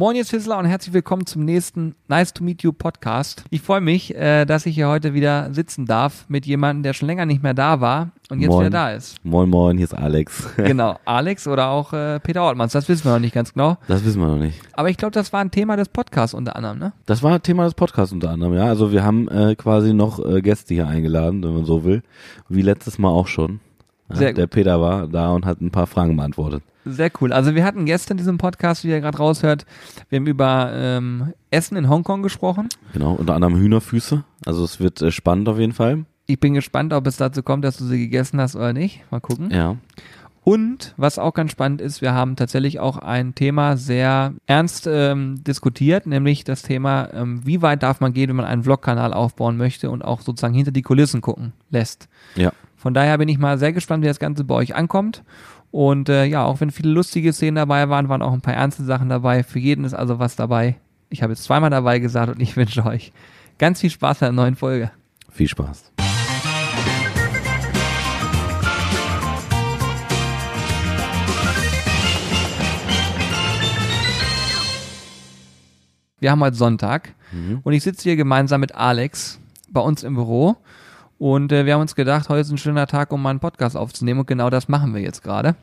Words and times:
Moin, 0.00 0.16
ihr 0.16 0.24
Sizzler 0.24 0.56
und 0.56 0.64
herzlich 0.64 0.94
willkommen 0.94 1.26
zum 1.26 1.44
nächsten 1.44 1.94
Nice 2.08 2.32
to 2.32 2.42
Meet 2.42 2.62
You 2.62 2.72
Podcast. 2.72 3.44
Ich 3.50 3.60
freue 3.60 3.82
mich, 3.82 4.14
äh, 4.14 4.46
dass 4.46 4.64
ich 4.64 4.74
hier 4.74 4.88
heute 4.88 5.12
wieder 5.12 5.52
sitzen 5.52 5.84
darf 5.84 6.24
mit 6.26 6.46
jemandem, 6.46 6.84
der 6.84 6.94
schon 6.94 7.06
länger 7.06 7.26
nicht 7.26 7.42
mehr 7.42 7.52
da 7.52 7.82
war 7.82 8.12
und 8.30 8.40
jetzt 8.40 8.48
Moin. 8.48 8.60
wieder 8.60 8.70
da 8.70 8.92
ist. 8.92 9.22
Moin, 9.26 9.50
moin, 9.50 9.76
hier 9.76 9.84
ist 9.84 9.92
Alex. 9.92 10.48
Genau, 10.56 10.98
Alex 11.04 11.46
oder 11.46 11.68
auch 11.68 11.92
äh, 11.92 12.18
Peter 12.18 12.42
Ortmanns, 12.44 12.72
das 12.72 12.88
wissen 12.88 13.04
wir 13.04 13.12
noch 13.12 13.20
nicht 13.20 13.34
ganz 13.34 13.52
genau. 13.52 13.76
Das 13.88 14.02
wissen 14.02 14.22
wir 14.22 14.28
noch 14.28 14.38
nicht. 14.38 14.58
Aber 14.72 14.88
ich 14.88 14.96
glaube, 14.96 15.12
das 15.12 15.34
war 15.34 15.42
ein 15.42 15.50
Thema 15.50 15.76
des 15.76 15.90
Podcasts 15.90 16.32
unter 16.32 16.56
anderem, 16.56 16.78
ne? 16.78 16.94
Das 17.04 17.22
war 17.22 17.42
Thema 17.42 17.64
des 17.64 17.74
Podcasts 17.74 18.14
unter 18.14 18.30
anderem, 18.30 18.54
ja. 18.54 18.64
Also 18.64 18.92
wir 18.92 19.04
haben 19.04 19.28
äh, 19.28 19.54
quasi 19.54 19.92
noch 19.92 20.18
äh, 20.24 20.40
Gäste 20.40 20.72
hier 20.72 20.88
eingeladen, 20.88 21.42
wenn 21.42 21.52
man 21.52 21.66
so 21.66 21.84
will. 21.84 22.02
Wie 22.48 22.62
letztes 22.62 22.98
Mal 22.98 23.10
auch 23.10 23.26
schon. 23.26 23.60
Sehr 24.12 24.32
der 24.32 24.46
Peter 24.46 24.80
war 24.80 25.06
da 25.06 25.30
und 25.30 25.46
hat 25.46 25.60
ein 25.60 25.70
paar 25.70 25.86
Fragen 25.86 26.16
beantwortet. 26.16 26.62
Sehr 26.84 27.10
cool. 27.20 27.32
Also 27.32 27.54
wir 27.54 27.64
hatten 27.64 27.84
gestern 27.84 28.14
in 28.14 28.18
diesem 28.18 28.38
Podcast, 28.38 28.84
wie 28.84 28.88
ihr 28.88 29.00
gerade 29.00 29.18
raushört, 29.18 29.66
wir 30.08 30.18
haben 30.18 30.26
über 30.26 30.72
ähm, 30.74 31.32
Essen 31.50 31.76
in 31.76 31.88
Hongkong 31.88 32.22
gesprochen. 32.22 32.68
Genau, 32.92 33.12
unter 33.12 33.34
anderem 33.34 33.56
Hühnerfüße. 33.56 34.24
Also 34.46 34.64
es 34.64 34.80
wird 34.80 35.02
äh, 35.02 35.10
spannend 35.10 35.48
auf 35.48 35.58
jeden 35.58 35.72
Fall. 35.72 36.04
Ich 36.26 36.40
bin 36.40 36.54
gespannt, 36.54 36.92
ob 36.92 37.06
es 37.06 37.16
dazu 37.16 37.42
kommt, 37.42 37.64
dass 37.64 37.76
du 37.76 37.84
sie 37.84 37.98
gegessen 37.98 38.40
hast 38.40 38.56
oder 38.56 38.72
nicht. 38.72 39.02
Mal 39.10 39.20
gucken. 39.20 39.50
Ja. 39.50 39.76
Und 40.42 40.94
was 40.96 41.18
auch 41.18 41.34
ganz 41.34 41.52
spannend 41.52 41.80
ist, 41.82 42.00
wir 42.00 42.14
haben 42.14 42.34
tatsächlich 42.34 42.80
auch 42.80 42.96
ein 42.96 43.34
Thema 43.34 43.76
sehr 43.76 44.32
ernst 44.46 44.88
ähm, 44.90 45.44
diskutiert, 45.44 46.06
nämlich 46.06 46.44
das 46.44 46.62
Thema, 46.62 47.12
ähm, 47.12 47.44
wie 47.44 47.60
weit 47.60 47.82
darf 47.82 48.00
man 48.00 48.14
gehen, 48.14 48.30
wenn 48.30 48.36
man 48.36 48.46
einen 48.46 48.64
Vlog-Kanal 48.64 49.12
aufbauen 49.12 49.58
möchte 49.58 49.90
und 49.90 50.02
auch 50.02 50.22
sozusagen 50.22 50.54
hinter 50.54 50.72
die 50.72 50.82
Kulissen 50.82 51.20
gucken 51.20 51.52
lässt. 51.68 52.08
Ja. 52.36 52.52
Von 52.80 52.94
daher 52.94 53.18
bin 53.18 53.28
ich 53.28 53.36
mal 53.38 53.58
sehr 53.58 53.74
gespannt, 53.74 54.02
wie 54.02 54.06
das 54.08 54.18
Ganze 54.18 54.42
bei 54.42 54.54
euch 54.54 54.74
ankommt. 54.74 55.22
Und 55.70 56.08
äh, 56.08 56.24
ja, 56.24 56.44
auch 56.44 56.60
wenn 56.62 56.70
viele 56.70 56.88
lustige 56.88 57.30
Szenen 57.34 57.56
dabei 57.56 57.90
waren, 57.90 58.08
waren 58.08 58.22
auch 58.22 58.32
ein 58.32 58.40
paar 58.40 58.54
ernste 58.54 58.84
Sachen 58.84 59.10
dabei. 59.10 59.42
Für 59.42 59.58
jeden 59.58 59.84
ist 59.84 59.92
also 59.92 60.18
was 60.18 60.34
dabei. 60.34 60.76
Ich 61.10 61.22
habe 61.22 61.34
jetzt 61.34 61.44
zweimal 61.44 61.68
dabei 61.68 61.98
gesagt 61.98 62.32
und 62.34 62.40
ich 62.40 62.56
wünsche 62.56 62.86
euch 62.86 63.12
ganz 63.58 63.82
viel 63.82 63.90
Spaß 63.90 64.20
bei 64.20 64.26
der 64.26 64.32
neuen 64.32 64.56
Folge. 64.56 64.90
Viel 65.30 65.46
Spaß. 65.48 65.92
Wir 76.18 76.30
haben 76.30 76.40
heute 76.40 76.56
Sonntag 76.56 77.14
Mhm. 77.32 77.60
und 77.62 77.72
ich 77.72 77.82
sitze 77.84 78.02
hier 78.02 78.16
gemeinsam 78.16 78.60
mit 78.60 78.74
Alex 78.74 79.38
bei 79.70 79.80
uns 79.80 80.02
im 80.02 80.14
Büro 80.14 80.56
und 81.20 81.52
äh, 81.52 81.66
wir 81.66 81.74
haben 81.74 81.82
uns 81.82 81.94
gedacht, 81.94 82.30
heute 82.30 82.40
ist 82.40 82.50
ein 82.50 82.56
schöner 82.56 82.86
Tag, 82.86 83.12
um 83.12 83.22
mal 83.22 83.28
einen 83.28 83.40
Podcast 83.40 83.76
aufzunehmen 83.76 84.20
und 84.20 84.26
genau 84.26 84.48
das 84.48 84.68
machen 84.68 84.94
wir 84.94 85.02
jetzt 85.02 85.22
gerade. 85.22 85.54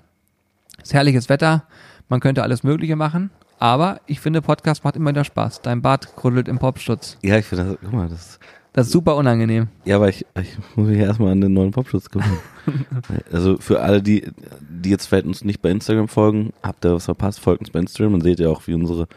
Es 0.77 0.89
ist 0.89 0.93
herrliches 0.93 1.29
Wetter, 1.29 1.63
man 2.09 2.19
könnte 2.19 2.43
alles 2.43 2.61
Mögliche 2.61 2.95
machen, 2.95 3.31
aber 3.57 3.99
ich 4.05 4.19
finde, 4.19 4.43
Podcast 4.43 4.83
macht 4.83 4.95
immer 4.95 5.09
wieder 5.09 5.23
Spaß. 5.23 5.63
Dein 5.63 5.81
Bart 5.81 6.15
krüttelt 6.15 6.47
im 6.47 6.59
Popschutz. 6.59 7.17
Ja, 7.23 7.39
ich 7.39 7.45
finde 7.47 7.65
das, 7.65 7.77
guck 7.81 7.91
mal, 7.91 8.07
das, 8.07 8.39
Das 8.71 8.85
ist 8.85 8.93
super 8.93 9.15
unangenehm. 9.15 9.69
ja, 9.83 9.95
aber 9.95 10.09
ich, 10.09 10.27
ich 10.39 10.57
muss 10.75 10.89
mich 10.89 10.99
erstmal 10.99 11.31
an 11.31 11.41
den 11.41 11.53
neuen 11.53 11.71
Popschutz 11.71 12.11
gewöhnen. 12.11 12.37
also 13.31 13.57
für 13.57 13.81
alle, 13.81 14.03
die, 14.03 14.29
die 14.61 14.91
jetzt 14.91 15.07
vielleicht 15.07 15.25
uns 15.25 15.43
nicht 15.43 15.63
bei 15.63 15.71
Instagram 15.71 16.07
folgen, 16.07 16.53
habt 16.61 16.85
ihr 16.85 16.93
was 16.93 17.05
verpasst, 17.05 17.39
folgt 17.39 17.61
uns 17.61 17.71
bei 17.71 17.79
Instagram, 17.79 18.11
dann 18.11 18.21
seht 18.21 18.39
ihr 18.39 18.51
auch, 18.51 18.67
wie 18.67 18.75
unsere 18.75 19.07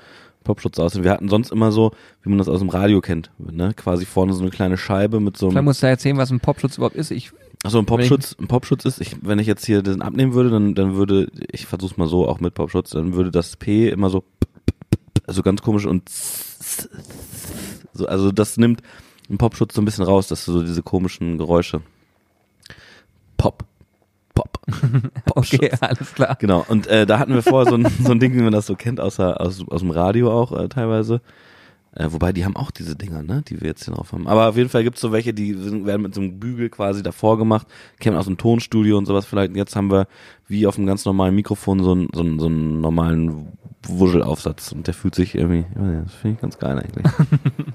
Popschutz 0.45 0.79
aussehen. 0.79 1.05
Wir 1.05 1.11
hatten 1.11 1.29
sonst 1.29 1.53
immer 1.53 1.73
so, 1.73 1.93
wie 2.23 2.29
man 2.29 2.39
das 2.39 2.49
aus 2.49 2.61
dem 2.61 2.69
Radio 2.69 3.01
kennt, 3.01 3.31
ne? 3.39 3.75
Quasi 3.75 4.07
vorne 4.07 4.33
so 4.33 4.43
eine 4.43 4.51
kleine 4.51 4.77
Scheibe 4.77 5.21
mit 5.21 5.37
so 5.37 5.47
Vielleicht 5.47 5.59
einem, 5.59 5.65
musst 5.67 5.83
du 5.83 5.87
erzählen, 5.87 6.17
was 6.17 6.31
ein 6.31 6.41
Popschutz 6.41 6.77
überhaupt 6.77 6.97
ist. 6.97 7.11
Ich, 7.11 7.33
achso, 7.63 7.79
ein 7.79 7.87
Popschutz, 7.87 8.37
ein 8.39 8.49
Popschutz 8.49 8.85
ist, 8.85 9.01
ich, 9.01 9.17
wenn 9.23 9.39
ich 9.39 9.47
jetzt 9.47 9.67
hier 9.67 9.83
den 9.83 10.03
abnehmen 10.03 10.35
würde, 10.35 10.51
dann, 10.51 10.75
dann 10.75 10.95
würde, 10.95 11.29
ich 11.53 11.67
versuch's 11.67 11.97
mal 11.97 12.09
so, 12.09 12.27
auch 12.27 12.41
mit 12.41 12.55
Popschutz, 12.55 12.91
dann 12.91 13.15
würde 13.15 13.31
das 13.31 13.57
P 13.57 13.89
immer 13.89 14.11
so, 14.11 14.25
also 15.27 15.43
ganz 15.43 15.63
komisch 15.63 15.87
und 15.87 16.09
so, 17.93 18.07
also 18.07 18.33
das 18.33 18.57
nimmt 18.57 18.83
ein 19.29 19.39
Popschutz 19.39 19.75
so 19.75 19.83
ein 19.83 19.85
bisschen 19.85 20.05
raus, 20.05 20.29
dass 20.29 20.45
du 20.45 20.53
so 20.53 20.63
diese 20.63 20.83
komischen 20.83 21.39
Geräusche. 21.39 21.83
Pop. 24.35 24.59
Okay, 25.35 25.71
alles 25.81 26.15
klar. 26.15 26.37
Genau, 26.39 26.65
und 26.69 26.87
äh, 26.87 27.07
da 27.07 27.19
hatten 27.19 27.35
wir 27.35 27.43
vorher 27.43 27.71
so 27.71 27.77
ein, 27.77 27.87
so 28.05 28.13
ein 28.13 28.21
Ding, 28.21 28.35
wie 28.35 28.43
man 28.43 28.53
das 28.53 28.67
so 28.67 28.75
kennt, 28.75 29.01
außer, 29.01 29.41
aus, 29.41 29.65
aus 29.69 29.81
dem 29.81 29.91
Radio 29.91 30.31
auch 30.33 30.53
äh, 30.53 30.69
teilweise. 30.69 31.21
Äh, 31.93 32.07
wobei, 32.11 32.33
die 32.33 32.45
haben 32.45 32.55
auch 32.55 32.71
diese 32.71 32.95
Dinger, 32.95 33.23
ne, 33.23 33.43
die 33.49 33.61
wir 33.61 33.69
jetzt 33.69 33.85
hier 33.85 33.95
drauf 33.95 34.13
haben. 34.13 34.29
Aber 34.29 34.49
auf 34.49 34.57
jeden 34.57 34.69
Fall 34.69 34.85
gibt's 34.85 35.01
so 35.01 35.11
welche, 35.11 35.35
die 35.35 35.55
sind, 35.55 35.87
werden 35.87 36.03
mit 36.03 36.15
so 36.15 36.21
einem 36.21 36.39
Bügel 36.39 36.69
quasi 36.71 37.03
davor 37.03 37.37
gemacht, 37.37 37.67
kennen 37.99 38.17
aus 38.17 38.27
dem 38.27 38.39
Tonstudio 38.39 38.97
und 38.97 39.07
sowas 39.07 39.27
vielleicht. 39.27 39.51
Und 39.51 39.57
jetzt 39.57 39.75
haben 39.75 39.91
wir 39.91 40.07
wie 40.47 40.69
auf 40.69 40.79
einem 40.79 40.87
ganz 40.87 41.05
normalen 41.05 41.35
Mikrofon 41.35 41.83
so 41.83 41.93
einen, 41.93 42.09
so 42.15 42.21
einen, 42.21 42.39
so 42.39 42.47
einen 42.47 42.81
normalen 42.81 43.49
Wuschelaufsatz. 43.89 44.71
Und 44.71 44.87
der 44.87 44.95
fühlt 44.95 45.17
sich 45.17 45.35
irgendwie, 45.35 45.65
das 45.75 46.15
finde 46.15 46.37
ich 46.37 46.41
ganz 46.41 46.59
geil 46.59 46.79
eigentlich. 46.79 47.07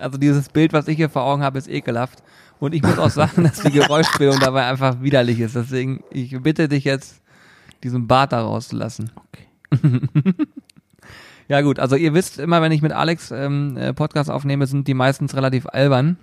Also 0.00 0.18
dieses 0.18 0.48
Bild, 0.48 0.72
was 0.72 0.88
ich 0.88 0.96
hier 0.96 1.10
vor 1.10 1.24
Augen 1.24 1.42
habe, 1.42 1.58
ist 1.58 1.68
ekelhaft. 1.68 2.22
Und 2.60 2.74
ich 2.74 2.82
muss 2.82 2.98
auch 2.98 3.10
sagen, 3.10 3.44
dass 3.44 3.62
die 3.62 3.72
Geräuschbildung 3.72 4.38
dabei 4.38 4.66
einfach 4.66 5.00
widerlich 5.00 5.40
ist. 5.40 5.56
Deswegen, 5.56 6.04
ich 6.10 6.40
bitte 6.40 6.68
dich 6.68 6.84
jetzt, 6.84 7.20
diesen 7.82 8.06
Bart 8.06 8.32
da 8.32 8.42
rauszulassen. 8.42 9.10
Okay. 9.72 10.00
Ja 11.50 11.62
gut, 11.62 11.80
also 11.80 11.96
ihr 11.96 12.14
wisst 12.14 12.38
immer, 12.38 12.62
wenn 12.62 12.70
ich 12.70 12.80
mit 12.80 12.92
Alex 12.92 13.32
ähm, 13.32 13.76
äh, 13.76 13.92
Podcast 13.92 14.30
aufnehme, 14.30 14.68
sind 14.68 14.86
die 14.86 14.94
meistens 14.94 15.34
relativ 15.34 15.66
albern. 15.66 16.16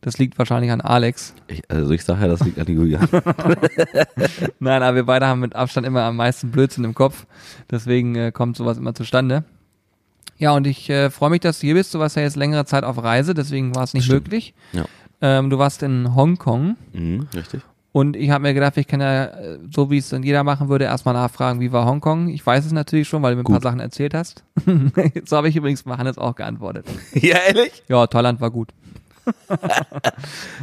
Das 0.00 0.18
liegt 0.18 0.36
wahrscheinlich 0.38 0.72
an 0.72 0.80
Alex. 0.80 1.34
Ich, 1.46 1.62
also 1.70 1.92
ich 1.92 2.02
sage 2.02 2.22
ja, 2.22 2.26
das 2.26 2.40
liegt 2.40 2.58
an 2.58 2.66
die 2.66 2.72
Julian. 2.72 3.06
Nein, 4.58 4.82
aber 4.82 4.96
wir 4.96 5.06
beide 5.06 5.28
haben 5.28 5.38
mit 5.38 5.54
Abstand 5.54 5.86
immer 5.86 6.02
am 6.02 6.16
meisten 6.16 6.50
Blödsinn 6.50 6.82
im 6.82 6.94
Kopf. 6.94 7.26
Deswegen 7.70 8.16
äh, 8.16 8.32
kommt 8.32 8.56
sowas 8.56 8.76
immer 8.76 8.92
zustande. 8.92 9.44
Ja, 10.36 10.50
und 10.50 10.66
ich 10.66 10.90
äh, 10.90 11.10
freue 11.10 11.30
mich, 11.30 11.40
dass 11.40 11.60
du 11.60 11.66
hier 11.66 11.74
bist. 11.74 11.94
Du 11.94 12.00
warst 12.00 12.16
ja 12.16 12.22
jetzt 12.22 12.34
längere 12.34 12.64
Zeit 12.64 12.82
auf 12.82 13.00
Reise, 13.00 13.34
deswegen 13.34 13.76
war 13.76 13.84
es 13.84 13.94
nicht 13.94 14.06
Stimmt. 14.06 14.24
möglich. 14.24 14.54
Ja. 14.72 14.86
Ähm, 15.22 15.50
du 15.50 15.58
warst 15.58 15.82
in 15.82 16.14
Hongkong 16.14 16.76
mhm, 16.92 17.28
richtig. 17.34 17.60
und 17.92 18.16
ich 18.16 18.30
habe 18.30 18.42
mir 18.42 18.54
gedacht, 18.54 18.76
ich 18.76 18.86
kann 18.86 19.00
ja, 19.00 19.24
äh, 19.26 19.58
so 19.70 19.90
wie 19.90 19.98
es 19.98 20.08
dann 20.08 20.22
jeder 20.22 20.44
machen 20.44 20.68
würde, 20.68 20.84
erstmal 20.84 21.14
nachfragen, 21.14 21.60
wie 21.60 21.72
war 21.72 21.84
Hongkong? 21.86 22.28
Ich 22.28 22.44
weiß 22.44 22.64
es 22.64 22.72
natürlich 22.72 23.08
schon, 23.08 23.22
weil 23.22 23.32
du 23.32 23.36
mir 23.36 23.42
ein 23.42 23.44
paar 23.44 23.56
Gut. 23.56 23.62
Sachen 23.64 23.80
erzählt 23.80 24.14
hast. 24.14 24.44
so 25.26 25.36
habe 25.36 25.48
ich 25.48 25.56
übrigens 25.56 25.82
bei 25.82 25.96
Hannes 25.96 26.16
auch 26.18 26.34
geantwortet. 26.36 26.86
ja, 27.14 27.36
ehrlich? 27.46 27.82
Ja, 27.88 28.06
Thailand 28.06 28.40
war 28.40 28.50
gut. 28.50 28.70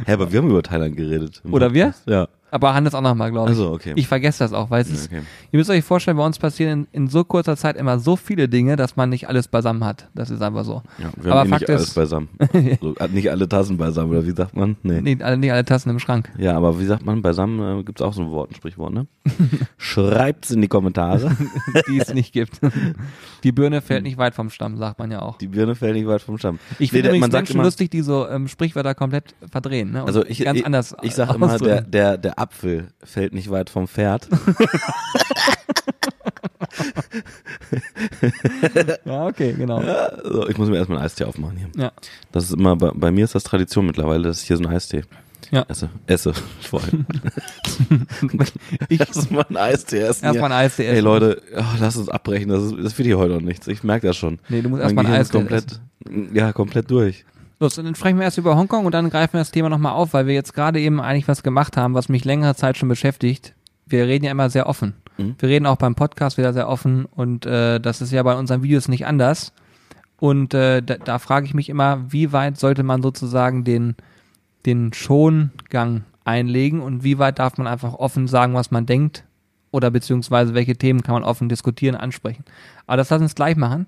Hä, 0.06 0.12
aber 0.12 0.32
wir 0.32 0.40
haben 0.40 0.50
über 0.50 0.62
Thailand 0.62 0.96
geredet. 0.96 1.40
Oder 1.50 1.72
wir? 1.72 1.94
Ja. 2.06 2.28
Aber 2.50 2.74
Hannes 2.74 2.94
auch 2.94 3.00
nochmal, 3.02 3.30
glaube 3.30 3.50
ich. 3.52 3.58
Also, 3.58 3.72
okay. 3.72 3.92
Ich 3.96 4.08
vergesse 4.08 4.38
das 4.44 4.52
auch, 4.52 4.70
weil 4.70 4.82
es 4.82 4.88
Ja, 4.88 4.94
ist, 4.94 5.06
okay. 5.12 5.22
ihr 5.52 5.58
müsst 5.58 5.70
euch 5.70 5.84
vorstellen, 5.84 6.16
bei 6.16 6.24
uns 6.24 6.38
passieren 6.38 6.86
in, 6.92 7.02
in 7.04 7.08
so 7.08 7.24
kurzer 7.24 7.56
Zeit 7.56 7.76
immer 7.76 7.98
so 7.98 8.16
viele 8.16 8.48
Dinge, 8.48 8.76
dass 8.76 8.96
man 8.96 9.10
nicht 9.10 9.28
alles 9.28 9.48
beisammen 9.48 9.84
hat. 9.84 10.08
Das 10.14 10.30
ist 10.30 10.40
einfach 10.42 10.64
so. 10.64 10.82
Ja, 10.98 11.10
wir 11.16 11.30
Aber 11.32 11.40
haben 11.40 11.46
eh 11.48 11.50
Fakt 11.50 11.60
nicht 11.62 11.70
alles 11.70 11.88
ist- 11.88 11.94
beisammen. 11.94 12.28
so, 12.80 12.94
hat 12.98 13.12
nicht 13.12 13.30
alle 13.30 13.48
Tassen 13.48 13.76
beisammen, 13.76 14.10
oder 14.12 14.26
wie 14.26 14.30
sagt 14.32 14.56
man? 14.56 14.76
Nee. 14.82 15.00
Nicht 15.00 15.22
alle, 15.22 15.36
nicht 15.36 15.52
alle 15.52 15.64
Tassen 15.64 15.90
im 15.90 15.98
Schrank. 15.98 16.30
Ja, 16.38 16.56
aber 16.56 16.78
wie 16.80 16.84
sagt 16.86 17.04
man 17.04 17.22
beisammen? 17.22 17.80
Äh, 17.80 17.82
Gibt 17.84 18.00
es 18.00 18.06
auch 18.06 18.12
so 18.14 18.22
ein 18.22 18.30
Wort, 18.30 18.50
ein 18.50 18.54
Sprichwort, 18.54 18.92
ne? 18.94 19.06
Schreibt's 19.76 20.50
in 20.50 20.62
die 20.62 20.68
Kommentare. 20.68 21.36
die 21.88 21.98
es 21.98 22.12
nicht 22.14 22.32
gibt. 22.32 22.60
Die 23.44 23.52
Birne 23.52 23.80
fällt 23.80 24.02
nicht 24.02 24.18
weit 24.18 24.34
vom 24.34 24.50
Stamm, 24.50 24.76
sagt 24.76 24.98
man 24.98 25.10
ja 25.10 25.22
auch. 25.22 25.38
Die 25.38 25.48
Birne 25.48 25.74
fällt 25.74 25.94
nicht 25.94 26.06
weit 26.06 26.22
vom 26.22 26.38
Stamm. 26.38 26.58
Ich 26.78 26.92
Nee, 26.92 26.98
finde 26.98 27.02
der- 27.02 27.10
übrigens 27.12 27.32
man 27.32 27.38
Menschen 27.40 27.54
immer- 27.56 27.64
lustig, 27.64 27.90
die 27.90 28.00
so 28.02 28.26
ähm, 28.28 28.48
Sprichwörter 28.48 28.94
komplett 28.94 29.34
verdrehen. 29.50 29.92
Ne? 29.92 30.00
Und 30.02 30.08
Also 30.08 30.24
ich, 30.24 30.40
ganz 30.44 30.58
ich, 30.58 30.66
anders. 30.66 30.96
ich 31.02 31.14
sage 31.14 31.34
immer, 31.34 31.46
der, 31.48 31.54
ausdrücken. 31.54 31.90
der, 31.90 32.18
der 32.38 32.42
Apfel 32.42 32.88
fällt 33.02 33.34
nicht 33.34 33.50
weit 33.50 33.70
vom 33.70 33.88
Pferd. 33.88 34.28
Ja, 39.04 39.26
okay, 39.26 39.52
genau. 39.56 39.80
Ja. 39.82 40.10
so, 40.22 40.48
ich 40.48 40.58
muss 40.58 40.68
mir 40.68 40.76
erstmal 40.76 40.98
einen 40.98 41.04
Eistee 41.06 41.24
aufmachen 41.24 41.56
hier. 41.56 41.92
Das 42.32 42.44
ist 42.44 42.52
immer, 42.52 42.76
bei, 42.76 42.90
bei 42.94 43.10
mir 43.10 43.24
ist 43.24 43.34
das 43.34 43.44
Tradition 43.44 43.86
mittlerweile, 43.86 44.24
dass 44.24 44.42
ich 44.42 44.46
hier 44.48 44.56
so 44.56 44.64
einen 44.64 44.72
Eistee 44.74 45.02
Ja. 45.50 45.64
esse. 45.68 45.88
Esse, 46.06 46.32
vor 46.60 46.82
allem. 46.82 47.06
Ich 48.88 49.00
Erstmal 49.00 49.44
einen 49.48 49.56
Eistee 49.56 49.98
essen. 50.00 50.24
erstmal 50.24 50.52
ein 50.52 50.64
Eis 50.64 50.78
Ey 50.78 50.86
essen. 50.86 51.04
Leute, 51.04 51.42
oh, 51.56 51.62
lass 51.80 51.96
uns 51.96 52.08
abbrechen, 52.08 52.48
das, 52.48 52.62
ist, 52.64 52.74
das 52.82 52.98
wird 52.98 53.06
hier 53.06 53.18
heute 53.18 53.34
noch 53.34 53.40
nichts. 53.40 53.66
Ich 53.68 53.82
merke 53.82 54.06
das 54.06 54.16
schon. 54.16 54.38
Nee, 54.48 54.62
du 54.62 54.68
musst 54.68 54.82
erstmal 54.82 55.04
ein 55.04 55.10
Gehirn 55.10 55.20
Eis 55.20 55.26
ist 55.28 55.32
komplett, 55.32 55.80
ja, 56.32 56.52
komplett 56.52 56.90
durch. 56.90 57.24
Los, 57.60 57.74
dann 57.74 57.94
sprechen 57.94 58.18
wir 58.18 58.24
erst 58.24 58.38
über 58.38 58.56
Hongkong 58.56 58.86
und 58.86 58.92
dann 58.92 59.10
greifen 59.10 59.32
wir 59.32 59.40
das 59.40 59.50
Thema 59.50 59.68
nochmal 59.68 59.92
auf, 59.92 60.12
weil 60.12 60.26
wir 60.26 60.34
jetzt 60.34 60.54
gerade 60.54 60.80
eben 60.80 61.00
eigentlich 61.00 61.26
was 61.26 61.42
gemacht 61.42 61.76
haben, 61.76 61.94
was 61.94 62.08
mich 62.08 62.24
längere 62.24 62.54
Zeit 62.54 62.76
schon 62.76 62.88
beschäftigt. 62.88 63.54
Wir 63.84 64.06
reden 64.06 64.24
ja 64.24 64.30
immer 64.30 64.48
sehr 64.48 64.68
offen. 64.68 64.94
Mhm. 65.16 65.34
Wir 65.38 65.48
reden 65.48 65.66
auch 65.66 65.76
beim 65.76 65.96
Podcast 65.96 66.38
wieder 66.38 66.52
sehr 66.52 66.68
offen 66.68 67.04
und 67.04 67.46
äh, 67.46 67.80
das 67.80 68.00
ist 68.00 68.12
ja 68.12 68.22
bei 68.22 68.36
unseren 68.36 68.62
Videos 68.62 68.86
nicht 68.86 69.06
anders. 69.06 69.52
Und 70.20 70.54
äh, 70.54 70.82
da, 70.82 70.96
da 70.96 71.18
frage 71.18 71.46
ich 71.46 71.54
mich 71.54 71.68
immer, 71.68 72.04
wie 72.12 72.32
weit 72.32 72.58
sollte 72.58 72.82
man 72.84 73.02
sozusagen 73.02 73.64
den, 73.64 73.96
den 74.66 74.92
Schongang 74.92 76.04
einlegen 76.24 76.80
und 76.80 77.02
wie 77.02 77.18
weit 77.18 77.38
darf 77.40 77.56
man 77.56 77.66
einfach 77.66 77.94
offen 77.94 78.28
sagen, 78.28 78.54
was 78.54 78.70
man 78.70 78.86
denkt 78.86 79.24
oder 79.70 79.90
beziehungsweise 79.90 80.54
welche 80.54 80.76
Themen 80.76 81.02
kann 81.02 81.14
man 81.14 81.24
offen 81.24 81.48
diskutieren, 81.48 81.96
ansprechen. 81.96 82.44
Aber 82.86 82.98
das 82.98 83.10
lass 83.10 83.20
uns 83.20 83.34
gleich 83.34 83.56
machen. 83.56 83.86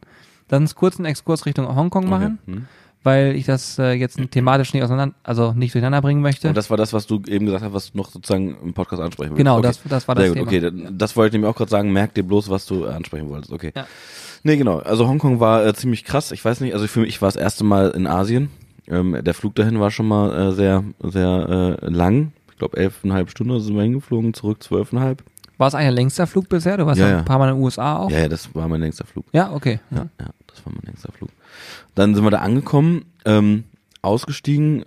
Lass 0.49 0.61
uns 0.61 0.75
kurz 0.75 0.99
einen 0.99 1.07
Exkurs 1.07 1.47
Richtung 1.47 1.69
Hongkong 1.75 2.09
machen 2.09 2.39
Okay. 2.43 2.57
Hm. 2.57 2.67
Weil 3.03 3.35
ich 3.37 3.47
das 3.47 3.79
äh, 3.79 3.93
jetzt 3.93 4.19
thematisch 4.31 4.75
nicht 4.75 4.83
auseinander, 4.83 5.15
also 5.23 5.53
nicht 5.53 5.75
durcheinander 5.75 6.03
bringen 6.03 6.21
möchte. 6.21 6.49
Und 6.49 6.57
das 6.57 6.69
war 6.71 6.77
das, 6.77 6.93
was 6.93 7.07
du 7.07 7.23
eben 7.27 7.47
gesagt 7.47 7.65
hast, 7.65 7.73
was 7.73 7.93
du 7.93 7.99
noch 7.99 8.11
sozusagen 8.11 8.57
im 8.63 8.75
Podcast 8.75 9.01
ansprechen 9.03 9.31
wolltest. 9.31 9.39
genau, 9.39 9.59
okay. 9.59 9.69
das, 9.69 9.81
das 9.85 10.09
war 10.09 10.15
das 10.15 10.25
Sehr 10.25 10.35
gut, 10.35 10.51
Thema. 10.51 10.69
okay, 10.69 10.89
das 10.93 11.17
wollte 11.17 11.29
ich 11.29 11.33
nämlich 11.41 11.51
auch 11.51 11.57
gerade 11.57 11.71
sagen, 11.71 11.93
merk 11.93 12.15
dir 12.15 12.25
bloß, 12.25 12.51
was 12.51 12.67
du 12.67 12.85
äh, 12.85 12.89
ansprechen 12.89 13.29
wolltest. 13.29 13.53
Okay. 13.53 13.73
Ja. 13.75 13.87
Nee, 14.43 14.57
genau. 14.57 14.79
Also 14.79 15.07
Hongkong 15.07 15.41
war 15.41 15.67
äh, 15.67 15.75
ziemlich 15.75 16.05
krass. 16.05 16.33
Ich 16.33 16.45
weiß 16.45 16.61
nicht, 16.61 16.75
also 16.75 16.87
für 16.87 17.01
mich 17.01 17.21
war 17.21 17.29
das 17.29 17.37
erste 17.37 17.65
Mal 17.65 17.91
in 17.91 18.07
Asien. 18.07 18.51
Ähm, 18.89 19.17
der 19.23 19.35
Flug 19.35 19.55
dahin 19.55 19.79
war 19.81 19.91
schon 19.91 20.09
mal 20.09 20.49
äh, 20.51 20.53
sehr, 20.53 20.85
sehr 21.03 21.79
äh, 21.83 21.87
lang. 21.91 22.33
Ich 22.51 22.59
glaube, 22.59 22.77
elfeinhalb 22.77 23.31
Stunden 23.31 23.61
sind 23.61 23.75
wir 23.77 23.83
hingeflogen, 23.83 24.35
zurück 24.35 24.63
zwölfeinhalb. 24.63 25.23
War 25.59 25.69
es 25.69 25.75
eigentlich 25.75 25.89
ein 25.89 25.95
längster 25.95 26.27
Flug 26.27 26.49
bisher? 26.49 26.79
Du 26.79 26.87
warst 26.87 26.99
Ja, 26.99 27.07
ja, 27.07 27.13
ja. 27.13 27.19
ein 27.19 27.25
paar 27.27 27.39
Mal 27.39 27.51
in 27.51 27.57
den 27.57 27.63
USA 27.63 27.99
auch? 27.99 28.11
Ja, 28.11 28.21
ja, 28.21 28.29
das 28.29 28.55
war 28.55 28.67
mein 28.67 28.81
längster 28.81 29.07
Flug. 29.07 29.27
Ja, 29.33 29.53
okay. 29.53 29.79
Ja, 29.91 30.07
ja, 30.19 30.27
das 30.47 30.65
war 30.65 30.73
mein 30.73 30.85
längster 30.87 31.13
Flug. 31.13 31.29
Dann 31.95 32.15
sind 32.15 32.25
wir 32.25 32.31
da 32.31 32.39
angekommen, 32.39 33.05
ähm, 33.25 33.65
ausgestiegen 34.03 34.85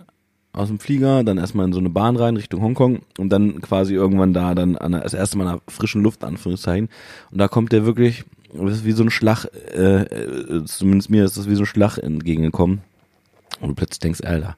aus 0.54 0.68
dem 0.68 0.80
Flieger, 0.80 1.24
dann 1.24 1.40
erstmal 1.40 1.66
in 1.66 1.74
so 1.74 1.80
eine 1.80 1.90
Bahn 1.90 2.16
rein 2.16 2.38
Richtung 2.38 2.62
Hongkong 2.62 3.00
und 3.18 3.30
dann 3.30 3.60
quasi 3.62 3.96
irgendwann 3.96 4.34
da 4.34 4.54
dann 4.54 4.78
an 4.78 4.92
das 4.92 5.16
erste 5.16 5.38
Mal 5.38 5.48
an 5.48 5.56
der 5.56 5.74
frischen 5.74 6.04
Luft, 6.04 6.24
Anführungszeichen. 6.24 6.90
Und 7.32 7.38
da 7.40 7.48
kommt 7.48 7.72
der 7.72 7.86
wirklich, 7.86 8.24
das 8.54 8.78
ist 8.78 8.86
wie 8.86 8.92
so 8.92 9.04
ein 9.04 9.10
Schlag, 9.10 9.46
äh, 9.74 10.04
äh, 10.04 10.66
zumindest 10.66 11.10
mir 11.10 11.26
ist 11.26 11.38
das 11.38 11.50
wie 11.50 11.56
so 11.56 11.64
ein 11.64 11.68
Schlag 11.68 11.98
entgegengekommen. 11.98 12.82
Und 13.62 13.70
du 13.70 13.76
plötzlich 13.76 14.00
denkst, 14.00 14.22
Alter, 14.24 14.56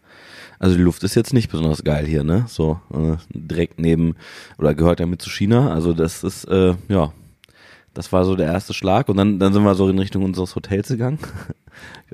also 0.59 0.75
die 0.75 0.81
Luft 0.81 1.03
ist 1.03 1.15
jetzt 1.15 1.33
nicht 1.33 1.49
besonders 1.49 1.83
geil 1.83 2.05
hier, 2.05 2.23
ne? 2.23 2.45
So, 2.47 2.79
äh, 2.93 3.15
direkt 3.29 3.79
neben, 3.79 4.15
oder 4.57 4.73
gehört 4.73 4.99
ja 4.99 5.05
mit 5.05 5.21
zu 5.21 5.29
China. 5.29 5.73
Also 5.73 5.93
das 5.93 6.23
ist, 6.23 6.45
äh, 6.45 6.75
ja, 6.89 7.13
das 7.95 8.11
war 8.11 8.25
so 8.25 8.35
der 8.35 8.47
erste 8.47 8.73
Schlag 8.73 9.09
und 9.09 9.17
dann, 9.17 9.39
dann 9.39 9.53
sind 9.53 9.63
wir 9.63 9.73
so 9.73 9.89
in 9.89 9.97
Richtung 9.97 10.23
unseres 10.23 10.55
Hotels 10.55 10.89
gegangen. 10.89 11.19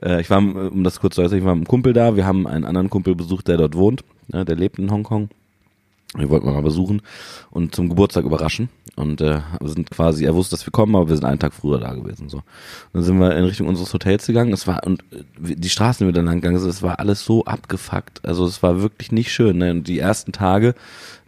Äh, 0.01 0.21
ich 0.21 0.29
war, 0.31 0.39
um 0.39 0.83
das 0.83 0.99
kurz 0.99 1.13
zu 1.13 1.21
erzählen, 1.21 1.41
ich 1.41 1.45
war 1.45 1.53
mit 1.53 1.67
einem 1.67 1.67
Kumpel 1.67 1.93
da. 1.93 2.15
Wir 2.15 2.25
haben 2.25 2.47
einen 2.47 2.65
anderen 2.65 2.89
Kumpel 2.89 3.13
besucht, 3.13 3.47
der 3.47 3.57
dort 3.57 3.75
wohnt. 3.75 4.03
Ja, 4.33 4.43
der 4.43 4.55
lebt 4.55 4.79
in 4.79 4.89
Hongkong. 4.89 5.29
Wir 6.15 6.29
wollten 6.29 6.47
mal 6.47 6.61
besuchen 6.63 7.03
und 7.51 7.75
zum 7.75 7.87
Geburtstag 7.87 8.25
überraschen. 8.25 8.69
Und 8.95 9.21
äh, 9.21 9.41
wir 9.59 9.69
sind 9.69 9.91
quasi, 9.91 10.25
er 10.25 10.33
wusste, 10.33 10.55
dass 10.55 10.65
wir 10.65 10.71
kommen, 10.71 10.95
aber 10.95 11.07
wir 11.07 11.15
sind 11.15 11.25
einen 11.25 11.39
Tag 11.39 11.53
früher 11.53 11.79
da 11.79 11.93
gewesen. 11.93 12.27
So. 12.27 12.37
Und 12.37 12.43
dann 12.93 13.03
sind 13.03 13.19
wir 13.19 13.35
in 13.35 13.45
Richtung 13.45 13.67
unseres 13.67 13.93
Hotels 13.93 14.25
gegangen. 14.25 14.51
Es 14.51 14.65
war, 14.65 14.83
und 14.85 15.03
äh, 15.11 15.55
die 15.55 15.69
Straßen, 15.69 16.03
die 16.03 16.11
wir 16.11 16.13
dann 16.13 16.25
lang 16.25 16.41
gegangen 16.41 16.59
sind, 16.59 16.69
es 16.69 16.81
war 16.81 16.99
alles 16.99 17.23
so 17.23 17.45
abgefuckt. 17.45 18.25
Also 18.25 18.45
es 18.45 18.63
war 18.63 18.81
wirklich 18.81 19.11
nicht 19.11 19.31
schön. 19.31 19.59
Ne? 19.59 19.71
Und 19.71 19.87
die 19.87 19.99
ersten 19.99 20.31
Tage 20.31 20.73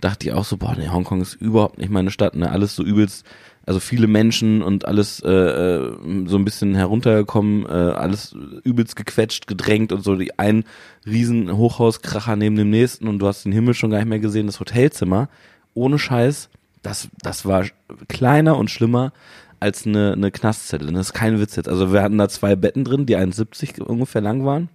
dachte 0.01 0.27
ich 0.27 0.33
auch 0.33 0.43
so, 0.43 0.57
boah, 0.57 0.75
nee, 0.75 0.89
Hongkong 0.89 1.21
ist 1.21 1.35
überhaupt 1.35 1.77
nicht 1.77 1.91
meine 1.91 2.09
Stadt. 2.09 2.35
Ne? 2.35 2.49
Alles 2.49 2.75
so 2.75 2.83
übelst 2.83 3.25
also 3.65 3.79
viele 3.79 4.07
Menschen 4.07 4.61
und 4.61 4.85
alles 4.85 5.21
äh, 5.21 5.29
äh, 5.31 5.97
so 6.25 6.37
ein 6.37 6.45
bisschen 6.45 6.75
heruntergekommen, 6.75 7.65
äh, 7.65 7.69
alles 7.69 8.35
übelst 8.63 8.95
gequetscht, 8.95 9.47
gedrängt 9.47 9.91
und 9.91 10.03
so 10.03 10.15
die 10.15 10.37
ein 10.37 10.65
riesen 11.05 11.55
Hochhauskracher 11.55 12.35
neben 12.35 12.55
dem 12.55 12.69
nächsten 12.69 13.07
und 13.07 13.19
du 13.19 13.27
hast 13.27 13.45
den 13.45 13.53
Himmel 13.53 13.73
schon 13.73 13.91
gar 13.91 13.99
nicht 13.99 14.09
mehr 14.09 14.19
gesehen. 14.19 14.47
Das 14.47 14.59
Hotelzimmer, 14.59 15.29
ohne 15.73 15.97
Scheiß, 15.97 16.49
das, 16.81 17.07
das 17.21 17.45
war 17.45 17.65
kleiner 18.09 18.57
und 18.57 18.69
schlimmer 18.69 19.13
als 19.61 19.87
eine, 19.87 20.11
eine 20.11 20.29
Knastzelle. 20.29 20.91
Das 20.91 21.07
ist 21.07 21.13
kein 21.13 21.39
Witz 21.39 21.55
jetzt. 21.55 21.69
Also 21.69 21.93
wir 21.93 22.03
hatten 22.03 22.17
da 22.17 22.27
zwei 22.27 22.57
Betten 22.57 22.83
drin, 22.83 23.05
die 23.05 23.17
1,70 23.17 23.81
ungefähr 23.81 24.21
lang 24.21 24.43
waren. 24.45 24.67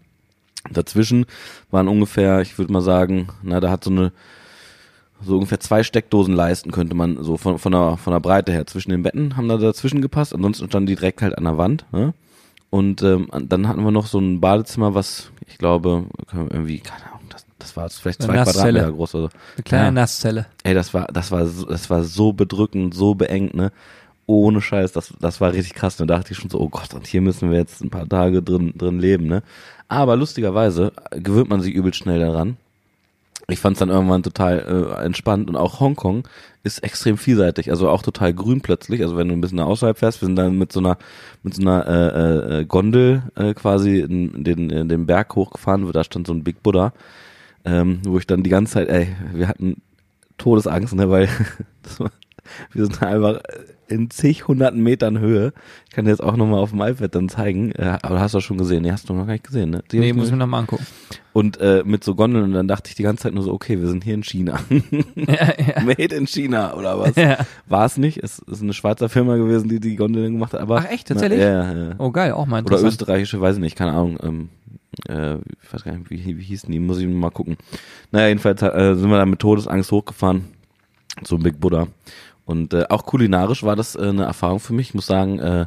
Dazwischen 0.71 1.27
waren 1.71 1.89
ungefähr, 1.89 2.41
ich 2.41 2.59
würde 2.59 2.73
mal 2.73 2.81
sagen, 2.81 3.29
na, 3.43 3.61
da 3.61 3.71
hat 3.71 3.85
so 3.85 3.91
eine 3.91 4.13
so 5.23 5.35
ungefähr 5.35 5.61
zwei 5.61 5.83
Steckdosen 5.83 6.35
leisten 6.35 6.71
könnte 6.71 6.95
man 6.95 7.23
so 7.23 7.37
von, 7.37 7.59
von, 7.59 7.73
der, 7.73 7.97
von 7.97 8.13
der 8.13 8.21
Breite 8.21 8.53
her 8.53 8.67
zwischen 8.67 8.91
den 8.91 9.03
Betten 9.03 9.37
haben 9.37 9.49
da 9.49 9.57
dazwischen 9.57 10.01
gepasst, 10.01 10.35
ansonsten 10.35 10.67
standen 10.69 10.87
die 10.87 10.95
direkt 10.97 11.23
halt 11.23 11.37
an 11.37 11.45
der 11.45 11.59
Wand. 11.59 11.87
Ne? 11.93 12.15
Und 12.71 13.03
ähm, 13.03 13.29
dann 13.33 13.67
hatten 13.67 13.83
wir 13.83 13.91
noch 13.91 14.07
so 14.07 14.19
ein 14.19 14.41
Badezimmer, 14.41 14.95
was 14.95 15.31
ich 15.47 15.59
glaube 15.59 16.05
irgendwie, 16.33 16.81
keine 16.81 17.07
Ahnung, 17.07 17.29
das, 17.31 17.47
das 17.59 17.77
war 17.77 17.89
vielleicht 17.89 18.23
zwei. 18.23 18.35
Quadratmeter 18.35 18.93
groß 18.93 19.15
oder 19.15 19.29
so. 19.29 19.37
Eine 19.57 19.63
kleine 19.65 19.85
Ja. 19.87 19.91
Nasszelle. 19.91 20.47
Ey, 20.65 20.75
das 20.75 20.93
war, 20.93 21.07
das 21.07 21.31
war, 21.31 21.47
so, 21.47 21.65
das 21.67 21.89
war 21.89 22.05
so 22.05 22.33
bedrückend, 22.33 22.95
so 22.95 23.15
beengt, 23.15 23.55
ne? 23.55 23.73
Ohne 24.27 24.61
Scheiß, 24.61 24.93
das, 24.93 25.15
das 25.19 25.41
war 25.41 25.55
richtig 25.55 25.73
krass. 25.73 25.97
Da 25.97 26.05
dachte 26.05 26.33
ich 26.33 26.39
schon 26.39 26.51
so, 26.51 26.61
oh 26.61 26.69
Gott, 26.69 26.93
und 26.93 27.07
hier 27.07 27.23
müssen 27.23 27.51
wir 27.51 27.57
jetzt 27.57 27.81
ein 27.83 27.89
paar 27.89 28.07
Tage 28.07 28.43
drin, 28.43 28.75
drin 28.77 28.99
leben, 28.99 29.27
ne? 29.27 29.43
Aber 29.89 30.17
lustigerweise 30.17 30.93
gewöhnt 31.13 31.49
man 31.49 31.63
sich 31.63 31.73
übel 31.73 31.95
schnell 31.95 32.21
daran. 32.21 32.59
Ich 33.51 33.61
fand 33.61 33.77
es 33.77 33.79
dann 33.79 33.89
irgendwann 33.89 34.23
total 34.23 34.59
äh, 34.59 35.05
entspannt 35.07 35.49
und 35.49 35.57
auch 35.57 35.81
Hongkong 35.81 36.29
ist 36.65 36.81
extrem 36.81 37.17
vielseitig, 37.17 37.71
also 37.71 37.89
auch 37.89 38.03
total 38.03 38.35
grün 38.35 38.61
plötzlich. 38.61 39.01
Also 39.03 39.17
wenn 39.17 39.29
du 39.29 39.35
ein 39.35 39.41
bisschen 39.41 39.59
außerhalb 39.61 39.97
fährst, 39.97 40.21
wir 40.21 40.27
sind 40.27 40.37
dann 40.37 40.59
mit 40.59 40.71
so 40.71 40.81
einer 40.81 40.99
mit 41.43 41.55
so 41.55 41.63
einer 41.63 41.87
äh, 41.87 42.61
äh, 42.61 42.65
Gondel 42.67 43.23
äh, 43.37 43.55
quasi 43.55 44.01
in 44.01 44.45
den 44.45 44.69
in 44.69 44.91
den 44.91 45.07
Berg 45.07 45.35
hochgefahren, 45.35 45.89
wo 45.89 45.93
da 45.93 46.05
stand 46.05 46.27
so 46.27 46.35
ein 46.35 46.45
Big 46.45 46.63
Buddha, 46.63 46.93
ähm, 47.65 48.01
wo 48.05 48.19
ich 48.19 48.27
dann 48.27 48.43
die 48.43 48.51
ganze 48.51 48.75
Zeit, 48.75 48.89
ey, 48.91 49.17
wir 49.33 49.49
hatten 49.49 49.81
Todesangst, 50.37 50.95
ne, 50.95 51.09
weil 51.09 51.31
das 51.83 52.01
war, 52.01 52.11
wir 52.73 52.85
sind 52.85 53.03
einfach 53.03 53.41
in 53.89 54.11
zig 54.11 54.47
hunderten 54.47 54.83
Metern 54.83 55.19
Höhe. 55.19 55.53
Ich 55.89 55.95
kann 55.95 56.05
dir 56.05 56.11
jetzt 56.11 56.23
auch 56.23 56.37
nochmal 56.37 56.61
auf 56.61 56.71
dem 56.71 56.81
iPad 56.81 57.15
dann 57.15 57.29
zeigen, 57.29 57.73
äh, 57.73 57.99
aber 58.03 58.21
hast 58.21 58.35
du 58.35 58.41
schon 58.41 58.59
gesehen? 58.59 58.83
Nee, 58.83 58.93
hast 58.93 59.09
du 59.09 59.15
noch 59.15 59.27
gar 59.27 59.33
nicht 59.33 59.45
gesehen, 59.47 59.71
ne? 59.71 59.83
Die 59.91 59.99
Nee, 59.99 60.13
muss 60.13 60.27
ich 60.27 60.33
mir 60.33 60.39
nochmal 60.39 60.61
angucken. 60.61 60.87
und 61.33 61.59
äh, 61.61 61.83
mit 61.85 62.05
so 62.05 62.15
Gondeln 62.15 62.45
und 62.45 62.53
dann 62.53 62.69
dachte 62.69 62.91
ich 62.91 62.97
die 62.97 63.03
ganze 63.03 63.23
Zeit 63.25 63.35
nur 63.35 63.43
so, 63.43 63.53
okay, 63.53 63.81
wir 63.81 63.89
sind 63.89 64.05
hier 64.05 64.15
in 64.15 64.23
China. 64.23 64.61
ja, 65.15 65.55
ja. 65.59 65.83
Made 65.85 66.15
in 66.15 66.27
China 66.27 66.75
oder 66.75 66.99
was? 66.99 67.17
Ja. 67.17 67.39
War 67.67 67.87
es 67.87 67.97
nicht? 67.97 68.23
Es 68.23 68.39
ist 68.41 68.63
eine 68.63 68.75
Schweizer 68.75 69.09
Firma 69.09 69.37
gewesen, 69.37 69.69
die 69.69 69.81
die 69.81 69.97
Gondeln 69.97 70.35
gemacht 70.35 70.53
hat. 70.53 70.61
Aber 70.61 70.79
Ach, 70.79 70.91
echt? 70.91 71.09
Tatsächlich? 71.09 71.41
Na, 71.41 71.73
ja, 71.73 71.89
ja. 71.89 71.95
Oh, 71.99 72.11
geil, 72.11 72.33
auch 72.33 72.47
mal 72.47 72.63
Oder 72.63 72.83
österreichische, 72.83 73.41
weiß 73.41 73.57
ich 73.57 73.63
nicht, 73.63 73.77
keine 73.77 73.93
Ahnung. 73.93 74.19
Ähm, 74.23 74.49
äh, 75.09 75.37
ich 75.37 75.73
weiß 75.73 75.85
gar 75.85 75.93
nicht, 75.93 76.11
wie, 76.11 76.39
wie 76.39 76.43
hießen 76.43 76.71
die, 76.71 76.79
muss 76.79 76.99
ich 76.99 77.07
mal 77.07 77.31
gucken. 77.31 77.57
Naja, 78.11 78.29
jedenfalls 78.29 78.61
äh, 78.63 78.95
sind 78.95 79.09
wir 79.09 79.19
dann 79.19 79.31
mit 79.31 79.39
Todesangst 79.39 79.91
hochgefahren 79.93 80.45
zum 81.25 81.43
Big 81.43 81.61
Buddha. 81.61 81.89
Und 82.49 82.73
äh, 82.73 82.87
auch 82.89 83.05
kulinarisch 83.05 83.63
war 83.63 83.77
das 83.77 83.95
äh, 83.95 84.01
eine 84.09 84.25
Erfahrung 84.25 84.59
für 84.59 84.73
mich. 84.73 84.89
Ich 84.89 84.95
muss 84.95 85.05
sagen, 85.07 85.39
äh, 85.39 85.67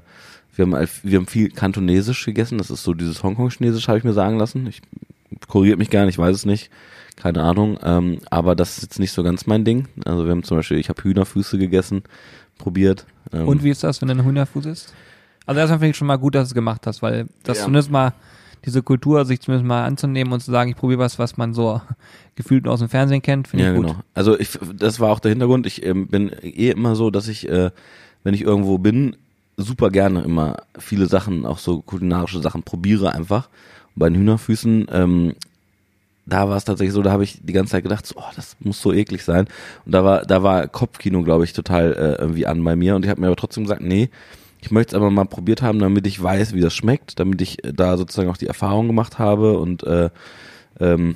wir 0.55 0.65
haben, 0.65 0.73
halt- 0.75 0.89
wir 1.03 1.19
haben 1.19 1.27
viel 1.27 1.51
Kantonesisch 1.51 2.25
gegessen. 2.25 2.57
Das 2.57 2.71
ist 2.71 2.81
so 2.83 2.95
dieses 2.95 3.21
Hongkong-Chinesisch, 3.21 3.87
habe 3.87 3.99
ich 3.99 4.03
mir 4.03 4.13
sagen 4.13 4.39
lassen. 4.39 4.65
Ich 4.65 4.81
korrigiert 5.47 5.77
mich 5.77 5.91
gerne, 5.91 6.09
ich 6.09 6.17
weiß 6.17 6.35
es 6.35 6.45
nicht. 6.45 6.71
Keine 7.15 7.43
Ahnung. 7.43 7.77
Ähm, 7.83 8.17
aber 8.31 8.55
das 8.55 8.77
ist 8.77 8.83
jetzt 8.83 8.99
nicht 8.99 9.11
so 9.11 9.21
ganz 9.21 9.45
mein 9.45 9.63
Ding. 9.63 9.87
Also 10.05 10.25
wir 10.25 10.31
haben 10.31 10.41
zum 10.43 10.57
Beispiel, 10.57 10.79
ich 10.79 10.89
habe 10.89 11.03
Hühnerfüße 11.03 11.59
gegessen, 11.59 12.01
probiert. 12.57 13.05
Ähm, 13.31 13.47
Und 13.47 13.63
wie 13.63 13.69
ist 13.69 13.83
das, 13.83 14.01
wenn 14.01 14.07
du 14.07 14.13
einen 14.15 14.25
Hühnerfuß 14.25 14.65
isst? 14.65 14.91
Also 15.45 15.59
erstmal 15.59 15.79
finde 15.79 15.91
ich 15.91 15.97
schon 15.97 16.07
mal 16.07 16.17
gut, 16.17 16.33
dass 16.33 16.47
du 16.47 16.51
es 16.51 16.55
gemacht 16.55 16.87
hast, 16.87 17.03
weil 17.03 17.27
das 17.43 17.59
Ja. 17.59 17.65
zumindest 17.65 17.91
mal 17.91 18.13
diese 18.65 18.83
Kultur, 18.83 19.25
sich 19.25 19.41
zumindest 19.41 19.67
mal 19.67 19.85
anzunehmen 19.85 20.31
und 20.33 20.41
zu 20.41 20.51
sagen, 20.51 20.69
ich 20.69 20.77
probiere 20.77 20.99
was, 20.99 21.19
was 21.19 21.37
man 21.37 21.53
so 21.53 21.81
gefühlt 22.35 22.65
nur 22.65 22.73
aus 22.73 22.79
dem 22.79 22.89
Fernsehen 22.89 23.21
kennt, 23.21 23.47
finde 23.47 23.65
Ja, 23.65 23.71
ich 23.71 23.77
gut. 23.77 23.87
genau. 23.87 23.99
Also 24.13 24.39
ich, 24.39 24.57
das 24.75 24.99
war 24.99 25.11
auch 25.11 25.19
der 25.19 25.29
Hintergrund. 25.29 25.65
Ich 25.65 25.85
ähm, 25.85 26.07
bin 26.07 26.31
eh 26.41 26.69
immer 26.69 26.95
so, 26.95 27.09
dass 27.11 27.27
ich, 27.27 27.47
äh, 27.49 27.71
wenn 28.23 28.33
ich 28.33 28.41
irgendwo 28.41 28.77
bin, 28.77 29.15
super 29.57 29.89
gerne 29.89 30.21
immer 30.21 30.57
viele 30.77 31.07
Sachen, 31.07 31.45
auch 31.45 31.59
so 31.59 31.81
kulinarische 31.81 32.41
Sachen 32.41 32.63
probiere 32.63 33.13
einfach. 33.13 33.49
Und 33.95 33.99
bei 33.99 34.09
den 34.09 34.17
Hühnerfüßen, 34.17 34.87
ähm, 34.91 35.33
da 36.25 36.47
war 36.47 36.55
es 36.55 36.65
tatsächlich 36.65 36.93
so, 36.93 37.01
da 37.01 37.11
habe 37.11 37.23
ich 37.23 37.39
die 37.43 37.53
ganze 37.53 37.71
Zeit 37.71 37.83
gedacht, 37.83 38.05
so, 38.05 38.15
oh, 38.17 38.31
das 38.35 38.55
muss 38.59 38.81
so 38.81 38.93
eklig 38.93 39.23
sein. 39.23 39.47
Und 39.85 39.91
da 39.91 40.03
war, 40.03 40.21
da 40.25 40.43
war 40.43 40.67
Kopfkino, 40.67 41.23
glaube 41.23 41.43
ich, 41.43 41.53
total 41.53 41.93
äh, 41.93 42.21
irgendwie 42.21 42.45
an 42.45 42.63
bei 42.63 42.75
mir. 42.75 42.95
Und 42.95 43.03
ich 43.03 43.09
habe 43.09 43.19
mir 43.19 43.27
aber 43.27 43.35
trotzdem 43.35 43.63
gesagt, 43.63 43.81
nee, 43.81 44.09
ich 44.61 44.71
möchte 44.71 44.95
es 44.95 45.01
aber 45.01 45.09
mal 45.09 45.25
probiert 45.25 45.61
haben, 45.61 45.79
damit 45.79 46.07
ich 46.07 46.21
weiß, 46.21 46.53
wie 46.53 46.61
das 46.61 46.73
schmeckt, 46.73 47.19
damit 47.19 47.41
ich 47.41 47.63
äh, 47.65 47.73
da 47.73 47.97
sozusagen 47.97 48.29
auch 48.29 48.37
die 48.37 48.47
Erfahrung 48.47 48.87
gemacht 48.87 49.19
habe 49.19 49.57
und 49.57 49.83
äh, 49.83 50.09
ähm, 50.79 51.15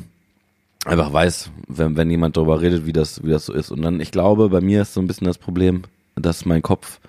einfach 0.85 1.13
weiß, 1.13 1.51
wenn, 1.67 1.95
wenn 1.95 2.09
jemand 2.09 2.37
darüber 2.37 2.61
redet, 2.61 2.85
wie 2.85 2.93
das, 2.93 3.23
wie 3.23 3.29
das 3.29 3.45
so 3.45 3.53
ist. 3.53 3.71
Und 3.71 3.81
dann, 3.81 4.01
ich 4.01 4.11
glaube, 4.11 4.49
bei 4.49 4.61
mir 4.61 4.81
ist 4.81 4.93
so 4.93 5.01
ein 5.01 5.07
bisschen 5.07 5.27
das 5.27 5.37
Problem, 5.37 5.83
dass 6.15 6.45
mein 6.45 6.61
Kopf 6.61 6.99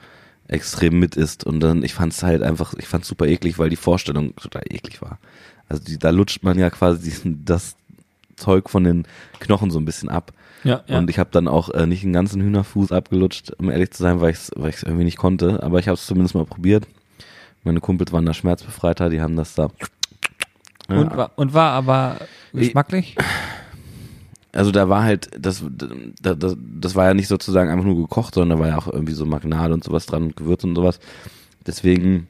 extrem 0.49 0.99
mit 0.99 1.17
ist. 1.17 1.45
Und 1.45 1.61
dann, 1.61 1.83
ich 1.83 1.95
fand 1.95 2.13
es 2.13 2.23
halt 2.23 2.43
einfach, 2.43 2.75
ich 2.75 2.87
fand 2.87 3.05
super 3.05 3.27
eklig, 3.27 3.59
weil 3.59 3.71
die 3.71 3.77
Vorstellung 3.77 4.35
total 4.37 4.63
eklig 4.71 5.03
war. 5.03 5.19
Also 5.69 5.83
die, 5.83 5.99
da 5.99 6.11
lutscht 6.11 6.43
man 6.43 6.59
ja 6.59 6.71
quasi 6.71 7.03
diesen, 7.03 7.45
das 7.45 7.77
Zeug 8.37 8.69
von 8.69 8.85
den 8.85 9.07
Knochen 9.41 9.71
so 9.71 9.79
ein 9.79 9.85
bisschen 9.85 10.09
ab. 10.09 10.33
Ja, 10.67 10.83
ja. 10.87 10.99
Und 10.99 11.09
ich 11.09 11.19
habe 11.19 11.31
dann 11.31 11.47
auch 11.47 11.71
äh, 11.71 11.87
nicht 11.87 12.03
einen 12.03 12.13
ganzen 12.13 12.43
Hühnerfuß 12.43 12.91
abgelutscht, 12.91 13.53
um 13.59 13.71
ehrlich 13.71 13.93
zu 13.93 14.03
sein, 14.03 14.21
weil 14.21 14.31
ich 14.31 14.39
es 14.39 14.51
weil 14.57 14.71
ich's 14.71 14.83
irgendwie 14.83 15.05
nicht 15.05 15.17
konnte. 15.17 15.63
Aber 15.63 15.79
ich 15.79 15.87
habe 15.87 15.95
es 15.95 16.07
zumindest 16.07 16.35
mal 16.35 16.45
probiert. 16.45 16.87
Meine 17.63 17.81
Kumpels 17.81 18.13
waren 18.13 18.27
da 18.27 18.35
schmerzbefreiter, 18.35 19.09
die 19.09 19.21
haben 19.21 19.37
das 19.37 19.55
da. 19.55 19.69
Ja, 20.89 20.97
und, 20.97 21.17
war, 21.17 21.31
und 21.37 21.55
war 21.55 21.73
aber 21.73 22.19
geschmacklich? 22.53 23.17
Also 24.53 24.73
da 24.73 24.89
war 24.89 25.03
halt, 25.03 25.31
das, 25.39 25.65
das, 26.21 26.39
das, 26.39 26.57
das 26.81 26.95
war 26.95 27.07
ja 27.07 27.15
nicht 27.15 27.29
sozusagen 27.29 27.71
einfach 27.71 27.85
nur 27.85 27.97
gekocht, 27.97 28.35
sondern 28.35 28.59
da 28.59 28.63
war 28.65 28.71
ja 28.71 28.79
auch 28.79 28.87
irgendwie 28.87 29.13
so 29.13 29.27
Marinade 29.27 29.75
und 29.75 29.85
sowas 29.85 30.07
dran 30.07 30.23
und 30.23 30.37
Gewürz 30.37 30.65
und 30.65 30.75
sowas. 30.75 30.99
Deswegen, 31.67 32.27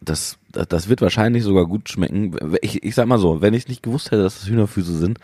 das, 0.00 0.36
das, 0.52 0.68
das 0.68 0.88
wird 0.88 1.00
wahrscheinlich 1.00 1.42
sogar 1.42 1.66
gut 1.66 1.88
schmecken. 1.88 2.36
Ich, 2.62 2.82
ich 2.82 2.94
sag 2.94 3.06
mal 3.06 3.18
so, 3.18 3.40
wenn 3.40 3.54
ich 3.54 3.68
nicht 3.68 3.82
gewusst 3.82 4.10
hätte, 4.10 4.22
dass 4.22 4.40
das 4.40 4.48
Hühnerfüße 4.48 4.96
sind 4.96 5.18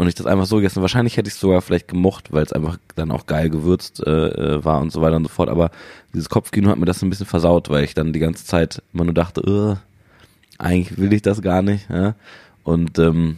und 0.00 0.08
ich 0.08 0.14
das 0.14 0.24
einfach 0.26 0.46
so 0.46 0.56
gegessen, 0.56 0.80
wahrscheinlich 0.80 1.18
hätte 1.18 1.28
ich 1.28 1.34
es 1.34 1.40
sogar 1.40 1.60
vielleicht 1.60 1.86
gemocht, 1.88 2.32
weil 2.32 2.42
es 2.42 2.54
einfach 2.54 2.78
dann 2.96 3.10
auch 3.10 3.26
geil 3.26 3.50
gewürzt 3.50 4.02
äh, 4.06 4.28
äh, 4.28 4.64
war 4.64 4.80
und 4.80 4.90
so 4.90 5.02
weiter 5.02 5.16
und 5.16 5.24
so 5.24 5.28
fort. 5.28 5.50
Aber 5.50 5.70
dieses 6.14 6.30
Kopfkino 6.30 6.70
hat 6.70 6.78
mir 6.78 6.86
das 6.86 7.02
ein 7.02 7.10
bisschen 7.10 7.26
versaut, 7.26 7.68
weil 7.68 7.84
ich 7.84 7.92
dann 7.92 8.14
die 8.14 8.18
ganze 8.18 8.46
Zeit 8.46 8.82
immer 8.94 9.04
nur 9.04 9.12
dachte, 9.12 9.78
eigentlich 10.56 10.96
will 10.96 11.12
ich 11.12 11.20
das 11.20 11.42
gar 11.42 11.60
nicht. 11.60 11.90
Ja? 11.90 12.14
Und 12.64 12.98
ähm, 12.98 13.36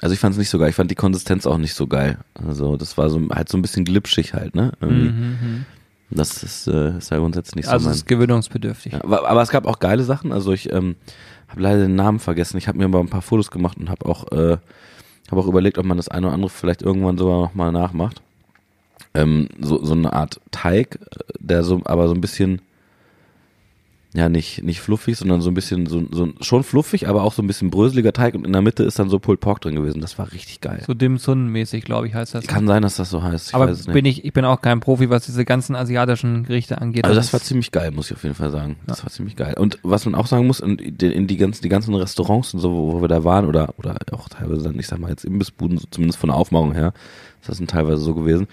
also 0.00 0.14
ich 0.14 0.18
fand 0.18 0.32
es 0.32 0.38
nicht 0.38 0.48
so 0.48 0.58
geil. 0.58 0.70
Ich 0.70 0.76
fand 0.76 0.90
die 0.90 0.94
Konsistenz 0.94 1.46
auch 1.46 1.58
nicht 1.58 1.74
so 1.74 1.86
geil. 1.86 2.16
Also 2.34 2.78
das 2.78 2.96
war 2.96 3.10
so 3.10 3.20
halt 3.30 3.50
so 3.50 3.58
ein 3.58 3.62
bisschen 3.62 3.84
glitschig 3.84 4.32
halt, 4.32 4.54
ne? 4.54 4.72
Mhm, 4.80 4.88
mhm. 4.88 5.64
Das 6.10 6.42
ist, 6.42 6.68
äh, 6.68 6.96
ist 6.96 7.10
ja 7.10 7.18
grundsätzlich 7.18 7.56
nicht 7.56 7.68
Also 7.68 7.84
so 7.84 7.90
es 7.90 7.96
mein. 7.96 7.98
ist 7.98 8.06
gewöhnungsbedürftig. 8.06 8.94
Ja, 8.94 9.04
aber, 9.04 9.28
aber 9.28 9.42
es 9.42 9.50
gab 9.50 9.66
auch 9.66 9.78
geile 9.78 10.04
Sachen. 10.04 10.32
Also 10.32 10.54
ich 10.54 10.72
ähm, 10.72 10.96
habe 11.48 11.60
leider 11.60 11.82
den 11.82 11.96
Namen 11.96 12.18
vergessen. 12.18 12.56
Ich 12.56 12.66
habe 12.66 12.78
mir 12.78 12.86
aber 12.86 13.00
ein 13.00 13.10
paar 13.10 13.20
Fotos 13.20 13.50
gemacht 13.50 13.76
und 13.76 13.90
habe 13.90 14.06
auch, 14.06 14.32
äh, 14.32 14.56
habe 15.30 15.40
auch 15.40 15.46
überlegt, 15.46 15.78
ob 15.78 15.84
man 15.84 15.96
das 15.96 16.08
eine 16.08 16.26
oder 16.26 16.34
andere 16.34 16.50
vielleicht 16.50 16.82
irgendwann 16.82 17.18
sogar 17.18 17.40
noch 17.40 17.54
mal 17.54 17.72
nachmacht. 17.72 18.22
Ähm, 19.14 19.48
so, 19.60 19.82
so 19.84 19.94
eine 19.94 20.12
Art 20.12 20.40
Teig, 20.50 20.96
äh, 20.96 21.24
der 21.38 21.64
so, 21.64 21.80
aber 21.84 22.08
so 22.08 22.14
ein 22.14 22.20
bisschen, 22.20 22.60
ja 24.14 24.30
nicht 24.30 24.62
nicht 24.62 24.80
fluffig, 24.80 25.16
sondern 25.18 25.42
so 25.42 25.50
ein 25.50 25.54
bisschen 25.54 25.84
so, 25.86 26.02
so 26.10 26.30
schon 26.40 26.64
fluffig, 26.64 27.08
aber 27.08 27.22
auch 27.24 27.34
so 27.34 27.42
ein 27.42 27.46
bisschen 27.46 27.70
bröseliger 27.70 28.14
Teig 28.14 28.34
und 28.34 28.46
in 28.46 28.52
der 28.54 28.62
Mitte 28.62 28.82
ist 28.82 28.98
dann 28.98 29.10
so 29.10 29.18
Pulled 29.18 29.40
Pork 29.40 29.60
drin 29.60 29.74
gewesen. 29.74 30.00
Das 30.00 30.18
war 30.18 30.32
richtig 30.32 30.62
geil. 30.62 30.82
So 30.86 30.94
Dim 30.94 31.18
Sum 31.18 31.48
mäßig, 31.48 31.84
glaube 31.84 32.08
ich, 32.08 32.14
heißt 32.14 32.34
das. 32.34 32.46
Kann 32.46 32.66
sein, 32.66 32.80
dass 32.82 32.96
das 32.96 33.10
so 33.10 33.22
heißt. 33.22 33.48
Ich 33.48 33.54
Aber 33.54 33.66
bin 33.92 34.06
ich, 34.06 34.24
ich 34.24 34.32
bin 34.32 34.46
auch 34.46 34.62
kein 34.62 34.80
Profi, 34.80 35.10
was 35.10 35.26
diese 35.26 35.44
ganzen 35.44 35.76
asiatischen 35.76 36.44
Gerichte 36.44 36.80
angeht. 36.80 37.04
Also 37.04 37.16
das 37.16 37.32
war 37.34 37.40
ziemlich 37.40 37.70
geil, 37.70 37.90
muss 37.90 38.10
ich 38.10 38.16
auf 38.16 38.22
jeden 38.22 38.34
Fall 38.34 38.50
sagen. 38.50 38.76
Das 38.86 39.02
war 39.04 39.10
ziemlich 39.10 39.36
geil. 39.36 39.54
Und 39.58 39.78
was 39.82 40.06
man 40.06 40.14
auch 40.14 40.26
sagen 40.26 40.46
muss, 40.46 40.60
in, 40.60 40.78
die- 40.78 41.12
in 41.12 41.26
die 41.26 41.36
ganzen, 41.36 41.62
die 41.62 41.68
ganzen 41.68 41.94
Restaurants 41.94 42.54
und 42.54 42.60
so, 42.60 42.72
wo, 42.72 42.92
wo 42.94 43.00
wir 43.02 43.08
da 43.08 43.24
waren, 43.24 43.44
oder, 43.44 43.74
oder 43.78 43.94
auch 44.12 44.30
teilweise 44.30 44.62
dann, 44.64 44.78
ich 44.78 44.86
sag 44.86 44.98
mal 45.00 45.10
jetzt 45.10 45.26
Imbissbuden, 45.26 45.76
so 45.76 45.86
zumindest 45.90 46.18
von 46.18 46.28
der 46.28 46.36
Aufmachung 46.38 46.72
her, 46.72 46.94
ist 47.42 47.50
das 47.50 47.58
sind 47.58 47.68
teilweise 47.70 47.98
so 47.98 48.14
gewesen. 48.14 48.46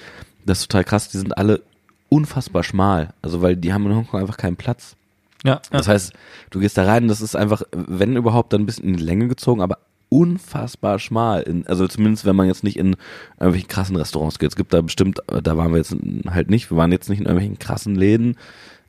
Das 0.46 0.60
ist 0.60 0.68
total 0.70 0.84
krass, 0.84 1.08
die 1.10 1.18
sind 1.18 1.38
alle 1.38 1.62
unfassbar 2.10 2.64
schmal. 2.64 3.14
Also 3.22 3.42
weil 3.42 3.56
die 3.56 3.72
haben 3.74 3.86
in 3.86 3.96
Hongkong 3.96 4.20
einfach 4.20 4.36
keinen 4.38 4.58
Platz. 4.58 4.98
Ja. 5.46 5.62
Das 5.72 5.88
heißt, 5.88 6.14
du 6.50 6.60
gehst 6.60 6.78
da 6.78 6.86
rein 6.86 7.08
das 7.08 7.22
ist 7.22 7.36
einfach, 7.36 7.64
wenn 7.72 8.16
überhaupt, 8.16 8.54
dann 8.54 8.62
ein 8.62 8.66
bisschen 8.66 8.86
in 8.86 8.98
die 8.98 9.04
Länge 9.04 9.28
gezogen, 9.28 9.62
aber 9.62 9.80
unfassbar 10.10 11.00
schmal. 11.00 11.42
In, 11.42 11.68
also 11.68 11.88
zumindest, 11.88 12.26
wenn 12.26 12.36
man 12.36 12.48
jetzt 12.48 12.64
nicht 12.64 12.78
in 12.78 12.96
irgendwelchen 13.40 13.68
krassen 13.68 13.96
Restaurants 13.96 14.40
geht. 14.40 14.50
Es 14.50 14.56
gibt 14.56 14.74
da 14.74 14.82
bestimmt, 14.82 15.20
da 15.28 15.58
waren 15.58 15.72
wir 15.72 15.78
jetzt 15.78 15.96
halt 16.30 16.50
nicht, 16.50 16.70
wir 16.72 16.78
waren 16.78 16.92
jetzt 16.92 17.10
nicht 17.10 17.20
in 17.20 17.26
irgendwelchen 17.26 17.60
krassen 17.60 17.96
Läden, 17.96 18.38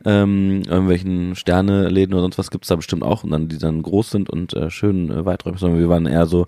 ähm, 0.04 0.62
irgendwelchen 0.66 1.34
Sterneläden 1.34 2.14
oder 2.14 2.22
sonst 2.22 2.38
was 2.38 2.50
gibt's 2.50 2.68
da 2.68 2.76
bestimmt 2.76 3.02
auch 3.02 3.24
und 3.24 3.30
dann, 3.30 3.48
die 3.48 3.58
dann 3.58 3.82
groß 3.82 4.10
sind 4.10 4.30
und 4.30 4.54
äh, 4.54 4.70
schön 4.70 5.10
äh, 5.10 5.24
weiträumig, 5.24 5.58
sondern 5.58 5.80
wir 5.80 5.88
waren 5.88 6.06
eher 6.06 6.26
so 6.26 6.46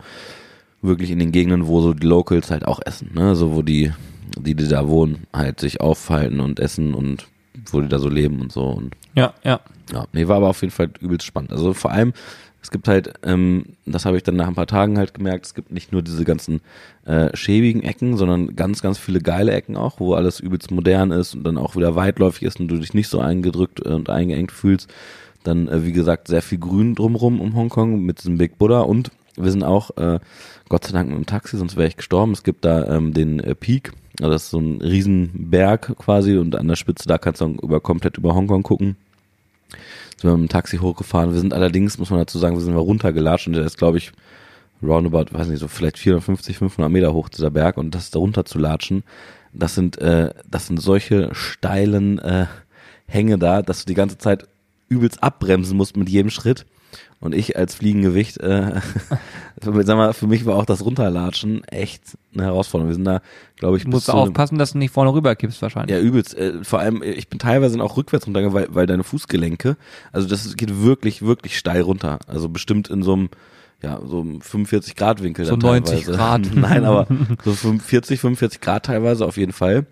wirklich 0.83 1.11
in 1.11 1.19
den 1.19 1.33
Gegenden, 1.33 1.67
wo 1.67 1.81
so 1.81 1.95
die 1.95 2.07
Locals 2.07 2.51
halt 2.51 2.65
auch 2.65 2.81
essen, 2.85 3.11
ne? 3.15 3.35
So 3.35 3.55
wo 3.55 3.63
die, 3.63 3.93
die, 4.39 4.55
die 4.55 4.69
da 4.69 4.87
wohnen, 4.87 5.27
halt 5.33 5.61
sich 5.61 5.81
aufhalten 5.81 6.41
und 6.41 6.61
essen 6.61 6.95
und 6.95 7.27
wo 7.73 7.81
die 7.81 7.89
da 7.89 7.99
so 7.99 8.09
leben 8.09 8.41
und 8.41 8.53
so 8.53 8.65
und 8.65 8.95
ja, 9.15 9.35
ja. 9.45 9.61
ja, 9.93 10.07
nee, 10.13 10.29
war 10.29 10.37
aber 10.37 10.49
auf 10.49 10.61
jeden 10.63 10.73
Fall 10.73 10.91
übelst 11.01 11.27
spannend. 11.27 11.53
Also 11.53 11.75
vor 11.75 11.91
allem, 11.91 12.13
es 12.63 12.71
gibt 12.71 12.89
halt, 12.89 13.15
ähm, 13.23 13.65
das 13.87 14.05
habe 14.05 14.17
ich 14.17 14.23
dann 14.23 14.37
nach 14.37 14.49
ein 14.49 14.55
paar 14.55 14.67
Tagen 14.67 14.99
halt 14.99 15.15
gemerkt, 15.15 15.47
es 15.47 15.55
gibt 15.55 15.73
nicht 15.73 15.93
nur 15.93 16.03
diese 16.03 16.25
ganzen 16.25 16.61
äh, 17.05 17.35
schäbigen 17.37 17.83
Ecken, 17.83 18.17
sondern 18.17 18.57
ganz, 18.57 18.83
ganz 18.83 18.99
viele 18.99 19.21
geile 19.21 19.53
Ecken 19.53 19.77
auch, 19.77 20.01
wo 20.01 20.15
alles 20.15 20.41
übelst 20.41 20.71
modern 20.71 21.11
ist 21.11 21.35
und 21.35 21.45
dann 21.45 21.59
auch 21.59 21.77
wieder 21.77 21.95
weitläufig 21.95 22.43
ist 22.43 22.61
und 22.61 22.69
du 22.69 22.77
dich 22.77 22.95
nicht 22.95 23.09
so 23.09 23.21
eingedrückt 23.21 23.81
und 23.81 24.11
eingeengt 24.11 24.53
fühlst. 24.53 24.91
Dann, 25.45 25.69
äh, 25.69 25.85
wie 25.85 25.93
gesagt, 25.93 26.29
sehr 26.29 26.43
viel 26.43 26.59
Grün 26.59 26.95
drumrum 26.95 27.41
um 27.41 27.55
Hongkong 27.55 28.03
mit 28.03 28.19
diesem 28.19 28.39
Big 28.39 28.59
Buddha 28.59 28.81
und 28.81 29.11
wir 29.39 29.51
sind 29.51 29.65
auch, 29.65 29.97
äh, 29.97 30.19
Gott 30.69 30.85
sei 30.85 30.93
Dank 30.93 31.09
mit 31.09 31.17
dem 31.17 31.27
Taxi, 31.27 31.57
sonst 31.57 31.77
wäre 31.77 31.89
ich 31.89 31.97
gestorben. 31.97 32.33
Es 32.33 32.43
gibt 32.43 32.65
da 32.65 32.95
ähm, 32.95 33.15
den 33.15 33.41
äh, 33.41 33.55
Peak, 33.55 33.93
also 34.21 34.33
das 34.33 34.45
ist 34.45 34.51
so 34.51 34.59
ein 34.59 34.81
Riesenberg 34.81 35.97
quasi 35.99 36.37
und 36.37 36.57
an 36.57 36.69
der 36.69 36.77
Spitze, 36.77 37.09
da 37.09 37.19
kannst 37.19 37.41
du 37.41 37.57
über 37.63 37.81
komplett 37.81 38.19
über 38.19 38.35
Hongkong 38.35 38.63
gucken 38.63 38.97
sind 40.21 40.31
wir 40.31 40.37
mit 40.37 40.49
dem 40.49 40.53
Taxi 40.53 40.79
hochgefahren. 40.79 41.33
Wir 41.33 41.41
sind 41.41 41.55
allerdings, 41.55 41.99
muss 41.99 42.11
man 42.11 42.19
dazu 42.19 42.39
sagen, 42.39 42.57
wir 42.57 42.61
sind 42.61 42.75
mal 42.75 42.81
runtergelatscht 42.81 43.47
und 43.47 43.53
der 43.53 43.65
ist, 43.65 43.79
glaube 43.79 43.99
ich, 43.99 44.13
roundabout, 44.83 45.33
weiß 45.33 45.49
nicht, 45.49 45.61
so 45.61 45.69
vielleicht 45.69 45.99
450, 45.99 46.59
500 46.59 46.91
Meter 46.91 47.13
hoch, 47.13 47.29
dieser 47.29 47.51
Berg 47.51 47.77
und 47.77 47.95
das 47.95 48.11
da 48.11 48.19
runter 48.19 48.45
zu 48.45 48.59
latschen, 48.59 49.05
das 49.53 49.75
sind, 49.75 49.99
äh, 49.99 50.33
das 50.49 50.67
sind 50.67 50.81
solche 50.81 51.35
steilen 51.35 52.19
äh, 52.19 52.47
Hänge 53.07 53.39
da, 53.39 53.63
dass 53.63 53.81
du 53.81 53.87
die 53.87 53.95
ganze 53.95 54.19
Zeit 54.19 54.47
übelst 54.89 55.23
abbremsen 55.23 55.77
musst 55.77 55.97
mit 55.97 56.09
jedem 56.09 56.31
Schritt. 56.31 56.67
Und 57.21 57.35
ich 57.35 57.57
als 57.57 57.75
Fliegengewicht, 57.75 58.39
äh, 58.39 58.81
sag 59.61 59.97
mal, 59.97 60.13
für 60.13 60.29
mich 60.29 60.47
war 60.47 60.55
auch 60.55 60.65
das 60.65 60.85
Runterlatschen 60.85 61.65
echt 61.65 62.17
eine 62.33 62.45
Herausforderung. 62.45 62.91
Wir 62.91 62.95
sind 62.95 63.05
da, 63.05 63.21
glaube 63.57 63.77
ich, 63.77 63.85
Du 63.85 63.91
musst 63.91 64.09
aufpassen, 64.09 64.57
dass 64.57 64.73
du 64.73 64.79
nicht 64.79 64.93
vorne 64.93 65.13
rüber 65.13 65.35
kippst 65.35 65.61
wahrscheinlich. 65.61 65.97
ja, 65.97 66.01
übelst. 66.01 66.37
Äh, 66.37 66.63
vor 66.63 66.79
allem, 66.79 67.03
äh, 67.03 67.11
ich 67.11 67.29
bin 67.29 67.41
teilweise 67.41 67.83
auch 67.83 67.97
rückwärts 67.97 68.27
runtergegangen, 68.27 68.55
weil, 68.55 68.75
weil 68.75 68.87
deine 68.87 69.03
Fußgelenke, 69.03 69.77
also 70.13 70.29
das 70.29 70.55
geht 70.57 70.81
wirklich, 70.81 71.23
wirklich 71.23 71.59
steil 71.59 71.81
runter. 71.81 72.21
Also 72.29 72.49
bestimmt 72.49 72.89
in 72.89 73.03
so 73.03 73.15
einem, 73.15 73.31
ja, 73.83 74.01
so 74.07 74.21
einem 74.21 74.41
45 74.41 74.95
Grad 74.95 75.21
Winkel. 75.21 75.45
So 75.45 75.57
dann 75.57 75.83
90 75.83 76.05
teilweise. 76.05 76.13
Grad. 76.17 76.51
Nein, 76.55 76.85
aber 76.85 77.09
so 77.45 77.53
45, 77.53 78.21
45 78.21 78.61
Grad 78.61 78.87
teilweise 78.87 79.27
auf 79.27 79.37
jeden 79.37 79.53
Fall. 79.53 79.87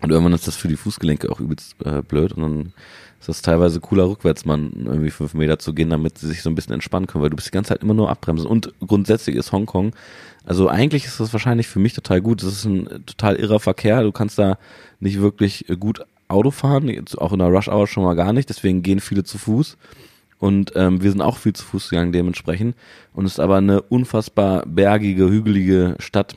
Und 0.00 0.10
irgendwann 0.10 0.32
ist 0.32 0.46
das 0.46 0.56
für 0.56 0.68
die 0.68 0.76
Fußgelenke 0.76 1.30
auch 1.30 1.40
übelst 1.40 1.74
äh, 1.84 2.00
blöd 2.02 2.32
und 2.32 2.42
dann 2.42 2.72
ist 3.20 3.28
das 3.28 3.42
teilweise 3.42 3.80
cooler, 3.80 4.08
rückwärts 4.08 4.44
mal 4.44 4.58
irgendwie 4.58 5.10
fünf 5.10 5.34
Meter 5.34 5.58
zu 5.58 5.74
gehen, 5.74 5.90
damit 5.90 6.18
sie 6.18 6.28
sich 6.28 6.42
so 6.42 6.50
ein 6.50 6.54
bisschen 6.54 6.74
entspannen 6.74 7.06
können, 7.06 7.22
weil 7.22 7.30
du 7.30 7.36
bist 7.36 7.48
die 7.48 7.52
ganze 7.52 7.70
Zeit 7.70 7.82
immer 7.82 7.94
nur 7.94 8.10
abbremsen. 8.10 8.46
Und 8.46 8.72
grundsätzlich 8.80 9.36
ist 9.36 9.52
Hongkong, 9.52 9.92
also 10.48 10.68
eigentlich 10.68 11.04
ist 11.04 11.20
das 11.20 11.32
wahrscheinlich 11.34 11.68
für 11.68 11.78
mich 11.78 11.92
total 11.92 12.22
gut. 12.22 12.42
Das 12.42 12.48
ist 12.48 12.64
ein 12.64 13.04
total 13.04 13.36
irrer 13.36 13.60
Verkehr. 13.60 14.02
Du 14.02 14.12
kannst 14.12 14.38
da 14.38 14.56
nicht 14.98 15.20
wirklich 15.20 15.66
gut 15.78 16.06
Auto 16.28 16.50
fahren, 16.50 16.90
auch 17.18 17.32
in 17.32 17.38
der 17.38 17.48
Rush 17.48 17.68
Hour 17.68 17.86
schon 17.86 18.04
mal 18.04 18.14
gar 18.14 18.32
nicht. 18.32 18.48
Deswegen 18.48 18.82
gehen 18.82 19.00
viele 19.00 19.24
zu 19.24 19.36
Fuß. 19.36 19.76
Und 20.38 20.72
ähm, 20.74 21.02
wir 21.02 21.10
sind 21.10 21.20
auch 21.20 21.36
viel 21.36 21.52
zu 21.52 21.64
Fuß 21.66 21.90
gegangen 21.90 22.12
dementsprechend. 22.12 22.76
Und 23.12 23.26
es 23.26 23.32
ist 23.32 23.40
aber 23.40 23.56
eine 23.56 23.82
unfassbar 23.82 24.64
bergige, 24.64 25.28
hügelige 25.28 25.96
Stadt. 25.98 26.36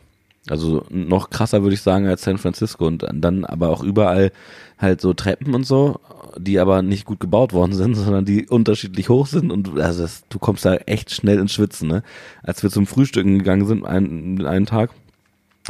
Also 0.50 0.86
noch 0.90 1.30
krasser 1.30 1.62
würde 1.62 1.76
ich 1.76 1.82
sagen 1.82 2.08
als 2.08 2.24
San 2.24 2.38
Francisco 2.38 2.88
und 2.88 3.06
dann 3.14 3.46
aber 3.46 3.70
auch 3.70 3.84
überall 3.84 4.32
halt 4.78 5.00
so 5.00 5.14
Treppen 5.14 5.54
und 5.54 5.66
so, 5.66 6.00
die 6.38 6.60
aber 6.60 6.82
nicht 6.82 7.06
gut 7.06 7.20
gebaut 7.20 7.54
worden 7.54 7.74
sind, 7.74 7.96
sondern 7.96 8.26
die 8.26 8.48
unterschiedlich 8.48 9.10
hoch 9.10 9.28
sind 9.28 9.52
und 9.52 9.80
also 9.80 10.04
das, 10.04 10.24
du 10.30 10.40
kommst 10.40 10.66
da 10.66 10.76
echt 10.76 11.12
schnell 11.12 11.40
ins 11.40 11.54
Schwitzen, 11.54 11.88
ne? 11.88 12.04
Als 12.44 12.64
wir 12.64 12.70
zum 12.70 12.88
Frühstücken 12.88 13.40
gegangen 13.40 13.66
sind, 13.66 13.86
einen, 13.86 14.46
einen 14.46 14.66
Tag, 14.66 14.92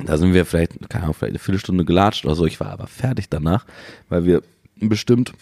da 0.06 0.18
sind 0.18 0.34
wir 0.34 0.46
vielleicht, 0.46 0.90
keine 0.90 1.04
Ahnung, 1.04 1.16
vielleicht 1.16 1.34
eine 1.34 1.40
Viertelstunde 1.40 1.86
gelatscht 1.86 2.26
oder 2.26 2.36
so, 2.36 2.46
ich 2.46 2.60
war 2.60 2.72
aber 2.72 2.88
fertig 2.88 3.30
danach, 3.30 3.66
weil 4.10 4.26
wir 4.26 4.42
bestimmt 4.80 5.34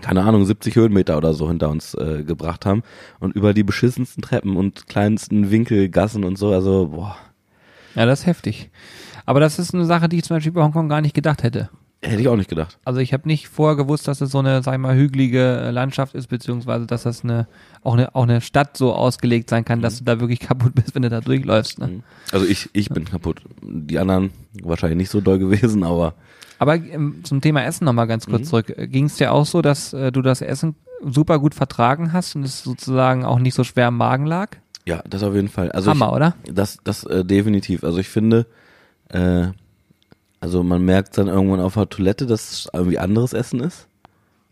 keine 0.00 0.24
Ahnung, 0.24 0.44
70 0.44 0.74
Höhenmeter 0.74 1.16
oder 1.16 1.34
so 1.34 1.48
hinter 1.48 1.68
uns 1.68 1.94
äh, 1.94 2.24
gebracht 2.24 2.66
haben 2.66 2.82
und 3.20 3.34
über 3.36 3.54
die 3.54 3.62
beschissensten 3.62 4.22
Treppen 4.22 4.56
und 4.56 4.88
kleinsten 4.88 5.52
Winkelgassen 5.52 6.24
und 6.24 6.36
so, 6.36 6.50
also 6.50 6.88
boah, 6.88 7.16
Ja, 7.94 8.04
das 8.06 8.20
ist 8.20 8.26
heftig. 8.26 8.70
Aber 9.24 9.40
das 9.40 9.58
ist 9.58 9.72
eine 9.72 9.86
Sache, 9.86 10.08
die 10.08 10.18
ich 10.18 10.24
zum 10.24 10.36
Beispiel 10.36 10.52
bei 10.52 10.62
Hongkong 10.62 10.88
gar 10.88 11.00
nicht 11.00 11.14
gedacht 11.14 11.42
hätte. 11.42 11.70
Hätte 12.04 12.20
ich 12.20 12.28
auch 12.28 12.36
nicht 12.36 12.50
gedacht. 12.50 12.78
Also 12.84 13.00
ich 13.00 13.12
habe 13.12 13.26
nicht 13.26 13.48
vorher 13.48 13.76
gewusst, 13.76 14.06
dass 14.08 14.20
es 14.20 14.30
so 14.30 14.38
eine, 14.38 14.62
sag 14.62 14.74
ich 14.74 14.78
mal, 14.78 14.96
hügelige 14.96 15.40
äh, 15.40 15.70
Landschaft 15.70 16.14
ist, 16.14 16.28
beziehungsweise 16.28 16.86
dass 16.86 17.02
das 17.04 17.24
eine 17.24 17.46
auch 17.82 17.94
eine 17.94 18.14
auch 18.14 18.22
eine 18.22 18.40
Stadt 18.40 18.76
so 18.76 18.92
ausgelegt 18.92 19.50
sein 19.50 19.64
kann, 19.64 19.80
dass 19.80 19.98
du 19.98 20.04
da 20.04 20.20
wirklich 20.20 20.40
kaputt 20.48 20.74
bist, 20.74 20.94
wenn 20.94 21.02
du 21.02 21.10
da 21.10 21.20
durchläufst. 21.20 21.78
Ne? 21.78 22.02
Also 22.32 22.46
ich, 22.46 22.70
ich 22.72 22.88
bin 22.88 23.04
kaputt. 23.04 23.42
Die 23.62 23.98
anderen 23.98 24.30
wahrscheinlich 24.62 24.98
nicht 24.98 25.10
so 25.10 25.20
doll 25.20 25.38
gewesen, 25.38 25.82
aber 25.82 26.14
Aber 26.58 26.76
ähm, 26.76 27.20
zum 27.24 27.40
Thema 27.40 27.64
Essen 27.64 27.84
nochmal 27.84 28.06
ganz 28.06 28.26
kurz 28.26 28.48
zurück. 28.48 28.74
Ging 28.76 29.06
es 29.06 29.16
dir 29.16 29.32
auch 29.32 29.46
so, 29.46 29.62
dass 29.62 29.92
äh, 29.92 30.12
du 30.12 30.22
das 30.22 30.40
Essen 30.40 30.76
super 31.02 31.38
gut 31.38 31.54
vertragen 31.54 32.12
hast 32.12 32.36
und 32.36 32.44
es 32.44 32.62
sozusagen 32.62 33.24
auch 33.24 33.38
nicht 33.38 33.54
so 33.54 33.64
schwer 33.64 33.88
im 33.88 33.96
Magen 33.96 34.26
lag? 34.26 34.56
ja, 34.86 35.02
das 35.08 35.22
auf 35.22 35.34
jeden 35.34 35.48
Fall. 35.48 35.72
Also 35.72 35.90
Hammer, 35.90 36.12
oder? 36.12 36.34
ich, 36.44 36.54
das, 36.54 36.78
das 36.84 37.04
äh, 37.04 37.24
definitiv. 37.24 37.84
Also 37.84 37.98
ich 37.98 38.08
finde, 38.08 38.46
äh, 39.08 39.48
also 40.44 40.62
man 40.62 40.84
merkt 40.84 41.16
dann 41.16 41.28
irgendwann 41.28 41.60
auf 41.60 41.72
der 41.72 41.88
Toilette, 41.88 42.26
dass 42.26 42.52
es 42.52 42.68
irgendwie 42.70 42.98
anderes 42.98 43.32
Essen 43.32 43.60
ist. 43.60 43.88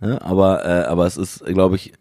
Ja, 0.01 0.23
aber, 0.23 0.65
äh, 0.65 0.85
aber 0.85 1.05
es 1.07 1.19
ist, 1.19 1.45
glaube 1.45 1.77
ich, 1.77 1.93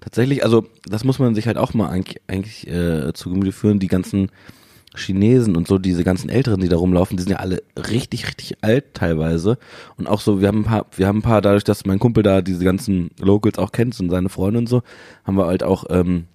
tatsächlich, 0.00 0.44
also 0.44 0.66
das 0.84 1.02
muss 1.02 1.18
man 1.18 1.34
sich 1.34 1.46
halt 1.46 1.56
auch 1.56 1.72
mal 1.72 1.88
eigentlich, 1.88 2.20
eigentlich 2.26 2.66
äh, 2.66 3.14
zu 3.14 3.30
Gemüte 3.30 3.52
führen, 3.52 3.78
die 3.78 3.86
ganzen 3.86 4.30
Chinesen 4.94 5.56
und 5.56 5.66
so, 5.66 5.78
diese 5.78 6.04
ganzen 6.04 6.28
Älteren, 6.28 6.60
die 6.60 6.68
da 6.68 6.76
rumlaufen, 6.76 7.16
die 7.16 7.22
sind 7.22 7.32
ja 7.32 7.38
alle 7.38 7.62
richtig, 7.74 8.26
richtig 8.26 8.58
alt 8.60 8.92
teilweise. 8.92 9.56
Und 9.96 10.08
auch 10.08 10.20
so, 10.20 10.42
wir 10.42 10.48
haben 10.48 10.60
ein 10.60 10.64
paar, 10.64 10.86
wir 10.94 11.06
haben 11.06 11.20
ein 11.20 11.22
paar, 11.22 11.40
dadurch, 11.40 11.64
dass 11.64 11.86
mein 11.86 11.98
Kumpel 11.98 12.22
da 12.22 12.42
diese 12.42 12.66
ganzen 12.66 13.12
Locals 13.18 13.56
auch 13.56 13.72
kennt 13.72 13.98
und 13.98 14.10
seine 14.10 14.28
Freunde 14.28 14.58
und 14.58 14.68
so, 14.68 14.82
haben 15.24 15.38
wir 15.38 15.46
halt 15.46 15.62
auch 15.62 15.86
ähm, 15.88 16.26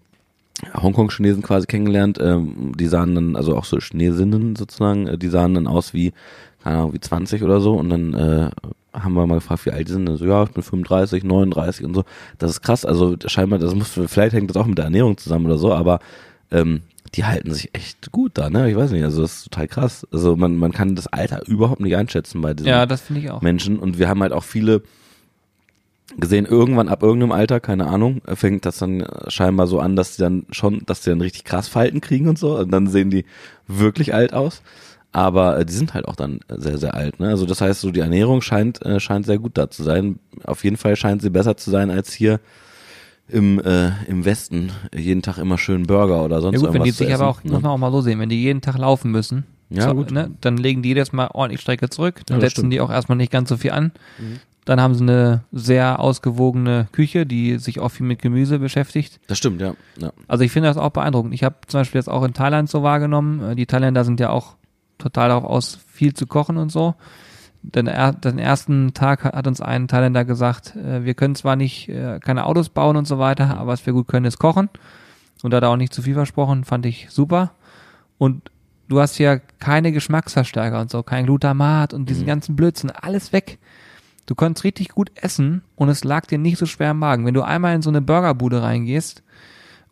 Hongkong-Chinesen 0.75 1.43
quasi 1.43 1.67
kennengelernt. 1.67 2.17
Ähm, 2.19 2.73
die 2.75 2.87
sahen 2.87 3.15
dann, 3.15 3.35
also 3.35 3.55
auch 3.55 3.65
so 3.65 3.77
Chinesinnen 3.77 4.55
sozusagen, 4.55 5.07
äh, 5.07 5.17
die 5.17 5.29
sahen 5.29 5.53
dann 5.53 5.67
aus 5.67 5.93
wie, 5.93 6.13
keine 6.63 6.77
Ahnung, 6.77 6.93
wie 6.93 6.99
20 6.99 7.43
oder 7.43 7.59
so. 7.59 7.73
Und 7.73 7.89
dann 7.89 8.13
äh, 8.13 8.49
haben 8.93 9.13
wir 9.13 9.27
mal 9.27 9.35
gefragt, 9.35 9.65
wie 9.65 9.71
alt 9.71 9.87
die 9.87 9.91
sind. 9.91 10.07
Und 10.07 10.17
so, 10.17 10.25
ja, 10.25 10.43
ich 10.43 10.51
bin 10.51 10.63
35, 10.63 11.23
39 11.23 11.85
und 11.85 11.93
so. 11.93 12.03
Das 12.37 12.51
ist 12.51 12.61
krass. 12.61 12.85
Also 12.85 13.15
scheinbar, 13.25 13.59
das 13.59 13.75
muss, 13.75 13.99
vielleicht 14.07 14.33
hängt 14.33 14.49
das 14.49 14.57
auch 14.57 14.65
mit 14.65 14.77
der 14.77 14.85
Ernährung 14.85 15.17
zusammen 15.17 15.45
oder 15.45 15.57
so, 15.57 15.73
aber 15.73 15.99
ähm, 16.51 16.81
die 17.15 17.25
halten 17.25 17.53
sich 17.53 17.75
echt 17.75 18.11
gut 18.11 18.31
da, 18.35 18.49
ne? 18.49 18.69
Ich 18.71 18.75
weiß 18.75 18.91
nicht, 18.91 19.03
also 19.03 19.21
das 19.21 19.33
ist 19.33 19.43
total 19.45 19.67
krass. 19.67 20.07
Also 20.11 20.35
man, 20.35 20.57
man 20.57 20.71
kann 20.71 20.95
das 20.95 21.07
Alter 21.07 21.45
überhaupt 21.47 21.81
nicht 21.81 21.95
einschätzen 21.95 22.41
bei 22.41 22.53
diesen 22.53 22.69
Ja, 22.69 22.85
das 22.85 23.01
finde 23.01 23.21
ich 23.21 23.29
auch. 23.29 23.41
Menschen. 23.41 23.77
Und 23.77 23.99
wir 23.99 24.09
haben 24.09 24.21
halt 24.21 24.33
auch 24.33 24.43
viele 24.43 24.81
gesehen, 26.17 26.45
irgendwann 26.45 26.89
ab 26.89 27.03
irgendeinem 27.03 27.31
Alter, 27.31 27.59
keine 27.59 27.87
Ahnung, 27.87 28.21
fängt 28.33 28.65
das 28.65 28.77
dann 28.77 29.05
scheinbar 29.27 29.67
so 29.67 29.79
an, 29.79 29.95
dass 29.95 30.15
die 30.15 30.21
dann 30.21 30.45
schon, 30.51 30.83
dass 30.85 31.01
die 31.01 31.09
dann 31.09 31.21
richtig 31.21 31.43
krass 31.43 31.67
Falten 31.67 32.01
kriegen 32.01 32.27
und 32.27 32.37
so. 32.37 32.57
Und 32.57 32.71
dann 32.71 32.87
sehen 32.87 33.09
die 33.09 33.25
wirklich 33.67 34.13
alt 34.13 34.33
aus. 34.33 34.61
Aber 35.13 35.59
äh, 35.59 35.65
die 35.65 35.73
sind 35.73 35.93
halt 35.93 36.07
auch 36.07 36.15
dann 36.15 36.39
sehr, 36.49 36.77
sehr 36.77 36.95
alt. 36.95 37.19
Ne? 37.19 37.29
Also 37.29 37.45
das 37.45 37.61
heißt, 37.61 37.79
so 37.79 37.91
die 37.91 38.01
Ernährung 38.01 38.41
scheint, 38.41 38.83
äh, 38.85 38.99
scheint 38.99 39.25
sehr 39.25 39.37
gut 39.37 39.57
da 39.57 39.69
zu 39.69 39.83
sein. 39.83 40.19
Auf 40.43 40.63
jeden 40.63 40.75
Fall 40.77 40.95
scheint 40.95 41.21
sie 41.21 41.29
besser 41.29 41.55
zu 41.55 41.69
sein 41.69 41.89
als 41.91 42.11
hier 42.13 42.39
im, 43.29 43.59
äh, 43.59 43.91
im 44.07 44.25
Westen. 44.25 44.71
Jeden 44.93 45.21
Tag 45.21 45.37
immer 45.37 45.57
schön 45.57 45.83
Burger 45.83 46.25
oder 46.25 46.41
sonst 46.41 46.55
Ja 46.55 46.59
gut, 46.59 46.69
wenn 46.69 46.81
irgendwas 46.81 46.97
die 46.97 46.97
zu 46.97 47.05
sich 47.05 47.13
aber 47.13 47.27
auch, 47.27 47.43
ne? 47.43 47.51
muss 47.51 47.61
man 47.61 47.71
auch 47.71 47.77
mal 47.77 47.91
so 47.91 48.01
sehen, 48.01 48.19
wenn 48.19 48.29
die 48.29 48.41
jeden 48.41 48.61
Tag 48.61 48.77
laufen 48.77 49.11
müssen, 49.11 49.45
Ja, 49.69 49.89
so, 49.89 49.93
gut. 49.93 50.11
Ne, 50.11 50.31
dann 50.41 50.57
legen 50.57 50.81
die 50.81 50.89
jedes 50.89 51.13
Mal 51.13 51.29
ordentlich 51.31 51.61
Strecke 51.61 51.89
zurück, 51.89 52.21
dann 52.25 52.37
Ja, 52.37 52.41
setzen 52.41 52.51
stimmt. 52.51 52.65
Mhm. 52.65 52.71
die 52.71 52.81
auch 52.81 52.91
erstmal 52.91 53.17
nicht 53.17 53.31
ganz 53.31 53.49
so 53.49 53.57
viel 53.57 53.71
an. 53.71 53.91
Dann 54.65 54.79
haben 54.81 54.95
sie 54.95 55.03
eine 55.03 55.43
sehr 55.51 55.99
ausgewogene 55.99 56.87
Küche, 56.91 57.25
die 57.25 57.57
sich 57.57 57.79
auch 57.79 57.89
viel 57.89 58.05
mit 58.05 58.21
Gemüse 58.21 58.59
beschäftigt. 58.59 59.19
Das 59.27 59.37
stimmt, 59.37 59.61
ja. 59.61 59.73
ja. 59.97 60.11
Also 60.27 60.43
ich 60.43 60.51
finde 60.51 60.69
das 60.69 60.77
auch 60.77 60.91
beeindruckend. 60.91 61.33
Ich 61.33 61.43
habe 61.43 61.55
zum 61.67 61.81
Beispiel 61.81 61.99
jetzt 61.99 62.07
auch 62.09 62.23
in 62.23 62.33
Thailand 62.33 62.69
so 62.69 62.81
wahrgenommen, 62.81 63.51
äh, 63.51 63.55
die 63.55 63.65
Thailänder 63.65 64.05
sind 64.05 64.19
ja 64.19 64.29
auch 64.29 64.55
total 65.03 65.29
darauf 65.29 65.43
aus, 65.43 65.79
viel 65.87 66.13
zu 66.13 66.25
kochen 66.25 66.57
und 66.57 66.71
so. 66.71 66.95
Den, 67.61 67.85
den 67.85 68.39
ersten 68.39 68.93
Tag 68.93 69.23
hat 69.23 69.47
uns 69.47 69.61
ein 69.61 69.87
Thailänder 69.87 70.25
gesagt, 70.25 70.75
äh, 70.75 71.05
wir 71.05 71.13
können 71.13 71.35
zwar 71.35 71.55
nicht 71.55 71.87
äh, 71.87 72.19
keine 72.19 72.45
Autos 72.45 72.69
bauen 72.69 72.97
und 72.97 73.07
so 73.07 73.19
weiter, 73.19 73.57
aber 73.57 73.67
was 73.67 73.85
wir 73.85 73.93
gut 73.93 74.07
können, 74.07 74.25
ist 74.25 74.39
kochen. 74.39 74.69
Und 75.43 75.51
da 75.51 75.57
hat 75.57 75.63
er 75.63 75.69
auch 75.69 75.77
nicht 75.77 75.93
zu 75.93 76.01
viel 76.01 76.13
versprochen, 76.13 76.65
fand 76.65 76.85
ich 76.85 77.07
super. 77.09 77.51
Und 78.17 78.51
du 78.89 78.99
hast 78.99 79.17
ja 79.17 79.37
keine 79.59 79.91
Geschmacksverstärker 79.91 80.79
und 80.81 80.89
so, 80.89 81.03
kein 81.03 81.25
Glutamat 81.25 81.93
und 81.93 82.09
diesen 82.09 82.25
ganzen 82.25 82.55
Blödsinn, 82.55 82.91
alles 82.91 83.31
weg. 83.31 83.59
Du 84.25 84.35
konntest 84.35 84.63
richtig 84.63 84.89
gut 84.89 85.11
essen 85.15 85.63
und 85.75 85.89
es 85.89 86.03
lag 86.03 86.25
dir 86.25 86.37
nicht 86.37 86.57
so 86.57 86.65
schwer 86.65 86.91
im 86.91 86.99
Magen. 86.99 87.25
Wenn 87.25 87.33
du 87.33 87.41
einmal 87.41 87.75
in 87.75 87.81
so 87.81 87.89
eine 87.89 88.01
Burgerbude 88.01 88.61
reingehst 88.61 89.23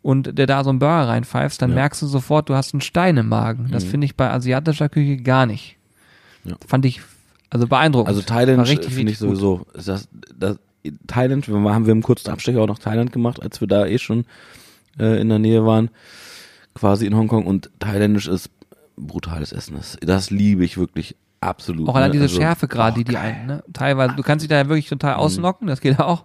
und 0.02 0.36
der 0.36 0.46
da 0.46 0.64
so 0.64 0.70
einen 0.70 0.78
Burger 0.80 1.08
reinpfeifst, 1.08 1.62
dann 1.62 1.70
Ja. 1.70 1.76
merkst 1.76 2.02
du 2.02 2.06
sofort, 2.06 2.48
du 2.48 2.54
hast 2.54 2.74
einen 2.74 2.80
Stein 2.80 3.16
im 3.16 3.28
Magen. 3.28 3.68
Das 3.70 3.84
Mhm. 3.84 3.88
finde 3.90 4.04
ich 4.06 4.16
bei 4.16 4.30
asiatischer 4.30 4.88
Küche 4.88 5.16
gar 5.18 5.46
nicht. 5.46 5.76
Ja. 6.44 6.56
Fand 6.66 6.84
ich 6.84 7.00
also 7.50 7.66
beeindruckend. 7.68 8.08
Also 8.08 8.22
Thailand 8.22 8.66
richtig, 8.68 8.94
finde 8.94 9.12
ich 9.12 9.18
sowieso. 9.18 9.66
Das, 9.74 10.08
das, 10.36 10.58
Thailand, 11.06 11.46
wir 11.48 11.54
haben 11.72 11.86
wir 11.86 11.92
im 11.92 12.02
kurzen 12.02 12.30
Abstecher 12.30 12.60
auch 12.60 12.66
nach 12.66 12.78
Thailand 12.80 13.12
gemacht, 13.12 13.40
als 13.42 13.60
wir 13.60 13.68
da 13.68 13.86
eh 13.86 13.98
schon 13.98 14.24
äh, 14.98 15.20
in 15.20 15.28
der 15.28 15.38
Nähe 15.38 15.64
waren, 15.64 15.90
quasi 16.74 17.06
in 17.06 17.14
Hongkong. 17.16 17.46
Und 17.46 17.70
thailändisch 17.78 18.26
ist 18.26 18.50
brutales 18.96 19.52
Essen. 19.52 19.76
Das, 19.76 19.96
das 20.00 20.30
liebe 20.30 20.64
ich 20.64 20.78
wirklich 20.78 21.14
absolut. 21.40 21.88
Auch 21.88 21.94
allein 21.94 22.08
ne? 22.08 22.12
diese 22.14 22.24
Also, 22.24 22.36
Schärfe 22.40 22.66
gerade, 22.68 22.96
die 22.98 23.04
boah, 23.04 23.10
die 23.10 23.14
geil. 23.16 23.36
ein, 23.40 23.46
ne? 23.46 23.64
Teilweise, 23.72 24.14
du 24.16 24.22
kannst 24.22 24.42
dich 24.42 24.48
da 24.48 24.56
ja 24.56 24.68
wirklich 24.68 24.88
total 24.88 25.14
ausnocken, 25.14 25.66
das 25.68 25.80
geht 25.80 26.00
auch. 26.00 26.24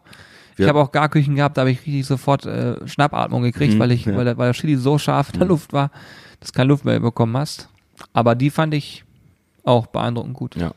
Ich 0.58 0.68
habe 0.68 0.80
auch 0.80 0.92
gar 0.92 1.10
Küchen 1.10 1.36
gehabt, 1.36 1.58
da 1.58 1.62
habe 1.62 1.72
ich 1.72 1.80
richtig 1.82 2.06
sofort 2.06 2.46
äh, 2.46 2.88
Schnappatmung 2.88 3.44
gekriegt, 3.44 3.76
Mhm, 3.76 3.80
weil 3.80 3.92
ich, 3.92 4.06
ja. 4.06 4.12
Mhm. 4.14 4.18
weil, 4.18 4.26
der- 4.26 4.38
weil 4.38 4.48
der 4.48 4.54
Chili 4.60 4.76
so 4.76 4.98
scharf 4.98 5.32
in 5.34 5.40
der 5.40 5.48
Luft 5.48 5.74
war, 5.74 5.92
dass 6.40 6.52
du 6.52 6.58
keine 6.58 6.70
Luft 6.70 6.86
mehr 6.86 7.00
bekommen 7.00 7.36
hast. 7.38 7.70
Aber 8.14 8.36
die 8.36 8.50
fand 8.50 8.74
ich 8.74 9.04
auch 9.64 9.88
beeindruckend 9.88 10.34
gut. 10.34 10.56
Ja. 10.56 10.72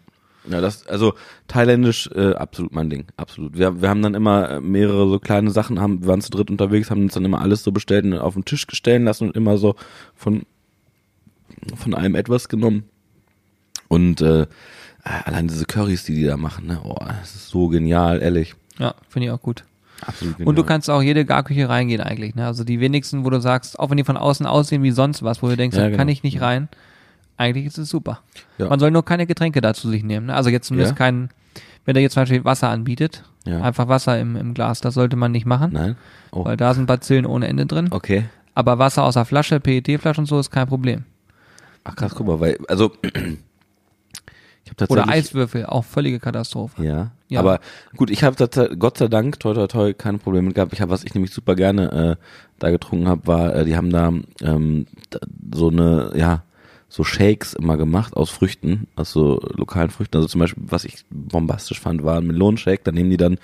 Ja, 0.48 0.62
das, 0.62 0.86
also 0.86 1.12
thailändisch 1.48 2.08
äh, 2.14 2.32
absolut 2.32 2.72
mein 2.72 2.88
Ding, 2.88 3.04
absolut. 3.18 3.58
Wir, 3.58 3.82
wir 3.82 3.90
haben 3.90 4.00
dann 4.00 4.14
immer 4.14 4.48
äh, 4.52 4.60
mehrere 4.60 5.06
so 5.08 5.18
kleine 5.18 5.50
Sachen, 5.50 5.78
haben, 5.80 6.00
wir 6.00 6.08
waren 6.08 6.22
zu 6.22 6.30
dritt 6.30 6.50
unterwegs, 6.50 6.90
haben 6.90 7.02
uns 7.02 7.12
dann 7.12 7.26
immer 7.26 7.42
alles 7.42 7.62
so 7.62 7.72
bestellt 7.72 8.06
und 8.06 8.14
auf 8.18 8.32
den 8.34 8.46
Tisch 8.46 8.66
gestellt 8.66 9.02
lassen 9.02 9.28
und 9.28 9.36
immer 9.36 9.58
so 9.58 9.76
von, 10.14 10.46
von 11.76 11.92
allem 11.94 12.14
etwas 12.14 12.48
genommen. 12.48 12.84
Und 13.88 14.22
äh, 14.22 14.46
allein 15.04 15.46
diese 15.48 15.66
Currys, 15.66 16.04
die 16.04 16.14
die 16.14 16.24
da 16.24 16.38
machen, 16.38 16.66
ne, 16.66 16.80
oh, 16.84 16.96
das 17.06 17.34
ist 17.34 17.48
so 17.48 17.68
genial, 17.68 18.22
ehrlich. 18.22 18.54
Ja, 18.78 18.94
finde 19.10 19.26
ich 19.26 19.32
auch 19.32 19.42
gut. 19.42 19.64
Absolut 20.06 20.36
genial. 20.36 20.48
Und 20.48 20.56
du 20.56 20.64
kannst 20.64 20.88
auch 20.90 21.02
jede 21.02 21.24
Garküche 21.24 21.68
reingehen 21.68 22.00
eigentlich. 22.00 22.34
Ne? 22.34 22.46
Also 22.46 22.64
die 22.64 22.80
wenigsten, 22.80 23.24
wo 23.24 23.30
du 23.30 23.40
sagst, 23.40 23.78
auch 23.78 23.90
wenn 23.90 23.96
die 23.96 24.04
von 24.04 24.16
außen 24.16 24.46
aussehen 24.46 24.82
wie 24.82 24.90
sonst 24.90 25.22
was, 25.22 25.42
wo 25.42 25.48
du 25.48 25.56
denkst, 25.56 25.76
Ja, 25.76 25.82
da 25.82 25.88
genau. 25.88 25.98
kann 25.98 26.08
ich 26.08 26.22
nicht 26.22 26.40
rein. 26.40 26.68
Eigentlich 27.36 27.66
ist 27.66 27.78
es 27.78 27.88
super. 27.88 28.20
Ja. 28.58 28.68
Man 28.68 28.78
soll 28.80 28.90
nur 28.90 29.04
keine 29.04 29.26
Getränke 29.26 29.60
dazu 29.60 29.88
sich 29.88 30.02
nehmen. 30.02 30.26
Ne? 30.26 30.34
Also 30.34 30.50
jetzt 30.50 30.66
zumindest 30.66 30.92
Ja? 30.92 30.96
kein, 30.96 31.30
wenn 31.84 31.94
der 31.94 32.02
jetzt 32.02 32.12
zum 32.14 32.22
Beispiel 32.22 32.44
Wasser 32.44 32.68
anbietet, 32.68 33.24
Ja. 33.46 33.62
einfach 33.62 33.88
Wasser 33.88 34.18
im, 34.20 34.36
im 34.36 34.52
Glas, 34.54 34.80
das 34.80 34.94
sollte 34.94 35.16
man 35.16 35.32
nicht 35.32 35.46
machen, 35.46 35.72
Nein? 35.72 35.96
Oh, 36.32 36.44
weil 36.44 36.56
da 36.56 36.74
sind 36.74 36.86
Bazillen 36.86 37.24
ohne 37.26 37.48
Ende 37.48 37.66
drin. 37.66 37.88
okay. 37.90 38.24
Aber 38.54 38.78
Wasser 38.78 39.04
aus 39.04 39.14
der 39.14 39.24
Flasche, 39.24 39.60
PET-Flasche 39.60 40.20
und 40.20 40.26
so 40.26 40.38
ist 40.38 40.50
kein 40.50 40.66
Problem. 40.66 41.04
Ach 41.84 41.94
krass, 41.96 42.14
guck 42.14 42.26
mal, 42.26 42.40
weil, 42.40 42.58
also. 42.68 42.92
Oder 44.88 45.08
Eiswürfel, 45.08 45.66
auch 45.66 45.84
völlige 45.84 46.20
Katastrophe. 46.20 46.82
Ja, 46.84 47.10
Ja. 47.28 47.40
aber 47.40 47.60
gut, 47.96 48.10
ich 48.10 48.22
habe 48.24 48.36
Gott 48.78 48.98
sei 48.98 49.08
Dank, 49.08 49.40
toi 49.40 49.54
toi 49.54 49.66
toi, 49.66 49.92
keine 49.94 50.18
Probleme 50.18 50.46
mit 50.48 50.54
gehabt. 50.54 50.72
Ich 50.72 50.80
habe, 50.80 50.90
was 50.90 51.04
ich 51.04 51.14
nämlich 51.14 51.32
super 51.32 51.54
gerne 51.54 52.16
äh, 52.20 52.24
da 52.58 52.70
getrunken 52.70 53.08
habe, 53.08 53.26
war, 53.26 53.54
äh, 53.54 53.64
die 53.64 53.76
haben 53.76 53.90
da 53.90 54.12
ähm, 54.42 54.86
so 55.54 55.68
eine, 55.68 56.12
ja, 56.14 56.42
so 56.88 57.04
Shakes 57.04 57.54
immer 57.54 57.76
gemacht 57.76 58.16
aus 58.16 58.30
Früchten, 58.30 58.88
aus 58.96 59.12
so 59.12 59.40
lokalen 59.54 59.90
Früchten. 59.90 60.16
Also 60.16 60.28
zum 60.28 60.40
Beispiel, 60.40 60.64
was 60.66 60.84
ich 60.84 61.04
bombastisch 61.10 61.78
fand, 61.80 62.02
war 62.04 62.18
ein 62.18 62.26
Melonenshake. 62.26 62.80
Da 62.82 62.90
nehmen 62.90 63.10
die 63.10 63.16
dann 63.16 63.38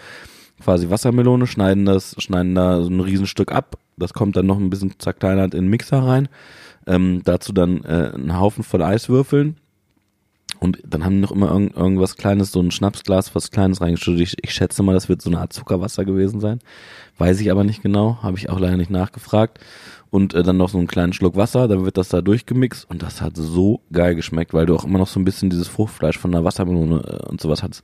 quasi 0.61 0.91
Wassermelone, 0.91 1.47
schneiden 1.47 1.85
das, 1.87 2.17
schneiden 2.19 2.55
da 2.55 2.83
so 2.83 2.91
ein 2.91 3.01
Riesenstück 3.01 3.53
ab. 3.53 3.77
Das 3.97 4.12
kommt 4.15 4.37
dann 4.37 4.47
noch 4.47 4.59
ein 4.59 4.69
bisschen 4.69 4.95
zerkleinert 4.99 5.55
in 5.55 5.65
den 5.67 5.71
Mixer 5.71 5.99
rein. 6.01 6.29
Ähm, 6.89 7.23
dazu 7.25 7.53
dann 7.53 7.85
äh, 7.85 8.11
einen 8.15 8.39
Haufen 8.39 8.65
voll 8.65 8.83
Eiswürfeln. 8.83 9.57
Und 10.61 10.79
dann 10.87 11.05
haben 11.05 11.17
die 11.17 11.21
noch 11.21 11.33
immer 11.33 11.51
irgend, 11.51 11.77
irgendwas 11.77 12.17
Kleines, 12.17 12.53
so 12.53 12.61
ein 12.61 12.71
Schnapsglas, 12.71 13.35
was 13.35 13.51
Kleines 13.51 13.81
reingeschüttet. 13.81 14.21
Ich, 14.21 14.37
ich 14.43 14.55
schätze 14.55 14.83
mal, 14.83 14.95
das 14.95 15.09
wird 15.09 15.21
so 15.21 15.29
eine 15.29 15.41
Art 15.41 15.53
Zuckerwasser 15.53 16.05
gewesen 16.05 16.41
sein. 16.41 16.61
Weiß 17.19 17.41
ich 17.41 17.51
aber 17.51 17.65
nicht 17.65 17.83
genau, 17.83 18.19
habe 18.23 18.39
ich 18.39 18.49
auch 18.49 18.59
leider 18.59 18.77
nicht 18.77 18.91
nachgefragt. 18.91 19.59
Und 20.11 20.35
äh, 20.35 20.43
dann 20.43 20.57
noch 20.57 20.69
so 20.69 20.79
einen 20.79 20.87
kleinen 20.87 21.13
Schluck 21.13 21.37
Wasser, 21.37 21.69
dann 21.69 21.85
wird 21.85 21.99
das 21.99 22.09
da 22.09 22.21
durchgemixt 22.21 22.89
und 22.89 23.03
das 23.03 23.21
hat 23.21 23.37
so 23.37 23.81
geil 23.93 24.15
geschmeckt, 24.15 24.55
weil 24.55 24.65
du 24.65 24.75
auch 24.75 24.85
immer 24.85 24.99
noch 24.99 25.09
so 25.09 25.21
ein 25.21 25.25
bisschen 25.25 25.51
dieses 25.51 25.69
Fruchtfleisch 25.69 26.17
von 26.17 26.33
der 26.33 26.45
Wassermelone 26.45 27.03
äh, 27.03 27.29
und 27.29 27.41
sowas 27.41 27.63
hast. 27.63 27.83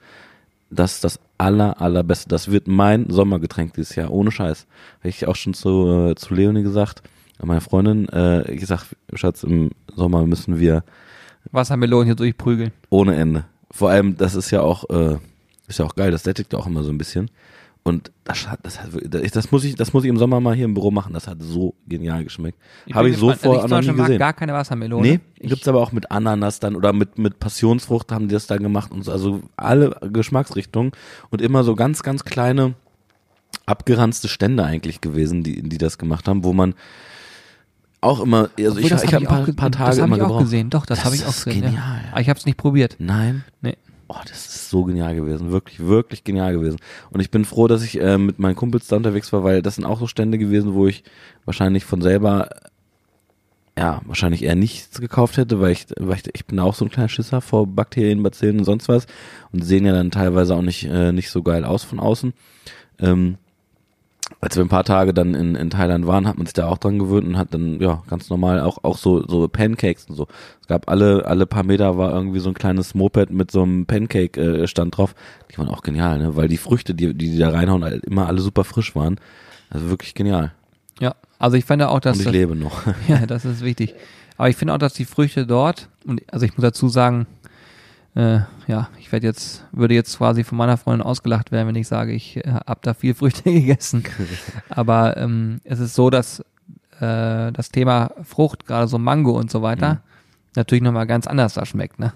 Das 0.70 0.94
ist 0.94 1.04
das 1.04 1.20
aller, 1.36 1.80
allerbeste. 1.82 2.28
Das 2.28 2.50
wird 2.50 2.68
mein 2.68 3.10
Sommergetränk 3.10 3.74
dieses 3.74 3.94
Jahr, 3.96 4.10
ohne 4.10 4.30
Scheiß. 4.30 4.66
Habe 5.00 5.08
ich 5.08 5.26
auch 5.26 5.36
schon 5.36 5.52
zu, 5.52 6.10
äh, 6.10 6.14
zu 6.14 6.32
Leonie 6.32 6.62
gesagt, 6.62 7.02
meine 7.42 7.60
Freundin, 7.60 8.08
äh, 8.08 8.56
gesagt, 8.56 8.96
Schatz, 9.14 9.42
im 9.42 9.72
Sommer 9.94 10.24
müssen 10.24 10.60
wir 10.60 10.84
Wassermelonen 11.50 12.06
hier 12.06 12.14
durchprügeln. 12.14 12.72
ohne 12.90 13.14
Ende. 13.16 13.44
Vor 13.70 13.90
allem, 13.90 14.16
das 14.16 14.34
ist 14.34 14.50
ja 14.50 14.60
auch, 14.60 14.88
äh, 14.90 15.16
ist 15.66 15.78
ja 15.78 15.84
auch 15.86 15.94
geil, 15.94 16.10
das 16.10 16.22
sättigt 16.24 16.52
ja 16.52 16.58
auch 16.58 16.66
immer 16.66 16.82
so 16.82 16.90
ein 16.90 16.98
bisschen. 16.98 17.30
Und 17.84 18.12
das 18.22 18.48
hat, 18.48 18.60
das 18.62 18.80
hat, 18.80 18.90
das 19.10 19.50
muss 19.50 19.64
ich, 19.64 19.74
das 19.74 19.92
muss 19.92 20.04
ich 20.04 20.10
im 20.10 20.16
Sommer 20.16 20.38
mal 20.40 20.54
hier 20.54 20.66
im 20.66 20.74
Büro 20.74 20.92
machen. 20.92 21.14
Das 21.14 21.26
hat 21.26 21.38
so 21.40 21.74
genial 21.88 22.22
geschmeckt. 22.22 22.56
Habe 22.92 23.08
ich 23.10 23.16
so 23.16 23.32
vor 23.32 23.66
noch 23.66 23.80
nie 23.80 23.88
mag 23.88 23.96
gesehen. 24.06 24.18
gar 24.20 24.32
keine 24.34 24.52
Wassermelone. 24.52 25.02
Nee, 25.02 25.20
Ich- 25.40 25.50
gibt's 25.50 25.66
aber 25.66 25.80
auch 25.80 25.90
mit 25.90 26.10
Ananas 26.12 26.60
dann 26.60 26.76
oder 26.76 26.92
mit, 26.92 27.18
mit 27.18 27.40
Passionsfrucht 27.40 28.12
haben 28.12 28.28
die 28.28 28.34
das 28.34 28.46
dann 28.46 28.62
gemacht 28.62 28.92
und 28.92 29.02
so. 29.04 29.10
Also 29.10 29.40
alle 29.56 29.96
Geschmacksrichtungen 30.12 30.92
und 31.30 31.42
immer 31.42 31.64
so 31.64 31.74
ganz, 31.74 32.04
ganz 32.04 32.24
kleine, 32.24 32.74
abgeranzte 33.66 34.28
Stände 34.28 34.64
eigentlich 34.64 35.00
gewesen, 35.00 35.42
die, 35.42 35.62
die 35.62 35.78
das 35.78 35.98
gemacht 35.98 36.28
haben, 36.28 36.44
wo 36.44 36.52
man 36.52 36.74
auch 38.02 38.20
immer, 38.20 38.50
also 38.58 38.72
Obwohl, 38.72 38.78
ich, 38.80 38.84
ich 38.86 38.92
hab 38.92 39.02
habe 39.12 39.16
ein 39.16 39.24
paar, 39.26 39.40
auch 39.40 39.44
ge- 39.46 39.54
paar 39.54 39.70
Tage 39.72 39.90
Das 39.90 39.98
immer 39.98 40.16
ich 40.16 40.22
auch 40.22 40.26
gebraucht. 40.26 40.42
gesehen. 40.44 40.68
Doch, 40.70 40.84
das, 40.84 40.98
Das 40.98 41.04
habe 41.06 41.14
ich 41.16 41.24
auch 41.24 41.28
gesehen. 41.44 41.62
genial, 41.62 41.74
Ja. 42.04 42.10
Aber 42.12 42.20
ich 42.20 42.28
habe 42.28 42.38
es 42.38 42.44
nicht 42.46 42.58
probiert. 42.58 42.96
Nein. 42.98 43.44
Nee. 43.62 43.76
Oh, 44.08 44.16
das 44.28 44.44
ist 44.46 44.68
so 44.68 44.84
genial 44.84 45.14
gewesen. 45.14 45.50
Wirklich, 45.52 45.80
wirklich 45.80 46.22
genial 46.24 46.52
gewesen. 46.52 46.76
Und 47.10 47.20
ich 47.20 47.30
bin 47.30 47.46
froh, 47.46 47.66
dass 47.68 47.82
ich 47.82 47.98
äh, 47.98 48.18
mit 48.18 48.38
meinen 48.38 48.56
Kumpels 48.56 48.86
da 48.88 48.96
unterwegs 48.96 49.32
war, 49.32 49.42
weil 49.44 49.62
das 49.62 49.76
sind 49.76 49.86
auch 49.86 49.98
so 49.98 50.06
Stände 50.06 50.36
gewesen, 50.36 50.74
wo 50.74 50.86
ich 50.86 51.02
wahrscheinlich 51.46 51.84
von 51.86 52.02
selber, 52.02 52.50
ja, 53.78 54.02
wahrscheinlich 54.04 54.42
eher 54.44 54.54
nichts 54.54 55.00
gekauft 55.00 55.38
hätte, 55.38 55.60
weil 55.60 55.72
ich, 55.72 55.86
weil 55.98 56.16
ich, 56.16 56.24
ich 56.34 56.44
bin 56.46 56.58
auch 56.58 56.74
so 56.74 56.84
ein 56.84 56.90
kleiner 56.90 57.08
Schisser 57.08 57.40
vor 57.40 57.66
Bakterien, 57.66 58.22
Bazillen 58.22 58.58
und 58.58 58.64
sonst 58.66 58.88
was 58.88 59.06
und 59.50 59.62
die 59.62 59.66
sehen 59.66 59.86
ja 59.86 59.92
dann 59.94 60.10
teilweise 60.10 60.54
auch 60.54 60.62
nicht, 60.62 60.84
äh, 60.84 61.12
nicht 61.12 61.30
so 61.30 61.42
geil 61.42 61.64
aus 61.64 61.82
von 61.82 61.98
außen. 61.98 62.34
Ähm, 62.98 63.38
als 64.42 64.56
wir 64.56 64.64
ein 64.64 64.68
paar 64.68 64.82
Tage 64.82 65.14
dann 65.14 65.34
in, 65.34 65.54
in 65.54 65.70
Thailand 65.70 66.04
waren, 66.08 66.26
hat 66.26 66.36
man 66.36 66.46
sich 66.46 66.52
da 66.52 66.66
auch 66.66 66.76
dran 66.76 66.98
gewöhnt 66.98 67.28
und 67.28 67.38
hat 67.38 67.54
dann, 67.54 67.80
ja, 67.80 68.02
ganz 68.10 68.28
normal 68.28 68.58
auch, 68.58 68.82
auch 68.82 68.98
so, 68.98 69.24
so 69.24 69.46
Pancakes 69.46 70.06
und 70.06 70.16
so. 70.16 70.26
Es 70.60 70.66
gab 70.66 70.90
alle, 70.90 71.26
alle 71.26 71.46
paar 71.46 71.62
Meter 71.62 71.96
war 71.96 72.12
irgendwie 72.12 72.40
so 72.40 72.48
ein 72.48 72.54
kleines 72.54 72.96
Moped 72.96 73.30
mit 73.30 73.52
so 73.52 73.62
einem 73.62 73.86
Pancake-Stand 73.86 74.96
drauf. 74.96 75.14
Die 75.50 75.58
waren 75.58 75.68
auch 75.68 75.82
genial, 75.82 76.18
ne? 76.18 76.34
Weil 76.34 76.48
die 76.48 76.56
Früchte, 76.56 76.92
die, 76.92 77.14
die 77.14 77.30
die 77.30 77.38
da 77.38 77.50
reinhauen, 77.50 77.84
halt 77.84 78.04
immer 78.04 78.26
alle 78.26 78.40
super 78.40 78.64
frisch 78.64 78.96
waren. 78.96 79.20
Also 79.70 79.88
wirklich 79.90 80.12
genial. 80.12 80.50
Ja, 80.98 81.14
also 81.38 81.56
ich 81.56 81.64
finde 81.64 81.88
auch, 81.88 82.00
dass 82.00 82.16
und 82.16 82.22
ich 82.22 82.26
das, 82.26 82.32
lebe 82.32 82.56
noch. 82.56 82.82
ja, 83.08 83.24
das 83.26 83.44
ist 83.44 83.62
wichtig. 83.62 83.94
Aber 84.38 84.48
ich 84.48 84.56
finde 84.56 84.74
auch, 84.74 84.78
dass 84.78 84.94
die 84.94 85.04
Früchte 85.04 85.46
dort 85.46 85.88
und 86.04 86.20
also 86.32 86.44
ich 86.44 86.56
muss 86.56 86.62
dazu 86.62 86.88
sagen, 86.88 87.28
äh, 88.14 88.40
ja, 88.66 88.88
ich 88.98 89.10
werde 89.12 89.26
jetzt 89.26 89.64
würde 89.72 89.94
jetzt 89.94 90.18
quasi 90.18 90.44
von 90.44 90.58
meiner 90.58 90.76
Freundin 90.76 91.06
ausgelacht 91.06 91.50
werden, 91.52 91.68
wenn 91.68 91.74
ich 91.76 91.88
sage, 91.88 92.12
ich 92.12 92.36
äh, 92.38 92.42
habe 92.66 92.80
da 92.82 92.94
viel 92.94 93.14
Früchte 93.14 93.42
gegessen. 93.44 94.04
Aber 94.68 95.16
ähm, 95.16 95.60
es 95.64 95.78
ist 95.80 95.94
so, 95.94 96.10
dass 96.10 96.40
äh, 97.00 97.52
das 97.52 97.70
Thema 97.70 98.10
Frucht, 98.22 98.66
gerade 98.66 98.86
so 98.88 98.98
Mango 98.98 99.32
und 99.32 99.50
so 99.50 99.62
weiter, 99.62 99.94
Mhm. 99.94 99.98
natürlich 100.56 100.82
nochmal 100.82 101.06
ganz 101.06 101.26
anders 101.26 101.54
da 101.54 101.64
schmeckt. 101.64 101.98
Ne? 101.98 102.12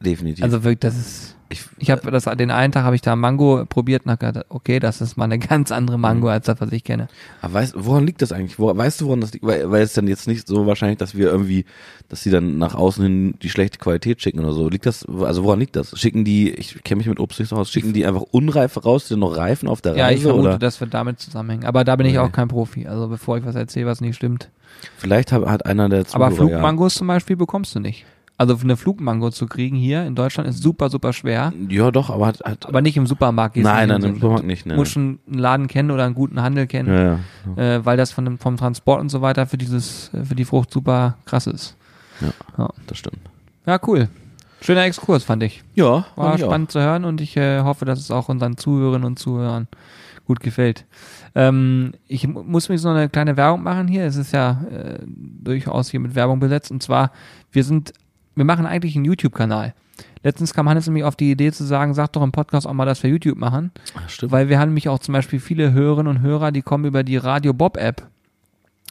Definitiv. 0.00 0.44
Also 0.44 0.62
wirklich, 0.64 0.80
das 0.80 0.96
ist 0.96 1.36
Ich, 1.52 1.64
Ich 1.78 1.90
habe 1.90 2.10
das 2.10 2.24
den 2.24 2.50
einen 2.50 2.72
Tag 2.72 2.84
habe 2.84 2.94
ich 2.96 3.02
da 3.02 3.14
Mango 3.14 3.64
probiert 3.66 4.06
und 4.06 4.10
hab 4.12 4.20
gedacht, 4.20 4.46
okay, 4.48 4.78
das 4.80 5.00
ist 5.00 5.16
mal 5.16 5.24
eine 5.24 5.38
ganz 5.38 5.70
andere 5.70 5.98
Mango 5.98 6.26
Mhm. 6.26 6.32
als 6.32 6.46
das, 6.46 6.60
was 6.60 6.72
ich 6.72 6.82
kenne. 6.82 7.08
Aber 7.42 7.54
weißt, 7.54 7.74
woran 7.76 8.06
liegt 8.06 8.22
das 8.22 8.32
eigentlich? 8.32 8.58
Wo, 8.58 8.74
weißt 8.76 9.00
du, 9.00 9.06
woran 9.06 9.20
das 9.20 9.32
liegt? 9.32 9.44
Weil, 9.44 9.70
weil 9.70 9.82
es 9.82 9.92
dann 9.92 10.08
jetzt 10.08 10.26
nicht 10.26 10.46
so 10.48 10.66
wahrscheinlich, 10.66 10.98
dass 10.98 11.14
wir 11.14 11.26
irgendwie, 11.26 11.64
dass 12.08 12.22
sie 12.22 12.30
dann 12.30 12.58
nach 12.58 12.74
außen 12.74 13.02
hin 13.04 13.34
die 13.42 13.50
schlechte 13.50 13.78
Qualität 13.78 14.22
schicken 14.22 14.40
oder 14.40 14.52
so. 14.52 14.68
Liegt 14.68 14.86
das, 14.86 15.04
also 15.06 15.44
woran 15.44 15.60
liegt 15.60 15.76
das? 15.76 15.98
Schicken 15.98 16.24
die, 16.24 16.50
ich 16.50 16.82
kenne 16.84 16.98
mich 16.98 17.06
mit 17.08 17.20
Obst 17.20 17.38
nicht 17.38 17.50
so 17.50 17.56
aus, 17.56 17.70
schicken 17.70 17.92
die 17.92 18.06
einfach 18.06 18.22
Unreife 18.30 18.82
raus, 18.82 19.08
die 19.08 19.16
noch 19.16 19.36
reifen 19.36 19.68
auf 19.68 19.82
der 19.82 19.94
Ja, 19.96 20.08
ich 20.10 20.16
Reise? 20.18 20.28
vermute, 20.28 20.48
oder 20.48 20.58
das 20.58 20.80
wird 20.80 20.94
damit 20.94 21.20
zusammenhängen. 21.20 21.64
Aber 21.66 21.84
da 21.84 21.96
bin 21.96 22.06
ich 22.06 22.18
Okay. 22.18 22.26
auch 22.28 22.32
kein 22.32 22.48
Profi. 22.48 22.86
Also 22.86 23.08
bevor 23.08 23.36
ich 23.38 23.44
was 23.44 23.54
erzähle, 23.54 23.86
was 23.86 24.00
nicht 24.00 24.16
stimmt. 24.16 24.48
vielleicht 24.96 25.32
hat, 25.32 25.44
hat 25.46 25.66
einer 25.66 25.88
der 25.88 26.00
Aber 26.12 26.30
Zuhörer, 26.30 26.36
Flugmangos 26.36 26.94
zum 26.94 27.06
Beispiel 27.08 27.36
bekommst 27.36 27.74
du 27.74 27.80
nicht. 27.80 28.04
Also 28.42 28.56
eine 28.64 28.76
Flugmango 28.76 29.30
zu 29.30 29.46
kriegen 29.46 29.76
hier 29.76 30.04
in 30.04 30.14
Deutschland 30.14 30.48
ist 30.48 30.62
super, 30.62 30.90
super 30.90 31.12
schwer. 31.12 31.52
Ja, 31.68 31.84
ja 31.84 31.90
doch, 31.90 32.10
aber 32.10 32.26
hat, 32.26 32.40
hat 32.44 32.66
Aber 32.66 32.80
nicht 32.82 32.96
im 32.96 33.06
Supermarkt. 33.06 33.56
nein, 33.56 33.88
nicht 33.88 33.98
nein, 34.00 34.10
im. 34.10 34.14
Supermarkt 34.16 34.46
nicht. 34.46 34.66
Ne, 34.66 34.74
Du 34.74 34.80
musst 34.80 34.92
schon 34.92 35.18
einen 35.28 35.38
Laden 35.38 35.66
kennen 35.68 35.90
oder 35.90 36.04
einen 36.04 36.14
guten 36.14 36.42
Handel 36.42 36.66
kennen, 36.66 36.88
ja, 36.92 37.18
ja. 37.56 37.76
äh, 37.76 37.84
weil 37.86 37.96
das 37.96 38.10
von 38.12 38.24
dem, 38.24 38.38
vom 38.38 38.56
Transport 38.56 39.00
und 39.00 39.08
so 39.10 39.20
weiter 39.22 39.46
für 39.46 39.58
dieses, 39.58 40.10
für 40.24 40.34
die 40.34 40.44
Frucht 40.44 40.72
super 40.72 41.16
krass 41.24 41.46
ist. 41.46 41.76
Das 42.86 42.98
stimmt. 42.98 43.18
Ja, 43.66 43.78
cool. 43.86 44.08
Schöner 44.60 44.84
Exkurs, 44.84 45.24
fand 45.24 45.42
ich. 45.42 45.62
Ja, 45.74 46.06
War 46.14 46.36
ich 46.36 46.44
auch. 46.44 46.48
spannend 46.48 46.70
zu 46.70 46.80
hören 46.80 47.04
und 47.04 47.20
ich 47.20 47.36
äh, 47.36 47.60
hoffe, 47.62 47.84
dass 47.84 47.98
es 47.98 48.10
auch 48.12 48.28
unseren 48.28 48.56
Zuhörerinnen 48.56 49.04
und 49.06 49.18
Zuhörern 49.18 49.66
gut 50.24 50.38
gefällt. 50.38 50.84
Ähm, 51.34 51.94
ich 52.06 52.28
mu- 52.28 52.44
muss 52.44 52.68
mir 52.68 52.78
so 52.78 52.88
eine 52.88 53.08
kleine 53.08 53.36
Werbung 53.36 53.64
machen 53.64 53.88
hier. 53.88 54.04
Es 54.04 54.14
ist 54.16 54.32
ja 54.32 54.62
äh, 54.70 54.98
durchaus 55.04 55.90
hier 55.90 55.98
mit 55.98 56.14
Werbung 56.14 56.38
besetzt. 56.38 56.70
Und 56.70 56.80
zwar, 56.80 57.10
wir 57.50 57.64
sind, 57.64 57.92
wir 58.34 58.44
machen 58.44 58.66
eigentlich 58.66 58.96
einen 58.96 59.04
YouTube-Kanal. 59.04 59.74
Letztens 60.22 60.54
kam 60.54 60.68
Hannes 60.68 60.86
nämlich 60.86 61.04
auf 61.04 61.16
die 61.16 61.30
Idee 61.30 61.52
zu 61.52 61.64
sagen, 61.64 61.94
sag 61.94 62.12
doch 62.12 62.22
im 62.22 62.32
Podcast 62.32 62.66
auch 62.66 62.72
mal, 62.72 62.86
dass 62.86 63.02
wir 63.02 63.10
YouTube 63.10 63.38
machen. 63.38 63.72
Ah, 63.94 64.08
Stimmt. 64.08 64.32
Weil 64.32 64.48
wir 64.48 64.58
haben 64.58 64.70
nämlich 64.70 64.88
auch 64.88 65.00
zum 65.00 65.12
Beispiel 65.12 65.40
viele 65.40 65.72
Hörerinnen 65.72 66.16
und 66.16 66.22
Hörer, 66.22 66.52
die 66.52 66.62
kommen 66.62 66.84
über 66.84 67.02
die 67.02 67.16
Radio 67.16 67.52
Bob 67.52 67.76
App, 67.76 68.06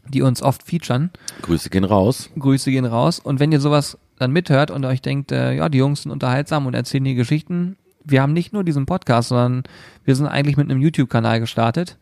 die 0.08 0.22
uns 0.22 0.42
oft 0.42 0.64
featuren. 0.64 1.10
Grüße 1.42 1.70
gehen 1.70 1.86
raus. 1.86 2.30
Grüße 2.38 2.70
gehen 2.70 2.86
raus. 2.86 3.20
Und 3.20 3.40
wenn 3.40 3.52
ihr 3.52 3.60
sowas 3.60 3.98
dann 4.20 4.32
mithört 4.32 4.72
und 4.72 4.86
euch 4.86 5.02
denkt, 5.02 5.32
äh, 5.32 5.54
ja, 5.54 5.70
die 5.70 5.78
Jungs 5.78 6.04
sind 6.04 6.12
unterhaltsam 6.12 6.66
und 6.66 6.74
erzählen 6.74 7.04
die 7.04 7.16
Geschichten, 7.16 7.78
wir 8.04 8.22
haben 8.22 8.34
nicht 8.34 8.52
nur 8.54 8.64
diesen 8.64 8.86
Podcast, 8.86 9.30
sondern 9.30 9.64
wir 10.06 10.16
sind 10.16 10.28
eigentlich 10.28 10.58
mit 10.58 10.70
einem 10.70 10.82
YouTube-Kanal 10.82 11.40
gestartet. 11.40 11.98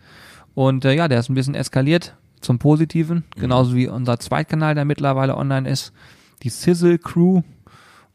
Und 0.55 0.85
äh, 0.85 0.93
ja, 0.93 1.07
der 1.07 1.19
ist 1.19 1.29
ein 1.29 1.35
bisschen 1.35 1.55
eskaliert 1.55 2.15
zum 2.41 2.57
Positiven, 2.57 3.25
genauso 3.35 3.75
wie 3.75 3.87
unser 3.87 4.17
Zweitkanal, 4.19 4.73
der 4.73 4.85
mittlerweile 4.85 5.35
online 5.35 5.69
ist, 5.69 5.93
die 6.43 6.49
Sizzle 6.49 6.97
Crew. 6.97 7.41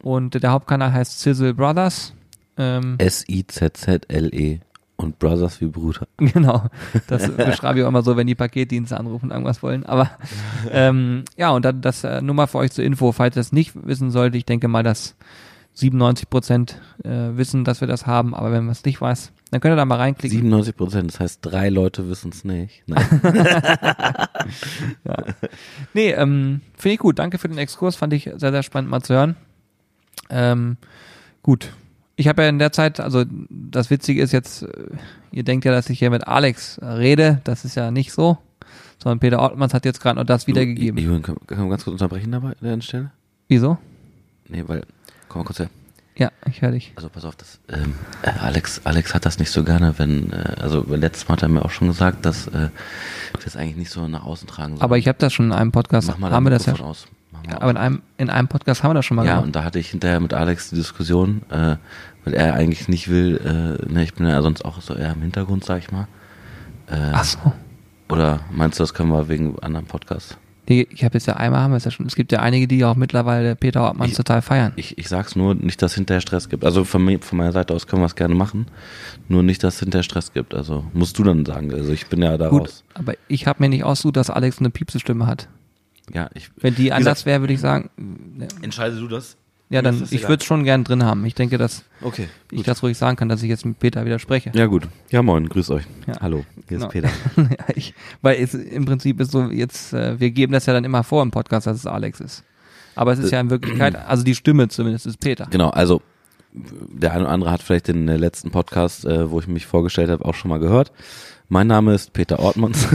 Und 0.01 0.41
der 0.41 0.51
Hauptkanal 0.51 0.93
heißt 0.93 1.21
Sizzle 1.21 1.53
Brothers. 1.53 2.13
Ähm, 2.57 2.95
S-I-Z-Z-L-E. 2.97 4.59
Und 4.97 5.19
Brothers 5.19 5.59
wie 5.59 5.65
Bruder. 5.65 6.07
Genau, 6.17 6.67
das 7.07 7.29
beschreibe 7.35 7.79
ich 7.79 7.85
auch 7.85 7.89
immer 7.89 8.01
so, 8.01 8.15
wenn 8.15 8.27
die 8.27 8.35
Paketdienste 8.35 8.97
anrufen 8.97 9.25
und 9.25 9.31
irgendwas 9.31 9.61
wollen. 9.61 9.85
Aber 9.85 10.11
ähm, 10.71 11.25
ja, 11.35 11.49
und 11.51 11.65
dann 11.65 11.81
das 11.81 12.03
äh, 12.03 12.21
nur 12.21 12.35
mal 12.35 12.47
für 12.47 12.59
euch 12.59 12.71
zur 12.71 12.85
Info, 12.85 13.11
falls 13.11 13.35
ihr 13.35 13.41
das 13.41 13.51
nicht 13.51 13.73
wissen 13.75 14.11
solltet. 14.11 14.35
Ich 14.35 14.45
denke 14.45 14.67
mal, 14.67 14.83
dass 14.83 15.15
97 15.75 16.29
Prozent 16.29 16.81
äh, 17.03 17.37
wissen, 17.37 17.65
dass 17.65 17.81
wir 17.81 17.87
das 17.87 18.07
haben. 18.07 18.33
Aber 18.33 18.51
wenn 18.51 18.63
man 18.63 18.71
es 18.71 18.83
nicht 18.85 19.01
weiß, 19.01 19.31
dann 19.51 19.61
könnt 19.61 19.73
ihr 19.73 19.77
da 19.77 19.85
mal 19.85 19.97
reinklicken. 19.97 20.37
97 20.37 20.75
Prozent, 20.75 21.11
das 21.11 21.19
heißt, 21.19 21.39
drei 21.41 21.69
Leute 21.69 22.09
wissen 22.09 22.31
es 22.31 22.43
nicht. 22.43 22.83
Nein. 22.87 23.05
Nee, 25.93 26.11
ähm, 26.11 26.61
finde 26.77 26.93
ich 26.93 26.99
gut. 26.99 27.19
Danke 27.19 27.37
für 27.37 27.47
den 27.47 27.57
Exkurs. 27.57 27.95
Fand 27.95 28.13
ich 28.13 28.29
sehr, 28.35 28.51
sehr 28.51 28.63
spannend 28.63 28.91
mal 28.91 29.01
zu 29.01 29.13
hören. 29.13 29.35
Ähm, 30.29 30.77
gut. 31.41 31.71
Ich 32.15 32.27
habe 32.27 32.43
ja 32.43 32.49
in 32.49 32.59
der 32.59 32.71
Zeit, 32.71 32.99
also 32.99 33.25
das 33.49 33.89
Witzige 33.89 34.21
ist 34.21 34.31
jetzt, 34.31 34.63
äh, 34.63 34.87
ihr 35.31 35.43
denkt 35.43 35.65
ja, 35.65 35.71
dass 35.71 35.89
ich 35.89 35.99
hier 35.99 36.09
mit 36.09 36.27
Alex 36.27 36.77
äh, 36.77 36.85
rede. 36.85 37.41
Das 37.43 37.65
ist 37.65 37.75
ja 37.75 37.91
nicht 37.91 38.11
so. 38.11 38.37
Sondern 39.01 39.19
Peter 39.19 39.39
Ortmanns 39.39 39.73
hat 39.73 39.85
jetzt 39.85 39.99
gerade 39.99 40.19
noch 40.19 40.25
das 40.25 40.47
wiedergegeben. 40.47 41.01
Julian, 41.01 41.21
kann, 41.21 41.37
kann 41.47 41.59
man 41.59 41.69
ganz 41.69 41.83
kurz 41.83 41.93
unterbrechen 41.93 42.31
dabei 42.31 42.49
an 42.49 42.55
der 42.61 42.81
Stelle? 42.81 43.11
Wieso? 43.47 43.77
Nee, 44.47 44.63
weil, 44.67 44.83
komm 45.35 45.41
mal 45.41 45.47
kurz 45.47 45.59
her. 45.59 45.69
Ja, 46.17 46.31
ich 46.49 46.61
höre 46.61 46.71
dich. 46.71 46.93
Also 46.95 47.09
pass 47.09 47.25
auf, 47.25 47.35
das, 47.35 47.59
ähm, 47.67 47.93
äh, 48.21 48.29
Alex, 48.39 48.79
Alex 48.85 49.13
hat 49.13 49.25
das 49.25 49.37
nicht 49.37 49.51
so 49.51 49.65
gerne, 49.65 49.95
wenn, 49.97 50.31
äh, 50.31 50.55
also 50.61 50.85
letztes 50.87 51.27
Mal 51.27 51.33
hat 51.33 51.43
er 51.43 51.49
mir 51.49 51.65
auch 51.65 51.71
schon 51.71 51.89
gesagt, 51.89 52.25
dass 52.25 52.47
äh, 52.47 52.51
wir 52.53 52.69
das 53.43 53.57
eigentlich 53.57 53.75
nicht 53.75 53.91
so 53.91 54.07
nach 54.07 54.23
außen 54.23 54.47
tragen 54.47 54.75
sollen. 54.77 54.81
Aber 54.81 54.97
ich 54.97 55.09
habe 55.09 55.17
das 55.17 55.33
schon 55.33 55.47
in 55.47 55.51
einem 55.51 55.73
Podcast, 55.73 56.07
Mach 56.07 56.17
mal 56.17 56.31
haben 56.31 56.45
wir 56.45 56.51
das 56.51 56.67
ja 56.67 56.73
aus. 56.79 57.07
Mach 57.33 57.43
mal 57.43 57.49
Ja, 57.49 57.55
aus. 57.57 57.61
aber 57.63 57.71
in 57.71 57.77
einem, 57.77 58.01
in 58.17 58.29
einem 58.29 58.47
Podcast 58.47 58.81
haben 58.81 58.91
wir 58.91 58.93
das 58.93 59.05
schon 59.05 59.17
mal 59.17 59.25
Ja, 59.25 59.31
gemacht. 59.33 59.45
und 59.47 59.55
da 59.57 59.65
hatte 59.65 59.77
ich 59.77 59.89
hinterher 59.89 60.21
mit 60.21 60.33
Alex 60.33 60.69
die 60.69 60.75
Diskussion, 60.77 61.41
äh, 61.49 61.75
weil 62.23 62.33
er 62.33 62.53
eigentlich 62.53 62.87
nicht 62.87 63.09
will, 63.09 63.35
äh, 63.83 63.91
ne, 63.91 64.03
ich 64.03 64.13
bin 64.13 64.25
ja 64.25 64.41
sonst 64.41 64.63
auch 64.63 64.79
so 64.79 64.95
eher 64.95 65.11
im 65.11 65.21
Hintergrund, 65.21 65.65
sag 65.65 65.79
ich 65.79 65.91
mal. 65.91 66.07
Äh, 66.87 67.11
Ach 67.11 67.25
so. 67.25 67.39
Oder 68.07 68.39
meinst 68.51 68.79
du, 68.79 68.83
das 68.83 68.93
können 68.93 69.09
wir 69.09 69.27
wegen 69.27 69.59
anderen 69.59 69.85
Podcasts? 69.85 70.37
Nee, 70.67 70.87
Ich 70.89 71.03
habe 71.03 71.13
jetzt 71.15 71.27
ja 71.27 71.35
einmal 71.35 71.61
haben 71.61 71.71
wir 71.71 71.77
es 71.77 71.85
ja 71.85 71.91
schon. 71.91 72.05
Es 72.07 72.15
gibt 72.15 72.31
ja 72.31 72.39
einige, 72.39 72.67
die 72.67 72.83
auch 72.85 72.95
mittlerweile 72.95 73.55
Peter 73.55 73.81
Ortmann 73.83 74.09
Ich- 74.09 74.15
total 74.15 74.41
feiern. 74.41 74.73
Ich, 74.75 74.97
ich 74.97 75.07
sag's 75.07 75.35
nur, 75.35 75.53
nicht, 75.55 75.81
dass 75.81 75.93
hinterher 75.95 76.21
Stress 76.21 76.49
gibt. 76.49 76.65
Also 76.65 76.83
von, 76.83 77.05
mir, 77.05 77.19
von 77.21 77.37
meiner 77.37 77.51
Seite 77.51 77.73
aus 77.73 77.85
können 77.87 78.01
wir 78.01 78.07
es 78.07 78.15
gerne 78.15 78.33
machen, 78.35 78.65
nur 79.27 79.43
nicht, 79.43 79.63
dass 79.63 79.79
hinterher 79.79 80.03
Stress 80.03 80.33
gibt. 80.33 80.53
Also 80.55 80.85
musst 80.93 81.17
du 81.19 81.23
dann 81.23 81.45
sagen. 81.45 81.73
Also 81.73 81.91
ich 81.91 82.07
bin 82.07 82.21
ja 82.21 82.37
da 82.37 82.49
Gut, 82.49 82.61
raus. 82.61 82.83
aber 82.95 83.13
ich 83.27 83.45
habe 83.47 83.61
mir 83.63 83.69
nicht 83.69 83.83
ausgesucht, 83.83 84.17
dass 84.17 84.29
Alex 84.29 84.59
eine 84.59 84.69
piepse 84.71 84.99
Stimme 84.99 85.27
hat. 85.27 85.47
Ja, 86.13 86.29
ich. 86.33 86.49
Wenn 86.57 86.75
die 86.75 86.91
anders 86.93 87.25
wäre, 87.25 87.41
würde 87.41 87.53
ich 87.53 87.59
sagen, 87.59 87.89
ne, 87.97 88.47
Entscheide 88.61 88.95
du 88.99 89.07
das? 89.07 89.37
Ja, 89.75 89.81
dann 89.81 90.07
ich 90.09 90.23
würde 90.23 90.41
es 90.41 90.45
schon 90.45 90.63
gern 90.63 90.83
drin 90.83 91.03
haben. 91.03 91.23
Ich 91.25 91.35
denke, 91.35 91.57
dass 91.57 91.83
Okay. 92.01 92.27
ich 92.51 92.63
das 92.63 92.81
ruhig 92.81 92.97
sagen 92.97 93.17
kann, 93.17 93.29
dass 93.29 93.43
ich 93.43 93.49
jetzt 93.49 93.65
mit 93.65 93.79
Peter 93.79 94.05
widerspreche. 94.05 94.51
Ja, 94.55 94.65
gut. 94.65 94.87
Ja, 95.11 95.21
moin, 95.21 95.47
grüß 95.49 95.69
euch. 95.71 95.83
Ja. 96.07 96.15
Hallo, 96.21 96.45
hier 96.55 96.63
Genau. 96.79 96.85
ist 96.87 96.91
Peter. 96.91 97.09
ja, 97.37 97.45
ich, 97.75 97.93
weil 98.21 98.41
es 98.41 98.53
im 98.53 98.85
Prinzip 98.85 99.19
ist 99.19 99.31
so 99.31 99.49
jetzt, 99.51 99.93
äh, 99.93 100.19
wir 100.19 100.31
geben 100.31 100.53
das 100.53 100.65
ja 100.65 100.73
dann 100.73 100.85
immer 100.85 101.03
vor 101.03 101.21
im 101.21 101.31
Podcast, 101.31 101.67
dass 101.67 101.77
es 101.77 101.85
Alex 101.85 102.19
ist. 102.19 102.43
Aber 102.95 103.11
es 103.11 103.19
ist 103.19 103.31
ja 103.31 103.41
in 103.41 103.49
Wirklichkeit, 103.49 103.95
also 103.95 104.23
die 104.23 104.35
Stimme 104.35 104.69
zumindest 104.69 105.05
ist 105.05 105.19
Peter. 105.19 105.47
Genau, 105.51 105.69
also 105.69 106.01
der 106.53 107.11
eine 107.11 107.23
oder 107.23 107.31
andere 107.31 107.51
hat 107.51 107.61
vielleicht 107.61 107.89
den 107.89 108.07
äh, 108.07 108.15
letzten 108.15 108.51
Podcast, 108.51 109.03
äh, 109.05 109.29
wo 109.29 109.39
ich 109.39 109.47
mich 109.47 109.65
vorgestellt 109.65 110.09
habe, 110.09 110.23
auch 110.23 110.33
schon 110.35 110.49
mal 110.49 110.59
gehört. 110.59 110.93
Mein 111.49 111.67
Name 111.67 111.93
ist 111.93 112.13
Peter 112.13 112.39
Ortmanns. 112.39 112.87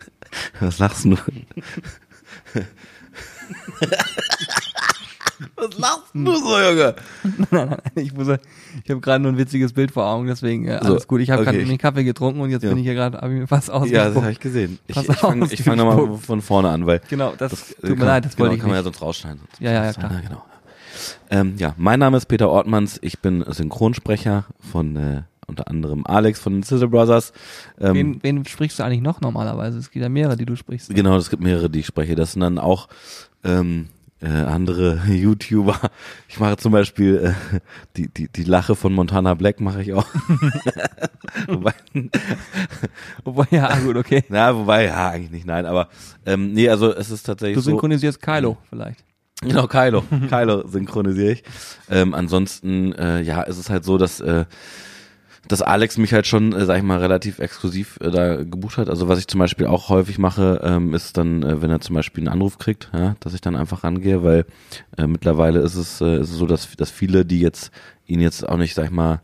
Was 0.60 0.78
lachst 0.78 1.06
du? 1.06 1.16
Was 5.78 5.90
lachst 5.90 6.04
du 6.14 6.34
so, 6.36 6.58
Junge? 6.60 6.94
ich 7.94 8.12
muss, 8.12 8.28
ich 8.84 8.90
habe 8.90 9.00
gerade 9.00 9.22
nur 9.22 9.32
ein 9.32 9.38
witziges 9.38 9.72
Bild 9.72 9.90
vor 9.92 10.06
Augen, 10.06 10.26
deswegen 10.26 10.66
äh, 10.66 10.78
So, 10.82 10.88
alles 10.92 11.06
gut. 11.06 11.20
Ich 11.20 11.30
habe 11.30 11.42
okay. 11.42 11.52
gerade 11.52 11.64
einen 11.64 11.78
Kaffee 11.78 12.04
getrunken 12.04 12.40
und 12.40 12.50
jetzt 12.50 12.62
Ja. 12.62 12.70
bin 12.70 12.78
ich 12.78 12.84
hier 12.84 12.94
gerade, 12.94 13.18
habe 13.18 13.32
ich 13.32 13.40
mir 13.40 13.46
fast 13.46 13.68
Ja, 13.68 14.08
das 14.08 14.16
habe 14.16 14.32
ich 14.32 14.40
gesehen. 14.40 14.78
Ich, 14.86 14.96
ich 14.96 15.06
fange 15.16 15.46
fang 15.48 15.76
nochmal 15.76 16.18
von 16.18 16.42
vorne 16.42 16.68
an, 16.70 16.86
weil 16.86 17.00
genau, 17.08 17.34
das, 17.36 17.50
das 17.50 17.68
tut 17.76 17.90
mir 17.90 17.96
kann, 17.96 18.06
leid, 18.06 18.24
das 18.24 18.36
genau, 18.36 18.44
wollte 18.46 18.54
ich 18.56 18.60
kann 18.60 18.70
man 18.70 18.76
ja 18.76 18.82
nicht. 18.82 18.94
sonst 18.94 19.02
rausschneiden. 19.02 19.38
Sonst 19.40 19.60
Ja, 19.60 19.72
ja, 19.72 19.84
ja, 19.84 19.92
klar. 19.92 20.20
genau. 20.22 20.44
Ähm, 21.30 21.54
ja, 21.58 21.74
mein 21.76 22.00
Name 22.00 22.16
ist 22.16 22.26
Peter 22.26 22.48
Ortmanns. 22.48 22.98
Ich 23.02 23.20
bin 23.20 23.44
Synchronsprecher 23.46 24.44
von 24.60 24.96
äh, 24.96 25.22
unter 25.46 25.68
anderem 25.68 26.04
Alex 26.06 26.40
von 26.40 26.54
den 26.54 26.62
Sizzle 26.62 26.88
Brothers. 26.88 27.32
Ähm, 27.80 27.94
Wen, 27.94 28.18
wen 28.22 28.44
sprichst 28.46 28.78
du 28.78 28.82
eigentlich 28.82 29.00
noch 29.02 29.20
normalerweise? 29.20 29.78
Es 29.78 29.90
gibt 29.90 30.02
ja 30.02 30.08
mehrere, 30.08 30.36
die 30.36 30.44
du 30.46 30.56
sprichst. 30.56 30.94
Genau, 30.94 31.16
es 31.16 31.30
gibt 31.30 31.42
mehrere, 31.42 31.70
die 31.70 31.80
ich 31.80 31.86
spreche. 31.86 32.14
Das 32.14 32.32
sind 32.32 32.40
dann 32.42 32.58
auch 32.58 32.88
ähm, 33.44 33.88
äh, 34.20 34.28
andere 34.28 35.00
YouTuber. 35.08 35.78
Ich 36.28 36.40
mache 36.40 36.56
zum 36.56 36.72
Beispiel 36.72 37.34
äh, 37.52 37.58
die, 37.96 38.08
die, 38.08 38.28
die 38.28 38.44
Lache 38.44 38.74
von 38.74 38.92
Montana 38.92 39.34
Black 39.34 39.60
mache 39.60 39.82
ich 39.82 39.92
auch. 39.92 40.06
wobei, 41.46 41.72
Obwohl, 43.24 43.46
ja, 43.50 43.78
gut, 43.78 43.96
okay. 43.96 44.24
na, 44.28 44.54
wobei, 44.56 44.86
ja, 44.86 45.10
eigentlich 45.10 45.30
nicht, 45.30 45.46
nein, 45.46 45.66
aber 45.66 45.88
ähm, 46.26 46.52
nee, 46.52 46.68
also 46.68 46.94
es 46.94 47.10
ist 47.10 47.24
tatsächlich 47.24 47.56
Du 47.56 47.60
so. 47.60 47.70
synchronisierst 47.70 48.20
Kylo 48.20 48.58
vielleicht. 48.68 49.04
Genau, 49.40 49.68
Kylo. 49.68 50.02
Kylo 50.28 50.66
synchronisiere 50.66 51.32
ich. 51.32 51.44
Ähm, 51.88 52.12
ansonsten, 52.12 52.92
äh, 52.94 53.20
ja, 53.20 53.42
ist 53.42 53.58
es 53.58 53.70
halt 53.70 53.84
so, 53.84 53.96
dass, 53.96 54.18
äh, 54.18 54.46
dass 55.48 55.62
Alex 55.62 55.96
mich 55.96 56.12
halt 56.12 56.26
schon, 56.26 56.52
äh, 56.52 56.64
sag 56.66 56.76
ich 56.76 56.82
mal, 56.82 56.98
relativ 56.98 57.38
exklusiv 57.38 57.98
äh, 58.00 58.10
da 58.10 58.36
gebucht 58.36 58.76
hat. 58.76 58.88
Also 58.88 59.08
was 59.08 59.18
ich 59.18 59.26
zum 59.26 59.40
Beispiel 59.40 59.66
auch 59.66 59.88
häufig 59.88 60.18
mache, 60.18 60.60
ähm, 60.62 60.94
ist 60.94 61.16
dann, 61.16 61.42
äh, 61.42 61.62
wenn 61.62 61.70
er 61.70 61.80
zum 61.80 61.94
Beispiel 61.94 62.22
einen 62.22 62.32
Anruf 62.32 62.58
kriegt, 62.58 62.90
ja, 62.92 63.16
dass 63.20 63.34
ich 63.34 63.40
dann 63.40 63.56
einfach 63.56 63.82
rangehe, 63.82 64.22
weil 64.22 64.44
äh, 64.96 65.06
mittlerweile 65.06 65.60
ist 65.60 65.74
es, 65.74 66.00
äh, 66.00 66.20
ist 66.20 66.30
es 66.30 66.36
so, 66.36 66.46
dass, 66.46 66.76
dass 66.76 66.90
viele, 66.90 67.24
die 67.24 67.40
jetzt 67.40 67.70
ihn 68.06 68.20
jetzt 68.20 68.46
auch 68.48 68.58
nicht, 68.58 68.74
sag 68.74 68.84
ich 68.84 68.90
mal, 68.90 69.20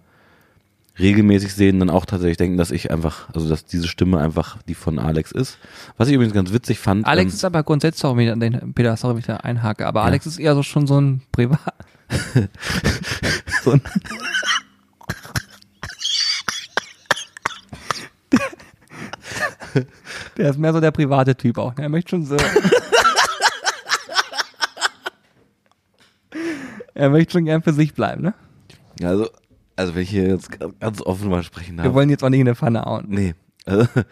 regelmäßig 0.99 1.53
sehen, 1.55 1.81
dann 1.81 1.91
auch 1.91 2.07
tatsächlich 2.07 2.37
denken, 2.37 2.57
dass 2.57 2.71
ich 2.71 2.91
einfach, 2.91 3.29
also 3.35 3.49
dass 3.49 3.65
diese 3.65 3.89
Stimme 3.89 4.19
einfach 4.19 4.63
die 4.63 4.75
von 4.75 4.99
Alex 4.99 5.33
ist. 5.33 5.59
Was 5.97 6.09
ich 6.09 6.15
übrigens 6.15 6.35
ganz 6.35 6.53
witzig 6.53 6.79
fand. 6.79 7.07
Alex 7.07 7.33
ähm, 7.33 7.37
ist 7.37 7.45
aber 7.45 7.63
grundsätzlich, 7.65 8.01
sorry, 8.01 8.31
an 8.31 8.41
den, 8.41 8.73
Peter, 8.75 8.97
sorry, 8.97 9.15
wenn 9.15 9.21
ich 9.21 9.27
da 9.27 9.39
einhake, 9.39 9.87
aber 9.87 10.03
Alex 10.03 10.27
ist 10.27 10.39
eher 10.39 10.55
so 10.55 10.63
schon 10.63 10.87
so 10.87 11.01
ein 11.01 11.23
Privat. 11.33 11.61
so 13.63 13.73
ein 13.73 13.83
Der 20.37 20.51
ist 20.51 20.59
mehr 20.59 20.73
so 20.73 20.81
der 20.81 20.91
private 20.91 21.37
Typ 21.37 21.59
auch. 21.59 21.77
ne? 21.77 21.85
Er 21.85 21.89
möchte 21.89 22.11
schon 22.11 22.27
so. 22.27 22.37
er 26.95 27.11
möchte 27.11 27.33
schon 27.33 27.45
gern 27.45 27.63
für 27.63 27.73
sich 27.73 27.95
bleiben, 27.95 28.23
ne? 28.23 28.35
Also, 29.03 29.29
Also 29.77 29.95
wenn 29.95 30.03
ich 30.03 30.11
hier 30.11 30.29
jetzt 30.29 30.51
ganz 30.81 31.03
offen 31.03 31.29
mal 31.29 31.43
sprechen 31.43 31.77
darf. 31.77 31.87
Wir 31.87 31.95
wollen 31.95 32.11
jetzt 32.11 32.23
auch 32.25 32.29
nicht 32.29 32.41
in 32.41 32.47
der 32.47 32.57
Pfanne 32.57 32.83
hauen. 32.83 33.07
Nee. 33.09 33.35
Also, 33.67 33.87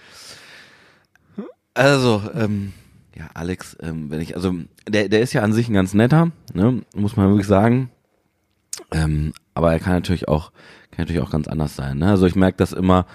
also 1.75 2.23
ähm, 2.35 2.73
ja, 3.15 3.29
Alex, 3.35 3.77
ähm, 3.81 4.11
wenn 4.11 4.21
ich, 4.21 4.35
also 4.35 4.55
der, 4.89 5.09
der 5.09 5.21
ist 5.21 5.33
ja 5.33 5.43
an 5.43 5.53
sich 5.53 5.69
ein 5.69 5.75
ganz 5.75 5.95
netter, 5.95 6.31
ne, 6.55 6.83
muss 6.95 7.17
man 7.17 7.29
wirklich 7.29 7.47
sagen. 7.47 7.91
Ähm, 8.91 9.33
aber 9.55 9.73
er 9.73 9.79
kann 9.79 9.95
natürlich 9.95 10.29
auch, 10.29 10.51
kann 10.91 11.05
natürlich 11.05 11.23
auch 11.23 11.31
ganz 11.31 11.47
anders 11.47 11.77
sein. 11.77 11.99
Ne? 11.99 12.09
Also 12.09 12.27
ich 12.27 12.35
merke 12.35 12.57
das 12.57 12.73
immer, 12.73 13.07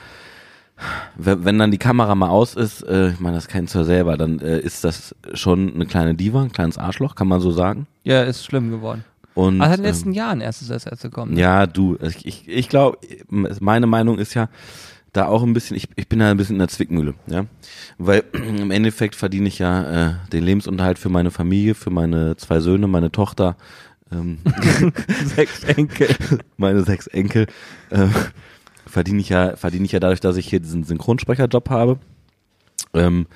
wenn, 1.15 1.45
wenn 1.45 1.59
dann 1.59 1.71
die 1.71 1.77
Kamera 1.77 2.15
mal 2.15 2.29
aus 2.29 2.55
ist, 2.55 2.81
äh, 2.83 3.09
ich 3.09 3.19
meine, 3.19 3.35
das 3.35 3.47
kennst 3.47 3.73
du 3.75 3.79
ja 3.79 3.85
selber, 3.85 4.17
dann 4.17 4.39
äh, 4.39 4.59
ist 4.59 4.83
das 4.83 5.15
schon 5.33 5.73
eine 5.73 5.85
kleine 5.85 6.15
Diva, 6.15 6.41
ein 6.41 6.51
kleines 6.51 6.77
Arschloch, 6.77 7.15
kann 7.15 7.27
man 7.27 7.41
so 7.41 7.51
sagen. 7.51 7.87
Ja, 8.03 8.23
ist 8.23 8.45
schlimm 8.45 8.69
geworden. 8.69 9.03
Und, 9.33 9.61
Also 9.61 9.75
in 9.75 9.81
den 9.81 9.85
ähm, 9.85 9.91
letzten 9.91 10.11
Jahren 10.13 10.41
erst 10.41 10.61
ist 10.61 10.71
das 10.71 10.85
erst 10.85 11.03
gekommen. 11.03 11.33
ne? 11.33 11.39
Ja, 11.41 11.67
du, 11.67 11.97
ich, 12.01 12.25
ich, 12.25 12.47
ich 12.47 12.69
glaube, 12.69 12.97
meine 13.29 13.87
Meinung 13.87 14.17
ist 14.17 14.33
ja, 14.33 14.49
da 15.13 15.27
auch 15.27 15.41
ein 15.41 15.53
bisschen, 15.53 15.75
ich, 15.77 15.89
ich 15.95 16.07
bin 16.07 16.19
da 16.19 16.29
ein 16.29 16.37
bisschen 16.37 16.55
in 16.55 16.59
der 16.59 16.67
Zwickmühle, 16.67 17.15
ja. 17.27 17.45
Weil 17.97 18.23
im 18.33 18.71
Endeffekt 18.71 19.15
verdiene 19.15 19.47
ich 19.47 19.59
ja 19.59 20.09
äh, 20.09 20.13
den 20.31 20.43
Lebensunterhalt 20.43 20.99
für 20.99 21.09
meine 21.09 21.31
Familie, 21.31 21.75
für 21.75 21.89
meine 21.89 22.35
zwei 22.37 22.59
Söhne, 22.59 22.87
meine 22.87 23.11
Tochter, 23.11 23.55
ähm, 24.11 24.39
Sechs 25.25 25.63
Enkel. 25.63 26.07
meine 26.57 26.83
sechs 26.83 27.07
Enkel, 27.07 27.47
äh, 27.89 28.07
verdiene 28.87 29.21
ich 29.21 29.29
ja, 29.29 29.55
verdiene 29.55 29.85
ich 29.85 29.91
ja 29.91 29.99
dadurch, 29.99 30.19
dass 30.19 30.37
ich 30.37 30.47
hier 30.47 30.59
diesen 30.59 30.83
Synchronsprecherjob 30.83 31.69
habe. 31.69 31.99
Ähm, 32.93 33.27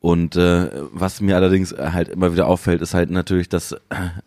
und 0.00 0.34
äh, 0.34 0.68
was 0.90 1.20
mir 1.20 1.36
allerdings 1.36 1.72
halt 1.78 2.08
immer 2.08 2.32
wieder 2.32 2.48
auffällt, 2.48 2.82
ist 2.82 2.92
halt 2.92 3.10
natürlich, 3.10 3.48
dass, 3.48 3.76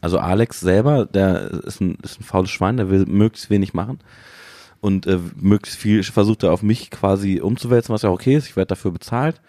also 0.01 0.19
Alex 0.19 0.61
selber, 0.61 1.05
der 1.05 1.51
ist 1.51 1.81
ein, 1.81 1.97
ist 2.01 2.21
ein 2.21 2.23
faules 2.23 2.49
Schwein, 2.49 2.77
der 2.77 2.89
will 2.89 3.05
möglichst 3.05 3.49
wenig 3.49 3.73
machen 3.73 3.99
und 4.79 5.05
äh, 5.05 5.19
möglichst 5.35 5.77
viel 5.77 6.01
versucht 6.03 6.43
er 6.43 6.53
auf 6.53 6.61
mich 6.61 6.91
quasi 6.91 7.41
umzuwälzen, 7.41 7.93
was 7.93 8.03
ja 8.03 8.09
okay 8.09 8.35
ist, 8.35 8.47
ich 8.47 8.55
werde 8.55 8.69
dafür 8.69 8.91
bezahlt. 8.91 9.41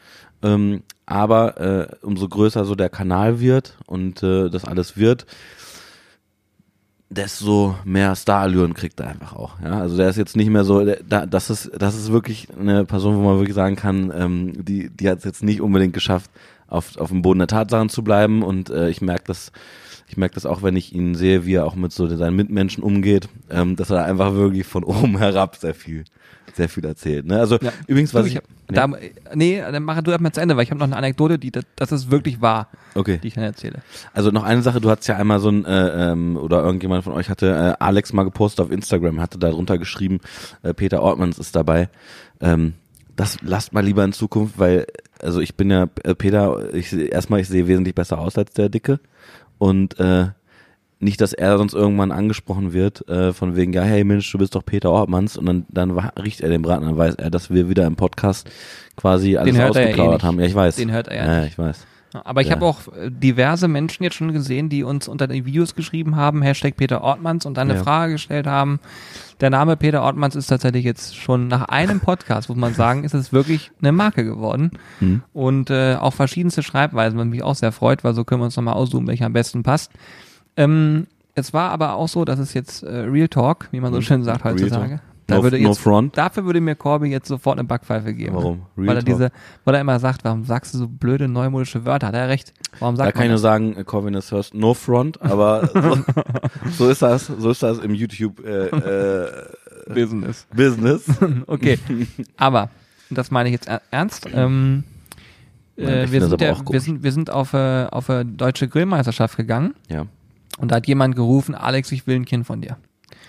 Ähm, 0.42 0.82
aber 1.06 1.60
äh, 1.60 1.96
umso 2.02 2.28
größer 2.28 2.64
so 2.64 2.74
der 2.74 2.88
Kanal 2.88 3.38
wird 3.38 3.76
und 3.86 4.22
äh, 4.22 4.50
das 4.50 4.64
alles 4.64 4.96
wird, 4.96 5.26
desto 7.08 7.76
mehr 7.84 8.16
Starallüren 8.16 8.74
kriegt 8.74 8.98
er 9.00 9.08
einfach 9.08 9.34
auch. 9.34 9.60
Ja? 9.62 9.80
Also 9.80 9.96
der 9.96 10.08
ist 10.08 10.16
jetzt 10.16 10.36
nicht 10.36 10.50
mehr 10.50 10.64
so, 10.64 10.84
der, 10.84 11.00
da, 11.08 11.26
das 11.26 11.50
ist, 11.50 11.70
das 11.78 11.94
ist 11.94 12.10
wirklich 12.10 12.48
eine 12.58 12.84
Person, 12.84 13.16
wo 13.16 13.20
man 13.20 13.38
wirklich 13.38 13.54
sagen 13.54 13.76
kann, 13.76 14.12
ähm, 14.16 14.64
die, 14.64 14.90
die 14.90 15.08
hat 15.08 15.18
es 15.18 15.24
jetzt 15.24 15.42
nicht 15.42 15.60
unbedingt 15.60 15.94
geschafft, 15.94 16.30
auf, 16.68 16.96
auf 16.96 17.10
dem 17.10 17.22
Boden 17.22 17.38
der 17.38 17.48
Tatsachen 17.48 17.88
zu 17.88 18.02
bleiben. 18.02 18.42
Und 18.42 18.70
äh, 18.70 18.88
ich 18.88 19.00
merke 19.00 19.24
das, 19.26 19.52
ich 20.08 20.16
merke 20.16 20.34
das 20.34 20.46
auch, 20.46 20.62
wenn 20.62 20.76
ich 20.76 20.94
ihn 20.94 21.14
sehe, 21.14 21.46
wie 21.46 21.54
er 21.54 21.64
auch 21.64 21.76
mit 21.76 21.92
so 21.92 22.08
seinen 22.08 22.36
Mitmenschen 22.36 22.82
umgeht, 22.82 23.28
ähm, 23.50 23.76
dass 23.76 23.90
er 23.90 24.04
einfach 24.04 24.34
wirklich 24.34 24.66
von 24.66 24.84
oben 24.84 25.18
herab 25.18 25.56
sehr 25.56 25.74
viel, 25.74 26.04
sehr 26.56 26.68
viel 26.68 26.84
erzählt. 26.84 27.26
Ne? 27.26 27.38
Also 27.38 27.58
Ja. 27.60 27.72
übrigens, 27.86 28.12
was 28.14 28.22
Du, 28.22 28.28
ich, 28.28 28.34
ich 28.34 28.38
hab, 28.38 28.90
da, 28.92 28.98
nee, 29.34 29.60
dann 29.60 29.82
mach 29.82 30.00
du 30.02 30.10
erstmal 30.10 30.32
zu 30.32 30.40
Ende, 30.40 30.56
weil 30.56 30.64
ich 30.64 30.70
habe 30.70 30.78
noch 30.78 30.86
eine 30.86 30.96
Anekdote, 30.96 31.38
die 31.38 31.50
das, 31.50 31.64
das 31.76 31.92
ist 31.92 32.10
wirklich 32.10 32.40
wahr, 32.40 32.68
okay. 32.94 33.18
die 33.22 33.28
ich 33.28 33.34
dann 33.34 33.44
erzähle. 33.44 33.80
Also 34.12 34.30
noch 34.30 34.42
eine 34.42 34.62
Sache, 34.62 34.80
du 34.80 34.90
hattest 34.90 35.08
ja 35.08 35.16
einmal 35.16 35.38
so 35.38 35.50
ein, 35.50 35.64
äh, 35.64 36.10
ähm, 36.12 36.36
oder 36.36 36.62
irgendjemand 36.64 37.04
von 37.04 37.12
euch 37.12 37.30
hatte 37.30 37.76
äh, 37.78 37.84
Alex 37.84 38.12
mal 38.12 38.24
gepostet 38.24 38.64
auf 38.64 38.72
Instagram, 38.72 39.20
hatte 39.20 39.38
da 39.38 39.50
drunter 39.50 39.78
geschrieben, 39.78 40.20
äh, 40.62 40.74
Peter 40.74 41.02
Ortmanns 41.02 41.38
ist 41.38 41.54
dabei. 41.54 41.88
Ähm, 42.40 42.74
das 43.14 43.38
lasst 43.42 43.72
mal 43.72 43.84
lieber 43.84 44.04
in 44.04 44.12
Zukunft, 44.12 44.58
weil, 44.58 44.86
also 45.20 45.40
ich 45.40 45.54
bin 45.56 45.70
ja, 45.70 45.88
äh, 46.02 46.14
Peter, 46.14 46.74
ich 46.74 46.92
erstmal, 46.92 47.40
ich 47.40 47.48
sehe 47.48 47.66
wesentlich 47.66 47.94
besser 47.94 48.18
aus 48.18 48.36
als 48.36 48.52
der 48.52 48.68
Dicke. 48.68 49.00
Und 49.58 49.98
äh, 49.98 50.28
nicht, 50.98 51.20
dass 51.20 51.32
er 51.34 51.58
sonst 51.58 51.74
irgendwann 51.74 52.10
angesprochen 52.10 52.72
wird, 52.72 53.06
äh, 53.08 53.32
von 53.32 53.54
wegen, 53.56 53.72
ja, 53.72 53.82
hey 53.82 54.02
Mensch, 54.04 54.30
du 54.32 54.38
bist 54.38 54.54
doch 54.54 54.64
Peter 54.64 54.90
Ortmanns 54.90 55.36
und 55.36 55.44
dann, 55.46 55.66
dann 55.68 55.90
riecht 55.90 56.40
er 56.40 56.48
den 56.48 56.62
Braten, 56.62 56.86
dann 56.86 56.96
weiß 56.96 57.16
er, 57.16 57.30
dass 57.30 57.50
wir 57.50 57.68
wieder 57.68 57.86
im 57.86 57.96
Podcast 57.96 58.48
quasi 58.96 59.36
alles 59.36 59.56
ja 59.56 59.66
eh 59.66 59.68
ausgeplaudert 59.68 60.14
nicht. 60.14 60.24
haben. 60.24 60.40
Ja, 60.40 60.46
ich 60.46 60.54
weiß. 60.54 60.76
Den 60.76 60.90
hört 60.92 61.08
er 61.08 61.16
ja 61.16 61.32
ja 61.34 61.40
nicht. 61.42 61.52
ich 61.52 61.58
weiß. 61.58 61.86
Aber 62.24 62.40
ich 62.40 62.48
Ja. 62.48 62.54
habe 62.54 62.64
auch 62.64 62.80
äh, 62.96 63.10
diverse 63.10 63.68
Menschen 63.68 64.02
jetzt 64.04 64.14
schon 64.16 64.32
gesehen, 64.32 64.70
die 64.70 64.84
uns 64.84 65.06
unter 65.06 65.26
den 65.26 65.44
Videos 65.44 65.74
geschrieben 65.74 66.16
haben, 66.16 66.40
Hashtag 66.40 66.76
Peter 66.76 67.02
Ortmanns 67.02 67.44
und 67.44 67.58
dann 67.58 67.68
eine 67.68 67.78
Ja. 67.78 67.84
Frage 67.84 68.12
gestellt 68.14 68.46
haben. 68.46 68.80
Der 69.42 69.50
Name 69.50 69.76
Peter 69.76 70.00
Ortmanns 70.00 70.34
ist 70.34 70.46
tatsächlich 70.46 70.84
jetzt 70.86 71.14
schon 71.14 71.46
nach 71.48 71.64
einem 71.68 72.00
Podcast, 72.00 72.48
muss 72.48 72.56
man 72.56 72.72
sagen, 72.72 73.04
ist 73.04 73.12
es 73.12 73.34
wirklich 73.34 73.70
eine 73.82 73.92
Marke 73.92 74.24
geworden. 74.24 74.70
Mhm. 75.00 75.24
Und 75.34 75.68
äh, 75.68 75.96
auch 75.96 76.14
verschiedenste 76.14 76.62
Schreibweisen, 76.62 77.18
was 77.18 77.26
mich 77.26 77.42
auch 77.42 77.54
sehr 77.54 77.72
freut, 77.72 78.02
weil 78.02 78.14
so 78.14 78.24
können 78.24 78.40
wir 78.40 78.46
uns 78.46 78.56
nochmal 78.56 78.74
aussuchen, 78.74 79.06
welcher 79.08 79.26
am 79.26 79.34
besten 79.34 79.62
passt. 79.62 79.90
Ähm, 80.56 81.06
es 81.34 81.52
war 81.52 81.70
aber 81.70 81.94
auch 81.94 82.08
so, 82.08 82.24
dass 82.24 82.38
es 82.38 82.54
jetzt 82.54 82.82
äh, 82.82 82.88
Real 83.00 83.28
Talk, 83.28 83.68
wie 83.70 83.80
man 83.80 83.92
so 83.92 83.98
Mhm. 83.98 84.02
schön 84.02 84.22
sagt 84.22 84.44
heutzutage. 84.44 85.00
Da 85.28 85.36
No- 85.38 85.42
würde 85.42 85.60
no 85.60 85.70
jetzt, 85.70 85.80
front. 85.80 86.16
Dafür 86.16 86.44
würde 86.44 86.60
mir 86.60 86.76
Corby 86.76 87.08
jetzt 87.08 87.26
sofort 87.26 87.58
eine 87.58 87.66
Backpfeife 87.66 88.14
geben. 88.14 88.36
Warum? 88.36 88.62
Real 88.78 88.86
weil 88.86 88.96
er 88.98 89.04
Talk. 89.04 89.06
diese, 89.16 89.30
weil 89.64 89.74
er 89.74 89.80
immer 89.80 89.98
sagt, 89.98 90.22
warum 90.24 90.44
sagst 90.44 90.72
du 90.72 90.78
so 90.78 90.86
blöde 90.88 91.26
neumodische 91.26 91.84
Wörter? 91.84 92.06
Hat 92.06 92.14
er 92.14 92.28
recht? 92.28 92.52
Warum 92.78 92.94
Da 92.94 93.04
sagt 93.06 93.16
kann 93.16 93.24
ich 93.24 93.30
nur 93.30 93.38
sagen, 93.38 93.76
äh, 93.76 93.82
Corvin 93.82 94.14
is 94.14 94.28
first, 94.28 94.54
no 94.54 94.72
front, 94.72 95.20
aber 95.20 95.68
so, 95.74 95.98
so 96.78 96.88
ist 96.90 97.02
das, 97.02 97.26
so 97.26 97.50
ist 97.50 97.60
das 97.62 97.78
im 97.80 97.92
YouTube 97.92 98.38
äh, 98.46 98.66
äh, 98.68 99.30
Business. 99.92 100.46
Business. 100.54 101.04
Okay, 101.48 101.78
aber 102.36 102.70
das 103.10 103.30
meine 103.32 103.48
ich 103.48 103.54
jetzt 103.54 103.66
er- 103.68 103.82
ernst. 103.90 104.28
Ähm, 104.32 104.84
äh, 105.76 106.06
wir, 106.10 106.20
sind 106.28 106.42
auch 106.42 106.62
wir 106.72 106.80
sind 106.80 107.02
wir 107.02 107.12
sind 107.12 107.30
auf 107.30 107.52
äh, 107.52 107.86
auf 107.90 108.08
eine 108.10 108.24
deutsche 108.24 108.68
Grillmeisterschaft 108.68 109.36
gegangen 109.36 109.74
Ja, 109.88 110.06
und 110.58 110.70
da 110.70 110.76
hat 110.76 110.86
jemand 110.86 111.16
gerufen, 111.16 111.54
Alex, 111.54 111.92
ich 111.92 112.06
will 112.06 112.16
ein 112.16 112.24
Kind 112.24 112.46
von 112.46 112.60
dir. 112.60 112.76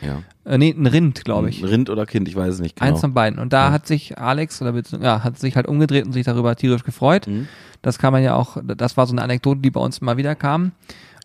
ja. 0.02 0.22
Äh, 0.46 0.58
nee, 0.58 0.74
ein 0.78 0.86
Rind, 0.86 1.26
glaube 1.26 1.50
ich. 1.50 1.62
Rind 1.64 1.90
oder 1.90 2.06
Kind, 2.06 2.28
ich 2.30 2.36
weiß 2.36 2.54
es 2.54 2.60
nicht 2.62 2.78
genau. 2.78 2.92
Eins 2.92 3.02
von 3.02 3.14
beiden. 3.14 3.38
Und 3.38 3.52
da 3.52 3.66
Ja. 3.68 3.72
hat 3.74 3.86
sich 3.86 4.18
Alex 4.18 4.62
oder 4.62 4.74
ja, 5.02 5.24
hat 5.24 5.38
sich 5.38 5.58
halt 5.58 5.68
umgedreht 5.68 6.06
und 6.06 6.14
sich 6.14 6.26
darüber 6.26 6.56
tierisch 6.56 6.86
gefreut. 6.86 7.28
Mhm. 7.28 7.50
Das 7.82 7.98
kann 8.00 8.14
man 8.14 8.24
ja 8.24 8.34
auch, 8.36 8.56
das 8.64 8.96
war 8.96 9.06
so 9.08 9.14
eine 9.14 9.22
Anekdote, 9.24 9.60
die 9.60 9.72
bei 9.72 9.82
uns 9.82 9.98
immer 9.98 10.16
wieder 10.16 10.36
kam. 10.36 10.72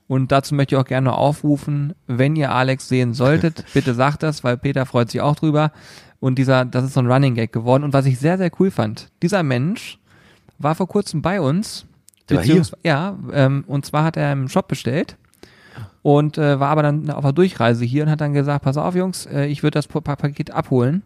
Und 0.08 0.32
dazu 0.32 0.56
möchte 0.56 0.74
ich 0.74 0.80
auch 0.80 0.84
gerne 0.86 1.12
aufrufen, 1.12 1.94
wenn 2.08 2.34
ihr 2.34 2.50
Alex 2.52 2.88
sehen 2.88 3.14
solltet, 3.14 3.64
bitte 3.74 3.94
sagt 3.94 4.24
das, 4.24 4.42
weil 4.42 4.56
Peter 4.58 4.86
freut 4.86 5.10
sich 5.10 5.20
auch 5.20 5.36
drüber. 5.36 5.70
Und 6.18 6.36
dieser, 6.36 6.64
das 6.64 6.84
ist 6.84 6.94
so 6.94 7.00
ein 7.00 7.10
Running 7.10 7.34
Gag 7.36 7.52
geworden. 7.52 7.84
Und 7.84 7.92
was 7.92 8.06
ich 8.06 8.18
sehr, 8.18 8.38
sehr 8.38 8.50
cool 8.58 8.72
fand, 8.72 9.08
dieser 9.22 9.42
Mensch 9.44 9.98
war 10.58 10.74
vor 10.74 10.88
kurzem 10.88 11.22
bei 11.22 11.40
uns. 11.40 11.86
Der 12.28 12.38
war 12.38 12.44
hier? 12.44 12.62
Ja, 12.82 13.16
ähm, 13.32 13.62
und 13.68 13.86
zwar 13.86 14.02
hat 14.04 14.16
er 14.16 14.32
im 14.32 14.48
Shop 14.48 14.66
bestellt 14.68 15.16
und 16.02 16.36
äh, 16.38 16.58
war 16.60 16.68
aber 16.68 16.82
dann 16.82 17.10
auf 17.10 17.22
der 17.22 17.32
Durchreise 17.32 17.84
hier 17.84 18.04
und 18.04 18.10
hat 18.10 18.20
dann 18.20 18.32
gesagt, 18.34 18.64
pass 18.64 18.76
auf 18.76 18.94
Jungs, 18.94 19.26
äh, 19.26 19.46
ich 19.46 19.62
würde 19.62 19.76
das 19.78 19.86
Pa- 19.86 20.00
Pa- 20.00 20.16
Paket 20.16 20.50
abholen. 20.50 21.02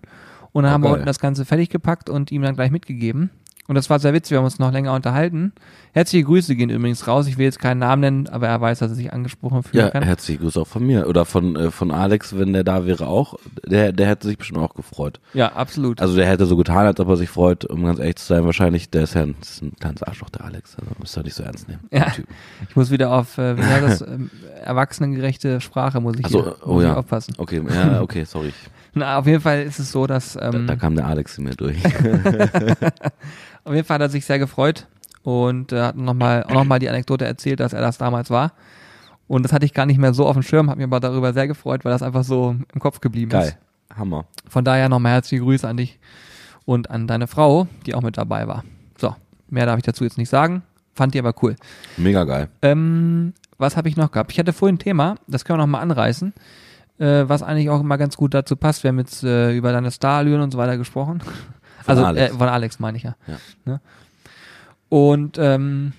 Und 0.53 0.63
dann 0.63 0.71
Oh, 0.71 0.75
haben 0.75 0.83
wir 0.85 0.91
unten 0.95 1.07
das 1.07 1.19
Ganze 1.19 1.45
fertig 1.45 1.69
gepackt 1.69 2.09
und 2.09 2.33
ihm 2.33 2.41
dann 2.43 2.55
gleich 2.55 2.71
mitgegeben. 2.71 3.31
Und 3.69 3.75
das 3.75 3.91
war 3.91 3.99
sehr 3.99 4.15
witzig, 4.15 4.31
wir 4.33 4.39
haben 4.39 4.45
uns 4.45 4.59
noch 4.59 4.71
länger 4.71 4.95
unterhalten. 4.95 5.53
Herzliche 5.93 6.25
Grüße 6.25 6.55
gehen 6.55 6.71
übrigens 6.71 7.07
raus. 7.09 7.27
Ich 7.27 7.37
will 7.39 7.47
jetzt 7.47 7.59
keinen 7.59 7.79
Namen 7.79 8.01
nennen, 8.01 8.29
aber 8.29 8.47
er 8.47 8.61
weiß, 8.61 8.79
dass 8.79 8.91
er 8.93 8.95
sich 8.95 9.13
angesprochen 9.13 9.63
fühlen 9.63 9.85
Ja, 9.87 9.91
kann. 9.91 10.03
herzliche 10.03 10.39
Grüße 10.41 10.61
auch 10.61 10.67
von 10.67 10.87
mir. 10.87 11.09
Oder 11.09 11.25
von, 11.25 11.57
äh, 11.57 11.71
von 11.71 11.91
Alex, 11.91 12.39
wenn 12.39 12.53
der 12.53 12.63
da 12.65 12.87
wäre 12.87 13.07
auch. 13.09 13.35
Der, 13.67 13.93
der 13.93 14.07
hätte 14.07 14.29
sich 14.29 14.39
bestimmt 14.39 14.61
auch 14.61 14.75
gefreut. 14.75 15.21
Ja, 15.35 15.53
absolut. 15.53 16.01
Also 16.01 16.15
der 16.15 16.27
hätte 16.27 16.47
so 16.47 16.57
getan, 16.57 16.87
als 16.87 17.01
ob 17.01 17.09
er 17.09 17.17
sich 17.17 17.29
freut, 17.31 17.65
um 17.65 17.85
ganz 17.85 17.99
ehrlich 17.99 18.17
zu 18.17 18.27
sein. 18.27 18.45
Wahrscheinlich, 18.45 18.91
der 18.91 19.03
ist 19.05 19.15
ja 19.15 19.23
ein, 19.23 19.35
ist 19.41 19.63
ein 19.63 19.75
kleines 19.81 20.03
Arschloch, 20.03 20.31
der 20.31 20.45
Alex. 20.45 20.77
Also 20.79 20.93
müsst 21.01 21.17
ihr 21.17 21.23
nicht 21.25 21.35
so 21.35 21.43
ernst 21.43 21.67
nehmen. 21.69 21.81
Ja. 21.91 22.07
Ich 22.69 22.77
muss 22.77 22.91
wieder 22.91 23.11
auf, 23.13 23.39
äh, 23.39 23.57
wie 23.57 23.63
heißt 23.63 24.01
das, 24.01 24.01
ähm, 24.09 24.31
erwachsenengerechte 24.63 25.61
Sprache 25.61 26.01
muss 26.01 26.17
ich, 26.19 26.27
Ach 26.27 26.31
so, 26.31 26.43
hier, 26.45 26.57
oh 26.65 26.73
muss 26.75 26.83
ich 26.83 26.89
ja. 26.89 26.97
aufpassen. 26.97 27.35
Okay, 27.39 27.63
ja, 27.69 28.01
okay, 28.03 28.25
sorry. 28.25 28.53
Na, 28.95 29.19
auf 29.19 29.27
jeden 29.27 29.41
Fall 29.43 29.63
ist 29.63 29.79
es 29.79 29.93
so, 29.93 30.07
dass 30.07 30.35
Da, 30.35 30.51
ähm, 30.53 30.67
da 30.67 30.77
kam 30.77 30.95
der 30.97 31.07
Alex 31.07 31.37
in 31.39 31.45
mir 31.45 31.55
durch. 31.55 31.77
Auf 33.67 33.75
jeden 33.75 33.85
Fall 33.85 33.97
hat 33.97 34.03
er 34.03 34.09
sich 34.09 34.25
sehr 34.25 34.39
gefreut 34.39 34.87
und 35.25 35.73
äh, 35.73 35.83
hat 35.83 35.97
nochmal 35.97 36.45
auch 36.45 36.55
nochmal 36.55 36.79
die 36.79 36.89
Anekdote 36.89 37.25
erzählt, 37.25 37.59
dass 37.59 37.73
er 37.73 37.81
das 37.81 37.99
damals 37.99 38.31
war. 38.31 38.53
Und 39.27 39.43
das 39.43 39.53
hatte 39.53 39.67
ich 39.67 39.75
gar 39.75 39.87
nicht 39.87 39.99
mehr 39.99 40.15
so 40.15 40.25
auf 40.25 40.35
dem 40.35 40.45
Schirm, 40.45 40.71
habe 40.71 40.79
mich 40.79 40.87
aber 40.87 41.01
darüber 41.01 41.33
sehr 41.33 41.49
gefreut, 41.49 41.85
weil 41.85 41.91
das 41.91 42.03
einfach 42.03 42.23
so 42.23 42.55
im 42.73 42.81
Kopf 42.81 43.01
geblieben 43.01 43.33
Geil. 43.33 43.49
ist. 43.49 43.99
Hammer. 43.99 44.27
Von 44.49 44.65
daher 44.65 44.89
nochmal 44.89 45.13
herzliche 45.15 45.43
Grüße 45.43 45.67
an 45.67 45.79
dich 45.79 45.99
und 46.65 46.91
an 46.91 47.09
deine 47.09 47.27
Frau, 47.27 47.67
die 47.87 47.97
auch 47.97 48.03
mit 48.03 48.17
dabei 48.17 48.47
war. 48.47 48.63
So, 48.99 49.17
mehr 49.49 49.67
darf 49.67 49.79
ich 49.79 49.85
dazu 49.85 50.05
jetzt 50.05 50.17
nicht 50.17 50.29
sagen. 50.29 50.63
Fand 50.95 51.15
die 51.15 51.19
aber 51.19 51.35
cool. 51.43 51.57
Mega 51.97 52.23
geil. 52.23 52.49
Ähm, 52.63 53.35
was 53.59 53.77
habe 53.77 53.89
ich 53.89 53.97
noch 53.97 54.13
gehabt? 54.13 54.31
Ich 54.31 54.39
hatte 54.39 54.53
vorhin 54.53 54.77
ein 54.77 54.79
Thema, 54.79 55.17
das 55.27 55.45
können 55.45 55.59
wir 55.59 55.67
noch 55.67 55.73
mal 55.73 55.81
anreißen, 55.81 56.33
äh, 56.99 57.25
was 57.27 57.43
eigentlich 57.43 57.69
auch 57.69 57.81
immer 57.81 57.99
ganz 57.99 58.17
gut 58.17 58.33
dazu 58.33 58.55
passt. 58.55 58.85
Wir 58.85 58.91
haben 58.91 58.99
jetzt 59.01 59.25
äh, 59.25 59.57
über 59.57 59.73
deine 59.73 59.91
Starallüren 59.91 60.43
und 60.43 60.53
so 60.53 60.59
weiter 60.59 60.79
gesprochen. 60.79 61.21
Also 61.89 62.05
Alex. 62.05 62.35
Äh, 62.35 62.39
von 62.39 62.49
Alex 62.49 62.79
meine 62.79 62.97
ich 62.99 63.05
ja. 63.05 63.17
Ja. 63.27 63.37
Ne? 63.65 63.81
Und 64.89 65.37
ähm, 65.39 65.93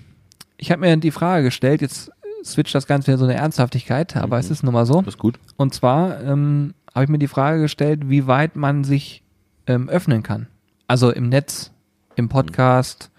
ich 0.56 0.70
habe 0.70 0.80
mir 0.80 0.96
die 0.96 1.10
Frage 1.10 1.44
gestellt, 1.44 1.82
jetzt 1.82 2.10
switcht 2.44 2.74
das 2.74 2.86
Ganze 2.86 3.08
wieder 3.08 3.18
so 3.18 3.24
eine 3.24 3.34
Ernsthaftigkeit, 3.34 4.16
aber 4.16 4.36
Mhm. 4.36 4.40
es 4.40 4.50
ist 4.50 4.62
nun 4.62 4.72
mal 4.74 4.86
so. 4.86 5.02
Das 5.02 5.14
ist 5.14 5.18
gut. 5.18 5.38
Und 5.56 5.74
zwar 5.74 6.20
ähm, 6.22 6.74
habe 6.94 7.04
ich 7.04 7.10
mir 7.10 7.18
die 7.18 7.28
Frage 7.28 7.60
gestellt, 7.60 8.08
wie 8.08 8.26
weit 8.26 8.56
man 8.56 8.84
sich 8.84 9.22
ähm, 9.66 9.88
öffnen 9.88 10.22
kann. 10.22 10.46
Also 10.86 11.10
im 11.10 11.28
Netz, 11.28 11.70
im 12.16 12.28
Podcast, 12.28 13.10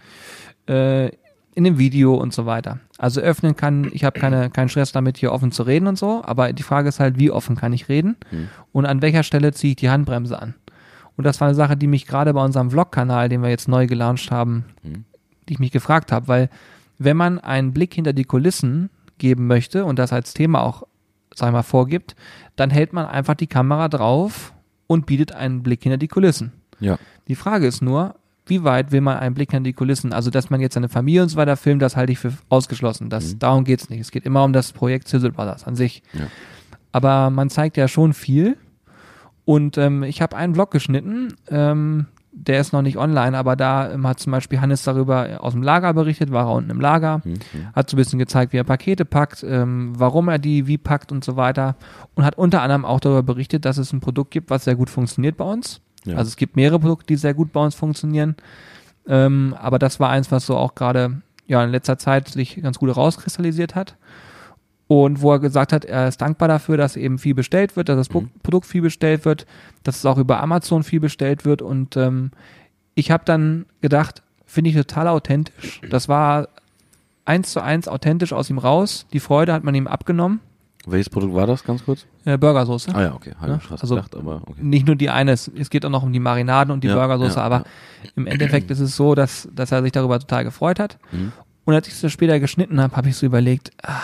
äh, 0.67 1.09
in 1.53 1.63
dem 1.63 1.77
Video 1.77 2.15
und 2.15 2.33
so 2.33 2.45
weiter. 2.45 2.79
Also 2.97 3.21
öffnen 3.21 3.55
kann, 3.55 3.89
ich 3.93 4.03
habe 4.03 4.19
keine, 4.19 4.49
keinen 4.49 4.69
Stress 4.69 4.91
damit, 4.91 5.17
hier 5.17 5.31
offen 5.31 5.51
zu 5.51 5.63
reden 5.63 5.87
und 5.87 5.97
so, 5.97 6.23
aber 6.25 6.51
die 6.53 6.63
Frage 6.63 6.89
ist 6.89 6.99
halt, 6.99 7.19
wie 7.19 7.31
offen 7.31 7.55
kann 7.55 7.73
ich 7.73 7.87
reden 7.89 8.17
Hm. 8.29 8.49
und 8.71 8.85
an 8.85 9.01
welcher 9.01 9.23
Stelle 9.23 9.53
ziehe 9.53 9.71
ich 9.71 9.75
die 9.77 9.89
Handbremse 9.89 10.41
an. 10.41 10.55
Und 11.19 11.25
das 11.25 11.41
war 11.41 11.49
eine 11.49 11.55
Sache, 11.55 11.75
die 11.75 11.87
mich 11.87 12.07
gerade 12.07 12.33
bei 12.33 12.41
unserem 12.41 12.71
Vlog-Kanal, 12.71 13.27
den 13.27 13.41
wir 13.43 13.49
jetzt 13.49 13.67
neu 13.67 13.87
gelauncht 13.87 14.31
haben, 14.31 14.63
Hm. 14.83 15.03
die 15.49 15.53
ich 15.53 15.59
mich 15.59 15.71
gefragt 15.71 16.13
habe, 16.13 16.29
weil 16.29 16.49
wenn 16.97 17.17
man 17.17 17.39
einen 17.39 17.73
Blick 17.73 17.93
hinter 17.93 18.13
die 18.13 18.23
Kulissen 18.23 18.89
geben 19.17 19.45
möchte 19.45 19.83
und 19.83 19.99
das 19.99 20.13
als 20.13 20.33
Thema 20.33 20.63
auch, 20.63 20.83
sag 21.35 21.47
ich 21.49 21.51
mal, 21.51 21.63
vorgibt, 21.63 22.15
dann 22.55 22.69
hält 22.69 22.93
man 22.93 23.05
einfach 23.05 23.33
die 23.35 23.47
Kamera 23.47 23.89
drauf 23.89 24.53
und 24.87 25.07
bietet 25.07 25.33
einen 25.33 25.61
Blick 25.61 25.83
hinter 25.83 25.97
die 25.97 26.07
Kulissen. 26.07 26.53
Ja. 26.79 26.97
Die 27.27 27.35
Frage 27.35 27.67
ist 27.67 27.81
nur, 27.81 28.15
wie 28.45 28.63
weit 28.63 28.93
will 28.93 29.01
man 29.01 29.17
einen 29.17 29.35
Blick 29.35 29.51
hinter 29.51 29.65
die 29.65 29.73
Kulissen? 29.73 30.13
Also, 30.13 30.29
dass 30.29 30.49
man 30.49 30.61
jetzt 30.61 30.75
seine 30.75 30.87
Familie 30.87 31.23
und 31.23 31.27
so 31.29 31.35
weiter 31.35 31.57
filmt, 31.57 31.81
das 31.81 31.97
halte 31.97 32.13
ich 32.13 32.19
für 32.19 32.31
ausgeschlossen. 32.47 33.09
Das, 33.09 33.33
Mhm. 33.33 33.39
Darum 33.39 33.63
geht's 33.65 33.89
nicht. 33.89 33.99
Es 33.99 34.11
geht 34.11 34.25
immer 34.25 34.45
um 34.45 34.53
das 34.53 34.71
Projekt 34.71 35.09
Sizzle 35.09 35.33
Brothers 35.33 35.65
an 35.67 35.75
sich. 35.75 36.01
Ja. 36.13 36.27
Aber 36.93 37.29
man 37.29 37.49
zeigt 37.49 37.75
ja 37.75 37.89
schon 37.89 38.13
viel. 38.13 38.55
Und 39.49 39.79
ähm, 39.79 40.03
ich 40.03 40.21
habe 40.21 40.37
einen 40.37 40.53
Vlog 40.53 40.69
geschnitten, 40.69 41.33
ähm, 41.49 42.05
der 42.31 42.59
ist 42.59 42.71
noch 42.71 42.83
nicht 42.83 42.99
online, 42.99 43.35
aber 43.35 43.55
da 43.55 43.91
ähm, 43.91 44.05
hat 44.05 44.19
zum 44.19 44.31
Beispiel 44.31 44.61
Hannes 44.61 44.83
darüber 44.83 45.39
aus 45.39 45.53
dem 45.53 45.63
Lager 45.63 45.91
berichtet, 45.95 46.31
war 46.31 46.45
er 46.45 46.53
unten 46.53 46.69
im 46.69 46.79
Lager, 46.79 47.21
Hm, 47.23 47.33
hm. 47.33 47.67
hat 47.73 47.89
so 47.89 47.95
ein 47.95 47.97
bisschen 47.97 48.19
gezeigt, 48.19 48.53
wie 48.53 48.57
er 48.57 48.63
Pakete 48.63 49.05
packt, 49.05 49.43
ähm, 49.43 49.93
warum 49.97 50.27
er 50.27 50.37
die 50.37 50.67
wie 50.67 50.77
packt 50.77 51.11
und 51.11 51.23
so 51.23 51.35
weiter. 51.35 51.77
Und 52.13 52.25
hat 52.25 52.37
unter 52.37 52.61
anderem 52.61 52.85
auch 52.85 52.99
darüber 52.99 53.23
berichtet, 53.23 53.65
dass 53.65 53.79
es 53.79 53.91
ein 53.91 54.01
Produkt 54.01 54.29
gibt, 54.29 54.51
was 54.51 54.65
sehr 54.65 54.75
gut 54.75 54.91
funktioniert 54.91 55.35
bei 55.35 55.45
uns. 55.45 55.81
Ja. 56.05 56.17
Also 56.17 56.29
es 56.29 56.35
gibt 56.35 56.55
mehrere 56.55 56.77
Produkte, 56.77 57.07
die 57.07 57.15
sehr 57.15 57.33
gut 57.33 57.51
bei 57.51 57.65
uns 57.65 57.73
funktionieren. 57.73 58.35
Ähm, 59.07 59.55
aber 59.59 59.79
das 59.79 59.99
war 59.99 60.11
eins, 60.11 60.31
was 60.31 60.45
so 60.45 60.57
auch 60.57 60.75
gerade 60.75 61.23
ja, 61.47 61.63
in 61.63 61.71
letzter 61.71 61.97
Zeit 61.97 62.27
sich 62.27 62.61
ganz 62.61 62.77
gut 62.77 62.89
herauskristallisiert 62.89 63.73
hat. 63.73 63.95
Und 64.91 65.21
wo 65.21 65.31
er 65.31 65.39
gesagt 65.39 65.71
hat, 65.71 65.85
er 65.85 66.07
ist 66.07 66.19
dankbar 66.19 66.47
dafür, 66.47 66.75
dass 66.75 66.95
eben 66.95 67.19
viel 67.19 67.35
bestellt 67.35 67.75
wird, 67.75 67.89
dass 67.89 67.95
das 67.97 68.09
Pro- 68.09 68.25
Produkt 68.41 68.65
viel 68.65 68.81
bestellt 68.81 69.23
wird, 69.23 69.45
dass 69.83 69.97
es 69.97 70.05
auch 70.07 70.17
über 70.17 70.41
Amazon 70.41 70.81
viel 70.83 70.99
bestellt 70.99 71.45
wird. 71.45 71.61
Und 71.61 71.95
ähm, 71.95 72.31
ich 72.95 73.11
habe 73.11 73.23
dann 73.23 73.67
gedacht, 73.81 74.23
finde 74.47 74.71
ich 74.71 74.75
total 74.75 75.07
authentisch. 75.07 75.79
Das 75.91 76.09
war 76.09 76.47
eins 77.23 77.51
zu 77.51 77.61
eins 77.61 77.87
authentisch 77.87 78.33
aus 78.33 78.49
ihm 78.49 78.57
raus. 78.57 79.05
Die 79.13 79.19
Freude 79.19 79.53
hat 79.53 79.63
man 79.63 79.75
ihm 79.75 79.85
abgenommen. 79.85 80.39
Welches 80.87 81.09
Produkt 81.11 81.35
war 81.35 81.45
das, 81.45 81.63
ganz 81.63 81.85
kurz? 81.85 82.07
Äh, 82.25 82.39
Burgersoße. 82.39 82.89
Ah 82.95 83.01
ja, 83.03 83.13
okay. 83.13 83.33
Hatte 83.39 83.51
Ja, 83.51 83.75
also- 83.79 83.93
gedacht, 83.93 84.15
aber 84.15 84.41
okay. 84.47 84.59
Nicht 84.63 84.87
nur 84.87 84.95
die 84.95 85.11
eine, 85.11 85.33
es, 85.33 85.51
es 85.55 85.69
geht 85.69 85.85
auch 85.85 85.91
noch 85.91 86.01
um 86.01 86.11
die 86.11 86.19
Marinaden 86.19 86.71
und 86.73 86.83
die 86.83 86.87
Ja, 86.87 86.95
Burgersoße, 86.95 87.35
ja, 87.37 87.43
aber 87.43 87.63
im 88.15 88.25
Endeffekt 88.25 88.71
ist 88.71 88.79
es 88.79 88.95
so, 88.95 89.13
dass, 89.13 89.47
dass 89.53 89.71
er 89.71 89.83
sich 89.83 89.91
darüber 89.91 90.19
total 90.19 90.45
gefreut 90.45 90.79
hat. 90.79 90.97
Mhm. 91.11 91.31
Und 91.65 91.75
als 91.75 91.87
ich 91.87 92.01
das 92.01 92.11
später 92.11 92.39
geschnitten 92.39 92.81
habe, 92.81 92.95
habe 92.95 93.07
ich 93.09 93.15
so 93.17 93.27
überlegt, 93.27 93.69
ah, 93.83 93.99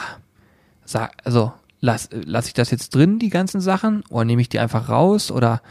sag, 0.85 1.11
also 1.23 1.51
lass, 1.81 2.09
lass 2.11 2.47
ich 2.47 2.53
das 2.53 2.71
jetzt 2.71 2.95
drin, 2.95 3.19
die 3.19 3.29
ganzen 3.29 3.61
Sachen, 3.61 4.03
oder 4.09 4.25
nehme 4.25 4.41
ich 4.41 4.49
die 4.49 4.59
einfach 4.59 4.89
raus 4.89 5.31
oder 5.31 5.61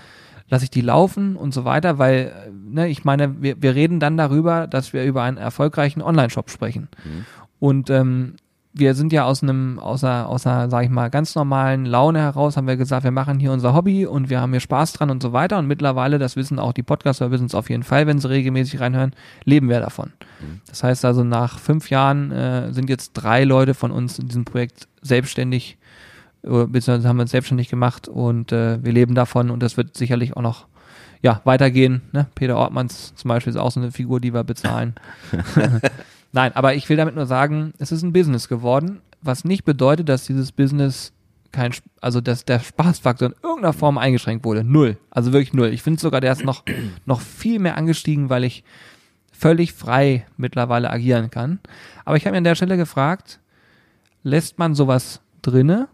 lasse 0.48 0.64
ich 0.64 0.70
die 0.70 0.83
laufen 0.83 1.37
und 1.37 1.55
so 1.55 1.64
weiter, 1.64 1.98
weil, 1.98 2.33
ne, 2.53 2.88
ich 2.88 3.05
meine, 3.05 3.42
wir, 3.42 3.62
wir 3.62 3.74
reden 3.74 4.00
dann 4.00 4.16
darüber, 4.16 4.66
dass 4.66 4.92
wir 4.92 5.05
über 5.05 5.22
einen 5.22 5.38
erfolgreichen 5.38 6.03
Online-Shop 6.03 6.50
sprechen. 6.50 6.88
Mhm. 7.05 7.24
Und 7.61 7.90
ähm, 7.90 8.35
wir 8.77 8.94
sind 8.94 9.12
ja 9.12 9.24
aus 9.24 9.42
einem, 9.42 9.79
aus 9.79 10.03
einer, 10.03 10.29
aus 10.29 10.46
einer, 10.46 10.68
sag 10.68 10.85
ich 10.85 10.90
mal, 10.90 11.09
ganz 11.09 11.37
normalen 11.37 11.87
Laune 11.87 12.18
heraus, 12.18 12.57
haben 12.57 12.66
wir 12.66 12.77
gesagt, 12.77 13.05
wir 13.05 13.12
machen 13.12 13.38
hier 13.38 13.53
unser 13.53 13.72
Hobby 13.72 14.05
und 14.05 14.31
wir 14.31 14.40
haben 14.40 14.50
hier 14.50 14.61
Spaß 14.61 14.94
dran 14.94 15.11
und 15.11 15.22
so 15.22 15.33
weiter. 15.33 15.59
Und 15.59 15.68
mittlerweile, 15.68 16.18
das 16.18 16.35
wissen 16.35 16.59
auch 16.59 16.72
die 16.72 16.83
Podcaster, 16.83 17.31
wissen 17.31 17.46
es 17.46 17.55
auf 17.55 17.70
jeden 17.70 17.85
Fall, 17.85 18.09
wenn 18.09 18.18
sie 18.18 18.29
regelmäßig 18.29 18.81
reinhören, 18.81 19.12
leben 19.44 19.68
wir 19.68 19.79
davon. 19.79 20.12
Das 20.66 20.83
heißt 20.83 21.05
also, 21.05 21.22
nach 21.22 21.61
fünf 21.61 21.88
Jahren 21.88 22.33
äh, 22.33 22.72
sind 22.72 22.90
jetzt 22.90 23.12
drei 23.12 23.44
Leute 23.44 23.74
von 23.74 23.92
uns 23.92 24.18
in 24.18 24.27
diesem 24.27 24.44
Projekt 24.44 24.88
selbstständig, 25.05 25.79
äh, 26.43 26.49
beziehungsweise 26.67 27.09
haben 27.09 27.17
wir 27.17 27.23
uns 27.23 27.31
selbstständig 27.31 27.69
gemacht 27.69 28.09
und 28.09 28.51
äh, 28.51 28.83
wir 28.83 28.93
leben 28.93 29.14
davon 29.14 29.51
und 29.51 29.62
das 29.62 29.77
wird 29.77 29.97
sicherlich 29.97 30.37
auch 30.37 30.43
noch 30.43 30.67
ja, 31.23 31.40
weitergehen. 31.45 32.03
Ne? 32.12 32.27
Peter 32.35 32.57
Ortmanns 32.57 33.14
zum 33.14 33.29
Beispiel 33.29 33.53
ist 33.53 33.57
auch 33.57 33.71
so 33.71 33.81
eine 33.81 33.93
Figur, 33.93 34.21
die 34.21 34.35
wir 34.35 34.45
bezahlen. 34.45 34.95
Nein, 36.33 36.51
aber 36.55 36.75
ich 36.75 36.88
will 36.88 36.97
damit 36.97 37.14
nur 37.14 37.27
sagen, 37.27 37.73
es 37.79 37.93
ist 37.93 38.03
ein 38.03 38.12
Business 38.12 38.49
geworden, 38.49 39.01
was 39.23 39.45
nicht 39.45 39.64
bedeutet, 39.64 40.09
dass 40.09 40.27
dieses 40.27 40.53
Business 40.53 41.12
kein, 41.53 41.73
also 42.01 42.21
dass 42.21 42.45
der 42.45 42.59
Spaßfaktor 42.59 43.29
in 43.29 43.35
irgendeiner 43.43 43.73
Form 43.73 43.97
eingeschränkt 43.97 44.45
wurde. 44.45 44.64
Null. 44.64 44.99
Also 45.11 45.33
wirklich 45.33 45.55
null. 45.55 45.69
Ich 45.69 45.83
finde 45.83 46.01
sogar, 46.01 46.21
der 46.21 46.33
ist 46.33 46.45
noch, 46.45 46.64
noch 47.07 47.21
viel 47.21 47.59
mehr 47.59 47.77
angestiegen, 47.79 48.29
weil 48.29 48.45
ich 48.45 48.64
völlig 49.33 49.73
frei 49.73 50.27
mittlerweile 50.37 50.90
agieren 50.90 51.31
kann. 51.31 51.61
Aber 52.05 52.17
ich 52.17 52.27
habe 52.27 52.33
mir 52.33 52.38
an 52.38 52.45
der 52.45 52.55
Stelle 52.55 52.77
gefragt, 52.77 53.40
lässt 54.24 54.58
man 54.58 54.74
sowas 54.74 55.20
drinne 55.42 55.88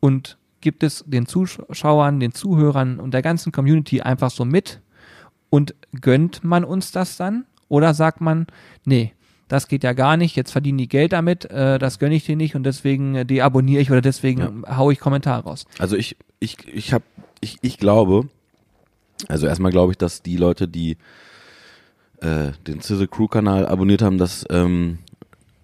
und 0.00 0.36
gibt 0.60 0.82
es 0.82 1.04
den 1.06 1.26
Zuschauern, 1.26 2.20
den 2.20 2.32
Zuhörern 2.32 3.00
und 3.00 3.14
der 3.14 3.22
ganzen 3.22 3.52
Community 3.52 4.02
einfach 4.02 4.30
so 4.30 4.44
mit 4.44 4.80
und 5.48 5.74
gönnt 6.00 6.44
man 6.44 6.64
uns 6.64 6.92
das 6.92 7.16
dann? 7.16 7.46
Oder 7.68 7.94
sagt 7.94 8.20
man, 8.20 8.46
nee, 8.84 9.12
das 9.46 9.68
geht 9.68 9.84
ja 9.84 9.92
gar 9.92 10.16
nicht, 10.16 10.36
jetzt 10.36 10.52
verdienen 10.52 10.78
die 10.78 10.88
Geld 10.88 11.12
damit, 11.12 11.46
äh, 11.46 11.78
das 11.78 11.98
gönne 11.98 12.14
ich 12.14 12.24
dir 12.24 12.36
nicht 12.36 12.54
und 12.54 12.64
deswegen 12.64 13.14
äh, 13.14 13.24
deabonniere 13.24 13.80
ich 13.80 13.90
oder 13.90 14.02
deswegen 14.02 14.64
hau 14.68 14.90
ich 14.90 15.00
Kommentare 15.00 15.44
raus. 15.44 15.66
Also 15.78 15.96
ich, 15.96 16.16
ich, 16.40 16.56
ich 16.66 16.92
habe, 16.92 17.04
ich, 17.40 17.58
ich 17.62 17.78
glaube, 17.78 18.28
also 19.28 19.46
erstmal 19.46 19.72
glaube 19.72 19.92
ich, 19.92 19.98
dass 19.98 20.22
die 20.22 20.36
Leute, 20.36 20.68
die 20.68 20.96
äh, 22.20 22.52
den 22.66 22.80
Sizzle 22.80 23.08
Crew 23.08 23.28
Kanal 23.28 23.66
abonniert 23.66 24.02
haben, 24.02 24.18
dass, 24.18 24.44
ähm, 24.50 24.98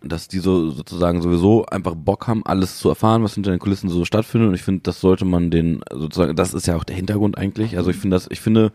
dass 0.09 0.29
die 0.29 0.39
so 0.39 0.71
sozusagen 0.71 1.23
sowieso 1.23 1.67
einfach 1.67 1.95
Bock 1.95 2.27
haben, 2.27 2.45
alles 2.45 2.79
zu 2.79 2.89
erfahren, 2.89 3.23
was 3.23 3.35
hinter 3.35 3.51
den 3.51 3.61
Kulissen 3.61 3.89
so 3.89 4.05
stattfindet. 4.05 4.49
Und 4.49 4.55
ich 4.55 4.63
finde, 4.63 4.83
das 4.83 5.01
sollte 5.01 5.25
man 5.25 5.51
den 5.51 5.83
sozusagen, 5.91 6.37
das 6.37 6.55
ist 6.55 6.67
ja 6.67 6.77
auch 6.77 6.85
der 6.85 6.97
Hintergrund 6.97 7.39
eigentlich. 7.39 7.77
Also 7.77 7.91
ich 7.91 7.97
finde 7.97 8.17
das, 8.17 8.29
ich 8.31 8.41
finde, 8.41 8.73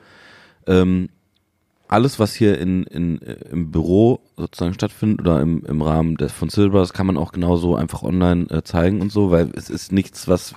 ähm, 0.68 1.10
alles, 1.90 2.20
was 2.20 2.36
hier 2.36 2.60
in, 2.60 2.84
in, 2.84 3.22
äh, 3.22 3.38
im 3.52 3.72
Büro 3.72 4.22
sozusagen 4.38 4.76
stattfindet 4.76 5.22
oder 5.22 5.42
im, 5.42 5.66
im 5.66 5.82
Rahmen 5.82 6.18
des 6.18 6.32
von 6.32 6.50
Silvers, 6.50 6.94
kann 6.94 7.08
man 7.08 7.18
auch 7.18 7.32
genauso 7.32 7.76
einfach 7.76 8.04
online 8.04 8.46
äh, 8.52 8.62
zeigen 8.64 9.02
und 9.02 9.12
so, 9.12 9.32
weil 9.32 9.52
es 9.56 9.70
ist 9.70 9.92
nichts, 9.92 10.28
was 10.28 10.54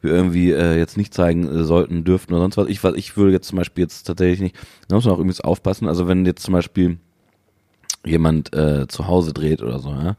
wir 0.00 0.12
irgendwie 0.12 0.52
äh, 0.52 0.78
jetzt 0.78 0.96
nicht 0.96 1.12
zeigen 1.12 1.44
äh, 1.48 1.64
sollten, 1.64 2.04
dürften 2.04 2.32
oder 2.32 2.42
sonst 2.42 2.56
was. 2.56 2.68
Ich, 2.68 2.82
was. 2.84 2.94
ich 2.94 3.16
würde 3.16 3.32
jetzt 3.32 3.48
zum 3.48 3.58
Beispiel 3.58 3.82
jetzt 3.82 4.04
tatsächlich 4.04 4.40
nicht, 4.40 4.56
da 4.88 4.94
muss 4.94 5.04
man 5.04 5.14
auch 5.14 5.18
irgendwie 5.18 5.42
aufpassen, 5.42 5.88
also 5.88 6.06
wenn 6.06 6.24
jetzt 6.24 6.42
zum 6.42 6.52
Beispiel 6.52 6.98
jemand 8.04 8.54
äh, 8.54 8.86
zu 8.88 9.06
Hause 9.06 9.32
dreht 9.32 9.62
oder 9.62 9.78
so, 9.78 9.90
ja, 9.90 10.16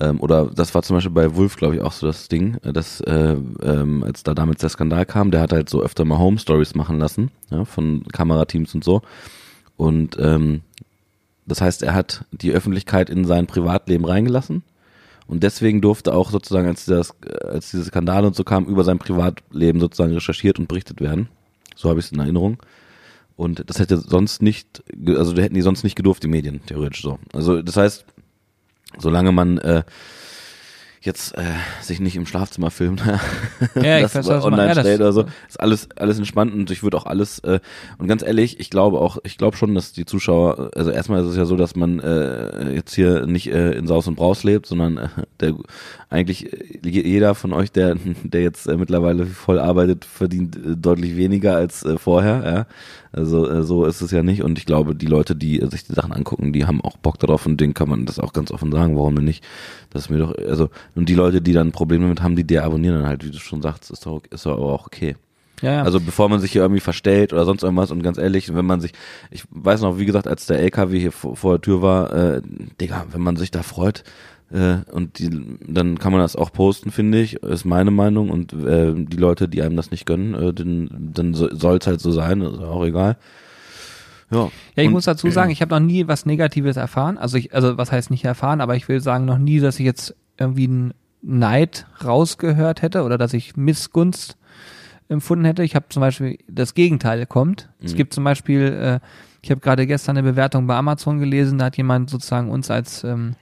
ähm, 0.00 0.20
oder 0.20 0.46
das 0.46 0.74
war 0.74 0.82
zum 0.82 0.96
Beispiel 0.96 1.12
bei 1.12 1.36
Wolf, 1.36 1.56
glaube 1.56 1.76
ich, 1.76 1.80
auch 1.80 1.92
so 1.92 2.06
das 2.06 2.28
Ding, 2.28 2.56
äh, 2.62 2.72
dass 2.72 3.00
äh, 3.00 3.36
ähm, 3.62 4.02
als 4.02 4.22
da 4.22 4.34
damals 4.34 4.60
der 4.60 4.70
Skandal 4.70 5.06
kam, 5.06 5.30
der 5.30 5.40
hat 5.40 5.52
halt 5.52 5.68
so 5.68 5.82
öfter 5.82 6.04
mal 6.04 6.18
Home 6.18 6.38
Stories 6.38 6.74
machen 6.74 6.98
lassen, 6.98 7.30
ja, 7.50 7.64
von 7.64 8.04
Kamerateams 8.12 8.74
und 8.74 8.82
so. 8.82 9.02
Und 9.76 10.16
ähm, 10.18 10.62
das 11.46 11.60
heißt, 11.60 11.82
er 11.82 11.94
hat 11.94 12.24
die 12.32 12.52
Öffentlichkeit 12.52 13.10
in 13.10 13.24
sein 13.24 13.46
Privatleben 13.46 14.04
reingelassen. 14.04 14.62
Und 15.26 15.42
deswegen 15.42 15.80
durfte 15.80 16.14
auch 16.14 16.30
sozusagen, 16.30 16.68
als, 16.68 16.84
das, 16.84 17.14
als 17.42 17.70
diese 17.70 17.84
Skandale 17.84 18.26
und 18.26 18.36
so 18.36 18.44
kamen, 18.44 18.66
über 18.66 18.84
sein 18.84 18.98
Privatleben 18.98 19.80
sozusagen 19.80 20.12
recherchiert 20.12 20.58
und 20.58 20.68
berichtet 20.68 21.00
werden. 21.00 21.28
So 21.76 21.88
habe 21.88 21.98
ich 21.98 22.06
es 22.06 22.12
in 22.12 22.18
Erinnerung. 22.18 22.58
Und 23.36 23.68
das 23.68 23.78
hätte 23.78 23.98
sonst 23.98 24.42
nicht, 24.42 24.82
also 25.06 25.34
hätten 25.36 25.54
die 25.54 25.62
sonst 25.62 25.82
nicht 25.82 25.96
gedurft, 25.96 26.22
die 26.22 26.28
Medien, 26.28 26.64
theoretisch 26.66 27.02
so. 27.02 27.18
Also 27.32 27.62
das 27.62 27.76
heißt, 27.76 28.04
solange 28.98 29.32
man 29.32 29.58
äh, 29.58 29.82
jetzt 31.04 31.36
äh, 31.36 31.42
sich 31.82 32.00
nicht 32.00 32.16
im 32.16 32.26
Schlafzimmer 32.26 32.70
filmt, 32.70 33.02
Ja, 33.74 33.96
ich 33.98 34.02
das 34.02 34.14
weiß, 34.14 34.26
was 34.28 34.40
du 34.42 34.46
online. 34.46 34.68
Ja, 34.74 34.80
stellt 34.80 35.00
oder 35.00 35.12
so, 35.12 35.24
ist 35.48 35.60
alles 35.60 35.88
alles 35.96 36.18
entspannt 36.18 36.52
und 36.54 36.70
ich 36.70 36.82
würde 36.82 36.96
auch 36.96 37.06
alles 37.06 37.38
äh, 37.40 37.60
und 37.98 38.06
ganz 38.08 38.22
ehrlich, 38.22 38.60
ich 38.60 38.70
glaube 38.70 38.98
auch, 39.00 39.18
ich 39.24 39.38
glaube 39.38 39.56
schon, 39.56 39.74
dass 39.74 39.92
die 39.92 40.04
Zuschauer, 40.04 40.70
also 40.74 40.90
erstmal 40.90 41.22
ist 41.22 41.28
es 41.28 41.36
ja 41.36 41.44
so, 41.44 41.56
dass 41.56 41.76
man 41.76 42.00
äh, 42.00 42.74
jetzt 42.74 42.94
hier 42.94 43.26
nicht 43.26 43.48
äh, 43.52 43.72
in 43.72 43.86
Saus 43.86 44.06
und 44.08 44.16
Braus 44.16 44.44
lebt, 44.44 44.66
sondern 44.66 44.96
äh, 44.98 45.08
der 45.40 45.54
eigentlich 46.10 46.52
äh, 46.52 46.78
je- 46.88 47.06
jeder 47.06 47.34
von 47.34 47.52
euch, 47.52 47.70
der 47.72 47.96
der 48.24 48.42
jetzt 48.42 48.66
äh, 48.66 48.76
mittlerweile 48.76 49.26
voll 49.26 49.58
arbeitet, 49.58 50.04
verdient 50.04 50.56
äh, 50.56 50.76
deutlich 50.76 51.16
weniger 51.16 51.56
als 51.56 51.84
äh, 51.84 51.98
vorher, 51.98 52.42
ja. 52.44 52.66
Also 53.16 53.48
äh, 53.48 53.62
so 53.62 53.84
ist 53.84 54.00
es 54.00 54.10
ja 54.10 54.24
nicht 54.24 54.42
und 54.42 54.58
ich 54.58 54.66
glaube, 54.66 54.96
die 54.96 55.06
Leute, 55.06 55.36
die 55.36 55.60
äh, 55.60 55.70
sich 55.70 55.84
die 55.84 55.92
Sachen 55.92 56.12
angucken, 56.12 56.52
die 56.52 56.64
haben 56.66 56.80
auch 56.80 56.96
Bock 56.96 57.16
darauf 57.20 57.46
und 57.46 57.60
denen 57.60 57.72
kann 57.72 57.88
man 57.88 58.06
das 58.06 58.18
auch 58.18 58.32
ganz 58.32 58.50
offen 58.50 58.72
sagen, 58.72 58.96
warum 58.96 59.14
denn 59.14 59.24
nicht? 59.24 59.44
Das 59.90 60.02
ist 60.06 60.10
mir 60.10 60.18
doch 60.18 60.34
also 60.48 60.68
und 60.94 61.08
die 61.08 61.14
Leute, 61.14 61.40
die 61.42 61.52
dann 61.52 61.72
Probleme 61.72 62.04
damit 62.04 62.22
haben, 62.22 62.36
die 62.36 62.46
deabonnieren 62.46 62.98
dann 63.00 63.06
halt, 63.08 63.24
wie 63.24 63.30
du 63.30 63.38
schon 63.38 63.62
sagst, 63.62 63.90
ist 63.90 64.06
doch 64.06 64.22
ist 64.30 64.46
doch 64.46 64.52
aber 64.52 64.72
auch 64.72 64.86
okay. 64.86 65.16
Ja, 65.62 65.72
ja. 65.72 65.82
Also 65.82 66.00
bevor 66.00 66.28
man 66.28 66.40
sich 66.40 66.52
hier 66.52 66.62
irgendwie 66.62 66.80
verstellt 66.80 67.32
oder 67.32 67.44
sonst 67.44 67.62
irgendwas 67.62 67.90
und 67.90 68.02
ganz 68.02 68.18
ehrlich, 68.18 68.54
wenn 68.54 68.66
man 68.66 68.80
sich, 68.80 68.92
ich 69.30 69.44
weiß 69.50 69.80
noch, 69.82 69.98
wie 69.98 70.04
gesagt, 70.04 70.26
als 70.26 70.46
der 70.46 70.58
LKW 70.58 70.98
hier 70.98 71.12
vor, 71.12 71.36
vor 71.36 71.52
der 71.54 71.60
Tür 71.62 71.80
war, 71.80 72.12
äh, 72.12 72.42
Digga, 72.80 73.06
wenn 73.12 73.22
man 73.22 73.36
sich 73.36 73.50
da 73.50 73.62
freut, 73.62 74.02
äh, 74.52 74.78
und 74.92 75.18
die, 75.20 75.30
dann 75.66 75.98
kann 75.98 76.12
man 76.12 76.20
das 76.20 76.36
auch 76.36 76.52
posten, 76.52 76.90
finde 76.90 77.20
ich, 77.20 77.34
ist 77.42 77.64
meine 77.64 77.92
Meinung 77.92 78.30
und 78.30 78.52
äh, 78.52 78.92
die 78.94 79.16
Leute, 79.16 79.48
die 79.48 79.62
einem 79.62 79.76
das 79.76 79.90
nicht 79.90 80.06
gönnen, 80.06 80.34
äh, 80.34 80.52
dann, 80.52 80.88
dann 81.14 81.34
so, 81.34 81.48
soll 81.54 81.78
es 81.78 81.86
halt 81.86 82.00
so 82.00 82.10
sein, 82.10 82.40
ist 82.42 82.58
auch 82.60 82.84
egal. 82.84 83.16
Ja, 84.30 84.50
Ja, 84.74 84.82
ich 84.82 84.86
Und- 84.88 84.92
muss 84.92 85.04
dazu 85.04 85.30
sagen, 85.30 85.50
ich 85.50 85.62
habe 85.62 85.74
noch 85.74 85.80
nie 85.86 86.08
was 86.08 86.26
Negatives 86.26 86.76
erfahren. 86.76 87.16
Also 87.16 87.36
ich, 87.38 87.54
also 87.54 87.78
was 87.78 87.92
heißt 87.92 88.10
nicht 88.10 88.24
erfahren, 88.24 88.60
aber 88.60 88.74
ich 88.76 88.88
will 88.88 89.00
sagen, 89.00 89.24
noch 89.24 89.38
nie, 89.38 89.60
dass 89.60 89.78
ich 89.78 89.86
jetzt 89.86 90.14
irgendwie 90.38 90.66
einen 90.66 90.94
Neid 91.22 91.86
rausgehört 92.04 92.82
hätte 92.82 93.02
oder 93.02 93.18
dass 93.18 93.32
ich 93.32 93.56
Missgunst 93.56 94.36
empfunden 95.08 95.44
hätte. 95.44 95.62
Ich 95.62 95.74
habe 95.74 95.86
zum 95.88 96.00
Beispiel 96.00 96.38
das 96.48 96.74
Gegenteil 96.74 97.26
kommt. 97.26 97.68
Es 97.82 97.92
Mhm. 97.92 97.96
gibt 97.96 98.14
zum 98.14 98.24
Beispiel, 98.24 99.00
äh, 99.02 99.06
ich 99.42 99.50
habe 99.50 99.60
gerade 99.60 99.86
gestern 99.86 100.16
eine 100.16 100.28
Bewertung 100.28 100.66
bei 100.66 100.76
Amazon 100.76 101.18
gelesen, 101.20 101.58
da 101.58 101.66
hat 101.66 101.76
jemand 101.76 102.10
sozusagen 102.10 102.50
uns 102.50 102.70
als, 102.70 103.04
ähm, 103.04 103.34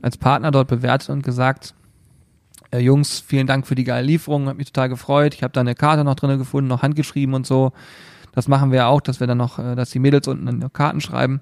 als 0.00 0.16
Partner 0.16 0.50
dort 0.50 0.68
bewertet 0.68 1.10
und 1.10 1.22
gesagt, 1.22 1.74
äh, 2.70 2.78
Jungs, 2.78 3.20
vielen 3.20 3.46
Dank 3.46 3.66
für 3.66 3.74
die 3.74 3.84
geile 3.84 4.06
Lieferung, 4.06 4.48
hat 4.48 4.56
mich 4.56 4.72
total 4.72 4.88
gefreut. 4.88 5.34
Ich 5.34 5.42
habe 5.42 5.52
da 5.52 5.60
eine 5.60 5.74
Karte 5.74 6.04
noch 6.04 6.14
drinne 6.14 6.38
gefunden, 6.38 6.68
noch 6.68 6.82
handgeschrieben 6.82 7.34
und 7.34 7.46
so. 7.46 7.72
Das 8.34 8.48
machen 8.48 8.70
wir 8.70 8.78
ja 8.78 8.86
auch, 8.88 9.02
dass 9.02 9.20
wir 9.20 9.26
dann 9.26 9.38
noch, 9.38 9.58
äh, 9.58 9.74
dass 9.74 9.90
die 9.90 9.98
Mädels 9.98 10.26
unten 10.28 10.72
Karten 10.72 11.00
schreiben. 11.02 11.40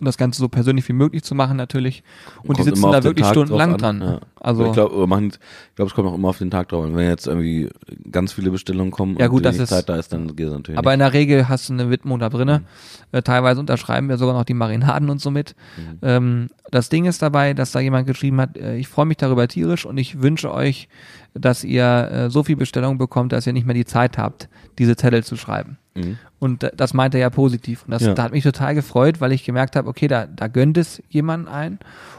Und 0.00 0.04
das 0.06 0.16
Ganze 0.16 0.38
so 0.38 0.48
persönlich 0.48 0.88
wie 0.88 0.92
möglich 0.92 1.24
zu 1.24 1.34
machen 1.34 1.56
natürlich. 1.56 2.04
Und 2.44 2.56
die 2.56 2.62
Kommt 2.62 2.64
sitzen 2.66 2.78
immer 2.84 2.92
da 2.92 3.02
wirklich 3.04 3.24
Tag 3.24 3.34
stundenlang 3.34 3.76
dran. 3.78 4.00
an, 4.02 4.08
ja. 4.08 4.20
Also 4.40 4.66
ich 4.66 4.72
glaube, 4.72 4.94
ich 4.94 5.38
glaub, 5.74 5.88
es 5.88 5.94
kommt 5.94 6.08
auch 6.08 6.14
immer 6.14 6.28
auf 6.28 6.38
den 6.38 6.50
Tag 6.52 6.68
drauf 6.68 6.84
an. 6.84 6.94
Wenn 6.94 7.08
jetzt 7.08 7.26
irgendwie 7.26 7.68
ganz 8.10 8.32
viele 8.32 8.52
Bestellungen 8.52 8.92
kommen 8.92 9.16
Ja, 9.18 9.26
und 9.26 9.32
gut, 9.32 9.44
das 9.44 9.54
wenig 9.56 9.64
ist- 9.64 9.70
Zeit 9.70 9.88
da 9.88 9.96
ist, 9.96 10.12
dann 10.12 10.36
geht 10.36 10.46
es 10.46 10.52
natürlich 10.52 10.78
Aber 10.78 10.90
nicht. 10.90 10.94
in 10.94 11.00
der 11.00 11.12
Regel 11.12 11.48
hast 11.48 11.68
du 11.68 11.72
eine 11.72 11.90
Widmung 11.90 12.20
da 12.20 12.28
drinne. 12.28 12.62
Äh, 13.10 13.22
teilweise 13.22 13.58
unterschreiben 13.58 14.08
wir 14.08 14.18
sogar 14.18 14.34
noch 14.34 14.44
die 14.44 14.54
Marinaden 14.54 15.10
und 15.10 15.20
so 15.20 15.30
mit. 15.32 15.56
Mhm. 15.76 15.98
Ähm, 16.02 16.48
das 16.70 16.88
Ding 16.90 17.06
ist 17.06 17.20
dabei, 17.22 17.54
dass 17.54 17.72
da 17.72 17.80
jemand 17.80 18.06
geschrieben 18.06 18.40
hat, 18.40 18.56
äh, 18.56 18.76
ich 18.76 18.86
freue 18.88 19.06
mich 19.06 19.16
darüber 19.16 19.48
tierisch 19.48 19.84
und 19.84 19.98
ich 19.98 20.22
wünsche 20.22 20.52
euch, 20.52 20.88
dass 21.34 21.64
ihr 21.64 21.84
äh, 22.10 22.30
so 22.30 22.42
viel 22.42 22.56
Bestellungen 22.56 22.98
bekommt, 22.98 23.32
dass 23.32 23.46
ihr 23.46 23.52
nicht 23.52 23.66
mehr 23.66 23.74
die 23.74 23.84
Zeit 23.84 24.18
habt, 24.18 24.48
diese 24.78 24.96
Zettel 24.96 25.22
zu 25.24 25.36
schreiben. 25.36 25.78
Mhm. 25.94 26.18
Und 26.38 26.70
das 26.76 26.94
meinte 26.94 27.18
er 27.18 27.22
ja 27.22 27.30
positiv. 27.30 27.84
Und 27.84 27.90
das 27.92 28.02
Ja. 28.02 28.14
da 28.14 28.24
hat 28.24 28.32
mich 28.32 28.44
total 28.44 28.74
gefreut, 28.74 29.20
weil 29.20 29.32
ich 29.32 29.44
gemerkt 29.44 29.76
habe, 29.76 29.88
okay, 29.88 30.06
da, 30.08 30.26
da 30.26 30.48
gönnt 30.48 30.78
es 30.78 31.02
jemanden 31.08 31.48
ein. 31.48 31.78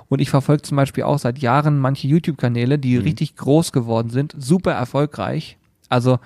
Und 0.09 0.19
ich 0.21 0.29
verfolge 0.29 0.61
zum 0.63 0.75
Beispiel 0.77 1.03
auch 1.03 1.19
seit 1.19 1.39
Jahren 1.39 1.79
manche 1.79 2.07
YouTube-Kanäle, 2.07 2.79
die 2.79 2.97
Mhm. 2.97 3.03
richtig 3.03 3.35
groß 3.35 3.71
geworden 3.71 4.09
sind, 4.09 4.35
super 4.37 4.71
erfolgreich. 4.73 5.57
Also 5.87 6.19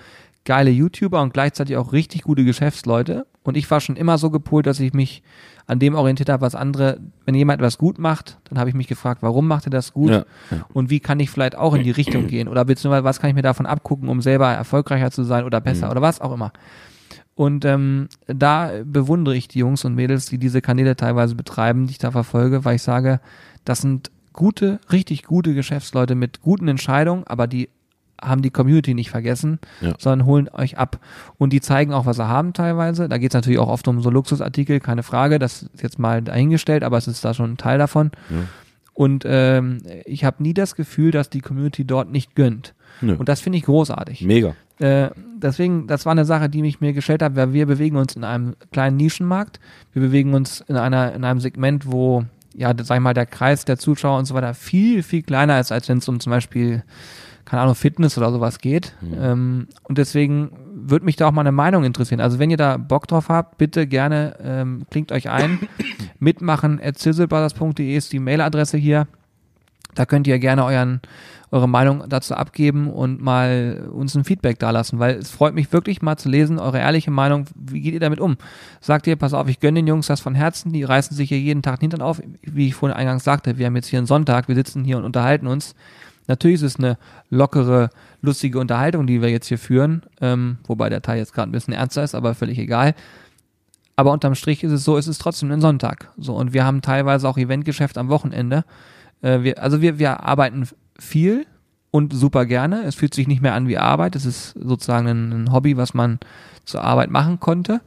geile 0.44 0.70
YouTuber 0.70 1.22
und 1.22 1.32
gleichzeitig 1.32 1.76
auch 1.76 1.92
richtig 1.92 2.22
gute 2.22 2.44
Geschäftsleute. 2.44 3.26
Und 3.44 3.56
ich 3.56 3.70
war 3.70 3.80
schon 3.80 3.96
immer 3.96 4.18
so 4.18 4.30
gepolt, 4.30 4.66
dass 4.66 4.80
ich 4.80 4.92
mich 4.92 5.22
an 5.66 5.78
dem 5.78 5.94
orientiert 5.94 6.28
habe, 6.28 6.42
was 6.42 6.54
andere, 6.54 6.98
wenn 7.24 7.34
jemand 7.34 7.60
etwas 7.60 7.78
gut 7.78 7.98
macht, 7.98 8.38
dann 8.48 8.58
habe 8.58 8.68
ich 8.68 8.74
mich 8.74 8.86
gefragt, 8.86 9.22
warum 9.22 9.46
macht 9.48 9.66
er 9.66 9.70
das 9.70 9.92
gut? 9.92 10.10
Ja, 10.10 10.24
ja. 10.50 10.66
Und 10.72 10.90
wie 10.90 11.00
kann 11.00 11.20
ich 11.20 11.30
vielleicht 11.30 11.56
auch 11.56 11.74
in 11.74 11.82
die 11.82 11.90
Richtung 11.90 12.26
gehen? 12.26 12.48
Oder 12.48 12.64
beziehungsweise 12.64 13.04
was 13.04 13.18
kann 13.20 13.30
ich 13.30 13.36
mir 13.36 13.42
davon 13.42 13.64
abgucken, 13.66 14.08
um 14.08 14.20
selber 14.20 14.48
erfolgreicher 14.52 15.10
zu 15.10 15.22
sein 15.24 15.44
oder 15.44 15.60
besser 15.60 15.86
Mhm. 15.86 15.92
oder 15.92 16.02
was 16.02 16.20
auch 16.20 16.32
immer. 16.32 16.52
Und 17.34 17.64
ähm, 17.64 18.08
da 18.26 18.70
bewundere 18.84 19.34
ich 19.36 19.48
die 19.48 19.58
Jungs 19.58 19.84
und 19.84 19.94
Mädels, 19.94 20.26
die 20.26 20.38
diese 20.38 20.60
Kanäle 20.60 20.96
teilweise 20.96 21.34
betreiben, 21.34 21.86
die 21.86 21.92
ich 21.92 21.98
da 21.98 22.10
verfolge, 22.10 22.64
weil 22.64 22.76
ich 22.76 22.82
sage, 22.82 23.20
das 23.64 23.80
sind 23.80 24.10
gute, 24.32 24.80
richtig 24.92 25.24
gute 25.24 25.54
Geschäftsleute 25.54 26.14
mit 26.14 26.42
guten 26.42 26.68
Entscheidungen, 26.68 27.24
aber 27.26 27.46
die 27.46 27.70
haben 28.26 28.42
die 28.42 28.50
Community 28.50 28.94
nicht 28.94 29.10
vergessen, 29.10 29.58
Ja. 29.80 29.94
sondern 29.98 30.26
holen 30.26 30.48
euch 30.52 30.78
ab. 30.78 30.98
Und 31.38 31.52
die 31.52 31.60
zeigen 31.60 31.92
auch, 31.92 32.06
was 32.06 32.16
sie 32.16 32.26
haben 32.28 32.52
teilweise. 32.52 33.08
Da 33.08 33.18
geht 33.18 33.30
es 33.30 33.34
natürlich 33.34 33.58
auch 33.58 33.68
oft 33.68 33.86
um 33.88 34.00
so 34.00 34.10
Luxusartikel, 34.10 34.80
keine 34.80 35.02
Frage. 35.02 35.38
Das 35.38 35.62
ist 35.64 35.82
jetzt 35.82 35.98
mal 35.98 36.22
dahingestellt, 36.22 36.82
aber 36.84 36.98
es 36.98 37.06
ist 37.08 37.24
da 37.24 37.34
schon 37.34 37.52
ein 37.52 37.56
Teil 37.56 37.78
davon. 37.78 38.10
Ja. 38.30 38.36
Und 38.92 39.24
ähm, 39.26 39.78
ich 40.04 40.24
habe 40.24 40.42
nie 40.42 40.54
das 40.54 40.76
Gefühl, 40.76 41.10
dass 41.10 41.28
die 41.28 41.40
Community 41.40 41.84
dort 41.84 42.10
nicht 42.10 42.34
gönnt. 42.36 42.74
Nö. 43.00 43.16
Und 43.16 43.28
das 43.28 43.40
finde 43.40 43.58
ich 43.58 43.64
großartig. 43.64 44.22
Mega. 44.22 44.54
Äh, 44.78 45.10
deswegen, 45.36 45.86
das 45.88 46.06
war 46.06 46.12
eine 46.12 46.24
Sache, 46.24 46.48
die 46.48 46.62
mich 46.62 46.80
mir 46.80 46.92
gestellt 46.92 47.22
hat, 47.22 47.34
weil 47.34 47.52
wir 47.52 47.66
bewegen 47.66 47.96
uns 47.96 48.14
in 48.14 48.22
einem 48.24 48.54
kleinen 48.72 48.96
Nischenmarkt. 48.96 49.58
Wir 49.92 50.02
bewegen 50.02 50.32
uns 50.34 50.60
in 50.68 50.76
einer, 50.76 51.12
in 51.12 51.24
einem 51.24 51.40
Segment, 51.40 51.90
wo, 51.90 52.24
ja, 52.54 52.72
sag 52.82 52.96
ich 52.98 53.02
mal, 53.02 53.14
der 53.14 53.26
Kreis 53.26 53.64
der 53.64 53.78
Zuschauer 53.78 54.16
und 54.18 54.26
so 54.26 54.34
weiter 54.34 54.54
viel, 54.54 55.02
viel 55.02 55.22
kleiner 55.22 55.58
ist, 55.58 55.72
als 55.72 55.88
wenn 55.88 55.98
es 55.98 56.08
um 56.08 56.20
zum 56.20 56.30
Beispiel, 56.30 56.84
keine 57.44 57.62
Ahnung, 57.62 57.74
Fitness 57.74 58.16
oder 58.18 58.32
sowas 58.32 58.58
geht. 58.58 58.94
Ähm, 59.18 59.68
und 59.82 59.98
deswegen 59.98 60.50
würde 60.74 61.04
mich 61.04 61.16
da 61.16 61.28
auch 61.28 61.32
mal 61.32 61.42
eine 61.42 61.52
Meinung 61.52 61.84
interessieren. 61.84 62.20
Also 62.20 62.38
wenn 62.38 62.50
ihr 62.50 62.56
da 62.56 62.76
Bock 62.76 63.06
drauf 63.06 63.28
habt, 63.28 63.58
bitte 63.58 63.86
gerne 63.86 64.36
ähm, 64.42 64.86
klingt 64.90 65.12
euch 65.12 65.28
ein. 65.30 65.60
Mitmachen 66.18 66.80
at 66.82 66.98
sizzlebrothers.de 66.98 67.96
ist 67.96 68.12
die 68.12 68.18
Mailadresse 68.18 68.76
hier. 68.76 69.06
Da 69.94 70.06
könnt 70.06 70.26
ihr 70.26 70.38
gerne 70.38 70.64
euren, 70.64 71.00
eure 71.52 71.68
Meinung 71.68 72.04
dazu 72.08 72.34
abgeben 72.34 72.90
und 72.90 73.22
mal 73.22 73.88
uns 73.92 74.16
ein 74.16 74.24
Feedback 74.24 74.58
dalassen, 74.58 74.98
weil 74.98 75.16
es 75.16 75.30
freut 75.30 75.54
mich 75.54 75.72
wirklich 75.72 76.02
mal 76.02 76.16
zu 76.16 76.28
lesen, 76.28 76.58
eure 76.58 76.78
ehrliche 76.78 77.12
Meinung. 77.12 77.46
Wie 77.54 77.80
geht 77.80 77.94
ihr 77.94 78.00
damit 78.00 78.20
um? 78.20 78.36
Sagt 78.80 79.06
ihr, 79.06 79.14
pass 79.16 79.34
auf, 79.34 79.48
ich 79.48 79.60
gönne 79.60 79.78
den 79.78 79.86
Jungs 79.86 80.08
das 80.08 80.20
von 80.20 80.34
Herzen, 80.34 80.72
die 80.72 80.82
reißen 80.82 81.16
sich 81.16 81.28
hier 81.28 81.38
jeden 81.38 81.62
Tag 81.62 81.78
den 81.78 81.90
Hintern 81.90 82.02
auf. 82.02 82.20
Wie 82.42 82.68
ich 82.68 82.74
vorhin 82.74 82.96
eingangs 82.96 83.22
sagte, 83.24 83.56
wir 83.56 83.66
haben 83.66 83.76
jetzt 83.76 83.88
hier 83.88 84.00
einen 84.00 84.06
Sonntag, 84.06 84.48
wir 84.48 84.56
sitzen 84.56 84.84
hier 84.84 84.98
und 84.98 85.04
unterhalten 85.04 85.46
uns. 85.46 85.76
Natürlich 86.26 86.56
ist 86.56 86.62
es 86.62 86.76
eine 86.78 86.96
lockere, 87.30 87.90
lustige 88.22 88.58
Unterhaltung, 88.58 89.06
die 89.06 89.20
wir 89.20 89.30
jetzt 89.30 89.48
hier 89.48 89.58
führen, 89.58 90.02
ähm, 90.20 90.58
wobei 90.66 90.88
der 90.88 91.02
Teil 91.02 91.18
jetzt 91.18 91.34
gerade 91.34 91.50
ein 91.50 91.52
bisschen 91.52 91.74
ernster 91.74 92.02
ist, 92.02 92.14
aber 92.14 92.34
völlig 92.34 92.58
egal. 92.58 92.94
Aber 93.96 94.12
unterm 94.12 94.34
Strich 94.34 94.64
ist 94.64 94.72
es 94.72 94.84
so, 94.84 94.96
es 94.96 95.06
ist 95.06 95.20
trotzdem 95.20 95.50
ein 95.50 95.60
Sonntag. 95.60 96.08
So, 96.16 96.34
und 96.34 96.52
wir 96.52 96.64
haben 96.64 96.82
teilweise 96.82 97.28
auch 97.28 97.38
Eventgeschäft 97.38 97.96
am 97.98 98.08
Wochenende. 98.08 98.64
Äh, 99.22 99.42
wir, 99.42 99.62
also 99.62 99.80
wir, 99.82 99.98
wir 99.98 100.24
arbeiten 100.24 100.66
viel 100.98 101.46
und 101.90 102.12
super 102.12 102.44
gerne. 102.46 102.82
Es 102.84 102.96
fühlt 102.96 103.14
sich 103.14 103.28
nicht 103.28 103.40
mehr 103.42 103.54
an 103.54 103.68
wie 103.68 103.78
Arbeit. 103.78 104.16
Es 104.16 104.24
ist 104.26 104.54
sozusagen 104.60 105.06
ein, 105.06 105.32
ein 105.44 105.52
Hobby, 105.52 105.76
was 105.76 105.94
man 105.94 106.18
zur 106.64 106.82
Arbeit 106.82 107.10
machen 107.10 107.38
konnte. 107.38 107.80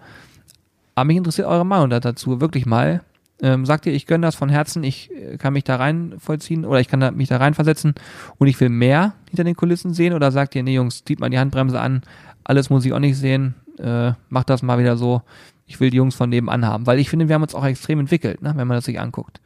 Aber 0.96 1.06
mich 1.06 1.18
interessiert 1.18 1.48
eure 1.48 1.66
Meinung 1.66 1.90
da- 1.90 2.00
dazu 2.00 2.40
wirklich 2.40 2.66
mal. 2.66 3.02
Ähm, 3.42 3.66
sagt 3.66 3.86
ihr, 3.86 3.94
ich 3.94 4.08
gönne 4.08 4.26
das 4.26 4.34
von 4.36 4.50
Herzen, 4.50 4.84
ich 4.84 5.12
äh, 5.12 5.38
kann 5.38 5.54
mich 5.54 5.64
da 5.64 5.76
rein 5.76 6.16
vollziehen 6.18 6.66
oder 6.66 6.80
ich 6.80 6.88
kann 6.88 7.00
da, 7.00 7.12
mich 7.12 7.30
da 7.30 7.38
reinversetzen 7.38 7.94
und 8.38 8.48
ich 8.48 8.60
will 8.60 8.70
mehr 8.70 9.14
hinter 9.30 9.44
den 9.44 9.56
Kulissen 9.56 9.94
sehen 9.94 10.14
oder 10.14 10.32
sagt 10.32 10.56
ihr, 10.56 10.64
nee 10.64 10.74
Jungs, 10.74 11.04
zieht 11.06 11.20
mal 11.20 11.30
die 11.30 11.38
Handbremse 11.38 11.80
an, 11.80 12.02
alles 12.44 12.72
muss 12.72 12.84
ich 12.84 12.94
auch 12.94 13.00
nicht 13.00 13.16
sehen, 13.16 13.54
äh, 13.78 14.14
macht 14.30 14.50
das 14.50 14.64
mal 14.64 14.80
wieder 14.80 14.98
so, 14.98 15.22
ich 15.68 15.80
will 15.80 15.92
die 15.92 15.98
Jungs 15.98 16.16
von 16.16 16.30
nebenan 16.32 16.66
haben, 16.66 16.88
weil 16.88 16.98
ich 16.98 17.12
finde, 17.12 17.28
wir 17.28 17.36
haben 17.36 17.44
uns 17.44 17.54
auch 17.54 17.66
extrem 17.66 18.00
entwickelt, 18.00 18.42
ne, 18.42 18.54
wenn 18.56 18.68
man 18.68 18.76
das 18.78 18.86
sich 18.86 19.00
anguckt. 19.00 19.40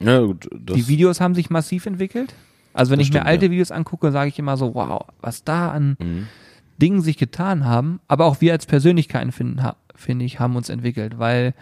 Ja, 0.00 0.20
gut. 0.20 0.48
Das, 0.52 0.76
Die 0.76 0.88
Videos 0.88 1.20
haben 1.20 1.34
sich 1.34 1.48
massiv 1.48 1.86
entwickelt. 1.86 2.34
Also 2.74 2.92
wenn 2.92 3.00
ich 3.00 3.08
mir 3.08 3.20
stimmt, 3.20 3.26
alte 3.26 3.46
ja. 3.46 3.52
Videos 3.52 3.70
angucke, 3.70 4.12
sage 4.12 4.28
ich 4.28 4.38
immer 4.38 4.56
so, 4.56 4.74
wow, 4.74 5.06
was 5.20 5.44
da 5.44 5.70
an 5.70 5.96
Mhm. 5.98 6.26
Dingen 6.80 7.02
sich 7.02 7.18
getan 7.18 7.64
haben, 7.66 8.00
aber 8.08 8.24
auch 8.24 8.40
wir 8.40 8.52
als 8.52 8.64
Persönlichkeiten 8.64 9.32
finde 9.32 10.24
ich, 10.24 10.40
haben 10.40 10.56
uns 10.56 10.70
entwickelt, 10.70 11.18
weil 11.18 11.52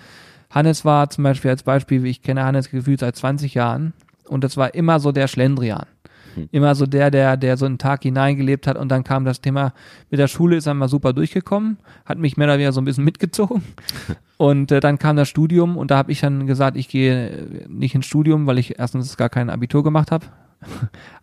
Hannes 0.51 0.85
war 0.85 1.11
zum 1.11 1.25
Beispiel 1.25 1.51
als 1.51 1.63
Beispiel, 1.63 2.07
ich 2.07 2.23
kenne 2.23 2.45
Hannes 2.45 2.71
gefühlt 2.71 3.01
seit 3.01 3.17
20 3.17 3.55
Jahren 3.55 3.93
und 4.27 4.45
das 4.45 4.57
war 4.57 4.75
immer 4.75 5.01
so 5.01 5.13
der 5.13 5.29
Schlendrian. 5.29 5.87
Hm. 6.35 6.49
Immer 6.53 6.75
so 6.75 6.87
der, 6.87 7.11
der, 7.11 7.37
der 7.37 7.57
so 7.57 7.67
einen 7.67 7.79
Tag 7.79 8.03
hineingelebt 8.03 8.67
hat 8.67 8.77
und 8.77 8.89
dann 8.89 9.05
kam 9.05 9.25
das 9.25 9.41
Thema 9.41 9.73
mit 10.11 10.21
der 10.21 10.29
Schule, 10.29 10.57
ist 10.57 10.67
er 10.67 10.75
mal 10.75 10.89
super 10.89 11.13
durchgekommen, 11.13 11.79
hat 12.05 12.19
mich 12.19 12.37
mehr 12.37 12.47
oder 12.47 12.55
weniger 12.55 12.73
so 12.73 12.81
ein 12.81 12.85
bisschen 12.85 13.05
mitgezogen 13.05 13.63
und 14.37 14.73
äh, 14.73 14.81
dann 14.81 14.99
kam 14.99 15.17
das 15.17 15.29
Studium 15.29 15.77
und 15.77 15.91
da 15.91 15.99
habe 15.99 16.13
ich 16.13 16.21
dann 16.21 16.47
gesagt, 16.47 16.77
ich 16.77 16.89
gehe 16.89 17.29
äh, 17.29 17.67
nicht 17.69 17.95
ins 17.95 18.07
Studium, 18.07 18.47
weil 18.47 18.59
ich 18.59 18.79
erstens 18.79 19.17
gar 19.17 19.29
kein 19.29 19.51
Abitur 19.51 19.85
gemacht 19.85 20.11
habe. 20.11 20.27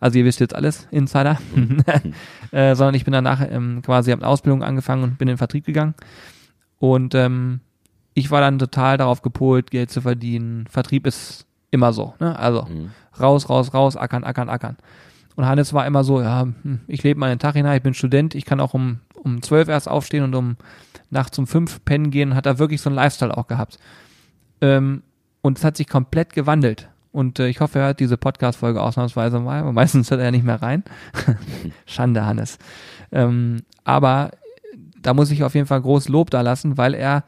Also 0.00 0.18
ihr 0.18 0.24
wisst 0.24 0.40
jetzt 0.40 0.54
alles, 0.54 0.88
Insider. 0.90 1.38
äh, 2.52 2.74
sondern 2.74 2.94
ich 2.94 3.04
bin 3.04 3.12
danach 3.12 3.46
ähm, 3.48 3.82
quasi 3.82 4.10
habe 4.10 4.22
eine 4.22 4.30
Ausbildung 4.30 4.62
angefangen 4.62 5.02
und 5.02 5.18
bin 5.18 5.28
in 5.28 5.32
den 5.32 5.38
Vertrieb 5.38 5.64
gegangen. 5.66 5.94
Und 6.78 7.14
ähm, 7.14 7.60
ich 8.18 8.30
war 8.30 8.40
dann 8.40 8.58
total 8.58 8.96
darauf 8.96 9.20
gepolt, 9.20 9.70
Geld 9.70 9.90
zu 9.90 10.00
verdienen. 10.00 10.66
Vertrieb 10.70 11.06
ist 11.06 11.44
immer 11.70 11.92
so. 11.92 12.14
Ne? 12.18 12.36
Also 12.38 12.62
Mhm. 12.62 12.90
raus, 13.20 13.48
raus, 13.50 13.74
raus, 13.74 13.94
ackern, 13.96 14.24
ackern, 14.24 14.48
ackern. 14.48 14.76
Und 15.36 15.44
Hannes 15.44 15.74
war 15.74 15.86
immer 15.86 16.02
so, 16.02 16.22
ja, 16.22 16.42
hm, 16.42 16.80
ich 16.88 17.02
lebe 17.02 17.20
meinen 17.20 17.38
Tag 17.38 17.56
hinein, 17.56 17.76
ich 17.76 17.82
bin 17.82 17.92
Student, 17.92 18.34
ich 18.34 18.46
kann 18.46 18.58
auch 18.58 18.72
um, 18.72 19.00
um 19.22 19.42
12 19.42 19.68
erst 19.68 19.86
aufstehen 19.86 20.24
und 20.24 20.34
um 20.34 20.56
nachts 21.10 21.38
um 21.38 21.46
5 21.46 21.84
pennen 21.84 22.10
gehen, 22.10 22.34
hat 22.34 22.46
er 22.46 22.58
wirklich 22.58 22.80
so 22.80 22.88
einen 22.88 22.96
Lifestyle 22.96 23.36
auch 23.36 23.46
gehabt. 23.48 23.78
Ähm, 24.62 25.02
und 25.42 25.58
es 25.58 25.64
hat 25.64 25.76
sich 25.76 25.86
komplett 25.88 26.32
gewandelt. 26.32 26.88
Und 27.12 27.38
äh, 27.38 27.48
ich 27.48 27.60
hoffe, 27.60 27.80
er 27.80 27.86
hört 27.88 28.00
diese 28.00 28.16
Podcast-Folge 28.16 28.80
ausnahmsweise 28.80 29.38
mal, 29.40 29.60
aber 29.60 29.72
meistens 29.72 30.10
hört 30.10 30.20
er 30.20 30.26
ja 30.26 30.30
nicht 30.30 30.44
mehr 30.44 30.62
rein. 30.62 30.84
Schande, 31.84 32.24
Hannes. 32.24 32.58
Ähm, 33.12 33.58
aber 33.84 34.30
da 35.02 35.12
muss 35.12 35.30
ich 35.30 35.44
auf 35.44 35.54
jeden 35.54 35.66
Fall 35.66 35.82
groß 35.82 36.08
Lob 36.08 36.30
da 36.30 36.40
lassen, 36.40 36.78
weil 36.78 36.94
er 36.94 37.24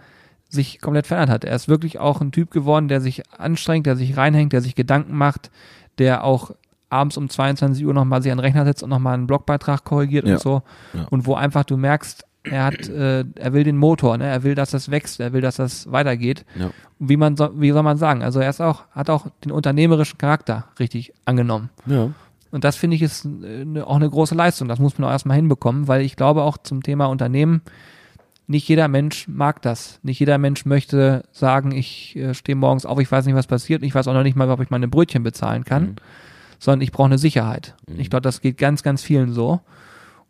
sich 0.49 0.81
komplett 0.81 1.07
verändert 1.07 1.31
hat. 1.31 1.45
Er 1.45 1.55
ist 1.55 1.69
wirklich 1.69 1.99
auch 1.99 2.21
ein 2.21 2.33
Typ 2.33 2.51
geworden, 2.51 2.89
der 2.89 3.01
sich 3.01 3.23
anstrengt, 3.39 3.87
der 3.87 3.97
sich 3.97 4.17
reinhängt, 4.17 4.53
der 4.53 4.63
sich 4.63 4.75
Gedanken 4.75 5.17
macht, 5.17 5.51
der 5.99 6.25
auch 6.25 6.53
abends 6.91 7.17
um 7.19 7.29
22 7.29 7.85
Uhr 7.85 7.93
nochmal 7.93 8.23
sich 8.23 8.33
an 8.33 8.39
den 8.39 8.45
Rechner 8.45 8.65
setzt 8.65 8.83
und 8.83 8.89
nochmal 8.91 9.15
einen 9.15 9.27
Blogbeitrag 9.27 9.85
korrigiert 9.85 10.27
Ja. 10.27 10.35
und 10.35 10.41
so. 10.41 10.63
Ja. 10.95 11.07
Und 11.11 11.27
wo 11.27 11.35
einfach 11.35 11.65
du 11.65 11.77
merkst, 11.77 12.25
er 12.45 12.65
hat, 12.65 12.89
äh, 12.89 13.25
er 13.35 13.53
will 13.53 13.65
den 13.65 13.77
Motor, 13.77 14.17
ne? 14.17 14.25
er 14.27 14.43
will, 14.43 14.55
dass 14.55 14.71
das 14.71 14.91
wächst, 14.91 15.21
er 15.21 15.35
will, 15.35 15.43
dass 15.43 15.57
das 15.57 15.93
weitergeht. 15.93 16.47
Ja. 16.59 16.71
Wie 16.99 17.19
man 17.19 17.37
so, 17.37 17.51
wie 17.61 17.73
soll 17.73 17.83
man 17.83 17.99
sagen? 17.99 18.23
Also 18.23 18.41
er 18.41 18.49
ist 18.49 18.63
auch, 18.63 18.85
hat 18.93 19.11
auch 19.11 19.27
den 19.45 19.53
unternehmerischen 19.53 20.17
Charakter 20.17 20.65
richtig 20.79 21.13
angenommen. 21.27 21.69
Ja. 21.85 22.11
Und 22.51 22.65
das 22.65 22.77
finde 22.77 22.97
ich 22.97 23.03
ist 23.03 23.27
äh, 23.27 23.67
ne, 23.67 23.87
auch 23.87 23.97
eine 23.97 24.09
große 24.09 24.35
Leistung. 24.35 24.69
Das 24.69 24.79
muss 24.79 24.97
man 24.99 25.09
auch 25.09 25.13
erstmal 25.13 25.37
hinbekommen, 25.37 25.89
weil 25.89 26.01
ich 26.01 26.17
glaube 26.17 26.43
auch 26.43 26.57
zum 26.57 26.83
Thema 26.83 27.07
Unternehmen, 27.07 27.61
nicht 28.49 28.67
jeder 28.69 28.89
Mensch 28.89 29.29
mag 29.29 29.63
das. 29.63 30.01
Nicht 30.03 30.19
jeder 30.19 30.39
Mensch 30.39 30.65
möchte 30.65 31.23
sagen, 31.31 31.71
ich 31.71 32.17
äh, 32.17 32.35
stehe 32.35 32.57
morgens 32.57 32.85
auf, 32.87 32.99
ich 32.99 33.11
weiß 33.13 33.27
nicht, 33.27 33.35
was 33.37 33.47
passiert, 33.47 33.83
ich 33.83 33.95
weiß 33.95 34.09
auch 34.09 34.15
noch 34.15 34.23
nicht 34.25 34.37
mal, 34.37 34.51
ob 34.51 34.61
ich 34.61 34.71
meine 34.71 34.89
Brötchen 34.89 35.23
bezahlen 35.23 35.65
kann, 35.65 35.83
Mhm. 35.83 35.97
sondern 36.59 36.81
ich 36.81 36.91
brauche 36.91 37.07
eine 37.07 37.19
Sicherheit. 37.19 37.77
Mhm. 37.87 38.01
Ich 38.01 38.11
glaube, 38.11 38.23
das 38.23 38.41
geht 38.41 38.59
ganz, 38.59 38.83
ganz 38.83 39.03
vielen 39.03 39.33
so. 39.33 39.61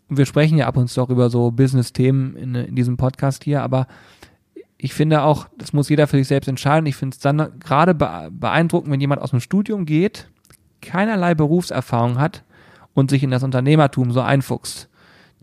Und 0.09 0.17
wir 0.19 0.27
sprechen 0.27 0.59
ja 0.59 0.67
ab 0.67 0.77
und 0.77 0.89
zu 0.89 1.01
auch 1.03 1.11
über 1.11 1.31
so 1.31 1.51
Business-Themen 1.51 2.37
in, 2.37 2.55
in 2.55 2.75
diesem 2.75 2.97
Podcast 2.97 3.45
hier, 3.45 3.63
aber 3.63 3.87
ich 4.79 4.95
finde 4.95 5.23
auch, 5.23 5.49
das 5.59 5.73
muss 5.73 5.89
jeder 5.89 6.07
für 6.07 6.17
sich 6.19 6.29
selbst 6.29 6.49
entscheiden. 6.49 6.87
Ich 6.87 6.97
finde 6.97 7.15
es 7.15 7.21
dann 7.21 7.59
gerade 7.61 7.95
be- 7.95 8.29
beeindruckend, 8.31 8.93
wenn 8.93 9.01
jemand 9.01 9.21
aus 9.21 9.31
dem 9.31 9.41
Studium 9.41 9.85
geht, 9.87 10.29
keinerlei 10.83 11.35
Berufserfahrung 11.35 12.19
hat 12.19 12.43
und 12.95 13.11
sich 13.11 13.23
in 13.23 13.31
das 13.31 13.43
Unternehmertum 13.43 14.13
so 14.13 14.21
einfuchst. 14.23 14.89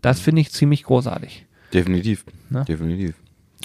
Das 0.02 0.20
finde 0.20 0.40
ich 0.40 0.52
ziemlich 0.52 0.84
großartig. 0.84 1.45
Definitiv. 1.76 2.24
Ne? 2.50 2.64
Definitiv. 2.66 3.14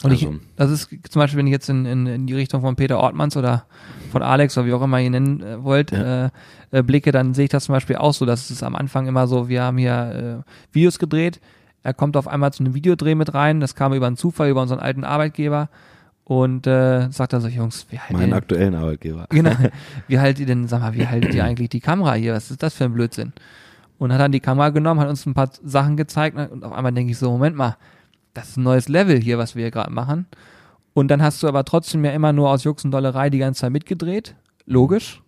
Und 0.03 0.11
also, 0.11 0.27
ich, 0.33 0.39
das 0.55 0.71
ist 0.71 0.89
zum 1.09 1.19
Beispiel, 1.19 1.37
wenn 1.37 1.47
ich 1.47 1.51
jetzt 1.51 1.69
in, 1.69 1.85
in, 1.85 2.07
in 2.07 2.27
die 2.27 2.33
Richtung 2.33 2.61
von 2.61 2.75
Peter 2.75 2.99
Ortmanns 2.99 3.37
oder 3.37 3.65
von 4.11 4.21
Alex 4.23 4.57
oder 4.57 4.67
wie 4.67 4.73
auch 4.73 4.81
immer 4.81 4.99
ihr 4.99 5.09
nennen 5.09 5.41
äh, 5.41 5.63
wollt, 5.63 5.91
Ja. 5.91 6.25
äh, 6.25 6.29
äh, 6.71 6.81
blicke, 6.83 7.11
dann 7.11 7.33
sehe 7.33 7.45
ich 7.45 7.49
das 7.51 7.65
zum 7.65 7.73
Beispiel 7.73 7.97
auch 7.97 8.13
so, 8.13 8.25
dass 8.25 8.49
es 8.49 8.63
am 8.63 8.75
Anfang 8.75 9.07
immer 9.07 9.27
so, 9.27 9.47
wir 9.47 9.61
haben 9.63 9.77
hier 9.77 10.43
äh, 10.43 10.73
Videos 10.73 10.97
gedreht, 10.99 11.39
er 11.83 11.93
kommt 11.93 12.17
auf 12.17 12.27
einmal 12.27 12.51
zu 12.53 12.63
einem 12.63 12.73
Videodreh 12.73 13.15
mit 13.15 13.33
rein, 13.33 13.59
das 13.59 13.75
kam 13.75 13.93
über 13.93 14.07
einen 14.07 14.17
Zufall, 14.17 14.49
über 14.49 14.61
unseren 14.61 14.79
alten 14.79 15.03
Arbeitgeber 15.03 15.69
und 16.23 16.65
äh, 16.67 17.09
sagt 17.11 17.33
er 17.33 17.41
so, 17.41 17.47
Jungs, 17.47 17.85
wie 17.89 17.99
haltet 17.99 18.17
meinen 18.17 18.33
aktuellen 18.33 18.73
Arbeitgeber. 18.75 19.27
genau, 19.29 19.51
wie 20.07 20.19
haltet 20.19 20.39
ihr 20.39 20.45
denn, 20.47 20.67
sag 20.67 20.81
mal, 20.81 20.93
wie 20.95 21.07
haltet 21.07 21.33
ihr 21.35 21.43
eigentlich 21.43 21.69
die 21.69 21.79
Kamera 21.81 22.13
hier, 22.13 22.33
was 22.33 22.49
ist 22.49 22.63
das 22.63 22.73
für 22.73 22.85
ein 22.85 22.93
Blödsinn? 22.93 23.33
Und 23.99 24.11
hat 24.11 24.19
dann 24.19 24.31
die 24.31 24.39
Kamera 24.39 24.69
genommen, 24.69 24.99
hat 24.99 25.09
uns 25.09 25.25
ein 25.27 25.35
paar 25.35 25.51
Sachen 25.63 25.95
gezeigt 25.95 26.35
und 26.51 26.63
auf 26.63 26.71
einmal 26.71 26.91
denke 26.91 27.11
ich 27.11 27.19
so, 27.19 27.29
Moment 27.29 27.55
mal, 27.55 27.77
das 28.33 28.49
ist 28.49 28.57
ein 28.57 28.63
neues 28.63 28.89
Level 28.89 29.19
hier, 29.19 29.37
was 29.37 29.55
wir 29.55 29.63
hier 29.63 29.71
gerade 29.71 29.91
machen. 29.91 30.25
Und 30.93 31.09
dann 31.09 31.21
hast 31.21 31.41
du 31.41 31.47
aber 31.47 31.63
trotzdem 31.63 32.03
ja 32.03 32.11
immer 32.11 32.33
nur 32.33 32.49
aus 32.49 32.63
Jux 32.63 32.83
und 32.83 32.91
Dollerei 32.91 33.29
die 33.29 33.37
ganze 33.37 33.61
Zeit 33.61 33.71
mitgedreht. 33.71 34.35
Logisch. 34.65 35.21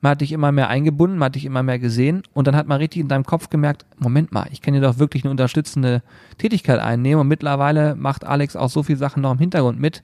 Man 0.00 0.10
hat 0.10 0.20
dich 0.20 0.32
immer 0.32 0.52
mehr 0.52 0.68
eingebunden, 0.68 1.16
man 1.16 1.26
hat 1.26 1.34
dich 1.34 1.46
immer 1.46 1.62
mehr 1.62 1.78
gesehen 1.78 2.24
und 2.34 2.46
dann 2.46 2.54
hat 2.54 2.66
man 2.66 2.78
richtig 2.78 3.00
in 3.00 3.08
deinem 3.08 3.24
Kopf 3.24 3.48
gemerkt, 3.48 3.86
Moment 3.96 4.32
mal, 4.32 4.46
ich 4.50 4.60
kann 4.60 4.74
hier 4.74 4.82
doch 4.82 4.98
wirklich 4.98 5.24
eine 5.24 5.30
unterstützende 5.30 6.02
Tätigkeit 6.36 6.78
einnehmen 6.78 7.22
und 7.22 7.28
mittlerweile 7.28 7.94
macht 7.94 8.22
Alex 8.22 8.54
auch 8.54 8.68
so 8.68 8.82
viele 8.82 8.98
Sachen 8.98 9.22
noch 9.22 9.32
im 9.32 9.38
Hintergrund 9.38 9.80
mit, 9.80 10.02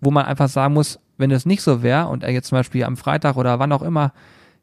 wo 0.00 0.10
man 0.10 0.24
einfach 0.24 0.48
sagen 0.48 0.72
muss, 0.72 1.00
wenn 1.18 1.30
es 1.32 1.44
nicht 1.44 1.60
so 1.60 1.82
wäre 1.82 2.06
und 2.06 2.22
er 2.22 2.30
jetzt 2.30 2.48
zum 2.48 2.56
Beispiel 2.56 2.84
am 2.84 2.96
Freitag 2.96 3.36
oder 3.36 3.58
wann 3.58 3.72
auch 3.72 3.82
immer 3.82 4.14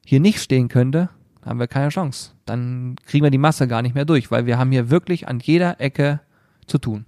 hier 0.04 0.20
nicht 0.20 0.42
stehen 0.42 0.70
könnte, 0.70 1.10
haben 1.46 1.60
wir 1.60 1.68
keine 1.68 1.90
Chance. 1.90 2.32
Dann 2.46 2.96
kriegen 3.06 3.24
wir 3.24 3.32
die 3.32 3.38
Masse 3.38 3.68
gar 3.68 3.84
nicht 3.84 3.94
mehr 3.94 4.06
durch, 4.06 4.32
weil 4.32 4.48
wir 4.48 4.58
haben 4.58 4.72
hier 4.72 4.90
wirklich 4.90 5.28
an 5.28 5.40
jeder 5.40 5.80
Ecke 5.80 6.20
zu 6.72 6.80
tun. 6.80 7.06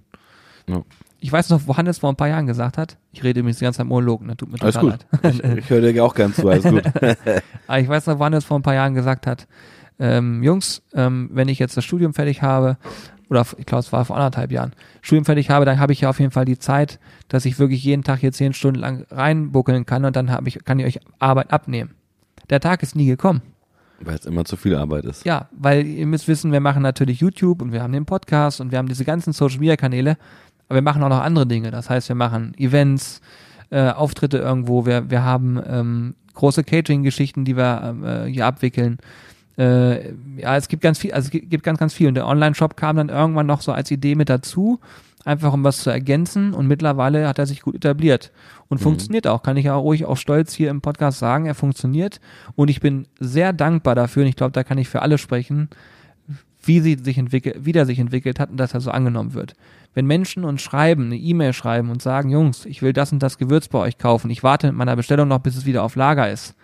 Ja. 0.68 0.82
Ich 1.20 1.32
weiß 1.32 1.50
noch, 1.50 1.62
wo 1.66 1.76
Hannes 1.76 1.98
vor 1.98 2.10
ein 2.10 2.16
paar 2.16 2.28
Jahren 2.28 2.46
gesagt 2.46 2.76
hat, 2.76 2.98
ich 3.12 3.24
rede 3.24 3.40
übrigens 3.40 3.58
die 3.58 3.64
ganze 3.64 3.78
Zeit 3.78 3.86
Monolog, 3.86 4.22
ne, 4.22 4.36
tut 4.36 4.52
mir 4.52 4.60
Alles 4.60 4.74
total 4.74 4.98
gut. 4.98 5.06
leid. 5.22 5.34
Ich, 5.34 5.44
ich 5.64 5.70
höre 5.70 5.80
dir 5.80 6.04
auch 6.04 6.14
ganz 6.14 6.36
zu, 6.36 6.48
alles 6.48 6.64
gut. 6.64 6.82
Aber 7.66 7.80
ich 7.80 7.88
weiß 7.88 8.06
noch, 8.06 8.18
wo 8.18 8.24
Hannes 8.24 8.44
vor 8.44 8.58
ein 8.58 8.62
paar 8.62 8.74
Jahren 8.74 8.94
gesagt 8.94 9.26
hat, 9.26 9.46
ähm, 9.98 10.42
Jungs, 10.42 10.82
ähm, 10.92 11.30
wenn 11.32 11.48
ich 11.48 11.58
jetzt 11.58 11.76
das 11.76 11.84
Studium 11.84 12.14
fertig 12.14 12.42
habe, 12.42 12.76
oder 13.30 13.46
ich 13.56 13.64
glaube, 13.64 13.80
es 13.80 13.92
war 13.92 14.04
vor 14.04 14.16
anderthalb 14.16 14.52
Jahren, 14.52 14.74
Studium 15.00 15.24
fertig 15.24 15.50
habe, 15.50 15.64
dann 15.64 15.80
habe 15.80 15.92
ich 15.92 16.02
ja 16.02 16.10
auf 16.10 16.20
jeden 16.20 16.30
Fall 16.30 16.44
die 16.44 16.58
Zeit, 16.58 16.98
dass 17.28 17.46
ich 17.46 17.58
wirklich 17.58 17.82
jeden 17.82 18.04
Tag 18.04 18.20
hier 18.20 18.32
zehn 18.32 18.52
Stunden 18.52 18.80
lang 18.80 19.06
reinbuckeln 19.10 19.86
kann 19.86 20.04
und 20.04 20.14
dann 20.16 20.30
habe 20.30 20.48
ich, 20.48 20.62
kann 20.64 20.78
ich 20.78 20.86
euch 20.86 21.00
Arbeit 21.18 21.52
abnehmen. 21.52 21.94
Der 22.50 22.60
Tag 22.60 22.82
ist 22.82 22.96
nie 22.96 23.06
gekommen. 23.06 23.40
Weil 24.00 24.16
es 24.16 24.26
immer 24.26 24.44
zu 24.44 24.56
viel 24.56 24.74
Arbeit 24.74 25.04
ist. 25.04 25.24
Ja, 25.24 25.48
weil 25.52 25.86
ihr 25.86 26.06
müsst 26.06 26.28
wissen, 26.28 26.52
wir 26.52 26.60
machen 26.60 26.82
natürlich 26.82 27.20
YouTube 27.20 27.62
und 27.62 27.72
wir 27.72 27.82
haben 27.82 27.92
den 27.92 28.06
Podcast 28.06 28.60
und 28.60 28.70
wir 28.70 28.78
haben 28.78 28.88
diese 28.88 29.04
ganzen 29.04 29.32
Social 29.32 29.58
Media 29.60 29.76
Kanäle, 29.76 30.16
aber 30.68 30.76
wir 30.76 30.82
machen 30.82 31.02
auch 31.02 31.08
noch 31.08 31.20
andere 31.20 31.46
Dinge. 31.46 31.70
Das 31.70 31.90
heißt, 31.90 32.08
wir 32.08 32.16
machen 32.16 32.54
Events, 32.58 33.20
äh, 33.70 33.90
Auftritte 33.90 34.38
irgendwo, 34.38 34.86
wir, 34.86 35.10
wir 35.10 35.22
haben 35.22 35.60
ähm, 35.66 36.14
große 36.34 36.64
Catering-Geschichten, 36.64 37.44
die 37.44 37.56
wir 37.56 37.82
ähm, 37.84 38.04
äh, 38.04 38.30
hier 38.30 38.46
abwickeln. 38.46 38.98
Äh, 39.56 40.10
ja, 40.36 40.56
es 40.56 40.68
gibt 40.68 40.82
ganz 40.82 40.98
viel, 40.98 41.12
also 41.12 41.26
es 41.26 41.30
gibt 41.30 41.50
gibt 41.50 41.62
ganz, 41.62 41.78
ganz 41.78 41.94
viel. 41.94 42.08
Und 42.08 42.14
der 42.14 42.26
Online-Shop 42.26 42.76
kam 42.76 42.96
dann 42.96 43.08
irgendwann 43.08 43.46
noch 43.46 43.60
so 43.60 43.72
als 43.72 43.90
Idee 43.90 44.16
mit 44.16 44.28
dazu, 44.28 44.80
einfach 45.24 45.52
um 45.52 45.64
was 45.64 45.78
zu 45.78 45.90
ergänzen 45.90 46.52
und 46.54 46.66
mittlerweile 46.66 47.26
hat 47.28 47.38
er 47.38 47.46
sich 47.46 47.62
gut 47.62 47.74
etabliert 47.76 48.30
und 48.68 48.78
funktioniert 48.78 49.26
auch, 49.26 49.42
kann 49.42 49.56
ich 49.56 49.64
ja 49.66 49.74
ruhig 49.74 50.04
auch 50.04 50.16
stolz 50.16 50.52
hier 50.52 50.70
im 50.70 50.80
Podcast 50.80 51.18
sagen, 51.18 51.46
er 51.46 51.54
funktioniert 51.54 52.20
und 52.56 52.68
ich 52.68 52.80
bin 52.80 53.06
sehr 53.20 53.52
dankbar 53.52 53.94
dafür 53.94 54.22
und 54.22 54.28
ich 54.28 54.36
glaube, 54.36 54.52
da 54.52 54.64
kann 54.64 54.78
ich 54.78 54.88
für 54.88 55.02
alle 55.02 55.18
sprechen, 55.18 55.68
wie 56.62 56.80
sie 56.80 56.96
sich 57.02 57.18
entwickelt, 57.18 57.56
wie 57.64 57.72
der 57.72 57.86
sich 57.86 57.98
entwickelt 57.98 58.40
hat 58.40 58.50
und 58.50 58.56
dass 58.56 58.74
er 58.74 58.80
so 58.80 58.90
angenommen 58.90 59.34
wird. 59.34 59.54
Wenn 59.92 60.06
Menschen 60.06 60.44
uns 60.44 60.62
schreiben, 60.62 61.06
eine 61.06 61.16
E-Mail 61.16 61.52
schreiben 61.52 61.90
und 61.90 62.02
sagen, 62.02 62.30
Jungs, 62.30 62.64
ich 62.66 62.82
will 62.82 62.92
das 62.92 63.12
und 63.12 63.22
das 63.22 63.38
Gewürz 63.38 63.68
bei 63.68 63.78
euch 63.78 63.98
kaufen, 63.98 64.30
ich 64.30 64.42
warte 64.42 64.66
mit 64.68 64.76
meiner 64.76 64.96
Bestellung 64.96 65.28
noch, 65.28 65.38
bis 65.40 65.56
es 65.56 65.66
wieder 65.66 65.82
auf 65.82 65.94
Lager 65.94 66.30
ist, 66.30 66.54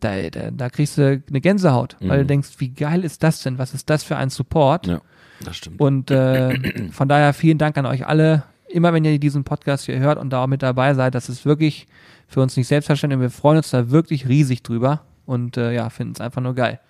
da, 0.00 0.28
da, 0.30 0.50
da 0.50 0.68
kriegst 0.68 0.98
du 0.98 1.22
eine 1.28 1.40
Gänsehaut, 1.40 1.96
weil 2.00 2.18
Mhm. 2.18 2.22
du 2.22 2.26
denkst, 2.26 2.48
wie 2.58 2.68
geil 2.68 3.02
ist 3.04 3.22
das 3.22 3.42
denn? 3.42 3.58
Was 3.58 3.72
ist 3.74 3.88
das 3.88 4.02
für 4.04 4.16
ein 4.16 4.28
Support? 4.28 4.86
Ja, 4.88 5.00
das 5.44 5.56
stimmt. 5.56 5.80
Und 5.80 6.10
äh, 6.10 6.90
von 6.92 7.08
daher 7.08 7.32
vielen 7.32 7.58
Dank 7.58 7.76
an 7.78 7.86
euch 7.86 8.06
alle. 8.06 8.42
Immer 8.68 8.92
wenn 8.92 9.04
ihr 9.04 9.18
diesen 9.20 9.44
Podcast 9.44 9.86
hier 9.86 9.98
hört 10.00 10.18
und 10.18 10.30
da 10.30 10.42
auch 10.42 10.46
mit 10.48 10.62
dabei 10.62 10.92
seid, 10.94 11.14
das 11.14 11.28
ist 11.28 11.46
wirklich 11.46 11.86
für 12.26 12.40
uns 12.40 12.56
nicht 12.56 12.66
selbstverständlich. 12.66 13.20
Wir 13.20 13.30
freuen 13.30 13.58
uns 13.58 13.70
da 13.70 13.90
wirklich 13.90 14.28
riesig 14.28 14.62
drüber 14.64 15.02
und 15.24 15.56
äh, 15.56 15.72
ja, 15.72 15.88
finden 15.88 16.14
es 16.14 16.20
einfach 16.20 16.42
nur 16.42 16.54
geil. 16.54 16.80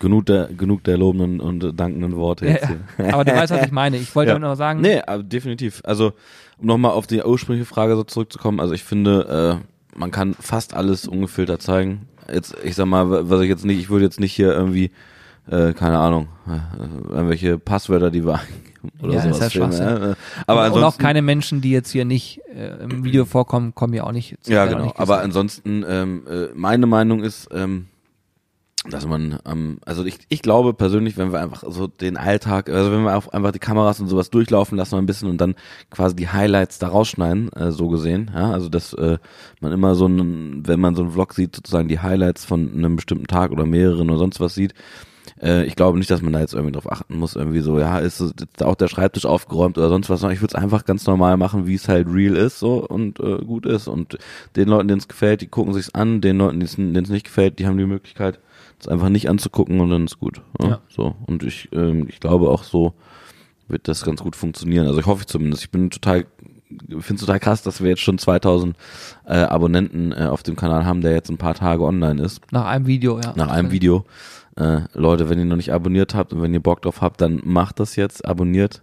genug 0.00 0.26
der, 0.26 0.46
genug 0.48 0.82
der 0.84 0.96
lobenden 0.96 1.40
und 1.40 1.78
dankenden 1.78 2.16
Worte 2.16 2.46
jetzt 2.46 2.62
Ja, 2.62 2.76
hier. 2.96 3.14
Aber 3.14 3.24
du 3.24 3.32
weißt, 3.36 3.52
was 3.52 3.66
ich 3.66 3.70
meine. 3.72 3.98
Ich 3.98 4.14
wollte 4.14 4.32
Ja. 4.32 4.38
nur 4.38 4.48
noch 4.48 4.56
sagen, 4.56 4.80
Nee, 4.80 5.00
aber 5.06 5.22
definitiv. 5.22 5.80
Also, 5.84 6.12
um 6.58 6.66
nochmal 6.66 6.92
auf 6.92 7.06
die 7.06 7.22
ursprüngliche 7.22 7.66
Frage 7.66 7.94
so 7.96 8.02
zurückzukommen, 8.04 8.60
also 8.60 8.72
ich 8.74 8.82
finde, 8.82 9.60
äh, 9.62 9.98
man 9.98 10.10
kann 10.10 10.34
fast 10.34 10.74
alles 10.74 11.06
ungefiltert 11.06 11.60
zeigen. 11.62 12.08
Jetzt, 12.32 12.54
ich 12.64 12.74
sag 12.76 12.86
mal, 12.86 13.28
was 13.28 13.40
ich 13.42 13.48
jetzt 13.48 13.64
nicht, 13.64 13.78
ich 13.78 13.90
würde 13.90 14.04
jetzt 14.06 14.20
nicht 14.20 14.32
hier 14.32 14.52
irgendwie, 14.52 14.90
äh, 15.50 15.72
keine 15.74 15.98
Ahnung, 15.98 16.28
äh, 16.48 17.12
irgendwelche 17.12 17.58
Passwörter, 17.58 18.10
die 18.10 18.24
wir 18.24 18.34
eingeben 18.34 18.70
oder 19.02 19.12
Ja, 19.12 19.18
ist 19.18 19.24
sowas 19.24 19.40
ja 19.40 19.48
filmen. 19.50 19.72
Schwachsinn. 19.72 20.02
Ja, 20.02 20.10
äh, 20.12 20.14
aber 20.46 20.60
und 20.60 20.66
ansonsten, 20.66 20.84
auch 20.84 20.98
keine 20.98 21.22
Menschen, 21.22 21.60
die 21.60 21.70
jetzt 21.70 21.90
hier 21.90 22.04
nicht 22.04 22.40
äh, 22.54 22.82
im 22.82 23.04
Video 23.04 23.24
vorkommen, 23.24 23.74
kommen 23.74 23.94
ja 23.94 24.04
auch 24.04 24.12
nicht. 24.12 24.36
ja 24.46 24.68
werden 24.68 24.78
auch 24.80 24.94
genau. 24.94 24.94
Aber 24.96 25.20
ansonsten, 25.20 25.84
ähm, 25.86 26.26
äh, 26.28 26.48
meine 26.54 26.86
Meinung 26.86 27.22
ist, 27.22 27.48
ähm, 27.52 27.86
dass 28.88 29.06
man, 29.06 29.38
ähm, 29.44 29.78
also 29.84 30.06
ich, 30.06 30.20
ich 30.30 30.40
glaube 30.40 30.72
persönlich, 30.72 31.18
wenn 31.18 31.32
wir 31.32 31.40
einfach 31.40 31.64
so 31.68 31.86
den 31.86 32.16
Alltag, 32.16 32.70
also 32.70 32.90
wenn 32.90 33.02
wir 33.02 33.14
auch 33.14 33.28
einfach 33.28 33.52
die 33.52 33.58
Kameras 33.58 34.00
und 34.00 34.08
sowas 34.08 34.30
durchlaufen 34.30 34.78
lassen 34.78 34.94
mal 34.94 35.02
ein 35.02 35.06
bisschen 35.06 35.28
und 35.28 35.38
dann 35.38 35.54
quasi 35.90 36.16
die 36.16 36.28
Highlights 36.28 36.78
da 36.78 36.88
rausschneiden, 36.88 37.52
äh, 37.52 37.72
so 37.72 37.88
gesehen, 37.88 38.30
ja, 38.34 38.50
also 38.50 38.70
dass 38.70 38.94
äh, 38.94 39.18
man 39.60 39.72
immer 39.72 39.94
so 39.94 40.06
einen, 40.06 40.66
wenn 40.66 40.80
man 40.80 40.94
so 40.94 41.02
einen 41.02 41.10
Vlog 41.10 41.34
sieht, 41.34 41.56
sozusagen 41.56 41.88
die 41.88 41.98
Highlights 42.00 42.46
von 42.46 42.72
einem 42.72 42.96
bestimmten 42.96 43.26
Tag 43.26 43.50
oder 43.50 43.66
mehreren 43.66 44.08
oder 44.08 44.18
sonst 44.18 44.40
was 44.40 44.54
sieht, 44.54 44.72
äh, 45.42 45.64
ich 45.64 45.76
glaube 45.76 45.98
nicht, 45.98 46.10
dass 46.10 46.22
man 46.22 46.32
da 46.32 46.40
jetzt 46.40 46.54
irgendwie 46.54 46.72
drauf 46.72 46.90
achten 46.90 47.16
muss, 47.16 47.36
irgendwie 47.36 47.60
so, 47.60 47.78
ja, 47.78 47.98
ist 47.98 48.22
auch 48.62 48.74
der 48.74 48.88
Schreibtisch 48.88 49.26
aufgeräumt 49.26 49.78
oder 49.78 49.88
sonst 49.88 50.10
was, 50.10 50.22
ich 50.22 50.40
würde 50.40 50.54
es 50.54 50.62
einfach 50.62 50.84
ganz 50.84 51.06
normal 51.06 51.36
machen, 51.36 51.66
wie 51.66 51.74
es 51.74 51.88
halt 51.88 52.08
real 52.08 52.36
ist, 52.36 52.58
so 52.58 52.86
und 52.86 53.20
äh, 53.20 53.38
gut 53.38 53.66
ist. 53.66 53.88
Und 53.88 54.18
den 54.56 54.68
Leuten, 54.68 54.88
denen 54.88 55.00
es 55.00 55.08
gefällt, 55.08 55.40
die 55.40 55.48
gucken 55.48 55.72
sich's 55.72 55.94
an, 55.94 56.20
den 56.20 56.38
Leuten, 56.38 56.60
denen 56.60 56.96
es 56.96 57.10
nicht 57.10 57.26
gefällt, 57.26 57.58
die 57.58 57.66
haben 57.66 57.78
die 57.78 57.86
Möglichkeit, 57.86 58.38
es 58.78 58.88
einfach 58.88 59.08
nicht 59.08 59.28
anzugucken 59.28 59.80
und 59.80 59.90
dann 59.90 60.04
ist 60.04 60.18
gut. 60.18 60.42
Ja, 60.60 60.68
Ja. 60.68 60.80
So. 60.88 61.14
Und 61.26 61.42
ich, 61.42 61.68
ähm, 61.72 62.06
ich 62.08 62.20
glaube 62.20 62.48
auch 62.48 62.64
so 62.64 62.94
wird 63.68 63.86
das 63.86 64.04
ganz 64.04 64.22
gut 64.22 64.34
funktionieren. 64.34 64.86
Also 64.86 64.98
ich 64.98 65.06
hoffe 65.06 65.26
zumindest. 65.26 65.62
Ich 65.62 65.70
bin 65.70 65.90
total 65.90 66.26
finde 67.00 67.14
es 67.14 67.20
total 67.20 67.40
krass, 67.40 67.62
dass 67.62 67.80
wir 67.80 67.90
jetzt 67.90 68.02
schon 68.02 68.18
2000 68.18 68.76
äh, 69.26 69.34
Abonnenten 69.34 70.12
äh, 70.12 70.26
auf 70.26 70.42
dem 70.42 70.56
Kanal 70.56 70.84
haben, 70.84 71.00
der 71.00 71.12
jetzt 71.12 71.28
ein 71.28 71.36
paar 71.36 71.54
Tage 71.54 71.82
online 71.82 72.22
ist 72.22 72.40
Nach 72.52 72.66
einem 72.66 72.86
Video, 72.86 73.18
ja. 73.20 73.32
nach 73.34 73.48
einem 73.48 73.72
Video. 73.72 74.04
Äh, 74.56 74.80
Leute, 74.94 75.28
wenn 75.28 75.38
ihr 75.38 75.44
noch 75.44 75.56
nicht 75.56 75.72
abonniert 75.72 76.14
habt 76.14 76.32
und 76.32 76.42
wenn 76.42 76.52
ihr 76.54 76.60
Bock 76.60 76.82
drauf 76.82 77.00
habt, 77.00 77.20
dann 77.20 77.40
macht 77.44 77.80
das 77.80 77.96
jetzt, 77.96 78.24
abonniert. 78.24 78.82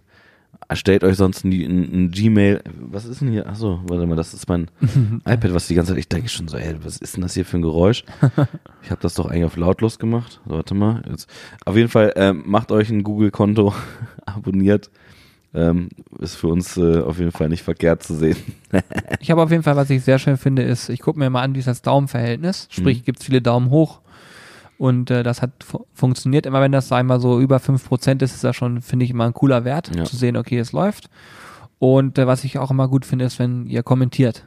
Erstellt 0.70 1.04
euch 1.04 1.16
sonst 1.16 1.44
ein, 1.44 1.52
ein, 1.52 1.92
ein 2.06 2.10
Gmail. 2.10 2.62
Was 2.90 3.04
ist 3.04 3.20
denn 3.20 3.30
hier? 3.30 3.46
Achso, 3.46 3.80
warte 3.86 4.06
mal, 4.06 4.16
das 4.16 4.34
ist 4.34 4.48
mein 4.48 4.70
iPad, 5.24 5.54
was 5.54 5.66
die 5.68 5.74
ganze 5.74 5.92
Zeit, 5.92 5.98
ich 6.00 6.08
denke 6.08 6.28
schon 6.28 6.48
so, 6.48 6.56
ey, 6.56 6.74
was 6.82 6.98
ist 6.98 7.14
denn 7.16 7.22
das 7.22 7.34
hier 7.34 7.44
für 7.44 7.58
ein 7.58 7.62
Geräusch? 7.62 8.04
Ich 8.82 8.90
habe 8.90 9.02
das 9.02 9.14
doch 9.14 9.26
eigentlich 9.26 9.44
auf 9.44 9.56
lautlos 9.56 9.98
gemacht. 9.98 10.40
Warte 10.46 10.74
mal. 10.74 11.02
Jetzt. 11.10 11.28
Auf 11.66 11.76
jeden 11.76 11.90
Fall, 11.90 12.12
ähm, 12.16 12.42
macht 12.46 12.72
euch 12.72 12.88
ein 12.90 13.02
Google-Konto, 13.02 13.74
abonniert. 14.26 14.90
Ähm, 15.54 15.88
ist 16.18 16.34
für 16.36 16.48
uns 16.48 16.76
äh, 16.76 17.00
auf 17.02 17.18
jeden 17.18 17.32
Fall 17.32 17.48
nicht 17.48 17.62
verkehrt 17.62 18.02
zu 18.02 18.14
sehen. 18.14 18.36
Ich 19.20 19.30
habe 19.30 19.42
auf 19.42 19.50
jeden 19.50 19.62
Fall, 19.62 19.76
was 19.76 19.90
ich 19.90 20.02
sehr 20.04 20.18
schön 20.18 20.36
finde, 20.36 20.62
ist, 20.62 20.88
ich 20.90 21.00
gucke 21.00 21.18
mir 21.18 21.28
mal 21.30 21.42
an, 21.42 21.54
wie 21.54 21.58
ist 21.58 21.68
das 21.68 21.82
Daumenverhältnis. 21.82 22.68
Sprich, 22.70 23.00
Mhm. 23.00 23.04
gibt 23.04 23.20
es 23.20 23.26
viele 23.26 23.40
Daumen 23.42 23.70
hoch. 23.70 24.00
Und 24.78 25.10
äh, 25.10 25.22
das 25.24 25.42
hat 25.42 25.50
fu 25.64 25.84
funktioniert. 25.92 26.46
Immer 26.46 26.60
wenn 26.60 26.72
das, 26.72 26.88
sag 26.88 27.00
ich 27.00 27.06
mal, 27.06 27.20
so 27.20 27.40
über 27.40 27.56
5% 27.58 28.22
ist, 28.22 28.34
ist 28.34 28.44
das 28.44 28.54
schon, 28.56 28.80
finde 28.80 29.04
ich, 29.04 29.10
immer 29.10 29.24
ein 29.26 29.34
cooler 29.34 29.64
Wert, 29.64 29.94
Ja. 29.94 30.04
zu 30.04 30.16
sehen, 30.16 30.36
okay, 30.36 30.58
es 30.58 30.72
läuft. 30.72 31.10
Und 31.80 32.16
äh, 32.18 32.26
was 32.26 32.44
ich 32.44 32.58
auch 32.58 32.70
immer 32.70 32.88
gut 32.88 33.04
finde, 33.04 33.24
ist, 33.24 33.38
wenn 33.38 33.66
ihr 33.66 33.82
kommentiert. 33.82 34.46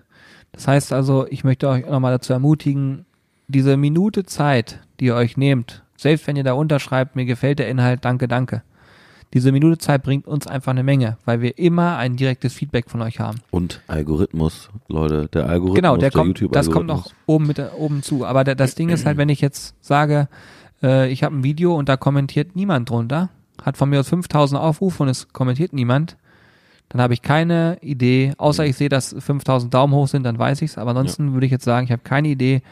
Das 0.53 0.67
heißt 0.67 0.93
also, 0.93 1.27
ich 1.29 1.43
möchte 1.43 1.67
euch 1.69 1.85
nochmal 1.85 2.13
dazu 2.13 2.33
ermutigen, 2.33 3.05
diese 3.47 3.75
Minute 3.77 4.23
Zeit, 4.25 4.79
die 4.99 5.05
ihr 5.05 5.15
euch 5.15 5.35
nehmt, 5.37 5.83
selbst 5.97 6.27
wenn 6.27 6.35
ihr 6.37 6.43
da 6.43 6.53
unterschreibt, 6.53 7.15
mir 7.15 7.25
gefällt 7.25 7.59
der 7.59 7.69
Inhalt, 7.69 8.03
danke, 8.05 8.27
danke. 8.27 8.63
Diese 9.33 9.51
Minute 9.53 9.77
Zeit 9.77 10.03
bringt 10.03 10.27
uns 10.27 10.45
einfach 10.45 10.71
eine 10.71 10.83
Menge, 10.83 11.17
weil 11.25 11.41
wir 11.41 11.57
immer 11.57 11.95
ein 11.97 12.17
direktes 12.17 12.53
Feedback 12.53 12.89
von 12.89 13.01
euch 13.01 13.19
haben. 13.21 13.39
Und 13.49 13.81
Algorithmus, 13.87 14.69
Leute, 14.89 15.29
der 15.31 15.45
Algorithmus, 15.47 15.75
Genau, 15.75 15.95
der 15.95 16.09
der 16.09 16.19
kommt, 16.19 16.43
das 16.51 16.69
kommt 16.69 16.87
noch 16.87 17.11
oben 17.27 17.47
mit 17.47 17.57
der- 17.57 17.77
oben 17.79 18.03
zu. 18.03 18.25
Aber 18.25 18.43
der, 18.43 18.55
das 18.55 18.75
Ding 18.75 18.89
ist 18.89 19.05
halt, 19.05 19.17
wenn 19.17 19.29
ich 19.29 19.39
jetzt 19.39 19.75
sage, 19.79 20.27
äh, 20.83 21.09
ich 21.09 21.23
habe 21.23 21.35
ein 21.35 21.43
Video 21.43 21.75
und 21.77 21.87
da 21.87 21.95
kommentiert 21.95 22.55
niemand 22.57 22.89
drunter, 22.89 23.29
hat 23.61 23.77
von 23.77 23.89
mir 23.89 24.01
aus 24.01 24.09
5000 24.09 24.59
Aufrufe 24.59 25.03
und 25.03 25.09
es 25.09 25.29
kommentiert 25.31 25.71
niemand, 25.71 26.17
dann 26.89 26.99
habe 26.99 27.13
ich 27.13 27.21
keine 27.21 27.77
Idee, 27.81 28.33
außer 28.37 28.65
ich 28.65 28.75
sehe, 28.75 28.89
dass 28.89 29.15
5000 29.17 29.73
Daumen 29.73 29.93
hoch 29.93 30.09
sind, 30.09 30.23
dann 30.23 30.37
weiß 30.37 30.61
ich's. 30.61 30.77
Aber 30.77 30.89
ansonsten 30.89 31.31
würde 31.31 31.45
ich 31.45 31.51
jetzt 31.53 31.63
sagen, 31.63 31.85
ich 31.85 31.91
habe 31.93 32.01
keine 32.03 32.27
Idee, 32.27 32.63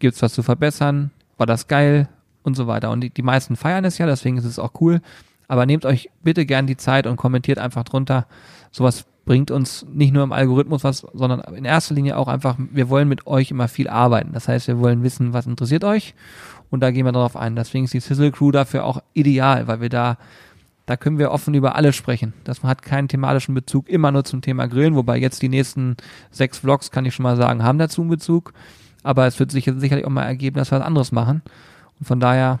gibt's 0.00 0.20
was 0.20 0.32
zu 0.34 0.42
verbessern, 0.42 1.12
war 1.36 1.46
das 1.46 1.68
geil 1.68 2.08
und 2.42 2.56
so 2.56 2.66
weiter. 2.66 2.90
Und 2.90 3.02
die, 3.02 3.10
die 3.10 3.22
meisten 3.22 3.54
feiern 3.54 3.84
es 3.84 3.98
ja, 3.98 4.06
deswegen 4.06 4.36
ist 4.36 4.44
es 4.44 4.58
auch 4.58 4.72
cool. 4.80 5.00
Aber 5.48 5.66
nehmt 5.66 5.84
euch 5.84 6.10
bitte 6.22 6.46
gern 6.46 6.66
die 6.66 6.76
Zeit 6.76 7.06
und 7.06 7.16
kommentiert 7.16 7.58
einfach 7.58 7.84
drunter. 7.84 8.26
Sowas 8.70 9.06
bringt 9.26 9.50
uns 9.50 9.84
nicht 9.92 10.14
nur 10.14 10.22
im 10.22 10.32
Algorithmus 10.32 10.84
was, 10.84 11.06
sondern 11.12 11.40
in 11.54 11.64
erster 11.64 11.94
Linie 11.94 12.16
auch 12.16 12.28
einfach, 12.28 12.56
wir 12.58 12.88
wollen 12.88 13.08
mit 13.08 13.26
euch 13.26 13.50
immer 13.50 13.68
viel 13.68 13.88
arbeiten. 13.88 14.32
Das 14.32 14.48
heißt, 14.48 14.68
wir 14.68 14.78
wollen 14.78 15.02
wissen, 15.02 15.32
was 15.32 15.46
interessiert 15.46 15.84
euch 15.84 16.14
und 16.70 16.80
da 16.80 16.90
gehen 16.92 17.04
wir 17.04 17.12
darauf 17.12 17.36
ein. 17.36 17.56
Deswegen 17.56 17.84
ist 17.84 17.94
die 17.94 18.00
Sizzle 18.00 18.30
Crew 18.30 18.52
dafür 18.52 18.84
auch 18.84 19.02
ideal, 19.14 19.66
weil 19.66 19.80
wir 19.80 19.88
da, 19.88 20.16
da 20.86 20.96
können 20.96 21.18
wir 21.18 21.32
offen 21.32 21.54
über 21.54 21.74
alles 21.74 21.96
sprechen. 21.96 22.34
Das 22.44 22.62
hat 22.62 22.82
keinen 22.82 23.08
thematischen 23.08 23.54
Bezug 23.54 23.88
immer 23.88 24.12
nur 24.12 24.24
zum 24.24 24.42
Thema 24.42 24.68
Grillen, 24.68 24.94
wobei 24.94 25.18
jetzt 25.18 25.42
die 25.42 25.48
nächsten 25.48 25.96
sechs 26.30 26.58
Vlogs, 26.58 26.92
kann 26.92 27.04
ich 27.04 27.14
schon 27.14 27.24
mal 27.24 27.36
sagen, 27.36 27.64
haben 27.64 27.78
dazu 27.78 28.02
einen 28.02 28.10
Bezug. 28.10 28.52
Aber 29.02 29.26
es 29.26 29.38
wird 29.40 29.50
sicher, 29.50 29.74
sicherlich 29.78 30.04
auch 30.04 30.10
mal 30.10 30.22
ergeben, 30.22 30.56
dass 30.56 30.70
wir 30.70 30.78
was 30.78 30.86
anderes 30.86 31.10
machen. 31.10 31.42
Und 31.98 32.06
von 32.06 32.20
daher, 32.20 32.60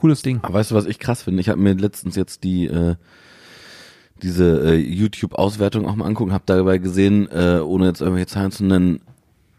cooles 0.00 0.22
Ding. 0.22 0.40
Aber 0.42 0.54
weißt 0.54 0.70
du, 0.70 0.74
was 0.74 0.86
ich 0.86 0.98
krass 0.98 1.22
finde? 1.22 1.40
Ich 1.40 1.48
habe 1.48 1.60
mir 1.60 1.74
letztens 1.74 2.16
jetzt 2.16 2.44
die 2.44 2.66
äh, 2.66 2.96
diese 4.22 4.72
äh, 4.72 4.76
YouTube-Auswertung 4.76 5.86
auch 5.86 5.96
mal 5.96 6.06
angucken, 6.06 6.32
habe 6.32 6.44
dabei 6.46 6.78
gesehen, 6.78 7.28
äh, 7.30 7.60
ohne 7.60 7.86
jetzt 7.86 8.00
irgendwelche 8.00 8.26
Zahlen 8.26 8.50
zu 8.50 8.64
nennen, 8.64 9.00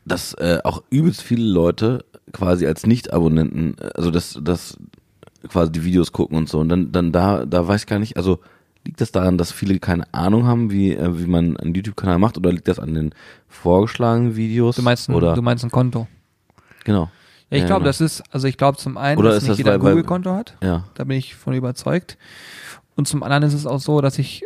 dass 0.05 0.33
äh, 0.35 0.59
auch 0.63 0.83
übelst 0.89 1.21
viele 1.21 1.45
Leute 1.45 2.05
quasi 2.31 2.65
als 2.65 2.85
Nicht-Abonnenten, 2.85 3.75
äh, 3.79 3.89
also 3.95 4.11
dass 4.11 4.39
das 4.41 4.77
quasi 5.47 5.71
die 5.71 5.83
Videos 5.83 6.11
gucken 6.11 6.37
und 6.37 6.49
so. 6.49 6.59
Und 6.59 6.69
dann, 6.69 6.91
dann 6.91 7.11
da, 7.11 7.45
da 7.45 7.67
weiß 7.67 7.81
ich 7.81 7.87
gar 7.87 7.99
nicht, 7.99 8.17
also 8.17 8.39
liegt 8.85 9.01
das 9.01 9.11
daran, 9.11 9.37
dass 9.37 9.51
viele 9.51 9.79
keine 9.79 10.11
Ahnung 10.13 10.45
haben, 10.45 10.71
wie, 10.71 10.93
äh, 10.93 11.19
wie 11.19 11.27
man 11.27 11.57
einen 11.57 11.73
YouTube-Kanal 11.73 12.19
macht, 12.19 12.37
oder 12.37 12.51
liegt 12.51 12.67
das 12.67 12.79
an 12.79 12.93
den 12.93 13.13
vorgeschlagenen 13.47 14.35
Videos? 14.35 14.75
Du 14.75 14.81
meinst, 14.81 15.09
ein, 15.09 15.15
oder 15.15 15.33
du 15.33 15.41
meinst 15.41 15.63
ein 15.63 15.71
Konto. 15.71 16.07
genau. 16.83 17.09
Ja, 17.51 17.57
ich 17.57 17.61
Ja, 17.63 17.67
glaube, 17.67 17.81
genau. 17.81 17.89
das 17.89 18.01
ist, 18.01 18.23
also 18.31 18.47
ich 18.47 18.57
glaube 18.57 18.77
zum 18.77 18.97
einen, 18.97 19.19
Oder 19.19 19.31
dass 19.31 19.43
nicht 19.43 19.51
das, 19.51 19.57
jeder 19.57 19.73
ein 19.73 19.79
Google-Konto 19.79 20.33
hat. 20.33 20.55
Ja. 20.63 20.85
Da 20.95 21.03
bin 21.03 21.17
ich 21.17 21.35
von 21.35 21.53
überzeugt. 21.53 22.17
Und 22.95 23.07
zum 23.07 23.23
anderen 23.23 23.43
ist 23.43 23.53
es 23.53 23.65
auch 23.67 23.79
so, 23.79 23.99
dass 24.01 24.17
ich, 24.19 24.41
äh, 24.43 24.45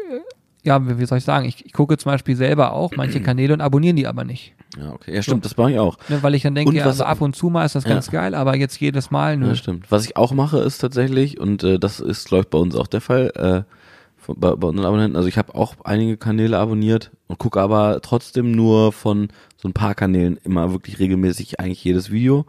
ja, 0.64 0.98
wie 1.00 1.06
soll 1.06 1.20
ich 1.20 1.24
sagen, 1.24 1.46
ich, 1.46 1.64
ich 1.66 1.74
gucke 1.74 1.98
zum 1.98 2.12
Beispiel 2.12 2.36
selber 2.36 2.74
auch 2.74 2.92
manche 2.96 3.22
Kanäle 3.22 3.54
und 3.54 3.62
abonnieren 3.62 3.96
die 3.96 4.08
aber 4.08 4.24
nicht. 4.24 4.54
Ja, 4.78 4.92
okay. 4.92 5.14
Ja, 5.16 5.22
stimmt, 5.22 5.46
das 5.46 5.56
mache 5.56 5.72
ich 5.74 5.80
auch. 5.80 5.98
Ne, 6.10 6.22
weil 6.24 6.34
ich 6.36 6.42
dann 6.42 6.56
denke, 6.56 6.70
Und 6.70 6.76
ja, 6.76 6.86
also 6.86 7.04
ab 7.04 7.22
und 7.22 7.36
zu 7.36 7.50
mal 7.50 7.64
ist 7.64 7.76
das 7.76 7.84
Ja. 7.84 7.92
ganz 7.92 8.10
geil, 8.10 8.34
aber 8.34 8.58
jetzt 8.58 8.80
jedes 8.80 9.12
Mal, 9.12 9.38
nö. 9.38 9.50
Ja, 9.50 9.56
stimmt. 9.56 9.90
Was 9.92 10.04
ich 10.06 10.18
auch 10.18 10.34
mache, 10.34 10.58
ist 10.60 10.80
tatsächlich, 10.80 11.40
und 11.40 11.64
äh, 11.64 11.78
das 11.80 12.00
ist, 12.00 12.32
ich, 12.32 12.48
bei 12.48 12.58
uns 12.58 12.76
auch 12.76 12.88
der 12.88 13.02
Fall, 13.02 13.32
äh, 13.36 13.72
von, 14.18 14.40
bei, 14.40 14.56
bei 14.56 14.68
unseren 14.68 14.88
Abonnenten, 14.88 15.16
also 15.16 15.30
ich 15.30 15.38
habe 15.38 15.54
auch 15.54 15.76
einige 15.84 16.18
Kanäle 16.18 16.58
abonniert 16.58 17.12
und 17.28 17.38
gucke 17.38 17.62
aber 17.62 18.00
trotzdem 18.02 18.52
nur 18.52 18.92
von 18.92 19.28
so 19.58 19.68
ein 19.70 19.74
paar 19.74 19.94
Kanälen 19.94 20.38
immer 20.44 20.72
wirklich 20.72 20.98
regelmäßig 21.00 21.60
eigentlich 21.60 21.84
jedes 21.84 22.10
Video. 22.12 22.46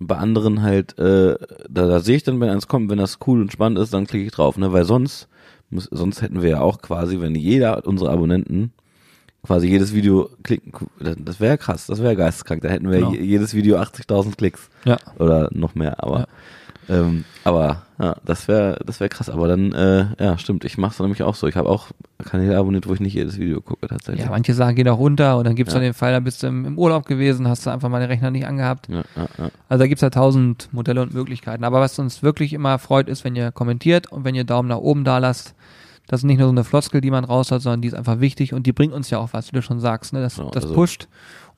Und 0.00 0.06
bei 0.06 0.16
anderen 0.16 0.62
halt, 0.62 0.98
äh, 0.98 1.36
da, 1.68 1.86
da 1.86 2.00
sehe 2.00 2.16
ich 2.16 2.22
dann, 2.24 2.40
wenn 2.40 2.48
eins 2.48 2.66
kommt, 2.68 2.90
wenn 2.90 2.98
das 2.98 3.18
cool 3.26 3.40
und 3.42 3.52
spannend 3.52 3.78
ist, 3.78 3.92
dann 3.94 4.06
klicke 4.06 4.24
ich 4.26 4.32
drauf, 4.32 4.56
ne? 4.56 4.72
Weil 4.72 4.84
sonst, 4.84 5.28
muss, 5.68 5.88
sonst 5.90 6.22
hätten 6.22 6.42
wir 6.42 6.50
ja 6.50 6.60
auch 6.62 6.80
quasi, 6.80 7.20
wenn 7.20 7.34
jeder 7.34 7.86
unserer 7.86 8.10
Abonnenten 8.10 8.72
quasi 9.44 9.68
jedes 9.68 9.94
Video 9.94 10.28
klicken, 10.42 10.72
das- 10.98 11.40
wäre 11.40 11.56
krass, 11.58 11.86
das 11.86 12.02
wäre 12.02 12.16
geisteskrank, 12.16 12.60
da 12.62 12.68
hätten 12.68 12.90
wir 12.90 12.98
Genau. 12.98 13.12
je- 13.12 13.22
jedes 13.22 13.54
Video 13.54 13.76
80.000 13.78 14.36
Klicks 14.36 14.68
Ja. 14.84 14.98
oder 15.18 15.48
noch 15.52 15.74
mehr, 15.74 16.02
aber 16.02 16.26
ähm, 16.90 17.24
aber 17.44 17.82
ja, 17.98 18.16
das 18.24 18.48
wäre 18.48 18.78
das 18.84 19.00
wäre 19.00 19.08
krass, 19.08 19.30
aber 19.30 19.46
dann 19.48 19.72
äh, 19.72 20.06
ja, 20.18 20.36
stimmt, 20.38 20.64
ich 20.64 20.76
mache 20.76 20.92
es 20.92 20.98
nämlich 21.00 21.22
auch 21.22 21.34
so. 21.34 21.46
Ich 21.46 21.56
habe 21.56 21.68
auch 21.68 21.86
Kanäle 22.24 22.56
abonniert, 22.58 22.86
wo 22.88 22.92
ich 22.94 23.00
nicht 23.00 23.14
jedes 23.14 23.38
Video 23.38 23.60
gucke 23.60 23.86
tatsächlich. 23.88 24.24
Ja, 24.24 24.30
manche 24.30 24.52
Sachen 24.54 24.74
gehen 24.74 24.88
auch 24.88 24.98
runter 24.98 25.38
und 25.38 25.44
dann 25.46 25.54
gibt's 25.54 25.72
Ja. 25.72 25.78
dann 25.78 25.84
den 25.84 25.94
Fall, 25.94 26.12
da 26.12 26.20
bist 26.20 26.42
du 26.42 26.48
im, 26.48 26.64
im 26.66 26.78
Urlaub 26.78 27.06
gewesen, 27.06 27.46
hast 27.48 27.64
du 27.64 27.70
einfach 27.70 27.88
mal 27.88 28.00
den 28.00 28.08
Rechner 28.10 28.30
nicht 28.30 28.46
angehabt. 28.46 28.88
ja, 28.88 29.02
ja, 29.16 29.28
ja. 29.38 29.50
Also 29.68 29.82
da 29.82 29.86
gibt's 29.86 30.02
ja 30.02 30.10
tausend 30.10 30.68
Modelle 30.72 31.00
und 31.02 31.14
Möglichkeiten. 31.14 31.64
Aber 31.64 31.80
was 31.80 31.98
uns 31.98 32.22
wirklich 32.22 32.52
immer 32.52 32.78
freut, 32.78 33.08
ist, 33.08 33.24
wenn 33.24 33.36
ihr 33.36 33.52
kommentiert 33.52 34.10
und 34.12 34.24
wenn 34.24 34.34
ihr 34.34 34.44
Daumen 34.44 34.68
nach 34.68 34.78
oben 34.78 35.04
da 35.04 35.18
lasst. 35.18 35.54
Das 36.08 36.20
ist 36.20 36.24
nicht 36.24 36.38
nur 36.38 36.48
so 36.48 36.52
eine 36.52 36.64
Floskel, 36.64 37.00
die 37.00 37.10
man 37.12 37.22
raus 37.24 37.52
hat, 37.52 37.62
sondern 37.62 37.82
die 37.82 37.88
ist 37.88 37.94
einfach 37.94 38.18
wichtig 38.18 38.52
und 38.52 38.66
die 38.66 38.72
bringt 38.72 38.92
uns 38.92 39.10
ja 39.10 39.18
auch 39.18 39.28
was, 39.32 39.52
wie 39.52 39.56
du 39.56 39.62
schon 39.62 39.78
sagst. 39.78 40.12
Ne? 40.12 40.20
Das, 40.20 40.36
Genau, 40.36 40.50
das 40.50 40.64
also- 40.64 40.74
pusht. 40.74 41.06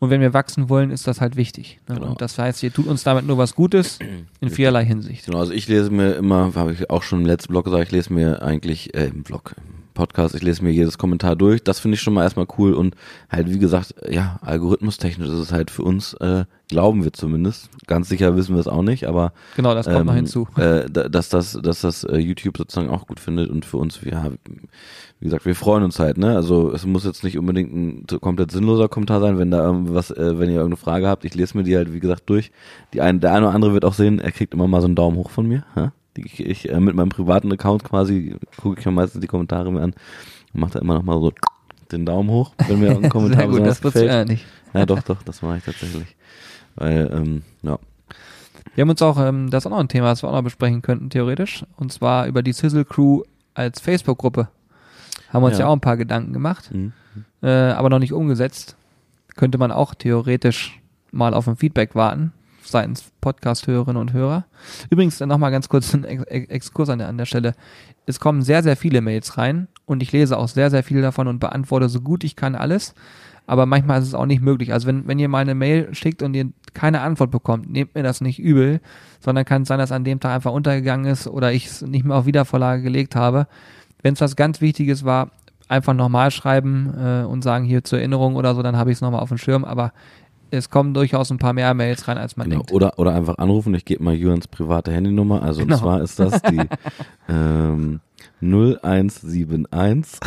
Und 0.03 0.11
wenn 0.11 0.21
wir 0.21 0.35
wachsen 0.35 0.69
wollen, 0.69 0.91
ist 0.91 1.07
das 1.07 1.21
halt 1.21 1.37
wichtig. 1.37 1.79
Ne? 1.89 1.95
Genau. 1.95 2.09
Und 2.09 2.21
das 2.21 2.37
heißt, 2.37 2.61
ihr 2.65 2.73
tut 2.73 2.89
uns 2.89 3.05
damit 3.05 3.25
nur 3.25 3.39
was 3.39 3.55
Gutes 3.55 4.01
in 4.41 4.51
vielerlei 4.51 4.85
Hinsicht. 4.85 5.27
Genau, 5.27 5.39
also 5.39 5.53
ich 5.53 5.69
lese 5.69 5.93
mir 5.93 6.15
immer, 6.15 6.53
habe 6.57 6.73
ich 6.73 6.91
auch 6.91 7.05
schon 7.05 7.21
im 7.21 7.27
letzten 7.27 7.53
Blog 7.53 7.67
gesagt, 7.67 7.85
ich 7.85 7.93
lese 7.93 8.13
mir 8.13 8.43
eigentlich 8.43 8.97
äh, 8.97 9.07
im 9.07 9.23
Blog, 9.23 9.55
Podcast, 9.93 10.35
ich 10.35 10.43
lese 10.43 10.65
mir 10.65 10.71
jedes 10.73 10.99
Kommentar 10.99 11.37
durch. 11.37 11.63
Das 11.63 11.79
finde 11.81 11.95
ich 11.97 12.01
schon 12.01 12.15
mal 12.15 12.23
erstmal 12.23 12.47
cool 12.59 12.75
und 12.75 12.95
halt 13.31 13.51
wie 13.51 13.59
gesagt, 13.59 13.95
ja, 14.11 14.39
algorithmustechnisch 14.43 15.29
ist 15.29 15.35
es 15.35 15.53
halt 15.53 15.71
für 15.71 15.83
uns, 15.83 16.15
äh, 16.15 16.45
glauben 16.69 17.05
wir 17.05 17.13
zumindest. 17.13 17.69
Ganz 17.87 18.09
sicher 18.09 18.35
wissen 18.37 18.55
wir 18.55 18.61
es 18.61 18.69
auch 18.69 18.83
nicht, 18.83 19.07
aber 19.07 19.33
Genau, 19.57 19.75
das 19.75 19.87
kommt 19.87 19.99
ähm, 20.01 20.07
noch 20.07 20.15
hinzu. 20.15 20.49
Äh, 20.57 20.87
da- 20.91 21.09
dass 21.09 21.29
das, 21.29 21.59
dass 21.63 21.81
das 21.83 22.05
äh, 22.05 22.17
YouTube 22.19 22.57
sozusagen 22.59 22.89
auch 22.91 23.07
gut 23.07 23.21
findet 23.21 23.51
und 23.51 23.65
für 23.65 23.77
uns, 23.77 24.01
ja, 24.03 24.31
wie 25.21 25.25
gesagt, 25.27 25.45
wir 25.47 25.55
freuen 25.55 25.85
uns 25.85 25.99
halt, 25.99 26.19
ne? 26.19 26.35
Also 26.35 26.73
es 26.73 26.85
muss 26.87 27.05
jetzt 27.05 27.23
nicht 27.23 27.39
unbedingt 27.39 27.73
ein 27.73 28.07
komplett 28.21 28.51
sinnloser 28.51 28.89
Kommentar 28.89 29.21
sein, 29.21 29.39
wenn 29.39 29.51
da 29.51 29.65
irgendwas, 29.65 30.11
äh, 30.11 30.39
wenn 30.39 30.49
ihr 30.49 30.57
irgendeine 30.57 30.77
Frage 30.77 31.07
habt, 31.09 31.25
ich 31.25 31.35
lese 31.35 31.57
mir 31.57 31.63
die 31.65 31.77
halt, 31.77 31.93
wie 31.93 32.01
gesagt, 32.01 32.23
durch. 32.27 32.51
Die 32.93 33.01
ein, 33.01 33.21
der 33.21 33.33
eine 33.33 33.47
oder 33.47 33.55
andere 33.55 33.73
wird 33.75 33.85
auch 33.85 33.95
sehen, 33.95 34.19
er 34.19 34.33
kriegt 34.33 34.55
immer 34.55 34.67
mal 34.67 34.81
so 34.81 34.87
einen 34.87 34.97
Daumen 34.97 35.17
hoch 35.17 35.31
von 35.31 35.47
mir. 35.47 35.65
Ja? 35.77 35.93
Ich, 36.17 36.41
ich 36.41 36.69
äh, 36.71 36.79
mit 36.81 36.95
meinem 36.95 37.09
privaten 37.09 37.51
Account 37.53 37.85
quasi 37.85 38.37
gucke 38.61 38.81
ich 38.81 38.87
mir 38.87 38.93
meistens 38.93 39.21
die 39.21 39.27
Kommentare 39.27 39.71
mir 39.73 39.81
an 39.81 39.95
und 40.53 40.61
mache 40.61 40.73
da 40.75 40.79
immer 40.81 40.95
noch 40.95 41.03
mal 41.03 41.19
so 41.21 41.33
den 41.91 42.05
Daumen 42.07 42.31
hoch, 42.31 42.53
wenn 42.69 42.81
mir 42.81 42.87
irgendein 42.89 43.11
Kommentar 43.13 43.41
Sehr 43.43 43.49
gut, 43.49 43.67
das 43.67 43.81
gefällt. 43.81 44.11
ja 44.11 44.25
nicht. 44.25 44.45
Ja, 44.75 44.87
doch, 44.87 45.03
doch, 45.03 45.23
das 45.23 45.43
mache 45.43 45.59
ich 45.59 45.65
tatsächlich. 45.65 46.17
Weil, 46.77 47.11
ähm, 47.13 47.43
ja. 47.63 47.79
Wir 48.75 48.83
haben 48.83 48.91
uns 48.91 49.03
auch, 49.03 49.19
ähm, 49.19 49.51
das 49.51 49.63
ist 49.63 49.67
auch 49.67 49.71
noch 49.77 49.81
ein 49.81 49.89
Thema, 49.89 50.09
das 50.09 50.23
wir 50.23 50.29
auch 50.31 50.35
noch 50.35 50.43
besprechen 50.43 50.81
könnten, 50.81 51.11
theoretisch. 51.11 51.65
Und 51.77 51.93
zwar 51.93 52.27
über 52.27 52.43
die 52.43 52.53
Sizzle 52.53 52.85
Crew 52.87 53.23
als 53.55 53.81
Facebook-Gruppe. 53.81 54.49
Haben 55.31 55.43
wir 55.43 55.49
uns 55.49 55.59
ja. 55.59 55.65
Ja. 55.65 55.69
auch 55.69 55.75
ein 55.75 55.81
paar 55.81 55.97
Gedanken 55.99 56.33
gemacht, 56.33 56.71
Mhm. 56.73 56.93
äh, 57.43 57.49
aber 57.51 57.91
noch 57.91 57.99
nicht 57.99 58.13
umgesetzt. 58.15 58.77
Könnte 59.37 59.59
man 59.59 59.71
auch 59.73 59.95
theoretisch 59.95 60.81
mal 61.11 61.35
auf 61.35 61.47
ein 61.49 61.57
Feedback 61.57 61.95
warten, 61.95 62.33
seitens 62.65 63.13
Podcast-Hörerinnen 63.21 64.01
und 64.01 64.13
Hörer. 64.13 64.45
Übrigens, 64.91 65.21
äh, 65.21 65.27
nochmal 65.27 65.51
ganz 65.51 65.69
kurz 65.69 65.95
ein 65.95 66.05
Ex 66.05 66.23
Ex 66.25 66.51
Exkurs 66.51 66.89
an 66.89 66.99
der, 66.99 67.09
an 67.09 67.19
der 67.19 67.27
Stelle. 67.27 67.55
Es 68.07 68.21
kommen 68.21 68.43
sehr, 68.43 68.63
sehr 68.63 68.77
viele 68.77 69.01
Mails 69.01 69.39
rein 69.39 69.69
und 69.87 70.03
ich 70.03 70.13
lese 70.13 70.37
auch 70.39 70.49
sehr, 70.49 70.71
sehr 70.71 70.83
viele 70.83 71.03
davon 71.03 71.29
und 71.29 71.39
beantworte 71.39 71.89
so 71.89 72.01
gut 72.01 72.25
ich 72.25 72.37
kann 72.37 72.55
alles. 72.55 72.95
Aber 73.47 73.67
manchmal 73.67 74.01
ist 74.01 74.09
es 74.09 74.15
auch 74.15 74.27
nicht 74.27 74.41
möglich. 74.41 74.73
Also 74.73 74.87
wenn, 74.87 75.07
wenn 75.09 75.19
ihr 75.19 75.29
mal 75.29 75.41
eine 75.41 75.55
Mail 75.55 75.95
schickt 75.95 76.23
und 76.23 76.35
ihr 76.35 76.51
keine 76.75 77.01
Antwort 77.01 77.31
bekommt, 77.31 77.71
nehmt 77.71 77.95
mir 77.95 78.03
das 78.03 78.21
nicht 78.21 78.39
übel, 78.39 78.81
sondern 79.21 79.45
kann 79.45 79.63
es 79.63 79.69
sein, 79.69 79.79
dass 79.79 79.93
an 79.93 80.05
dem 80.05 80.21
Tag 80.21 80.35
einfach 80.35 80.53
untergegangen 80.53 81.07
ist 81.07 81.27
oder 81.27 81.53
ich 81.53 81.67
es 81.67 81.83
nicht 81.83 82.05
mehr 82.05 82.17
auf 82.17 82.27
Wiedervorlage 82.27 82.83
gelegt 82.83 83.17
habe. 83.17 83.47
Wenn 84.03 84.15
es 84.15 84.21
was 84.21 84.37
ganz 84.37 84.61
Wichtiges 84.61 85.05
war, 85.05 85.31
einfach 85.69 85.95
nochmal 85.95 86.31
schreiben 86.31 86.93
äh, 86.97 87.25
und 87.25 87.43
sagen 87.43 87.65
hier 87.65 87.83
zur 87.83 87.99
Erinnerung 87.99 88.37
oder 88.37 88.55
so, 88.55 88.63
dann 88.63 88.77
habe 88.77 88.91
ich 88.91 88.99
es 88.99 89.01
nochmal 89.01 89.21
auf 89.21 89.31
dem 89.31 89.39
Schirm. 89.39 89.65
Aber 89.65 89.93
es 90.53 90.69
kommen 90.71 90.93
durchaus 90.95 91.31
ein 91.31 91.39
paar 91.39 91.53
mehr 91.55 91.73
Mails 91.75 92.07
rein, 92.09 92.19
als 92.19 92.37
man 92.37 92.49
Genau. 92.49 92.61
denkt. 92.61 92.73
Oder, 92.73 92.99
oder 92.99 93.15
einfach 93.15 93.39
anrufen. 93.39 93.75
Ich 93.75 93.85
gebe 93.85 94.03
mal 94.05 94.15
Jürgens 94.15 94.47
private 94.49 94.93
Handynummer. 94.93 95.43
Also 95.43 95.63
Genau. 95.63 95.75
und 95.77 95.81
zwar 95.81 96.01
ist 96.03 96.19
das 96.21 96.43
die 96.43 96.61
ähm, 97.29 98.01
0171 98.41 100.21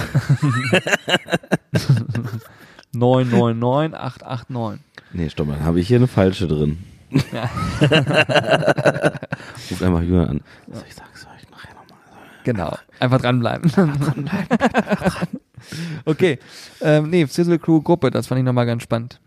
999 2.93 3.97
889. 3.97 4.81
Nee, 5.13 5.29
stopp 5.29 5.47
mal, 5.47 5.55
dann 5.57 5.65
habe 5.65 5.79
ich 5.79 5.87
hier 5.87 5.97
eine 5.97 6.07
falsche 6.07 6.47
drin. 6.47 6.77
Ja. 7.31 7.43
Ruf 9.69 9.81
einfach 9.81 10.01
Jürgen 10.01 10.27
an. 10.29 10.41
Also 10.71 10.83
ich 10.87 10.95
sag's 10.95 11.25
euch 11.25 11.49
nachher 11.51 11.73
nochmal. 11.75 11.97
Genau. 12.43 12.75
Einfach 12.99 13.21
dranbleiben. 13.21 13.71
okay. 16.05 16.39
Ähm, 16.81 17.09
nee, 17.09 17.25
Sizzle 17.25 17.59
Crew 17.59 17.81
Gruppe, 17.81 18.11
das 18.11 18.27
fand 18.27 18.39
ich 18.39 18.45
nochmal 18.45 18.65
ganz 18.65 18.83
spannend. 18.83 19.19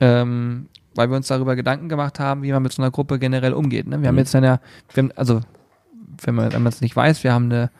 Ähm, 0.00 0.66
weil 0.94 1.10
wir 1.10 1.16
uns 1.16 1.28
darüber 1.28 1.56
Gedanken 1.56 1.88
gemacht 1.88 2.18
haben, 2.20 2.42
wie 2.42 2.52
man 2.52 2.62
mit 2.62 2.72
so 2.72 2.82
einer 2.82 2.90
Gruppe 2.90 3.18
generell 3.18 3.52
umgeht. 3.52 3.86
Ne? 3.86 4.00
Wir 4.00 4.08
haben 4.08 4.14
Mhm. 4.14 4.18
jetzt 4.20 4.34
eine, 4.34 4.60
wir 4.94 5.02
haben, 5.02 5.12
also, 5.16 5.40
wenn 6.22 6.34
man 6.34 6.66
es 6.66 6.80
nicht 6.80 6.96
weiß, 6.96 7.22
wir 7.24 7.32
haben 7.34 7.46
eine 7.46 7.70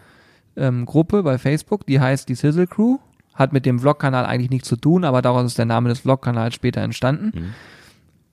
ähm, 0.56 0.84
Gruppe 0.86 1.22
bei 1.22 1.38
Facebook, 1.38 1.86
die 1.86 2.00
heißt 2.00 2.28
die 2.28 2.34
Sizzle 2.34 2.66
Crew. 2.66 2.98
Hat 3.34 3.52
mit 3.52 3.66
dem 3.66 3.78
Vlog-Kanal 3.78 4.24
eigentlich 4.24 4.50
nichts 4.50 4.68
zu 4.68 4.76
tun, 4.76 5.04
aber 5.04 5.20
daraus 5.20 5.44
ist 5.44 5.58
der 5.58 5.66
Name 5.66 5.90
des 5.90 6.00
Vlog-Kanals 6.00 6.54
später 6.54 6.80
entstanden. 6.80 7.32
Mhm. 7.34 7.54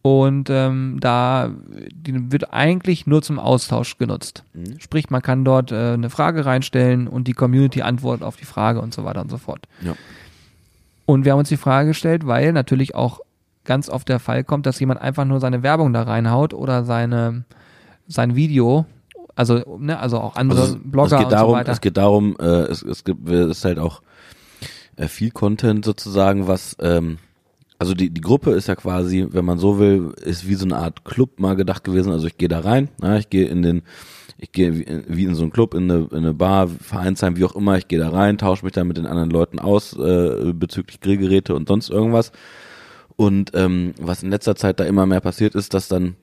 Und 0.02 0.50
ähm, 0.50 0.98
da 1.00 1.52
wird 2.04 2.54
eigentlich 2.54 3.08
nur 3.08 3.22
zum 3.22 3.40
Austausch 3.40 3.98
genutzt. 3.98 4.44
Mhm. 4.54 4.80
Sprich, 4.80 5.10
man 5.10 5.22
kann 5.22 5.46
dort 5.46 5.72
äh, 5.72 5.94
eine 5.94 6.10
Frage 6.10 6.46
reinstellen 6.46 7.08
und 7.08 7.28
die 7.30 7.34
Community 7.34 7.82
antwortet 7.82 8.24
auf 8.26 8.36
die 8.36 8.46
Frage 8.46 8.82
und 8.82 8.94
so 8.94 9.06
weiter 9.06 9.22
und 9.22 9.30
so 9.32 9.38
fort. 9.38 9.66
Ja. 9.82 9.94
Und 11.06 11.24
wir 11.24 11.32
haben 11.34 11.40
uns 11.40 11.50
die 11.50 11.58
Frage 11.58 11.90
gestellt, 11.90 12.28
weil 12.28 12.52
natürlich 12.54 12.96
auch 12.96 13.20
ganz 13.66 13.90
oft 13.90 14.10
der 14.10 14.20
Fall 14.20 14.44
kommt, 14.44 14.66
dass 14.66 14.80
jemand 14.80 15.02
einfach 15.02 15.26
nur 15.26 15.40
seine 15.40 15.64
Werbung 15.64 15.94
da 15.94 16.04
reinhaut 16.04 16.54
oder 16.54 16.84
seine 16.84 17.46
sein 18.08 18.36
Video, 18.36 18.86
also 19.36 19.78
ne, 19.80 19.98
also 20.00 20.20
auch 20.20 20.36
andere 20.36 20.60
Also 20.62 20.74
es- 20.76 20.80
Blogger 20.84 21.16
es 21.16 21.18
geht 21.18 21.26
und 21.28 21.32
darum, 21.32 21.52
so 21.52 21.56
weiter. 21.58 21.72
Es 21.72 21.82
geht 21.82 21.98
darum, 21.98 22.36
äh, 22.40 22.44
es, 22.46 22.82
es 22.84 23.04
gibt 23.04 23.30
es 23.30 23.58
ist 23.58 23.66
halt 23.66 23.80
auch 23.80 24.02
äh, 24.98 25.08
viel 25.08 25.32
Content 25.32 25.86
sozusagen, 25.86 26.48
was 26.48 26.76
ähm, 26.82 27.18
also 27.80 27.94
die, 27.96 28.10
die 28.10 28.22
Gruppe 28.22 28.52
ist 28.52 28.68
ja 28.68 28.76
quasi, 28.76 29.28
wenn 29.32 29.44
man 29.46 29.58
so 29.58 29.80
will, 29.80 30.14
ist 30.24 30.48
wie 30.48 30.54
so 30.56 30.66
eine 30.66 30.78
Art 30.78 31.04
Club 31.04 31.40
mal 31.40 31.56
gedacht 31.56 31.84
gewesen. 31.84 32.12
Also 32.14 32.28
ich 32.28 32.38
gehe 32.38 32.48
da 32.48 32.60
rein, 32.60 32.88
ja, 33.02 33.18
ich 33.18 33.30
gehe 33.30 33.46
in 33.48 33.62
den, 33.62 33.82
ich 34.38 34.52
gehe 34.54 34.78
wie, 34.78 34.86
wie 35.08 35.26
in 35.26 35.36
so 35.36 35.42
einen 35.44 35.52
Club, 35.52 35.74
in 35.74 35.90
eine, 35.92 36.08
in 36.12 36.18
eine 36.18 36.34
Bar, 36.34 36.68
Vereinsheim, 36.70 37.36
wie 37.36 37.44
auch 37.44 37.56
immer, 37.56 37.78
ich 37.78 37.88
gehe 37.88 38.00
da 38.00 38.10
rein, 38.10 38.38
tausche 38.38 38.64
mich 38.64 38.74
da 38.74 38.84
mit 38.86 38.98
den 38.98 39.06
anderen 39.06 39.32
Leuten 39.32 39.60
aus 39.60 39.94
äh, 39.98 40.54
bezüglich 40.54 41.02
Grillgeräte 41.02 41.56
und 41.56 41.68
sonst 41.68 41.90
irgendwas. 41.90 42.32
Und 43.16 43.52
ähm, 43.54 43.94
was 44.00 44.24
in 44.24 44.30
letzter 44.30 44.56
Zeit 44.56 44.80
da 44.80 44.86
immer 44.86 45.06
mehr 45.06 45.22
passiert 45.22 45.56
ist, 45.56 45.74
dass 45.74 45.88
dann 45.88 46.16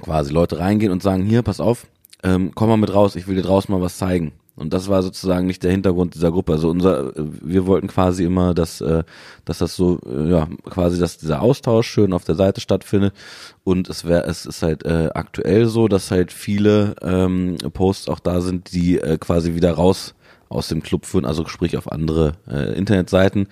quasi 0.00 0.32
Leute 0.32 0.58
reingehen 0.58 0.92
und 0.92 1.02
sagen, 1.02 1.24
hier, 1.24 1.42
pass 1.42 1.60
auf, 1.60 1.86
ähm, 2.22 2.52
komm 2.54 2.68
mal 2.68 2.76
mit 2.76 2.92
raus, 2.92 3.16
ich 3.16 3.28
will 3.28 3.36
dir 3.36 3.42
draußen 3.42 3.72
mal 3.72 3.80
was 3.80 3.98
zeigen. 3.98 4.32
Und 4.56 4.72
das 4.72 4.88
war 4.88 5.02
sozusagen 5.02 5.48
nicht 5.48 5.64
der 5.64 5.72
Hintergrund 5.72 6.14
dieser 6.14 6.30
Gruppe. 6.30 6.52
Also 6.52 6.70
unser, 6.70 7.16
äh, 7.16 7.24
wir 7.42 7.66
wollten 7.66 7.88
quasi 7.88 8.24
immer, 8.24 8.54
dass, 8.54 8.80
äh, 8.80 9.02
dass 9.44 9.58
das 9.58 9.74
so, 9.74 9.98
äh, 10.06 10.30
ja, 10.30 10.48
quasi, 10.70 10.98
dass 10.98 11.18
dieser 11.18 11.42
Austausch 11.42 11.88
schön 11.88 12.12
auf 12.12 12.24
der 12.24 12.36
Seite 12.36 12.60
stattfindet. 12.60 13.14
Und 13.64 13.88
es 13.88 14.04
wäre, 14.04 14.24
es 14.24 14.46
ist 14.46 14.62
halt 14.62 14.84
äh, 14.84 15.10
aktuell 15.12 15.66
so, 15.66 15.88
dass 15.88 16.10
halt 16.12 16.32
viele 16.32 16.94
ähm, 17.02 17.56
Posts 17.72 18.08
auch 18.08 18.20
da 18.20 18.40
sind, 18.40 18.72
die 18.72 18.98
äh, 18.98 19.18
quasi 19.18 19.54
wieder 19.54 19.72
raus 19.72 20.14
aus 20.48 20.68
dem 20.68 20.82
Club 20.82 21.04
führen, 21.04 21.24
also 21.24 21.46
sprich 21.46 21.76
auf 21.76 21.90
andere 21.90 22.34
äh, 22.48 22.76
Internetseiten. 22.76 23.48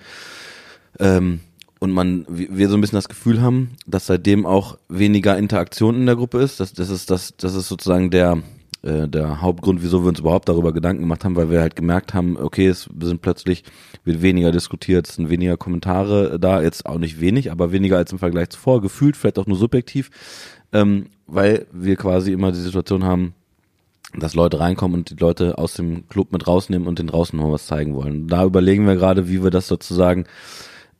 Ähm, 0.99 1.41
und 1.83 1.91
man, 1.91 2.25
wir 2.29 2.69
so 2.69 2.75
ein 2.75 2.81
bisschen 2.81 2.95
das 2.95 3.09
Gefühl 3.09 3.41
haben, 3.41 3.71
dass 3.85 4.05
seitdem 4.05 4.45
auch 4.45 4.77
weniger 4.87 5.37
Interaktion 5.37 5.95
in 5.95 6.05
der 6.05 6.15
Gruppe 6.15 6.39
ist. 6.39 6.61
Das, 6.61 6.71
das 6.71 6.89
ist 6.89 7.11
das, 7.11 7.35
das 7.35 7.55
ist 7.55 7.67
sozusagen 7.67 8.09
der 8.09 8.41
äh, 8.83 9.09
der 9.09 9.41
Hauptgrund, 9.41 9.83
wieso 9.83 10.01
wir 10.01 10.07
uns 10.07 10.21
überhaupt 10.21 10.47
darüber 10.47 10.71
Gedanken 10.71 11.01
gemacht 11.01 11.25
haben, 11.25 11.35
weil 11.35 11.51
wir 11.51 11.59
halt 11.59 11.75
gemerkt 11.75 12.13
haben, 12.13 12.37
okay, 12.37 12.67
es 12.67 12.89
sind 13.01 13.21
plötzlich 13.21 13.65
wird 14.05 14.21
weniger 14.21 14.53
diskutiert, 14.53 15.09
es 15.09 15.15
sind 15.15 15.29
weniger 15.29 15.57
Kommentare 15.57 16.39
da, 16.39 16.61
jetzt 16.61 16.85
auch 16.85 16.99
nicht 16.99 17.19
wenig, 17.19 17.51
aber 17.51 17.73
weniger 17.73 17.97
als 17.97 18.13
im 18.13 18.19
Vergleich 18.19 18.51
zuvor, 18.51 18.81
gefühlt 18.81 19.17
vielleicht 19.17 19.37
auch 19.37 19.47
nur 19.47 19.57
subjektiv, 19.57 20.09
ähm, 20.71 21.07
weil 21.27 21.67
wir 21.73 21.97
quasi 21.97 22.31
immer 22.31 22.53
die 22.53 22.61
Situation 22.61 23.03
haben, 23.03 23.33
dass 24.17 24.35
Leute 24.35 24.57
reinkommen 24.61 24.99
und 24.99 25.09
die 25.09 25.21
Leute 25.21 25.57
aus 25.57 25.73
dem 25.73 26.07
Club 26.07 26.31
mit 26.31 26.47
rausnehmen 26.47 26.87
und 26.87 26.97
den 26.97 27.07
draußen 27.07 27.37
noch 27.37 27.51
was 27.51 27.67
zeigen 27.67 27.93
wollen. 27.93 28.29
Da 28.29 28.45
überlegen 28.45 28.87
wir 28.87 28.95
gerade, 28.95 29.27
wie 29.27 29.43
wir 29.43 29.51
das 29.51 29.67
sozusagen 29.67 30.23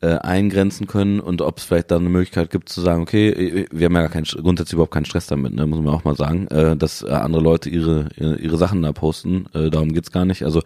äh, 0.04 0.18
eingrenzen 0.18 0.86
können 0.86 1.22
und 1.22 1.41
ob 1.41 1.60
es 1.60 1.64
vielleicht 1.64 1.89
da 1.89 1.95
eine 1.95 2.10
Möglichkeit 2.10 2.49
gibt 2.51 2.68
zu 2.68 2.82
sagen, 2.82 3.01
okay, 3.01 3.30
äh, 3.30 3.68
wir 3.72 3.86
haben 3.86 3.95
ja 3.95 4.01
gar 4.01 4.10
keinen, 4.10 4.26
grundsätzlich 4.26 4.74
überhaupt 4.74 4.93
keinen 4.93 5.06
Stress 5.06 5.28
damit, 5.28 5.54
ne, 5.54 5.66
muss 5.66 5.80
man 5.80 5.93
auch 5.93 6.04
mal 6.04 6.16
sagen, 6.16 6.47
äh, 6.47 6.76
dass 6.76 7.04
äh, 7.04 7.08
andere 7.08 7.41
Leute 7.41 7.70
ihre, 7.70 8.10
ihre 8.18 8.36
ihre 8.36 8.58
Sachen 8.58 8.82
da 8.82 8.91
posten, 8.91 9.45
äh, 9.54 9.70
darum 9.70 9.93
geht's 9.93 10.12
gar 10.12 10.26
nicht. 10.26 10.43
Also 10.43 10.62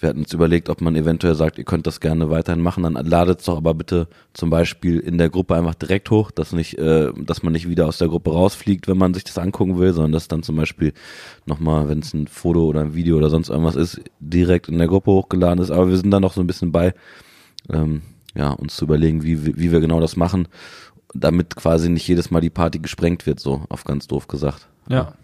wir 0.00 0.08
hatten 0.08 0.18
uns 0.18 0.32
überlegt, 0.32 0.68
ob 0.68 0.80
man 0.80 0.96
eventuell 0.96 1.36
sagt, 1.36 1.58
ihr 1.58 1.64
könnt 1.64 1.86
das 1.86 2.00
gerne 2.00 2.28
weiterhin 2.28 2.60
machen, 2.60 2.82
dann 2.82 2.94
ladet 2.94 3.38
es 3.38 3.46
doch 3.46 3.56
aber 3.56 3.72
bitte 3.72 4.08
zum 4.32 4.50
Beispiel 4.50 4.98
in 4.98 5.16
der 5.16 5.30
Gruppe 5.30 5.54
einfach 5.54 5.76
direkt 5.76 6.10
hoch, 6.10 6.32
dass 6.32 6.52
nicht, 6.52 6.76
äh, 6.76 7.12
dass 7.16 7.44
man 7.44 7.52
nicht 7.52 7.68
wieder 7.68 7.86
aus 7.86 7.98
der 7.98 8.08
Gruppe 8.08 8.32
rausfliegt, 8.32 8.88
wenn 8.88 8.98
man 8.98 9.14
sich 9.14 9.22
das 9.22 9.38
angucken 9.38 9.78
will, 9.78 9.92
sondern 9.92 10.10
dass 10.10 10.26
dann 10.26 10.42
zum 10.42 10.56
Beispiel 10.56 10.92
nochmal, 11.46 11.88
wenn 11.88 12.00
es 12.00 12.12
ein 12.14 12.26
Foto 12.26 12.64
oder 12.64 12.80
ein 12.80 12.94
Video 12.94 13.16
oder 13.16 13.30
sonst 13.30 13.48
irgendwas 13.48 13.76
ist, 13.76 14.00
direkt 14.18 14.68
in 14.68 14.78
der 14.78 14.88
Gruppe 14.88 15.12
hochgeladen 15.12 15.62
ist. 15.62 15.70
Aber 15.70 15.88
wir 15.88 15.96
sind 15.96 16.10
da 16.10 16.18
noch 16.18 16.32
so 16.32 16.40
ein 16.40 16.48
bisschen 16.48 16.72
bei, 16.72 16.94
ähm, 17.72 18.02
ja, 18.34 18.50
uns 18.50 18.76
zu 18.76 18.84
überlegen, 18.84 19.22
wie, 19.22 19.56
wie 19.56 19.72
wir 19.72 19.80
genau 19.80 20.00
das 20.00 20.16
machen, 20.16 20.48
damit 21.14 21.56
quasi 21.56 21.88
nicht 21.88 22.06
jedes 22.08 22.30
Mal 22.30 22.40
die 22.40 22.50
Party 22.50 22.78
gesprengt 22.78 23.26
wird, 23.26 23.40
so 23.40 23.62
auf 23.68 23.84
ganz 23.84 24.06
doof 24.06 24.28
gesagt. 24.28 24.68
Ja. 24.88 25.14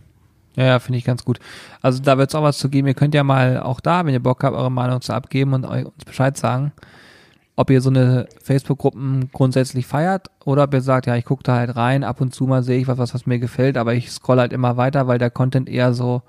Ja, 0.57 0.65
ja, 0.65 0.79
finde 0.81 0.99
ich 0.99 1.05
ganz 1.05 1.25
gut. 1.25 1.39
Also 1.83 2.03
da 2.03 2.19
wird 2.19 2.31
es 2.31 2.35
auch 2.35 2.43
was 2.43 2.59
zu 2.59 2.69
geben. 2.69 2.89
Ihr 2.89 2.95
könnt 2.95 3.15
ja 3.15 3.23
mal 3.23 3.61
auch 3.61 3.79
da, 3.79 4.05
wenn 4.05 4.13
ihr 4.13 4.23
Bock 4.23 4.43
habt, 4.43 4.57
eure 4.57 4.73
Meinung 4.73 5.01
zu 5.01 5.13
abgeben 5.13 5.55
und 5.55 5.65
uns 5.65 6.05
Bescheid 6.05 6.37
sagen, 6.37 6.73
ob 7.55 7.71
ihr 7.71 7.81
so 7.81 7.91
eine 7.91 8.27
Facebook-Gruppen 8.43 9.31
grundsätzlich 9.33 9.87
feiert 9.87 10.31
oder 10.45 10.65
ob 10.65 10.75
ihr 10.75 10.81
sagt, 10.81 11.07
ja, 11.07 11.15
ich 11.15 11.25
gucke 11.25 11.45
da 11.45 11.57
halt 11.57 11.77
rein, 11.77 12.03
ab 12.03 12.21
und 12.21 12.35
zu 12.35 12.49
mal 12.49 12.65
sehe 12.65 12.81
ich 12.81 12.89
was, 12.89 12.99
was, 12.99 13.15
was 13.15 13.27
mir 13.27 13.39
gefällt, 13.39 13.77
aber 13.77 13.95
ich 13.95 14.11
scroll 14.11 14.39
halt 14.39 14.53
immer 14.53 14.77
weiter, 14.77 15.07
weil 15.07 15.19
der 15.19 15.31
Content 15.31 15.69
eher 15.69 15.95
so 15.95 16.23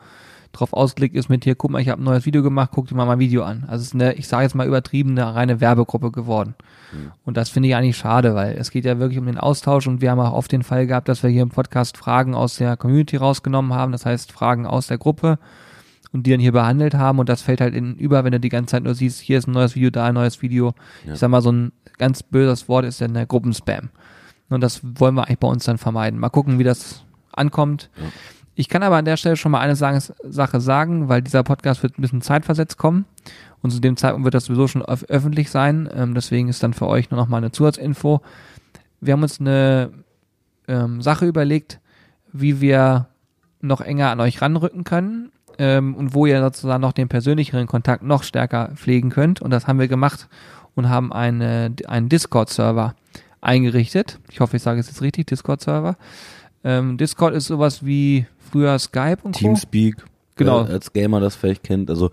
drauf 0.52 0.74
ausgelegt 0.74 1.16
ist 1.16 1.30
mit 1.30 1.44
hier, 1.44 1.56
guck 1.56 1.72
mal, 1.72 1.82
ich 1.82 1.90
habe 1.90 2.02
ein 2.02 2.06
neues 2.06 2.26
Video 2.26 2.42
gemacht, 2.42 2.72
guck 2.74 2.88
dir 2.88 2.96
mal 2.96 3.06
mein 3.06 3.20
Video 3.20 3.44
an. 3.44 3.66
Also 3.68 3.82
es 3.82 3.88
ist 3.90 3.94
eine, 3.94 4.14
ich 4.14 4.28
sage 4.28 4.44
jetzt 4.44 4.56
mal 4.56 4.68
übertrieben, 4.68 5.12
eine 5.12 5.36
reine 5.36 5.62
Werbegruppe 5.62 6.12
geworden. 6.12 6.56
Und 7.24 7.38
das 7.38 7.50
finde 7.50 7.70
ich 7.70 7.76
eigentlich 7.76 7.98
schade, 7.98 8.34
weil 8.34 8.56
es 8.58 8.72
geht 8.72 8.86
ja 8.86 8.98
wirklich 9.00 9.20
um 9.20 9.28
den 9.28 9.38
Austausch 9.38 9.88
und 9.88 10.02
wir 10.02 10.10
haben 10.10 10.20
auch 10.20 10.34
oft 10.34 10.52
den 10.52 10.64
Fall 10.64 10.88
gehabt, 10.88 11.08
dass 11.08 11.22
wir 11.22 11.30
hier 11.30 11.44
im 11.44 11.50
Podcast 11.50 11.98
Fragen 11.98 12.34
aus 12.34 12.58
der 12.58 12.78
Community 12.78 13.18
rausgenommen 13.18 13.74
haben, 13.74 13.92
das 13.92 14.06
heißt 14.06 14.32
Fragen 14.32 14.66
aus 14.66 14.88
der 14.88 14.98
Gruppe 14.98 15.38
und 16.12 16.26
die 16.26 16.32
dann 16.32 16.40
hier 16.40 16.52
behandelt 16.52 16.96
haben 16.96 17.20
und 17.20 17.30
das 17.30 17.44
fällt 17.44 17.62
halt 17.62 17.76
in 17.76 17.96
über, 17.96 18.24
wenn 18.24 18.32
du 18.32 18.40
die 18.40 18.50
ganze 18.50 18.72
Zeit 18.72 18.84
nur 18.84 18.96
siehst, 18.96 19.20
hier 19.20 19.38
ist 19.38 19.48
ein 19.48 19.52
neues 19.52 19.76
Video, 19.76 19.92
da 19.92 20.06
ein 20.06 20.16
neues 20.16 20.42
Video. 20.42 20.74
Ja. 21.06 21.14
Ich 21.14 21.20
sag 21.20 21.30
mal, 21.30 21.42
so 21.42 21.52
ein 21.52 21.72
ganz 21.98 22.24
böses 22.24 22.68
Wort 22.68 22.86
ist 22.86 23.02
dann 23.02 23.14
der 23.14 23.28
Gruppenspam. 23.28 23.90
Und 24.50 24.62
das 24.62 24.82
wollen 24.84 25.14
wir 25.14 25.26
eigentlich 25.26 25.40
bei 25.40 25.48
uns 25.48 25.66
dann 25.66 25.78
vermeiden. 25.78 26.20
Mal 26.20 26.30
gucken, 26.30 26.58
wie 26.58 26.64
das 26.64 27.04
ankommt. 27.34 27.92
Ja. 27.98 28.04
Ich 28.60 28.68
kann 28.68 28.84
aber 28.84 28.98
an 28.98 29.06
der 29.06 29.16
Stelle 29.16 29.38
schon 29.38 29.54
mal 29.54 29.62
eine 29.62 29.78
Sache 29.78 30.60
sagen, 30.60 31.08
weil 31.08 31.22
dieser 31.22 31.44
Podcast 31.44 31.82
wird 31.82 31.98
ein 31.98 32.02
bisschen 32.02 32.22
zeitversetzt 32.22 32.78
kommen. 32.78 33.06
Und 33.62 33.72
zu 33.72 33.80
dem 33.80 33.96
Zeitpunkt 33.96 34.26
wird 34.26 34.34
das 34.34 34.44
sowieso 34.46 34.68
schon 34.68 34.82
öf 34.82 35.06
öffentlich 35.08 35.50
sein. 35.50 35.88
Ähm, 35.96 36.14
deswegen 36.14 36.50
ist 36.50 36.62
dann 36.62 36.74
für 36.74 36.88
euch 36.88 37.10
nur 37.10 37.18
noch 37.18 37.30
mal 37.30 37.38
eine 37.38 37.54
Zusatzinfo. 37.54 38.20
Wir 39.00 39.14
haben 39.14 39.24
uns 39.24 39.40
eine 39.40 39.92
ähm, 40.68 41.02
Sache 41.02 41.26
überlegt, 41.26 41.80
wie 42.34 42.60
wir 42.60 43.08
noch 43.62 43.80
enger 43.80 44.12
an 44.12 44.20
euch 44.20 44.42
ranrücken 44.42 44.84
können 44.84 45.32
ähm, 45.58 45.96
und 45.96 46.14
wo 46.14 46.26
ihr 46.26 46.42
sozusagen 46.42 46.82
noch 46.82 46.92
den 46.92 47.08
persönlicheren 47.08 47.66
Kontakt 47.66 48.04
noch 48.04 48.24
stärker 48.24 48.72
pflegen 48.76 49.10
könnt. 49.10 49.42
Und 49.42 49.52
das 49.52 49.68
haben 49.68 49.80
wir 49.80 49.88
gemacht 49.88 50.28
und 50.76 50.90
haben 50.90 51.14
eine, 51.14 51.74
einen 51.88 52.10
Discord-Server 52.10 52.94
eingerichtet. 53.40 54.20
Ich 54.30 54.42
hoffe, 54.42 54.58
ich 54.58 54.64
sage 54.64 54.82
es 54.82 54.88
jetzt 54.88 55.02
richtig, 55.02 55.28
Discord-Server. 55.28 55.96
Ähm, 56.64 56.98
Discord 56.98 57.34
ist 57.34 57.48
sowas 57.48 57.86
wie 57.86 58.26
früher 58.52 58.78
Skype 58.80 59.20
und 59.24 59.34
Co. 59.34 59.40
Teamspeak, 59.40 59.96
Genau. 60.36 60.66
äh, 60.66 60.72
als 60.72 60.92
Gamer 60.94 61.20
das 61.20 61.36
vielleicht 61.36 61.64
kennt, 61.64 61.90
also 61.90 62.12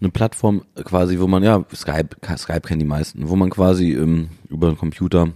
eine 0.00 0.10
Plattform 0.10 0.62
quasi, 0.84 1.18
wo 1.20 1.26
man, 1.26 1.42
ja, 1.42 1.64
Skype, 1.74 2.16
Skype 2.36 2.62
kennen 2.62 2.80
die 2.80 2.86
meisten, 2.86 3.28
wo 3.28 3.36
man 3.36 3.50
quasi 3.50 3.92
ähm, 3.92 4.30
über 4.48 4.68
einen 4.68 4.76
Computer 4.76 5.28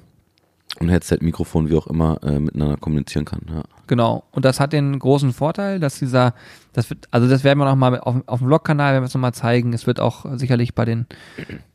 und 0.81 0.89
Headset, 0.89 1.19
Mikrofon, 1.21 1.71
wie 1.71 1.77
auch 1.77 1.87
immer, 1.87 2.19
äh, 2.23 2.39
miteinander 2.39 2.77
kommunizieren 2.77 3.25
kann. 3.25 3.41
Ja. 3.49 3.63
Genau. 3.87 4.25
Und 4.33 4.45
das 4.45 4.61
hat 4.61 4.73
den 4.73 4.99
großen 4.99 5.33
Vorteil, 5.33 5.79
dass 5.81 5.99
dieser, 6.01 6.35
das 6.73 6.91
wird, 6.91 7.07
also 7.13 7.29
das 7.29 7.45
werden 7.45 7.59
wir 7.61 7.65
noch 7.65 7.77
mal 7.77 7.99
auf, 8.01 8.17
auf 8.27 8.41
dem 8.41 8.49
Vlog-Kanal, 8.49 8.93
werden 8.93 9.05
wir 9.05 9.07
es 9.07 9.15
noch 9.15 9.21
mal 9.21 9.33
zeigen. 9.33 9.73
Es 9.73 9.87
wird 9.87 10.01
auch 10.01 10.27
sicherlich 10.37 10.75
bei 10.75 10.85
den 10.85 11.07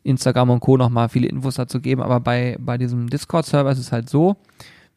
Instagram 0.04 0.52
und 0.52 0.60
Co. 0.60 0.78
noch 0.78 0.90
mal 0.90 1.10
viele 1.10 1.28
Infos 1.28 1.56
dazu 1.56 1.80
geben. 1.80 2.02
Aber 2.04 2.20
bei, 2.20 2.58
bei 2.60 2.78
diesem 2.78 3.10
Discord-Server 3.10 3.72
ist 3.72 3.80
es 3.80 3.92
halt 3.92 4.10
so, 4.10 4.36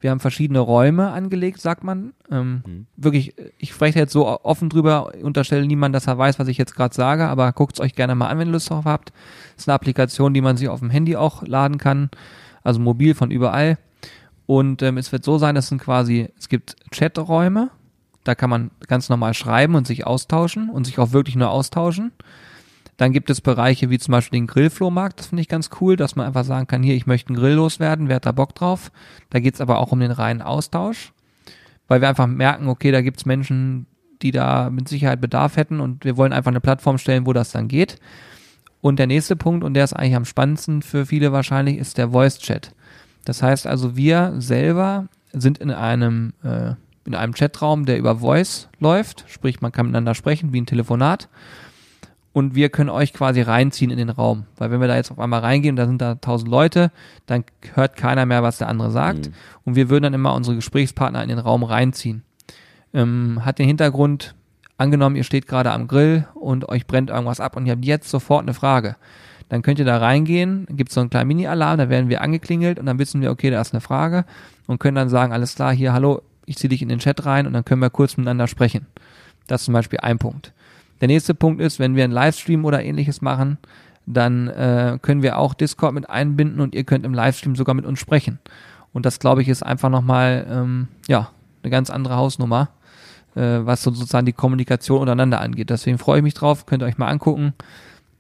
wir 0.05 0.11
haben 0.11 0.21
verschiedene 0.21 0.59
Räume 0.59 1.13
angelegt, 1.13 1.63
sagt 1.63 1.83
man. 1.83 2.13
Ähm, 2.31 2.63
Mhm. 2.67 2.87
Wirklich, 2.95 3.35
ich 3.57 3.73
spreche 3.73 3.99
jetzt 3.99 4.13
so 4.13 4.27
offen 4.27 4.69
drüber, 4.69 5.15
unterstelle 5.23 5.67
niemand, 5.67 5.95
dass 5.95 6.07
er 6.07 6.19
weiß, 6.19 6.39
was 6.39 6.47
ich 6.49 6.59
jetzt 6.59 6.77
gerade 6.77 6.95
sage, 6.95 7.27
aber 7.27 7.51
guckt 7.53 7.77
es 7.77 7.81
euch 7.81 7.95
gerne 7.95 8.15
mal 8.15 8.29
an, 8.29 8.39
wenn 8.39 8.49
ihr 8.49 8.53
Lust 8.53 8.69
drauf 8.69 8.85
habt. 8.85 9.15
Das 9.55 9.63
ist 9.63 9.69
eine 9.69 9.75
Applikation, 9.75 10.35
die 10.35 10.43
man 10.43 10.59
sich 10.59 10.69
auf 10.69 10.81
dem 10.81 10.91
Handy 10.91 11.17
auch 11.17 11.43
laden 11.47 11.79
kann, 11.79 12.11
also 12.63 12.81
mobil 12.81 13.15
von 13.15 13.31
überall. 13.31 13.79
Und 14.45 14.83
ähm, 14.83 14.99
es 14.99 15.11
wird 15.11 15.25
so 15.25 15.39
sein, 15.39 15.55
dass 15.55 15.65
es 15.65 15.69
sind 15.71 15.81
quasi, 15.81 16.29
es 16.39 16.51
gibt 16.51 16.77
Chaträume, 16.91 17.71
da 18.25 18.35
kann 18.35 18.51
man 18.51 18.73
ganz 18.87 19.09
normal 19.09 19.33
schreiben 19.33 19.75
und 19.75 19.87
sich 19.87 20.07
austauschen 20.07 20.69
und 20.69 20.85
sich 20.85 20.99
auch 20.99 21.13
wirklich 21.13 21.35
nur 21.37 21.49
austauschen. 21.49 22.13
Dann 22.97 23.13
gibt 23.13 23.31
es 23.31 23.41
Bereiche 23.41 23.91
wie 23.91 23.99
zum 23.99 24.13
Beispiel 24.13 24.39
den 24.39 24.47
Grillflohmarkt, 24.47 25.19
das 25.19 25.27
finde 25.27 25.43
ich 25.43 25.49
ganz 25.49 25.71
cool, 25.81 25.97
dass 25.97 26.17
man 26.17 26.27
einfach 26.27 26.45
sagen 26.45 26.67
kann, 26.67 26.83
hier, 26.83 26.95
ich 26.95 27.07
möchte 27.07 27.31
einen 27.31 27.39
Grill 27.39 27.55
loswerden, 27.55 28.09
wer 28.09 28.17
hat 28.17 28.27
da 28.27 28.33
Bock 28.33 28.55
drauf? 28.55 28.93
Da 29.31 29.41
geht's 29.41 29.61
aber 29.61 29.79
auch 29.79 29.93
um 29.93 30.01
den 30.01 30.13
reinen 30.13 30.43
Austausch, 30.43 31.13
weil 31.89 32.01
wir 32.01 32.09
einfach 32.09 32.27
merken, 32.27 32.69
okay, 32.69 32.93
da 32.93 33.03
gibt's 33.03 33.27
Menschen, 33.27 33.87
die 34.23 34.31
da 34.31 34.71
mit 34.71 34.89
Sicherheit 34.89 35.21
Bedarf 35.21 35.57
hätten 35.57 35.81
und 35.81 36.05
wir 36.05 36.17
wollen 36.17 36.33
einfach 36.33 36.51
eine 36.51 36.61
Plattform 36.61 36.99
stellen, 36.99 37.27
wo 37.27 37.33
das 37.33 37.51
dann 37.51 37.69
geht. 37.69 37.99
Und 38.81 38.99
der 38.99 39.07
nächste 39.07 39.35
Punkt, 39.35 39.65
und 39.65 39.75
der 39.75 39.85
ist 39.85 39.95
eigentlich 39.95 40.15
am 40.15 40.25
spannendsten 40.25 40.83
für 40.83 41.07
viele 41.07 41.33
wahrscheinlich, 41.33 41.79
ist 41.79 41.99
der 41.99 42.11
Voice 42.11 42.39
Chat. 42.39 42.75
Das 43.25 43.43
heißt 43.43 43.67
also, 43.67 43.97
wir 43.97 44.35
selber 44.39 45.07
sind 45.33 45.59
in 45.59 45.71
einem, 45.71 46.35
äh, 46.43 46.75
in 47.07 47.15
einem 47.15 47.33
Chatraum, 47.33 47.87
der 47.87 47.99
über 47.99 48.17
Voice 48.17 48.69
läuft, 48.79 49.25
sprich 49.29 49.61
man 49.61 49.73
kann 49.73 49.87
miteinander 49.87 50.15
sprechen 50.15 50.53
wie 50.53 50.61
ein 50.61 50.67
Telefonat. 50.67 51.29
Und 52.35 52.57
wir 52.57 52.69
können 52.69 52.91
euch 52.91 53.13
quasi 53.13 53.41
reinziehen 53.41 53.93
in 53.93 53.97
den 53.97 54.11
Raum. 54.11 54.45
Weil 54.59 54.73
wenn 54.73 54.81
wir 54.81 54.89
da 54.89 54.97
jetzt 54.97 55.13
auf 55.13 55.21
einmal 55.21 55.41
reingehen, 55.41 55.77
da 55.77 55.87
sind 55.87 56.03
da 56.03 56.17
tausend 56.17 56.51
Leute, 56.51 56.91
dann 57.27 57.45
hört 57.75 57.97
keiner 57.97 58.27
mehr, 58.27 58.43
was 58.43 58.59
der 58.59 58.69
andere 58.69 58.91
sagt. 58.91 59.29
Mhm. 59.29 59.35
Und 59.65 59.77
wir 59.77 59.89
würden 59.89 60.03
dann 60.03 60.15
immer 60.15 60.35
unsere 60.35 60.57
Gesprächspartner 60.57 61.23
in 61.23 61.29
den 61.29 61.39
Raum 61.39 61.63
reinziehen. 61.63 62.25
Ähm, 62.93 63.45
hat 63.45 63.61
den 63.61 63.69
Hintergrund, 63.69 64.35
angenommen, 64.77 65.15
ihr 65.15 65.23
steht 65.23 65.47
gerade 65.47 65.71
am 65.71 65.87
Grill 65.87 66.27
und 66.35 66.69
euch 66.69 66.89
brennt 66.89 67.09
irgendwas 67.09 67.39
ab 67.39 67.57
und 67.57 67.67
ihr 67.67 67.73
habt 67.73 67.85
jetzt 67.85 68.11
sofort 68.11 68.43
eine 68.43 68.53
Frage. 68.53 68.97
Dann 69.49 69.63
könnt 69.63 69.79
ihr 69.79 69.85
da 69.85 69.99
reingehen, 69.99 70.67
gibt 70.71 70.91
so 70.91 71.01
einen 71.01 71.11
kleinen 71.11 71.29
Mini-Alarm, 71.29 71.79
da 71.79 71.89
werden 71.89 72.09
wir 72.09 72.21
angeklingelt 72.21 72.81
und 72.81 72.87
dann 72.87 72.99
wissen 72.99 73.21
wir, 73.21 73.31
okay, 73.31 73.51
da 73.51 73.61
ist 73.61 73.73
eine 73.73 73.81
Frage 73.81 74.25
und 74.67 74.81
können 74.81 74.97
dann 74.97 75.09
sagen, 75.09 75.33
alles 75.33 75.55
klar, 75.55 75.73
hier, 75.73 75.93
hallo, 75.93 76.23
ich 76.47 76.57
ziehe 76.57 76.69
dich 76.69 76.83
in 76.83 76.89
den 76.89 76.99
Chat 76.99 77.25
rein 77.27 77.47
und 77.47 77.53
dann 77.53 77.65
können 77.65 77.81
wir 77.81 77.91
kurz 77.91 78.17
miteinander 78.17 78.49
sprechen. 78.49 78.87
Das 79.47 79.61
ist 79.61 79.67
zum 79.67 79.75
Beispiel 79.75 80.01
ein 80.01 80.19
Punkt. 80.19 80.53
Der 81.01 81.09
nächste 81.09 81.35
Punkt 81.35 81.61
ist, 81.61 81.79
wenn 81.79 81.97
wir 81.97 82.05
einen 82.05 82.13
Livestream 82.13 82.65
oder 82.65 82.83
ähnliches 82.83 83.21
machen, 83.21 83.59
dann 84.07 84.49
äh, 84.49 84.99
können 85.01 85.23
wir 85.23 85.39
auch 85.39 85.55
Discord 85.55 85.95
mit 85.95 86.09
einbinden 86.09 86.61
und 86.61 86.75
ihr 86.75 86.85
könnt 86.85 87.05
im 87.05 87.15
Livestream 87.15 87.57
sogar 87.57 87.75
mit 87.75 87.87
uns 87.87 87.99
sprechen. 87.99 88.39
Und 88.93 89.07
das, 89.07 89.19
glaube 89.19 89.43
ich, 89.43 89.49
ist 89.49 89.63
einfach 89.63 89.91
nochmal, 89.91 90.47
ähm, 90.49 90.89
ja, 91.09 91.31
eine 91.63 91.71
ganz 91.71 91.91
andere 91.91 92.17
Hausnummer, 92.17 92.69
äh, 93.35 93.41
was 93.41 93.83
so 93.83 93.91
sozusagen 93.91 94.27
die 94.27 94.33
Kommunikation 94.33 95.01
untereinander 95.01 95.41
angeht. 95.41 95.71
Deswegen 95.71 95.99
freue 95.99 96.19
ich 96.19 96.23
mich 96.23 96.35
drauf, 96.35 96.67
könnt 96.67 96.83
ihr 96.83 96.87
euch 96.87 96.99
mal 96.99 97.09
angucken. 97.09 97.55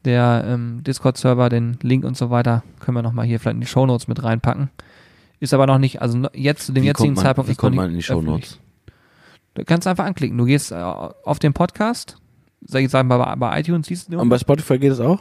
Der 0.04 0.44
ähm, 0.46 0.82
Discord-Server, 0.84 1.48
den 1.48 1.78
Link 1.80 2.04
und 2.04 2.16
so 2.16 2.28
weiter, 2.30 2.62
können 2.80 2.96
wir 2.96 3.02
nochmal 3.02 3.24
hier 3.24 3.40
vielleicht 3.40 3.54
in 3.54 3.60
die 3.60 3.66
Shownotes 3.66 4.08
mit 4.08 4.22
reinpacken. 4.22 4.70
Ist 5.40 5.54
aber 5.54 5.66
noch 5.66 5.78
nicht, 5.78 6.02
also 6.02 6.26
jetzt 6.34 6.66
zu 6.66 6.72
dem 6.72 6.82
Wie 6.82 6.88
jetzigen 6.88 7.14
man, 7.14 7.24
Zeitpunkt 7.24 7.50
wie 7.50 7.54
kommt 7.54 7.76
man 7.76 7.90
in 7.90 7.98
die 7.98 8.04
öffentlich. 8.04 8.26
Shownotes? 8.26 8.60
Du 9.54 9.64
kannst 9.64 9.86
einfach 9.86 10.04
anklicken. 10.04 10.36
Du 10.36 10.44
gehst 10.44 10.72
äh, 10.72 10.74
auf 10.74 11.38
den 11.38 11.52
Podcast, 11.52 12.16
sag 12.66 12.82
ich 12.82 12.90
sagen, 12.90 13.08
bei, 13.08 13.36
bei 13.36 13.60
iTunes 13.60 13.86
siehst 13.86 14.12
du, 14.12 14.18
Und 14.18 14.28
bei 14.28 14.38
Spotify 14.38 14.78
geht 14.78 14.92
es 14.92 15.00
auch? 15.00 15.20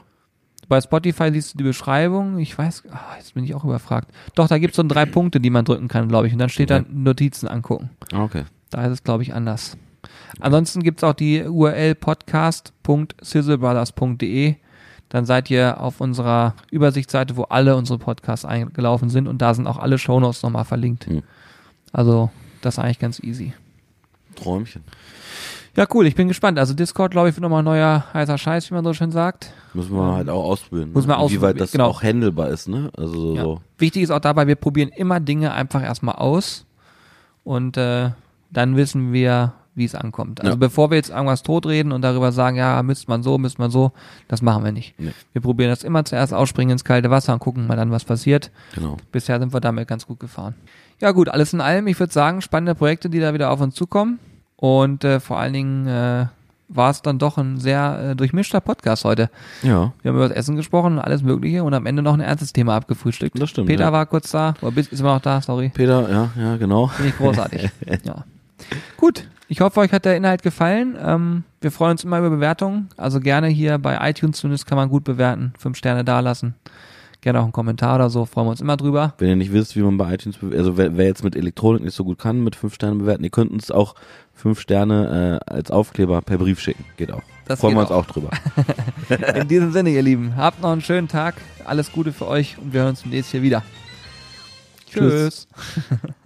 bei 0.69 0.79
Spotify 0.79 1.29
siehst 1.31 1.53
du 1.53 1.57
die 1.57 1.63
Beschreibung. 1.65 2.39
Ich 2.39 2.57
weiß, 2.57 2.83
ah, 2.91 3.15
jetzt 3.17 3.33
bin 3.35 3.43
ich 3.43 3.53
auch 3.53 3.65
überfragt. 3.65 4.09
Doch, 4.33 4.47
da 4.47 4.57
gibt 4.57 4.71
es 4.71 4.77
so 4.77 4.83
drei 4.83 5.05
Punkte, 5.05 5.39
die 5.41 5.49
man 5.49 5.65
drücken 5.65 5.89
kann, 5.89 6.07
glaube 6.07 6.27
ich. 6.27 6.33
Und 6.33 6.39
dann 6.39 6.49
steht 6.49 6.71
Okay. 6.71 6.85
da 6.87 6.93
Notizen 6.93 7.47
angucken. 7.47 7.89
Ah, 8.13 8.23
Okay. 8.23 8.43
Da 8.69 8.85
ist 8.85 8.91
es, 8.93 9.03
glaube 9.03 9.21
ich, 9.23 9.33
anders. 9.35 9.77
Ansonsten 10.39 10.81
gibt 10.81 10.99
es 10.99 11.03
auch 11.03 11.13
die 11.13 11.43
URL 11.43 11.93
podcast.sizzlebrothers.de. 11.95 14.55
Dann 15.09 15.25
seid 15.25 15.51
ihr 15.51 15.79
auf 15.79 16.01
unserer 16.01 16.55
Übersichtsseite, 16.71 17.35
wo 17.37 17.43
alle 17.43 17.75
unsere 17.75 17.99
Podcasts 17.99 18.45
eingelaufen 18.45 19.09
sind 19.09 19.27
und 19.27 19.41
da 19.43 19.53
sind 19.53 19.67
auch 19.67 19.77
alle 19.77 19.99
Shownotes 19.99 20.41
nochmal 20.41 20.65
verlinkt. 20.65 21.05
Hm. 21.05 21.21
Also, 21.91 22.31
das 22.61 22.75
ist 22.75 22.79
eigentlich 22.79 22.97
ganz 22.99 23.19
easy. 23.19 23.53
Träumchen. 24.35 24.83
Ja, 25.75 25.87
cool, 25.93 26.05
ich 26.05 26.13
bin 26.15 26.27
gespannt. 26.27 26.59
Also 26.59 26.73
Discord, 26.75 27.11
glaube 27.11 27.29
ich, 27.29 27.35
wird 27.35 27.41
nochmal 27.41 27.63
ein 27.63 27.65
neuer 27.65 28.05
heißer 28.13 28.37
Scheiß, 28.37 28.69
wie 28.69 28.75
man 28.75 28.83
so 28.83 28.93
schön 28.93 29.11
sagt. 29.11 29.51
Müssen 29.73 29.95
wir 29.95 30.13
halt 30.13 30.29
auch 30.29 30.43
ausprobieren. 30.43 30.91
Muss 30.93 31.07
man 31.07 31.17
ne? 31.17 31.23
Ausprobieren, 31.23 31.57
das 31.57 31.71
genau. 31.71 31.87
auch 31.87 32.03
handelbar 32.03 32.49
ist, 32.49 32.67
ne? 32.67 32.91
Also 32.95 33.13
so. 33.19 33.35
Ja. 33.35 33.41
so. 33.41 33.61
Wichtig 33.79 34.03
ist 34.03 34.11
auch 34.11 34.19
dabei, 34.19 34.45
wir 34.45 34.55
probieren 34.55 34.89
immer 34.89 35.19
Dinge 35.19 35.51
einfach 35.51 35.81
erstmal 35.81 36.15
aus 36.15 36.65
und 37.43 37.75
äh, 37.77 38.11
dann 38.51 38.75
wissen 38.75 39.13
wir, 39.13 39.53
wie 39.73 39.85
es 39.85 39.95
ankommt. 39.95 40.41
Also 40.41 40.51
Ja. 40.51 40.55
bevor 40.57 40.91
wir 40.91 40.97
jetzt 40.97 41.09
irgendwas 41.09 41.41
totreden 41.41 41.91
und 41.91 42.03
darüber 42.03 42.31
sagen, 42.31 42.55
ja, 42.55 42.83
müsste 42.83 43.09
man 43.09 43.23
so, 43.23 43.39
müsste 43.39 43.59
man 43.59 43.71
so, 43.71 43.93
das 44.27 44.43
machen 44.43 44.63
wir 44.63 44.71
nicht. 44.71 44.93
Nee. 44.99 45.13
Wir 45.31 45.41
probieren 45.41 45.71
das 45.71 45.83
immer 45.83 46.05
zuerst 46.05 46.35
ausspringen 46.35 46.73
ins 46.73 46.83
kalte 46.83 47.09
Wasser 47.09 47.33
und 47.33 47.39
gucken 47.39 47.65
mal 47.65 47.75
dann, 47.75 47.89
was 47.89 48.05
passiert. 48.05 48.51
Genau. 48.75 48.97
Bisher 49.11 49.39
sind 49.39 49.51
wir 49.51 49.59
damit 49.59 49.87
ganz 49.87 50.05
gut 50.05 50.19
gefahren. 50.19 50.53
Ja 51.01 51.09
gut, 51.09 51.29
alles 51.29 51.51
in 51.53 51.61
allem, 51.61 51.87
ich 51.87 51.99
würde 51.99 52.13
sagen, 52.13 52.41
spannende 52.41 52.75
Projekte, 52.75 53.09
die 53.09 53.19
da 53.19 53.33
wieder 53.33 53.49
auf 53.49 53.59
uns 53.59 53.73
zukommen. 53.73 54.19
Und 54.63 55.03
äh, 55.03 55.19
vor 55.19 55.39
allen 55.39 55.51
Dingen 55.51 55.87
äh, 55.87 56.27
war 56.69 56.89
es 56.89 57.01
dann 57.01 57.19
doch 57.19 57.37
ein 57.37 57.59
sehr 57.59 58.11
äh, 58.11 58.15
durchmischter 58.15 58.61
Podcast 58.61 59.03
heute. 59.03 59.29
Ja. 59.61 59.91
Wir 60.01 60.09
haben 60.09 60.15
über 60.15 60.29
das 60.29 60.37
Essen 60.37 60.55
gesprochen 60.55 60.93
und 60.93 60.99
alles 60.99 61.21
Mögliche 61.21 61.65
und 61.65 61.73
am 61.73 61.85
Ende 61.85 62.01
noch 62.01 62.13
ein 62.13 62.21
ernstes 62.21 62.53
Thema 62.53 62.77
abgefrühstückt. 62.77 63.37
Das 63.41 63.49
stimmt, 63.49 63.67
Peter 63.67 63.83
ja. 63.83 63.91
war 63.91 64.05
kurz 64.05 64.31
da, 64.31 64.53
oder 64.61 64.71
bist, 64.71 64.93
ist 64.93 65.01
immer 65.01 65.15
noch 65.15 65.21
da, 65.21 65.41
sorry. 65.41 65.69
Peter, 65.73 66.09
ja, 66.09 66.29
ja, 66.41 66.55
genau. 66.55 66.87
Finde 66.87 67.09
ich 67.09 67.17
großartig. 67.17 67.71
ja. 68.05 68.23
Gut, 68.95 69.27
ich 69.49 69.59
hoffe, 69.59 69.81
euch 69.81 69.91
hat 69.91 70.05
der 70.05 70.15
Inhalt 70.15 70.43
gefallen. 70.43 70.95
Ähm, 70.97 71.43
wir 71.59 71.69
freuen 71.69 71.91
uns 71.91 72.05
immer 72.05 72.19
über 72.19 72.29
Bewertungen. 72.29 72.87
Also 72.95 73.19
gerne 73.19 73.47
hier 73.47 73.77
bei 73.79 74.09
iTunes 74.09 74.37
zumindest 74.37 74.65
kann 74.65 74.77
man 74.77 74.87
gut 74.87 75.03
bewerten, 75.03 75.51
fünf 75.57 75.75
Sterne 75.75 76.05
dalassen. 76.05 76.55
Gerne 77.23 77.39
auch 77.39 77.43
einen 77.43 77.53
Kommentar 77.53 77.95
oder 77.95 78.09
so, 78.09 78.25
freuen 78.25 78.47
wir 78.47 78.51
uns 78.51 78.59
immer 78.59 78.75
drüber. 78.75 79.13
Wenn 79.17 79.29
ihr 79.29 79.37
nicht 79.37 79.53
wisst, 79.53 79.77
wie 79.77 79.81
man 79.81 79.95
bei 79.95 80.13
iTunes, 80.13 80.39
also 80.41 80.75
wer, 80.75 80.97
wer 80.97 81.05
jetzt 81.05 81.23
mit 81.23 81.37
Elektronik 81.37 81.81
nicht 81.81 81.95
so 81.95 82.03
gut 82.03 82.19
kann, 82.19 82.43
mit 82.43 82.57
fünf 82.57 82.73
Sternen 82.73 82.97
bewerten, 82.97 83.23
ihr 83.23 83.29
könnt 83.29 83.49
uns 83.49 83.71
auch 83.71 83.95
fünf 84.43 84.59
Sterne 84.59 85.39
äh, 85.47 85.51
als 85.53 85.71
Aufkleber 85.71 86.21
per 86.21 86.37
Brief 86.37 86.59
schicken. 86.59 86.83
Geht 86.97 87.13
auch. 87.13 87.21
Das 87.45 87.61
Freuen 87.61 87.75
wir 87.75 87.81
uns 87.81 87.91
auch 87.91 88.05
drüber. 88.05 88.29
In 89.35 89.47
diesem 89.47 89.71
Sinne, 89.71 89.89
ihr 89.89 90.01
Lieben, 90.01 90.35
habt 90.35 90.61
noch 90.61 90.71
einen 90.71 90.81
schönen 90.81 91.07
Tag. 91.07 91.35
Alles 91.63 91.93
Gute 91.93 92.11
für 92.11 92.27
euch 92.27 92.57
und 92.57 92.73
wir 92.73 92.81
hören 92.81 92.89
uns 92.89 93.03
demnächst 93.03 93.31
hier 93.31 93.41
wieder. 93.41 93.63
Tschüss. 94.91 95.47
Tschüss. 95.47 95.47